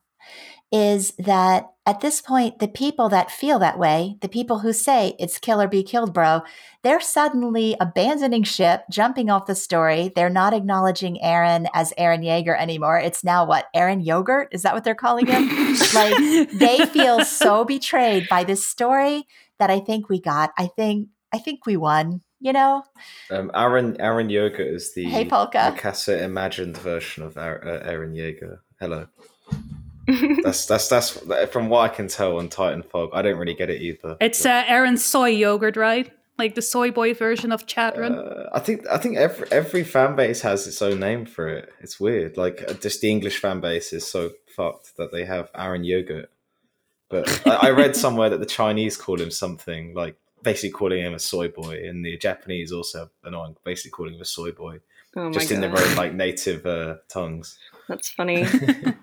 [0.72, 5.16] is that at this point, the people that feel that way, the people who say
[5.20, 6.42] it's kill or be killed, bro,
[6.84, 10.12] they're suddenly abandoning ship, jumping off the story.
[10.16, 13.00] They're not acknowledging Eren as Eren Yeager anymore.
[13.00, 13.68] It's now what?
[13.76, 14.50] Eren Yogurt?
[14.52, 15.50] Is that what they're calling him?
[15.94, 19.26] like they feel so betrayed by this story
[19.58, 20.52] that I think we got.
[20.58, 22.22] I think I think we won.
[22.44, 22.84] You know,
[23.30, 28.60] um, Eren Eren Yogurt is the hey Polka Mikasa imagined version of Eren Yeager.
[28.80, 29.08] Hello
[30.44, 31.20] that's that's that's
[31.52, 33.10] from what I can tell on Titan Fog.
[33.14, 34.18] I don't really get it either.
[34.20, 36.12] It's uh, Eren's soy yogurt, right?
[36.38, 38.16] Like the soy boy version of Chatron.
[38.16, 41.72] Uh, I think I think every every fan base has its own name for it.
[41.82, 42.38] It's weird.
[42.38, 46.32] Like uh, just the English fan base is so fucked that they have Eren Yogurt.
[47.10, 51.14] But I, I read somewhere that the Chinese call him something like basically calling him
[51.14, 54.80] a soy boy, and the Japanese also annoying, basically calling him a soy boy,
[55.16, 55.56] oh just God.
[55.56, 57.58] in their own like native uh, tongues.
[57.88, 58.46] That's funny.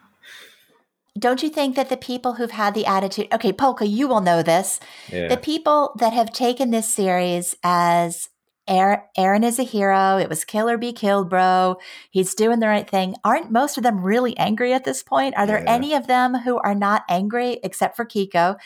[1.18, 4.42] don't you think that the people who've had the attitude, okay, Polka, you will know
[4.42, 4.80] this.
[5.10, 5.28] Yeah.
[5.28, 8.28] The people that have taken this series as
[8.68, 11.78] Eren is a hero, it was kill or be killed, bro,
[12.10, 15.34] he's doing the right thing, aren't most of them really angry at this point?
[15.36, 15.72] Are there yeah.
[15.72, 18.58] any of them who are not angry except for Kiko?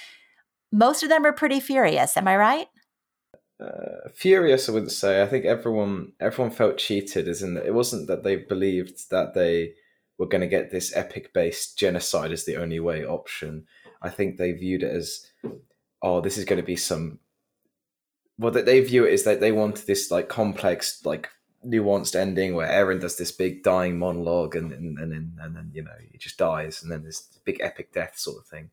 [0.72, 2.66] Most of them are pretty furious, am I right?
[3.60, 5.22] Uh, furious, I wouldn't say.
[5.22, 7.66] I think everyone everyone felt cheated, isn't it?
[7.66, 9.74] It wasn't that they believed that they
[10.18, 13.66] we're going to get this epic based genocide as the only way option.
[14.00, 15.26] I think they viewed it as,
[16.02, 17.18] oh, this is going to be some.
[18.36, 21.28] What they view it is that they wanted this like complex, like
[21.64, 25.70] nuanced ending where Eren does this big dying monologue and and and then and then
[25.72, 28.70] you know he just dies and then this big epic death sort of thing.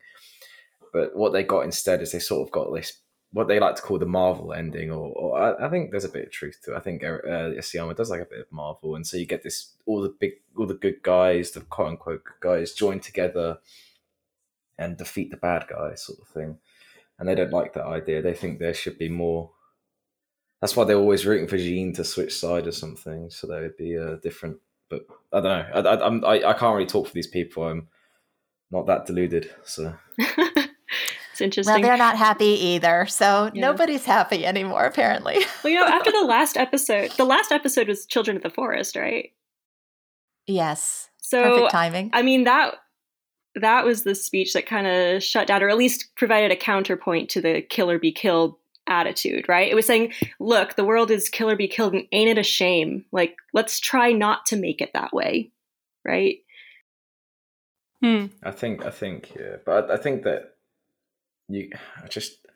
[0.92, 3.00] But what they got instead is they sort of got this
[3.32, 6.08] what they like to call the Marvel ending, or, or I, I, think there's a
[6.08, 6.76] bit of truth to it.
[6.76, 10.02] I think uh, does like a bit of Marvel, and so you get this all
[10.02, 13.58] the big, all the good guys, the quote unquote guys, join together
[14.78, 16.58] and defeat the bad guy, sort of thing.
[17.18, 18.22] And they don't like that idea.
[18.22, 19.50] They think there should be more.
[20.60, 23.76] That's why they're always rooting for Jean to switch side or something, so they would
[23.76, 24.56] be uh, different.
[24.88, 25.66] But I don't know.
[25.72, 27.62] I, I, I'm, I, I can't really talk for these people.
[27.62, 27.88] I'm
[28.72, 29.94] not that deluded, so.
[31.40, 31.72] It's interesting.
[31.72, 33.06] Well, they're not happy either.
[33.06, 33.60] So yeah.
[33.62, 35.38] nobody's happy anymore, apparently.
[35.64, 38.94] well, you know, after the last episode, the last episode was Children of the Forest,
[38.94, 39.30] right?
[40.46, 41.08] Yes.
[41.18, 42.10] So perfect timing.
[42.12, 42.74] I mean that
[43.54, 47.30] that was the speech that kind of shut down, or at least provided a counterpoint
[47.30, 49.70] to the "kill or be killed" attitude, right?
[49.70, 52.42] It was saying, "Look, the world is kill or be killed, and ain't it a
[52.42, 53.06] shame?
[53.12, 55.52] Like, let's try not to make it that way,
[56.04, 56.38] right?"
[58.02, 58.26] Hmm.
[58.42, 60.49] I think, I think, yeah, but I, I think that
[61.50, 61.70] you
[62.02, 62.46] I just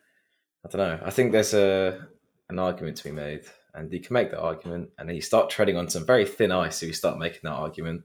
[0.65, 0.99] I don't know.
[1.05, 2.07] I think there's a
[2.49, 5.49] an argument to be made, and you can make that argument, and then you start
[5.49, 8.03] treading on some very thin ice if you start making that argument.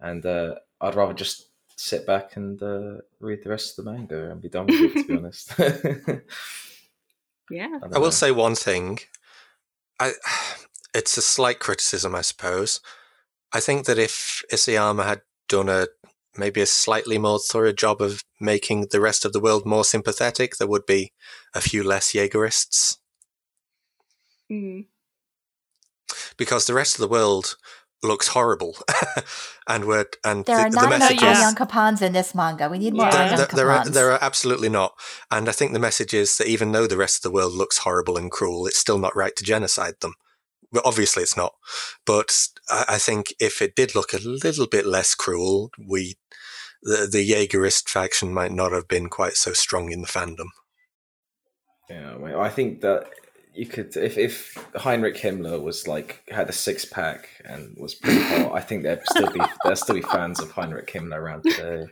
[0.00, 4.30] And uh, I'd rather just sit back and uh, read the rest of the manga
[4.30, 4.92] and be done with it.
[4.92, 5.54] To be honest.
[7.50, 8.98] yeah, I, I will say one thing.
[10.00, 10.12] I
[10.94, 12.80] it's a slight criticism, I suppose.
[13.52, 15.86] I think that if Isayama had done a
[16.38, 20.56] maybe a slightly more thorough job of making the rest of the world more sympathetic,
[20.56, 21.12] there would be
[21.54, 22.98] a few less Jaegerists.
[24.50, 24.86] Mm.
[26.36, 27.56] Because the rest of the world
[28.02, 28.76] looks horrible,
[29.68, 32.68] and we're and there the, are not the enough messages, young Capans in this manga.
[32.68, 34.94] We need more there, young there, there are there are absolutely not,
[35.30, 37.78] and I think the message is that even though the rest of the world looks
[37.78, 40.14] horrible and cruel, it's still not right to genocide them.
[40.72, 41.54] But obviously, it's not.
[42.04, 46.16] But I, I think if it did look a little bit less cruel, we
[46.86, 50.48] the the Jaegerist faction might not have been quite so strong in the fandom.
[51.90, 53.10] Yeah, I think that
[53.56, 58.20] you could if if Heinrich Himmler was like had a six pack and was pretty
[58.20, 61.86] hot, I think there'd still be there'd still be fans of Heinrich Himmler around today.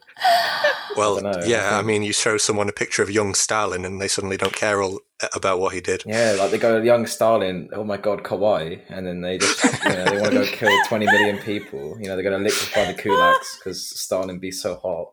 [0.97, 4.01] Well, know, yeah, I I, mean, you show someone a picture of young Stalin, and
[4.01, 6.05] they suddenly don't care all eh, about what he did.
[6.07, 9.91] Yeah, like they go young Stalin, oh my god, kawaii, and then they just you
[9.91, 11.97] know they want to go kill twenty million people.
[11.99, 15.13] You know they're going to liquefy the kulaks because Stalin be so hot.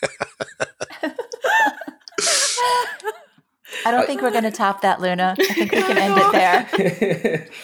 [3.84, 5.36] I don't think we're going to top that, Luna.
[5.38, 7.48] I think we can end it there.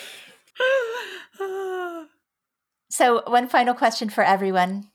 [2.94, 4.88] So, one final question for everyone.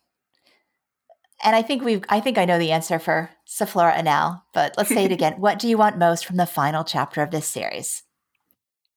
[1.43, 4.73] And I think we've I think I know the answer for Zeflora and Al, but
[4.77, 5.33] let's say it again.
[5.37, 8.03] what do you want most from the final chapter of this series?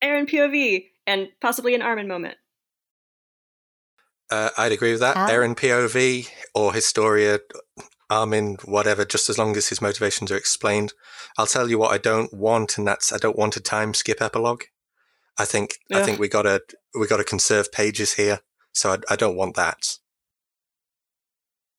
[0.05, 2.37] Eren POV and possibly an Armin moment.
[4.31, 5.17] Uh, I'd agree with that.
[5.17, 5.29] Al?
[5.31, 7.41] Eren POV or Historia,
[8.13, 10.93] Armin, whatever, just as long as his motivations are explained.
[11.39, 14.21] I'll tell you what I don't want, and that's I don't want a time skip
[14.21, 14.65] epilogue.
[15.39, 16.61] I think I think we gotta
[16.99, 18.41] we gotta conserve pages here,
[18.73, 19.99] so I, I don't want that.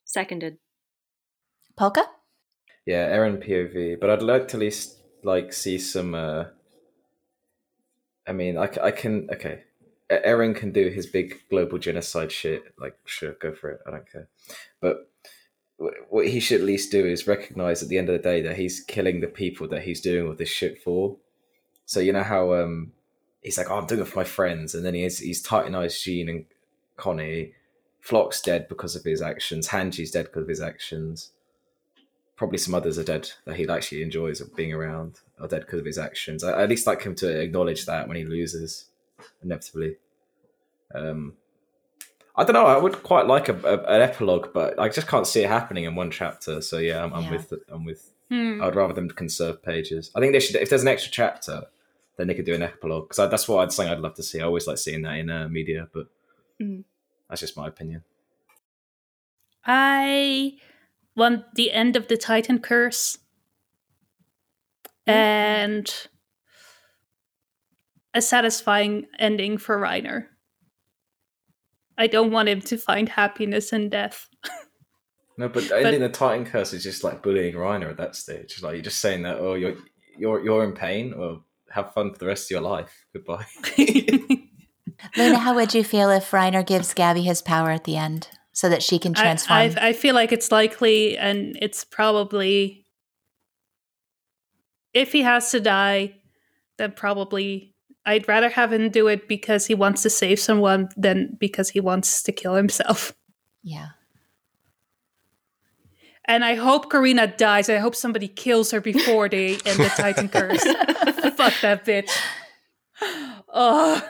[0.06, 0.58] Seconded.
[1.76, 2.06] Polka?
[2.86, 6.16] yeah, Eren POV, but I'd like to at least like see some.
[6.16, 6.46] uh
[8.26, 9.64] I mean, i can okay.
[10.10, 12.64] Eren can do his big global genocide shit.
[12.80, 13.80] Like, sure, go for it.
[13.86, 14.28] I don't care.
[14.80, 15.13] But wh-
[16.10, 18.58] what he should at least do is recognize at the end of the day that
[18.58, 21.18] he's killing the people that he's doing all this shit for.
[21.86, 22.94] So you know how um
[23.42, 26.30] he's like, oh, I'm doing it for my friends, and then he's he's titanized Jean
[26.30, 26.46] and
[26.98, 27.54] Connie.
[28.00, 29.70] Floch's dead because of his actions.
[29.70, 31.32] Hanji's dead because of his actions.
[32.36, 35.86] Probably some others are dead that he actually enjoys being around are dead because of
[35.86, 36.44] his actions.
[36.44, 38.86] I I at least like him to acknowledge that when he loses,
[39.42, 39.98] inevitably.
[40.94, 41.34] Um,
[42.36, 42.66] I don't know.
[42.66, 45.84] I would quite like a, a, an epilogue, but I just can't see it happening
[45.84, 46.62] in one chapter.
[46.62, 47.32] So yeah, I'm, I'm Yeah.
[47.32, 48.10] with I'm with.
[48.30, 48.62] Hmm.
[48.64, 50.10] I'd rather them conserve pages.
[50.16, 50.56] I think they should.
[50.56, 51.64] If there's an extra chapter,
[52.18, 53.88] then they could do an epilogue because that's what I'd say.
[53.90, 54.40] I'd love to see.
[54.42, 56.08] I always like seeing that in uh, media, but
[56.62, 56.84] Mm.
[57.30, 58.04] that's just my opinion.
[59.66, 60.54] I
[61.16, 63.18] want the end of the Titan curse
[65.08, 65.92] and
[68.14, 70.28] a satisfying ending for Reiner.
[71.98, 74.28] I don't want him to find happiness in death.
[75.38, 78.62] No, but ending the Titan curse is just like bullying Reiner at that stage.
[78.62, 79.76] Like you're just saying that, oh, you're
[80.18, 81.42] you're you're in pain, or
[81.72, 83.06] have fun for the rest of your life.
[83.14, 83.46] Goodbye.
[85.18, 88.70] Luna, how would you feel if Reiner gives Gabi his power at the end so
[88.70, 89.60] that she can I, transform?
[89.60, 92.86] I, I feel like it's likely and it's probably
[94.94, 96.16] if he has to die,
[96.78, 97.73] then probably
[98.06, 101.80] I'd rather have him do it because he wants to save someone than because he
[101.80, 103.14] wants to kill himself.
[103.66, 103.88] Yeah.
[106.26, 107.70] And I hope Karina dies.
[107.70, 110.64] I hope somebody kills her before they end the Titan curse.
[111.36, 112.10] Fuck that bitch.
[113.56, 114.02] Oh.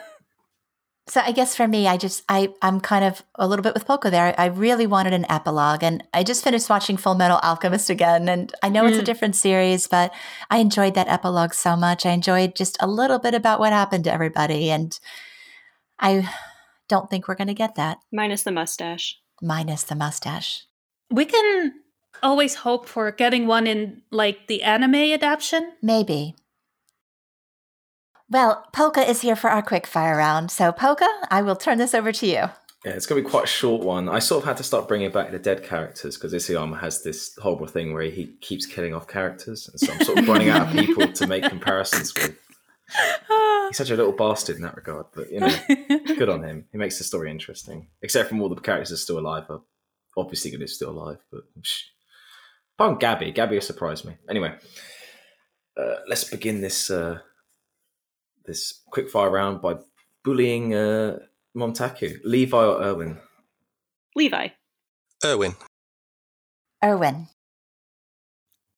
[1.06, 3.86] So I guess for me, I just I I'm kind of a little bit with
[3.86, 4.34] Polka there.
[4.38, 8.52] I really wanted an epilogue, and I just finished watching Full Metal Alchemist again, and
[8.62, 9.04] I know it's a Mm.
[9.04, 10.12] different series, but
[10.50, 12.06] I enjoyed that epilogue so much.
[12.06, 14.98] I enjoyed just a little bit about what happened to everybody, and
[15.98, 16.26] I
[16.88, 19.18] don't think we're going to get that Minus the mustache.
[19.42, 20.64] minus the mustache.
[21.10, 21.72] We can
[22.22, 25.72] always hope for getting one in like the anime adaptation.
[25.82, 26.34] Maybe.
[28.34, 30.50] Well, Polka is here for our quick fire round.
[30.50, 32.32] So, Polka, I will turn this over to you.
[32.32, 32.50] Yeah,
[32.84, 34.08] it's going to be quite a short one.
[34.08, 37.36] I sort of had to start bringing back the dead characters because Isayama has this
[37.40, 39.68] horrible thing where he keeps killing off characters.
[39.68, 42.36] And so I'm sort of running out of people to make comparisons with.
[43.68, 45.56] He's such a little bastard in that regard, but you know,
[46.16, 46.64] good on him.
[46.72, 47.86] He makes the story interesting.
[48.02, 49.44] Except from all the characters are still alive.
[49.48, 49.60] Are
[50.16, 51.84] obviously going to be still alive, but shh.
[52.76, 54.16] apart from Gabi, Gabi has surprised me.
[54.28, 54.56] Anyway,
[55.76, 57.20] uh, let's begin this uh,
[58.44, 59.76] this quick fire round by
[60.22, 61.18] bullying uh,
[61.56, 63.18] Montaku, Levi or Erwin.
[64.16, 64.48] Levi.
[65.24, 65.54] Erwin.
[66.82, 67.28] Erwin.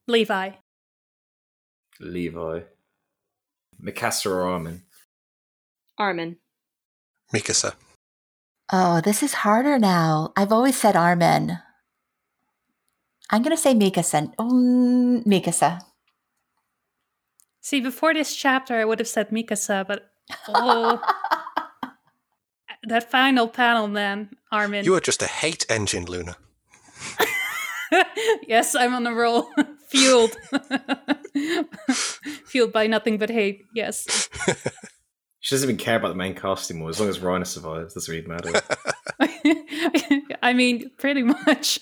[0.06, 0.50] Levi.
[2.00, 2.60] Levi.
[3.82, 4.82] Mikasa or Armin?
[5.98, 6.36] Armin.
[7.34, 7.74] Mikasa.
[8.72, 10.32] Oh, this is harder now.
[10.36, 11.58] I've always said Armin.
[13.30, 14.32] I'm going to say Mikasa.
[14.38, 15.80] Um, Mikasa.
[17.66, 20.08] See, before this chapter, I would have said Mikasa, but
[20.46, 21.02] oh,
[22.84, 24.84] that final panel, man, Armin.
[24.84, 26.36] You are just a hate engine, Luna.
[28.46, 29.48] yes, I'm on a roll.
[29.88, 30.36] Fueled.
[32.46, 33.64] Fueled by nothing but hate.
[33.74, 34.28] Yes.
[35.40, 36.90] She doesn't even care about the main cast anymore.
[36.90, 38.62] As long as Reiner survives, doesn't really matter.
[40.40, 41.80] I mean, pretty much.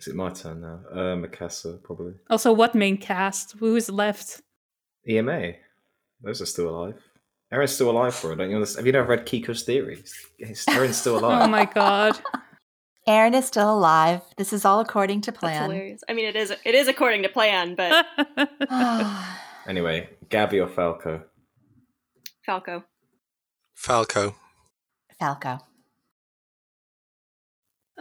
[0.00, 0.80] Is it my turn now?
[0.90, 2.14] Uh, Mikasa, probably.
[2.30, 3.52] also, what main cast?
[3.58, 4.40] Who's left?
[5.08, 5.52] EMA.
[6.22, 6.94] Those are still alive.
[7.52, 8.80] Eren's still alive for it, don't you understand?
[8.80, 10.14] Have you never read Kiko's theories?
[10.40, 11.42] Eren's still alive.
[11.42, 12.18] Oh my god.
[13.08, 14.20] Eren is still alive.
[14.36, 15.62] This is all according to That's plan.
[15.70, 16.00] hilarious.
[16.08, 18.06] I mean, it is it is according to plan, but
[19.66, 21.24] Anyway, Gabi or Falco?
[22.46, 22.84] Falco.
[23.74, 24.34] Falco.
[25.18, 25.58] Falco.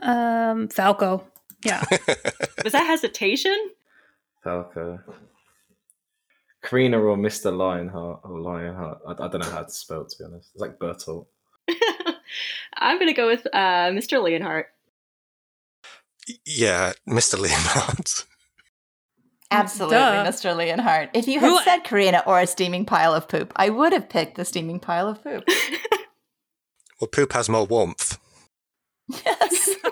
[0.01, 1.23] um, Falco.
[1.63, 1.83] Yeah.
[2.63, 3.57] Was that hesitation?
[4.43, 4.99] Falco.
[6.63, 7.55] Karina or Mr.
[7.55, 8.21] Lionheart?
[8.23, 8.99] Or Lionheart?
[9.07, 10.49] I, I don't know how to spell it, to be honest.
[10.53, 11.25] It's like Bertolt.
[12.77, 14.21] I'm gonna go with uh, Mr.
[14.21, 14.67] Leonhardt.
[16.45, 17.37] yeah, Mr.
[17.39, 18.07] Leonard.
[19.51, 20.25] Absolutely, Duh.
[20.25, 20.55] Mr.
[20.55, 21.09] Leonhardt.
[21.13, 24.07] If you had Who- said Karina or a steaming pile of poop, I would have
[24.09, 25.43] picked the steaming pile of poop.
[27.01, 28.17] Well, poop has more warmth.
[29.09, 29.69] Yes.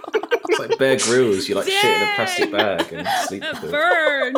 [0.50, 1.50] It's like Bear Grylls.
[1.50, 3.72] You like shit in a plastic bag and sleep with it.
[3.72, 4.34] Burn.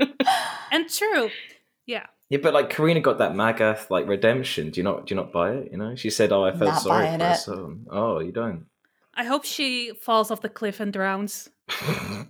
[0.72, 1.30] and true.
[1.86, 2.06] Yeah.
[2.28, 4.70] Yeah, but like Karina got that Magath like redemption.
[4.70, 5.06] Do you not?
[5.06, 5.70] Do you not buy it?
[5.70, 8.32] You know, she said, "Oh, I felt Not sorry buying for her son." Oh, you
[8.32, 8.66] don't.
[9.14, 11.50] I hope she falls off the cliff and drowns.
[11.88, 12.26] All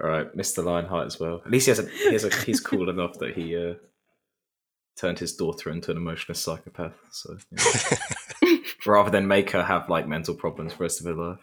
[0.00, 0.64] right, Mr.
[0.64, 1.42] Lionheart as well.
[1.44, 3.74] At least he has a, he has a he's cool enough that he uh,
[4.96, 6.94] turned his daughter into an emotionless psychopath.
[7.12, 7.96] So you know.
[8.86, 11.38] Rather than make her have like mental problems for the rest of her life,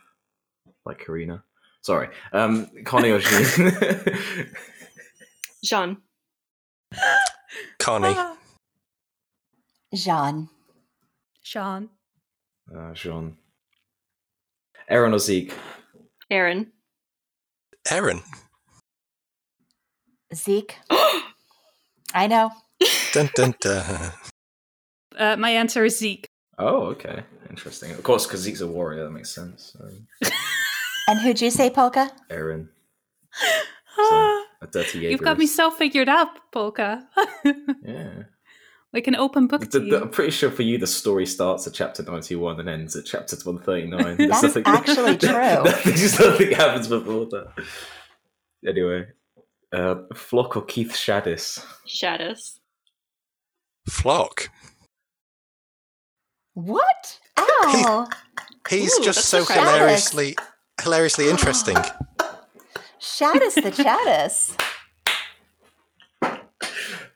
[0.85, 1.43] like Karina.
[1.81, 3.71] Sorry, um, Connie or Jean.
[5.63, 5.97] Jean.
[7.79, 8.13] Connie.
[8.17, 8.35] Ah.
[9.93, 10.49] Jean.
[11.41, 11.89] Sean.
[12.75, 13.37] uh, Jean.
[14.91, 15.53] Eren or Zeke.
[16.31, 16.67] Eren.
[17.87, 18.21] Eren.
[20.33, 20.75] Zeke.
[22.13, 22.51] I know.
[23.13, 24.11] Dun, dun, dun.
[25.17, 26.28] Uh, my answer is Zeke.
[26.59, 27.91] Oh, okay, interesting.
[27.91, 29.75] Of course, because Zeke's a warrior, that makes sense.
[29.81, 30.07] Um,
[31.07, 32.11] And who'd you say, Polka?
[32.29, 32.67] Eren,
[33.97, 37.07] Ah, a dirty You've got me so figured up, Polka.
[37.83, 38.23] Yeah.
[38.93, 39.97] like an open book The- to the- you.
[40.01, 43.35] I'm pretty sure for you, the story starts at chapter 91 and ends at chapter
[43.37, 44.17] 139.
[44.29, 45.63] That's nothing- actually true.
[45.85, 47.53] There's nothing happens before that.
[48.67, 49.05] Anyway,
[49.73, 51.65] uh, Floch or Keith Shaddis?
[51.87, 52.59] Shadis.
[53.89, 54.49] Floch.
[56.65, 57.19] What?
[57.37, 58.07] Ow.
[58.69, 59.63] He's Ooh, just so surprising.
[59.73, 60.35] hilariously,
[60.81, 61.77] hilariously interesting.
[62.99, 64.55] Shadis the Chaddis.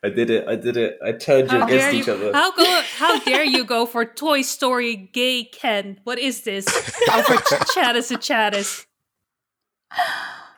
[0.05, 0.47] I did it.
[0.47, 0.97] I did it.
[1.03, 2.13] I turned you How against dare each you?
[2.13, 2.31] other.
[2.33, 2.81] How go?
[2.97, 5.99] How dare you go for Toy Story gay Ken?
[6.03, 6.67] What is this?
[7.13, 7.35] Over
[7.73, 8.85] Chattis and Chattis.
[9.91, 10.03] I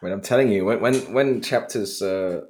[0.01, 2.41] mean, I'm telling you, when when, when chapters, uh,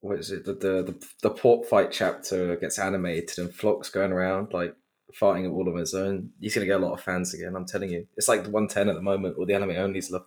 [0.00, 4.12] what is it, the, the the the port fight chapter gets animated and Floch's going
[4.12, 4.74] around like
[5.14, 7.54] fighting it all on his own, he's gonna get a lot of fans again.
[7.56, 10.26] I'm telling you, it's like the 110 at the moment, or the anime only's love.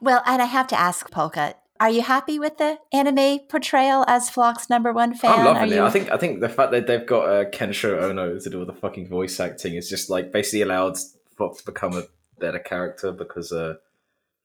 [0.00, 4.28] Well, and I have to ask Polka, are you happy with the anime portrayal as
[4.28, 5.38] Floch's number one fan?
[5.40, 5.76] I'm loving are it.
[5.76, 5.82] you...
[5.82, 8.66] I think I think the fact that they've got uh, Kensho Ono to do all
[8.66, 10.96] the fucking voice acting is just like basically allowed
[11.38, 12.04] Floch to become a
[12.38, 13.74] better character because uh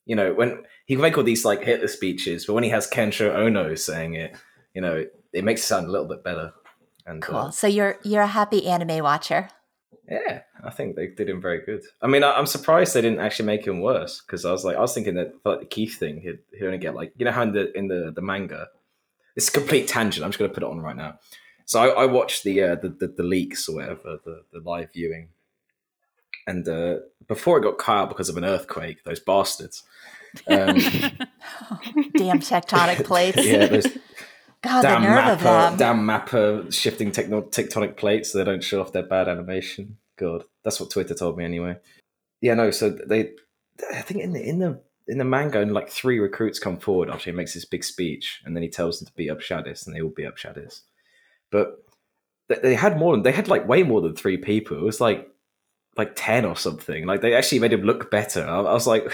[0.06, 2.90] you know when he can make all these like Hitler speeches, but when he has
[2.90, 4.36] Kensho Ono saying it,
[4.74, 6.54] you know it makes it sound a little bit better.
[7.06, 7.36] And cool.
[7.38, 9.50] uh, So you're you're a happy anime watcher.
[10.10, 11.84] yeah, I think they did him very good.
[12.02, 14.78] I mean, I, I'm surprised they didn't actually make him worse because I was like,
[14.78, 17.26] I was thinking that for like the Keith thing, he'd, he'd only get like, you
[17.26, 18.68] know how in the in the the manga,
[19.36, 20.24] it's a complete tangent.
[20.24, 21.20] I'm just going to put it on right now.
[21.66, 24.92] So I, I watched the, uh, the the the leaks or whatever, the the live
[24.94, 25.30] viewing,
[26.48, 29.84] and uh, before it got cut out because of an earthquake, those bastards.
[30.48, 30.76] Um,
[32.18, 33.38] Damn tectonic plates.
[33.46, 33.88] yeah, those
[34.66, 38.64] God, the damn nerve of MAPPA, damn MAPPA shifting techno- tectonic plates so they don't
[38.64, 39.98] show off their bad animation.
[40.18, 41.78] God, that's what Twitter told me anyway.
[42.42, 42.72] Yeah, no.
[42.72, 43.34] So they,
[43.94, 47.12] I think in the in the in the manga, and like three recruits come forward
[47.12, 49.86] after he makes this big speech, and then he tells them to beat up Shadis,
[49.86, 50.82] and they all beat up Shadis.
[51.52, 51.84] But
[52.50, 54.78] they, they had more than they had like way more than three people.
[54.78, 55.30] It was like
[55.96, 57.06] like ten or something.
[57.06, 58.44] Like they actually made him look better.
[58.44, 59.06] I, I was like,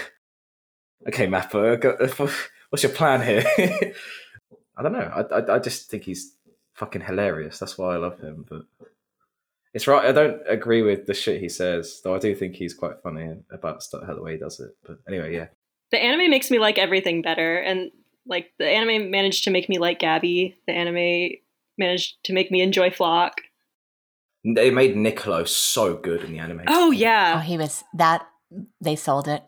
[1.08, 2.18] okay, MAPPA,
[2.70, 3.94] what's your plan here?
[4.76, 4.98] I don't know.
[5.14, 6.34] I, I I just think he's
[6.74, 7.58] fucking hilarious.
[7.58, 8.46] That's why I love him.
[8.48, 8.62] But
[9.74, 10.04] it's right.
[10.04, 12.14] I don't agree with the shit he says, though.
[12.14, 14.70] I do think he's quite funny about stuff, how the way he does it.
[14.86, 15.46] But anyway, yeah.
[15.90, 17.90] The anime makes me like everything better, and
[18.26, 20.54] like the anime managed to make me like Gabi.
[20.66, 21.36] The anime
[21.78, 23.32] managed to make me enjoy Floch.
[24.44, 26.62] They made Niccolo so good in the anime.
[26.66, 27.34] Oh yeah.
[27.36, 28.26] Oh, he was that.
[28.80, 29.42] They sold it.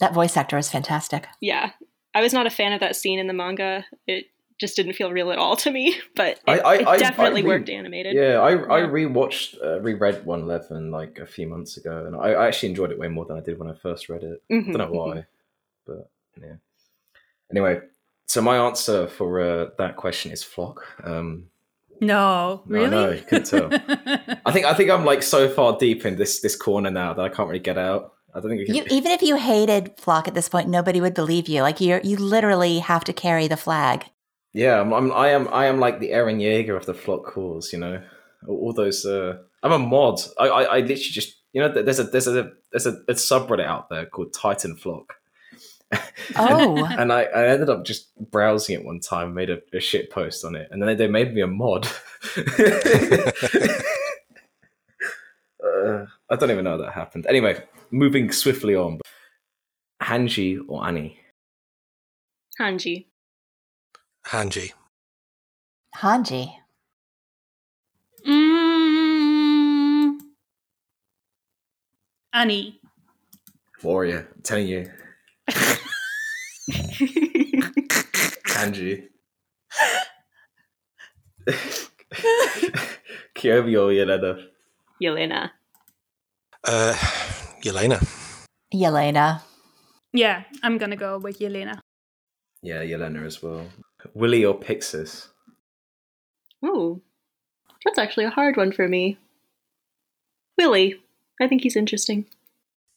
[0.00, 1.26] That voice actor is fantastic.
[1.40, 1.70] yeah.
[2.14, 3.86] I was not a fan of that scene in the manga.
[4.06, 4.26] It
[4.62, 5.84] just didn't feel real at all to me.
[6.16, 8.14] But it, I- I- it definitely I re- worked animated.
[8.16, 8.86] Yeah, I I Yeah.
[8.98, 12.90] rewatched, uh, reread One Eleven like a few months ago, and I, I actually enjoyed
[12.92, 14.38] it way more than I did when I first read it.
[14.50, 15.26] Mhm, I don't know why,
[15.86, 16.08] but
[16.40, 16.56] yeah.
[17.50, 17.80] Anyway,
[18.26, 20.78] so my answer for uh, that question is Floch.
[21.04, 21.48] Um,
[22.00, 22.90] No, No, really?
[22.90, 23.68] no, you couldn't tell.
[24.48, 27.22] I think I think I'm like so far deep in this this corner now that
[27.24, 28.02] I can't really get out.
[28.34, 31.00] I don't think I can, You, even if you hated Floch at this point, nobody
[31.02, 31.60] would believe you.
[31.68, 34.06] Like you, you literally have to carry the flag.
[34.52, 37.72] Yeah, I'm, I'm I am I am like the Eren Yeager of the Floch cause,
[37.72, 38.02] you know.
[38.46, 40.20] All, all those uh, I'm a mod.
[40.38, 43.64] I, I I literally just you know there's a there's a there's a, a subreddit
[43.64, 45.14] out there called Titan Flock.
[46.36, 46.84] Oh.
[46.98, 50.44] and I, I ended up just browsing it one time, made a, a shit post
[50.44, 51.86] on it, and then they, they made me a mod.
[52.36, 52.42] uh,
[56.30, 57.26] I don't even know how that happened.
[57.26, 59.00] Anyway, moving swiftly on.
[60.02, 61.18] Hanji or Annie?
[62.60, 63.06] Hanji.
[64.26, 64.72] Hanji.
[65.96, 66.52] Hanji.
[68.26, 70.18] mm,
[72.32, 72.80] Annie.
[73.82, 74.90] Warrior, I'm telling you.
[78.46, 79.08] Hanji.
[83.34, 84.46] Kiyomi or Yelena?
[85.02, 85.50] Yelena.
[86.64, 86.94] Uh,
[87.62, 87.98] Yelena.
[88.72, 89.40] Yelena.
[90.12, 91.80] Yeah, I'm gonna go with Yelena.
[92.62, 93.66] Yeah, Yelena as well.
[94.14, 95.28] Willie or Pixis?
[96.62, 97.00] Oh,
[97.84, 99.18] that's actually a hard one for me.
[100.58, 100.96] Willie.
[101.40, 102.26] I think he's interesting.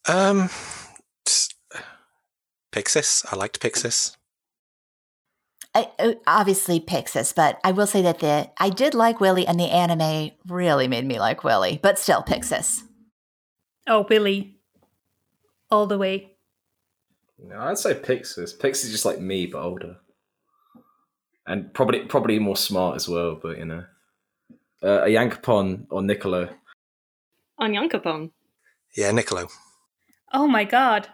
[0.07, 0.49] Um,
[2.71, 3.25] Pixis.
[3.31, 4.15] I liked Pixis.
[5.73, 9.59] I, uh, obviously Pixis, but I will say that the I did like Willie, and
[9.59, 11.79] the anime really made me like Willie.
[11.81, 12.83] But still, Pixis.
[13.87, 14.57] Oh, Billy.
[15.69, 16.31] All the way.
[17.37, 18.57] No, I'd say Pixis.
[18.57, 19.97] Pixis is just like me, but older,
[21.47, 23.39] and probably probably more smart as well.
[23.41, 23.83] But you know,
[24.83, 26.49] uh, a Onyankopon or Niccolo.
[27.59, 28.31] Onyankopon.
[28.95, 29.47] Yeah, Niccolo.
[30.33, 31.07] Oh my god.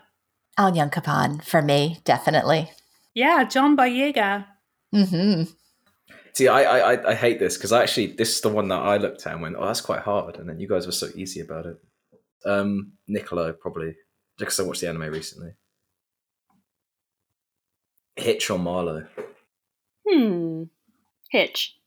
[0.59, 2.71] Onyankopon for me, definitely.
[3.13, 4.45] Yeah, John Boyega.
[4.91, 5.43] hmm
[6.33, 8.97] See, I I, I- I hate this because actually this is the one that I
[8.97, 11.41] looked at and went, oh, that's quite hard, and then you guys were so easy
[11.41, 11.77] about it.
[12.45, 13.95] Um, Niccolo probably
[14.37, 15.51] because I watched the anime recently.
[18.15, 19.05] Hitch or Marlowe?
[20.11, 20.63] Hmm.
[21.29, 21.77] Hitch.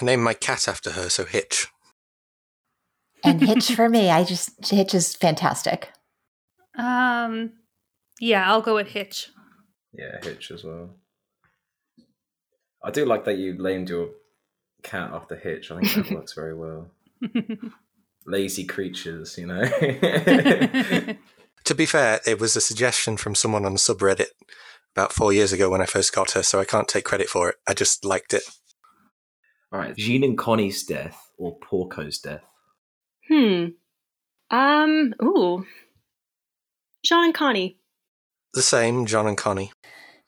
[0.00, 1.68] I named my cat after her, so Hitch.
[3.24, 5.90] And Hitch for me, I just Hitch is fantastic.
[6.76, 7.52] Um,
[8.20, 9.30] yeah, I'll go with Hitch.
[9.92, 10.90] Yeah, Hitch as well.
[12.82, 14.10] I do like that you named your
[14.82, 15.70] cat after Hitch.
[15.70, 16.90] I think that works very well.
[18.26, 19.64] Lazy creatures, you know.
[21.68, 24.28] To be fair, it was a suggestion from someone on the subreddit
[24.98, 27.50] about four years ago when I first got her, so I can't take credit for
[27.50, 27.56] it.
[27.68, 28.42] I just liked it.
[29.72, 32.42] All right, Jean and Connie's death or Porco's death?
[33.28, 33.66] Hmm.
[34.50, 35.14] Um.
[35.22, 35.64] Ooh.
[37.04, 37.78] Jean and Connie.
[38.54, 39.70] The same, John and Connie.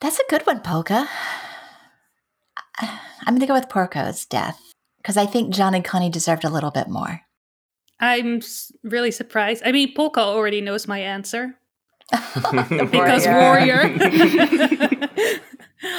[0.01, 1.09] That's a good one, Polka.
[2.79, 4.61] I'm going to go with Porco's death
[4.99, 7.23] because I think John and Connie deserved a little bit more.
[7.99, 8.41] I'm
[8.83, 9.63] really surprised.
[9.67, 11.60] I mean, Polka already knows my answer The
[12.91, 13.97] because warrior.
[13.99, 15.11] warrior.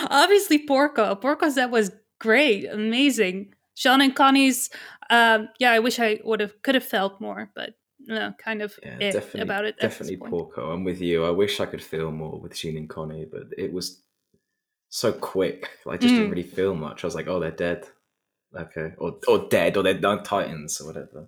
[0.10, 1.16] Obviously, Porco.
[1.16, 3.54] Porco's that was great, amazing.
[3.76, 4.70] Jean and Connie's.
[5.10, 8.78] Um, yeah, I wish I would have could have felt more, but no, kind of
[8.84, 9.76] Yeah, definitely, about it.
[9.80, 10.18] definitely.
[10.18, 10.72] Porco.
[10.72, 11.26] I'm with you.
[11.26, 14.02] I wish I could feel more with Jean and Connie, but it was
[14.90, 15.70] so quick.
[15.88, 16.32] I just didn't Mm.
[16.32, 17.04] really feel much.
[17.04, 17.86] I was like, oh, they're dead.
[18.58, 21.28] Okay, or or dead, or they're not Titans or whatever.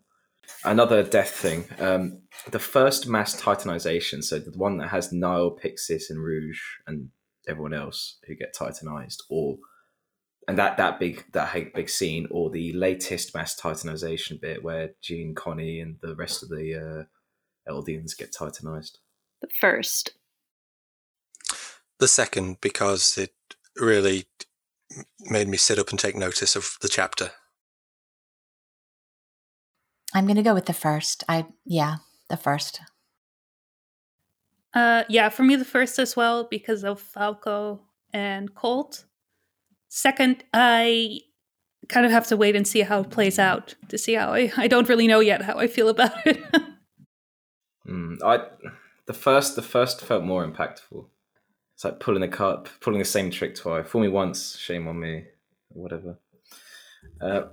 [0.66, 1.66] Another death thing.
[1.80, 7.10] Um, the first mass Titanization, so the one that has Nile, Pixis, and Rouge, and
[7.48, 9.58] everyone else who get Titanized, or
[10.48, 14.92] and that that big that big big scene, or the latest mass Titanization bit where
[15.02, 17.08] Jean, Connie, and the rest of the
[17.68, 19.00] uh, Eldians get Titanized.
[19.42, 20.14] The first.
[22.00, 23.34] The second, because it
[23.78, 24.26] really
[25.20, 27.32] made me sit up and take notice of the chapter.
[30.14, 31.24] I'm going to go with the first.
[31.28, 31.98] I yeah,
[32.30, 32.82] the first.
[34.74, 39.06] Uh, yeah, for me the first as well because of Falco and Colt.
[39.90, 41.20] Second, I
[41.90, 44.52] kind of have to wait and see how it plays out to see how I.
[44.58, 46.40] I don't really know yet how I feel about it.
[47.88, 48.46] Mm, I
[49.08, 51.06] the first the first felt more impactful.
[51.76, 53.88] It's like pulling a cup, pulling the same trick twice.
[53.88, 55.26] Fool me once, shame on me,
[55.70, 56.20] whatever.
[57.22, 57.44] Uh,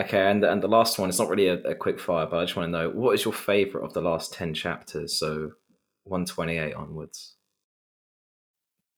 [0.00, 1.08] okay, and and the last one.
[1.08, 3.24] It's not really a, a quick fire, but I just want to know what is
[3.24, 5.18] your favorite of the last ten chapters.
[5.18, 5.52] So
[6.04, 7.34] one twenty eight onwards.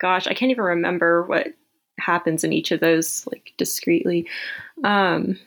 [0.01, 1.49] Gosh, I can't even remember what
[1.99, 4.29] happens in each of those like discreetly.
[4.85, 5.39] Um.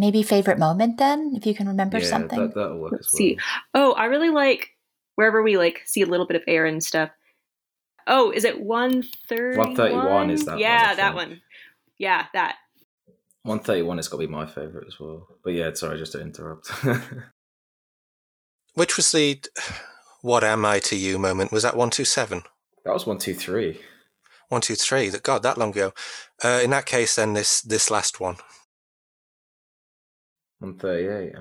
[0.00, 2.38] Maybe favorite moment then, if you can remember yeah, something.
[2.38, 3.18] that that'll work Let's as well.
[3.18, 3.38] see.
[3.74, 4.76] Oh, I really like
[5.16, 7.10] wherever we like see a little bit of air and stuff.
[8.06, 9.58] Oh, is it one thirty?
[9.58, 11.40] 131 is that one, Yeah, I that one.
[11.98, 12.56] Yeah, that.
[13.42, 15.26] One thirty one has got to be my favorite as well.
[15.42, 16.68] But yeah, sorry, just to interrupt.
[18.74, 19.40] Which was the
[20.22, 21.52] "What am I to you" moment?
[21.52, 22.42] Was that one two seven?
[22.84, 23.80] that was one two three.
[24.48, 25.08] One two three.
[25.08, 25.92] That God, that long ago.
[26.42, 28.36] Uh, in that case, then this this last one.
[30.58, 31.34] One thirty eight.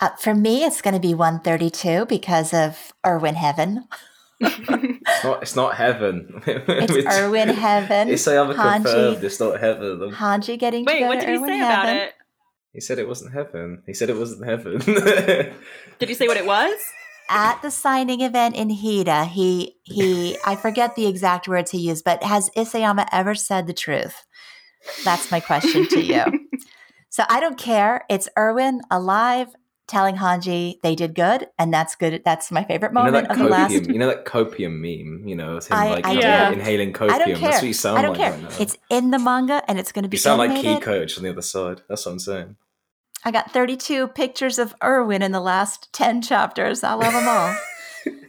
[0.00, 3.84] Uh, for me, it's going to be 132 because of Erwin Heaven.
[4.40, 5.42] It's not.
[5.42, 6.42] It's not heaven.
[6.46, 8.08] It's Erwin Heaven.
[8.08, 8.72] It's a other Hanji.
[8.84, 9.24] confirmed.
[9.24, 10.10] It's not heaven.
[10.12, 11.90] Hanji getting to Wait, go what to did he Erwin say Heaven.
[11.90, 12.14] about it?
[12.72, 13.82] He said it wasn't heaven.
[13.86, 14.78] He said it wasn't heaven.
[15.98, 16.78] Did he say what it was?
[17.30, 22.04] At the signing event in Hita, he he I forget the exact words he used,
[22.04, 24.24] but has Isayama ever said the truth?
[25.04, 26.24] That's my question to you.
[27.08, 28.04] so I don't care.
[28.08, 29.48] It's Erwin alive
[29.88, 32.22] telling Hanji they did good, and that's good.
[32.24, 33.72] That's my favorite you know moment of the last.
[33.72, 35.26] You know that copium meme.
[35.26, 36.54] You know, it's him I- like I do.
[36.54, 37.10] inhaling copium.
[37.10, 37.50] I don't care.
[37.50, 38.32] That's what you sound I don't like care.
[38.32, 38.56] right now.
[38.60, 40.62] It's in the manga, and it's going to be you sound like.
[40.62, 41.82] Key Coach on the other side.
[41.88, 42.56] That's what I'm saying.
[43.24, 46.84] I got 32 pictures of Erwin in the last 10 chapters.
[46.84, 47.56] I love them all.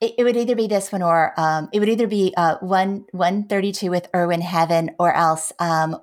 [0.00, 3.06] it, it would either be this one or um, it would either be uh, one
[3.12, 5.96] 132 with Erwin Heaven or else um,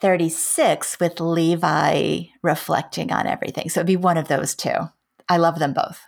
[0.00, 3.70] 136 with Levi reflecting on everything.
[3.70, 4.90] So it'd be one of those two.
[5.28, 6.04] I love them both.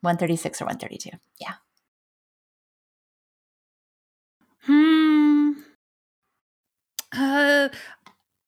[0.00, 1.10] 136 or 132.
[1.40, 1.54] Yeah.
[4.62, 5.52] Hmm.
[7.12, 7.68] Uh,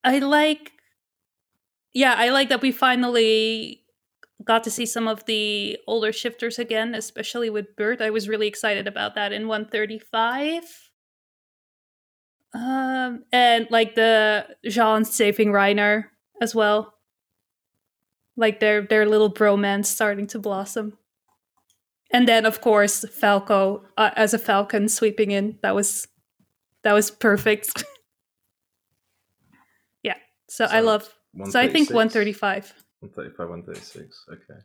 [0.02, 0.72] I like.
[1.94, 3.84] Yeah, I like that we finally
[4.44, 8.02] got to see some of the older shifters again, especially with Bert.
[8.02, 10.85] I was really excited about that in 135.
[12.56, 16.06] Um, and like the Jean saving Reiner
[16.40, 16.94] as well.
[18.36, 20.96] Like their their little bromance starting to blossom.
[22.10, 25.58] And then of course Falco uh, as a falcon sweeping in.
[25.62, 26.08] That was
[26.82, 27.84] that was perfect.
[30.02, 30.16] yeah.
[30.48, 31.12] So, I love
[31.50, 32.72] so I think 135.
[33.00, 34.24] 135, 136.
[34.32, 34.60] Okay.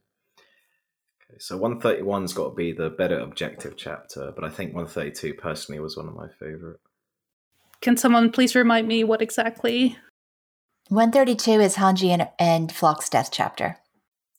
[1.23, 5.81] Okay, so 131's got to be the better objective chapter, but I think 132 personally
[5.81, 6.79] was one of my favorite.
[7.81, 9.97] Can someone please remind me what exactly?
[10.89, 13.77] 132 is Hanji and, and Floch's death chapter.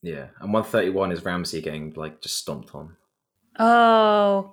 [0.02, 2.96] Yeah, and 131 is Ramsey getting like just stomped on.
[3.58, 4.52] Oh.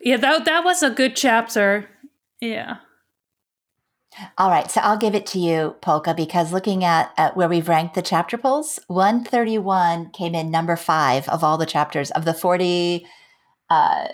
[0.00, 1.88] Yeah, that that was a good chapter.
[2.40, 2.78] Yeah.
[4.36, 7.68] All right, so I'll give it to you, Polka, because looking at, at where we've
[7.68, 12.34] ranked the chapter polls, 131 came in number five of all the chapters of the
[12.34, 13.06] 40
[13.70, 14.08] uh,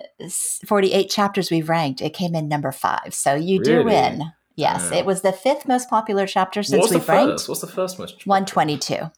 [0.67, 3.15] 48 chapters we've ranked, it came in number five.
[3.15, 4.33] So you do win.
[4.55, 4.99] Yes, Wow.
[4.99, 7.33] it was the fifth most popular chapter since What's the we've ranked.
[7.33, 7.49] first?
[7.49, 8.27] What's the first most?
[8.27, 9.11] 122.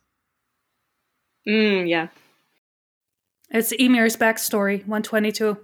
[1.48, 2.08] Mm, yeah.
[3.50, 5.56] It's Ymir's backstory, 122.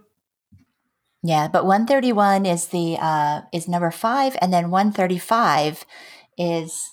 [1.22, 5.84] Yeah, but 131 is the uh, is number five, and then 135
[6.38, 6.90] is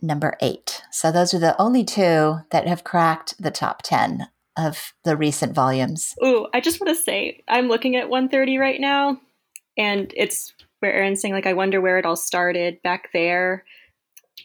[0.00, 0.82] number eight.
[0.90, 5.54] So those are the only two that have cracked the top 10 of the recent
[5.54, 6.14] volumes.
[6.24, 9.20] Ooh, I just want to say I'm looking at 130 right now,
[9.76, 13.64] and it's where Eren's saying like, I wonder where it all started back there,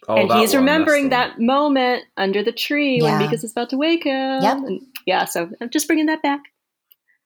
[0.07, 3.19] Oh, and he's one, remembering that moment under the tree Yeah.
[3.19, 4.41] when Mikasa is about to wake him.
[4.43, 4.57] Yep.
[4.57, 6.41] And yeah, so I'm just bringing that back.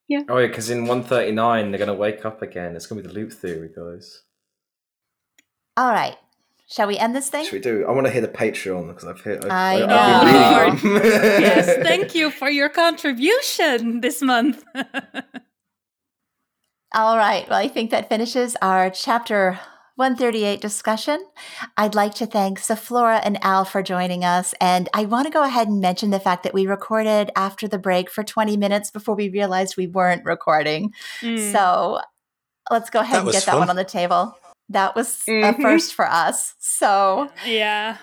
[0.07, 0.21] Yeah.
[0.29, 2.75] Oh yeah, because in 139 they're gonna wake up again.
[2.75, 4.23] It's gonna be the loop theory, guys.
[5.77, 6.17] All right.
[6.69, 7.45] Shall we end this thing?
[7.45, 7.83] Should we do?
[7.87, 9.43] I want to hear the Patreon because I've heard.
[9.43, 10.81] I've, I I've know.
[10.81, 14.63] been reading yes, thank you for your contribution this month.
[16.93, 17.49] All right.
[17.49, 19.59] Well, I think that finishes our chapter
[19.95, 21.25] 138 discussion.
[21.75, 24.53] I'd like to thank Zeflora and Al for joining us.
[24.61, 27.79] And I want to go ahead and mention the fact that we recorded after the
[27.79, 30.93] break for 20 minutes before we realized we weren't recording.
[31.21, 31.51] Mm.
[31.51, 31.99] So
[32.69, 34.37] let's go ahead That and was get that one on the table.
[34.69, 35.61] That was a Mhm.
[35.61, 36.55] first for us.
[36.59, 37.97] So, yeah.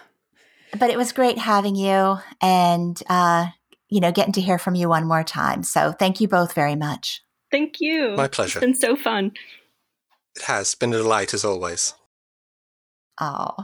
[0.78, 3.46] but it was great having you and, uh,
[3.88, 5.62] you know, getting to hear from you one more time.
[5.62, 7.22] So thank you both very much.
[7.50, 8.14] Thank you.
[8.16, 8.58] My pleasure.
[8.58, 9.32] It's been so fun.
[10.34, 11.94] It has been a delight as always.
[13.20, 13.54] Oh.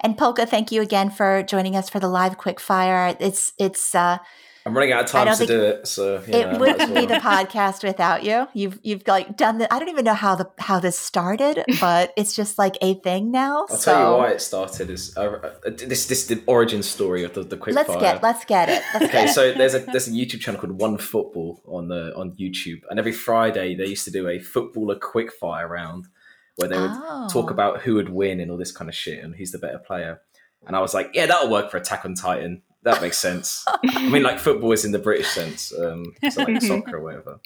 [0.00, 3.16] And Polka, thank you again for joining us for the live quick fire.
[3.18, 4.18] It's it's uh
[4.66, 6.90] I'm running out of time to do it, so you know, it might wouldn't as
[6.90, 8.48] be the podcast without you.
[8.52, 12.12] You've you've like done the I don't even know how the how this started, but
[12.16, 13.60] it's just like a thing now.
[13.60, 14.90] I'll so tell you why it started.
[14.90, 15.20] Is uh,
[15.66, 18.00] uh, this this the origin story of the the quick let's fire.
[18.00, 18.82] get let's get it.
[18.92, 22.12] Let's Okay, get so there's a there's a YouTube channel called One Football on the
[22.16, 26.08] on YouTube, and every Friday they used to do a footballer quick fire round
[26.56, 27.28] where they would Oh.
[27.30, 29.78] talk about who would win and all this kind of shit and who's the better
[29.78, 30.22] player.
[30.66, 32.62] And I was like, yeah, that'll work for Attack on Titan.
[32.86, 33.64] That makes sense.
[33.66, 37.40] I mean, like football is in the British sense, um, so like soccer or whatever.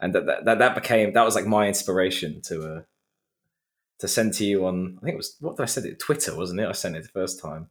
[0.00, 2.80] And that, that that became that was like my inspiration to uh
[3.98, 4.96] to send to you on.
[5.02, 5.98] I think it was what did I send it?
[5.98, 6.66] Twitter, wasn't it?
[6.66, 7.68] I sent it the first time.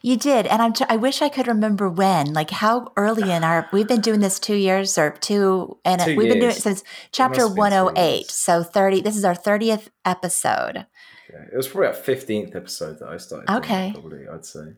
[0.00, 0.72] You did, and I'm.
[0.72, 2.32] T- I wish I could remember when.
[2.32, 6.16] Like how early in our we've been doing this two years or two, and Two
[6.16, 8.30] we've been doing it since chapter must have been two 108.
[8.30, 9.02] So 30.
[9.02, 10.86] This is our 30th episode.
[11.30, 13.46] Yeah, it was probably our fifteenth episode that I started.
[13.46, 13.90] doing Okay.
[13.92, 14.76] probably I'd say.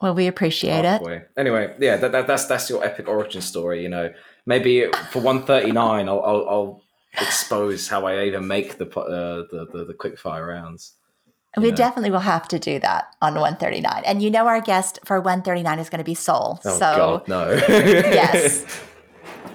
[0.00, 1.28] Well, we appreciate it.
[1.36, 3.82] Anyway, yeah, that, that, that's that's your epic origin story.
[3.82, 4.12] You know,
[4.46, 6.82] maybe for one thirty nine, I'll, I'll I'll
[7.20, 10.94] expose how I even make the uh, the, the the quick fire rounds.
[11.56, 11.74] We Yeah.
[11.74, 14.04] definitely will have to do that on 139.
[14.06, 16.60] And you know our guest for 139 is going to be Soul.
[16.64, 17.52] Oh so God, no!
[17.68, 18.64] yes.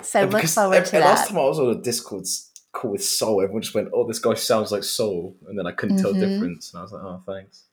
[0.02, 2.26] So Yeah, look forward to Last time I was on a Discord
[2.72, 5.72] call with Soul, everyone just went, "Oh, this guy sounds like Soul," and then I
[5.72, 7.65] couldn't tell the difference, and I was like, "Oh, thanks."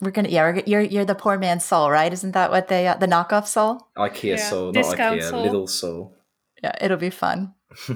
[0.00, 2.12] We're gonna yeah, we're, you're you're the poor man's soul, right?
[2.12, 3.88] Isn't that what they uh, the knockoff soul?
[3.96, 5.42] IKEA Yeah, Soul, not discount IKEA, Soul.
[5.42, 6.16] Little Soul.
[6.62, 7.54] Yeah, it'll be fun.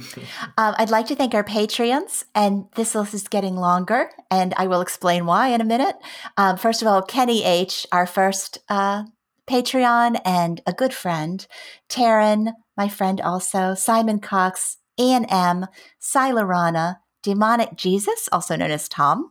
[0.56, 4.68] Um, I'd like to thank our Patreons, and this list is getting longer, and I
[4.68, 5.96] will explain why in a minute.
[6.36, 9.02] Um, first of all, Kenny H, our first uh,
[9.48, 11.44] Patreon and a good friend,
[11.88, 15.66] Taryn, my friend also, Simon Cox, Ian M,
[16.00, 19.30] Silarana, Demonic Jesus, also known as Tom,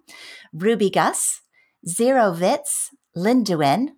[0.51, 1.41] Ruby Gus,
[1.87, 3.89] Zero Vitz, Linduin,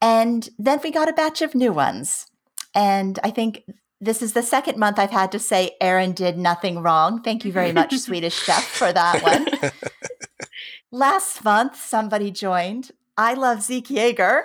[0.00, 2.26] and then we got a batch of new ones.
[2.74, 3.62] And I think
[4.00, 7.22] this is the second month I've had to say Eren did nothing wrong.
[7.22, 9.72] Thank you very much, Swedish Chef, for that one.
[10.92, 12.90] Last month, somebody joined.
[13.16, 14.42] I love Zeke Yeager,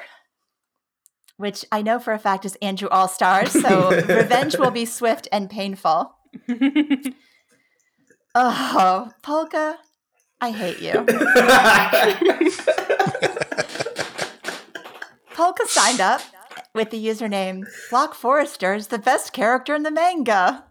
[1.38, 3.52] which I know for a fact is Andrew All Stars.
[3.52, 6.16] So revenge will be swift and painful.
[8.34, 9.78] Oh, Polka,
[10.40, 11.06] I hate you.
[15.34, 16.22] Polka signed up
[16.74, 20.64] with the username Floch Forster is the best character in the manga.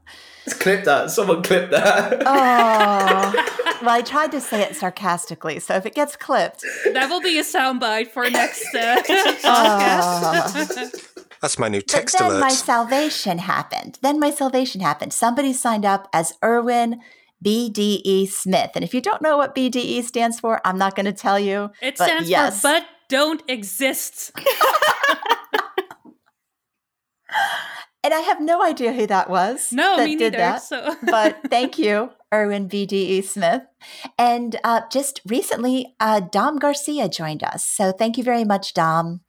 [0.58, 1.10] clip that.
[1.10, 2.22] Someone clip that.
[2.26, 7.20] Oh, well, I tried to say it sarcastically, so if it gets clipped, that will
[7.20, 9.02] be a soundbite for next uh,
[9.44, 10.90] Oh.
[11.40, 12.40] That's my new but text then alert.
[12.40, 13.98] my salvation happened.
[14.02, 15.12] Then my salvation happened.
[15.14, 17.00] Somebody signed up as Erwin
[17.44, 21.12] BDE Smith, and if you don't know what BDE stands for, I'm not going to
[21.12, 21.70] tell you.
[21.80, 22.60] it but stands yes.
[22.60, 24.32] for but don't exist.
[28.02, 29.72] And I have no idea who that was.
[29.72, 30.38] No, that me did neither.
[30.38, 30.62] that.
[30.62, 33.62] So but thank you, Erwin BDE Smith.
[34.18, 37.64] And uh, just recently, uh, Dom Garcia joined us.
[37.64, 39.20] So thank you very much, Dom.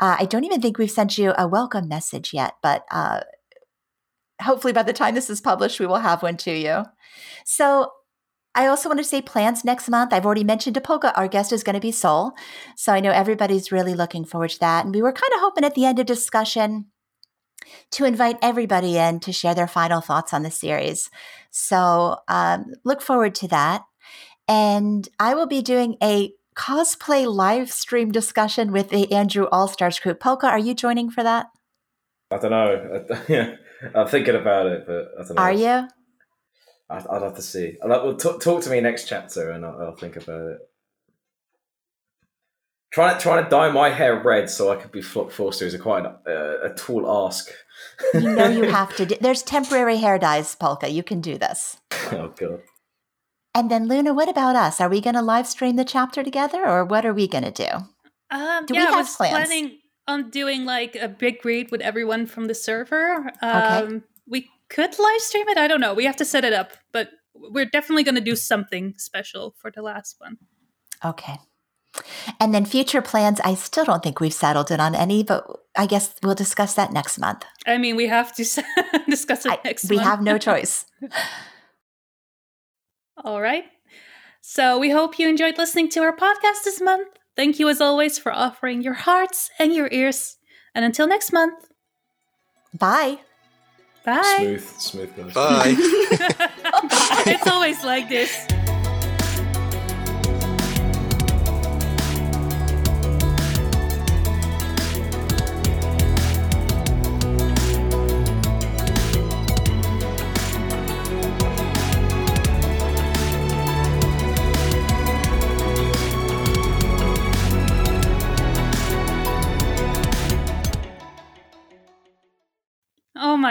[0.00, 3.20] Uh, I don't even think we've sent you a welcome message yet, but uh,
[4.44, 6.84] hopefully by the time this is published, we will have one to you.
[7.44, 7.90] So
[8.54, 10.12] I also want to say plans next month.
[10.12, 12.34] I've already mentioned Polka, our guest is going to be Sol.
[12.76, 14.84] So I know everybody's really looking forward to that.
[14.84, 16.86] And we were kind of hoping at the end of discussion
[17.92, 21.10] to invite everybody in to share their final thoughts on the series.
[21.50, 23.84] So um, look forward to that.
[24.46, 29.98] And I will be doing a cosplay live stream discussion with the Andrew All Stars
[29.98, 30.20] group.
[30.20, 31.46] Polka, are you joining for that?
[32.30, 33.06] I don't know.
[33.28, 33.56] yeah,
[33.94, 35.42] I'm thinking about it, but I don't know.
[35.42, 35.88] Are you?
[36.90, 37.76] I'd, I'd have to see.
[37.82, 40.58] I'll, well, talk, talk to me next chapter, and I'll, I'll think about it.
[42.92, 45.74] Trying to trying to dye my hair red so I could be Floch Forster is
[45.74, 47.50] a quite an, uh, a tall ask.
[48.14, 49.06] You know you have to.
[49.06, 50.88] Do, there's temporary hair dyes, Polka.
[50.88, 51.78] You can do this.
[52.12, 52.60] oh god.
[53.52, 54.80] And then Luna, what about us?
[54.80, 57.50] Are we going to live stream the chapter together, or what are we going to
[57.50, 57.68] do?
[58.30, 59.48] Um, Do we yeah, I have was plans?
[59.48, 63.30] planning on doing like a big read with everyone from the server.
[63.42, 64.00] Um, Okay.
[64.26, 65.58] We could live stream it.
[65.58, 65.92] I don't know.
[65.94, 69.70] We have to set it up, but we're definitely going to do something special for
[69.70, 70.38] the last one.
[71.04, 71.38] Okay.
[72.40, 75.44] And then future plans, I still don't think we've settled it on any, but
[75.76, 77.44] I guess we'll discuss that next month.
[77.66, 78.44] I mean, we have to
[79.08, 79.88] discuss it I- next.
[79.90, 80.08] we month.
[80.08, 80.86] have no choice.
[83.22, 83.64] All right.
[84.40, 87.08] So we hope you enjoyed listening to our podcast this month.
[87.36, 90.36] Thank you, as always, for offering your hearts and your ears.
[90.74, 91.68] And until next month,
[92.78, 93.18] Bye.
[94.04, 94.36] bye.
[94.38, 95.34] Smooth, smooth guys.
[95.34, 95.74] Bye.
[97.26, 98.46] it's always like this.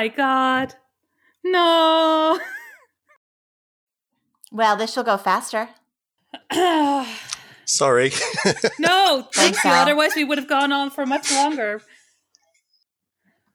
[0.03, 0.75] My god.
[1.43, 2.39] No.
[4.55, 5.67] Well, this will go faster.
[7.65, 8.11] Sorry.
[8.77, 9.71] no, thank you.
[9.71, 11.81] Otherwise, we would have gone on for much longer.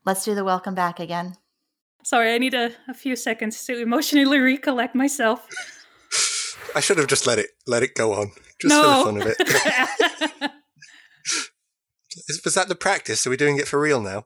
[0.04, 1.36] Let's do the welcome back again.
[2.02, 5.46] Sorry, I need a, a few seconds to emotionally recollect myself.
[6.74, 8.82] I should have just let it let it go on, just no.
[8.82, 9.36] for the fun of
[10.42, 10.50] it.
[12.28, 13.24] Is- Was that the practice?
[13.24, 14.24] Are we doing it for real now?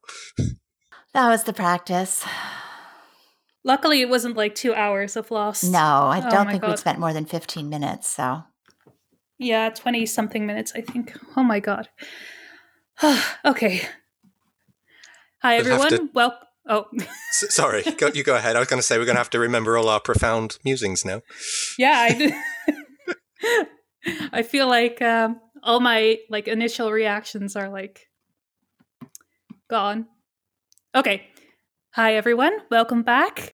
[1.14, 2.24] That was the practice.
[3.64, 5.62] Luckily, it wasn't like two hours of loss.
[5.62, 6.70] No, I Oh don't my think God.
[6.70, 8.08] we'd spent more than 15 minutes.
[8.08, 8.42] So,
[9.38, 11.16] Yeah, 20 something minutes, I think.
[11.36, 11.88] Oh my god.
[13.44, 13.82] okay.
[15.42, 15.88] Hi, We'll everyone.
[15.90, 16.86] to- Well, oh,
[17.30, 18.56] S- sorry, go, you go ahead.
[18.56, 21.04] I was going to say we're going to have to remember all our profound musings
[21.04, 21.22] now.
[21.78, 22.42] yeah, I.
[24.32, 28.08] I feel like um, all my like initial reactions are like
[29.68, 30.06] gone.
[30.94, 31.28] Okay.
[31.94, 32.58] Hi, everyone.
[32.70, 33.51] Welcome back.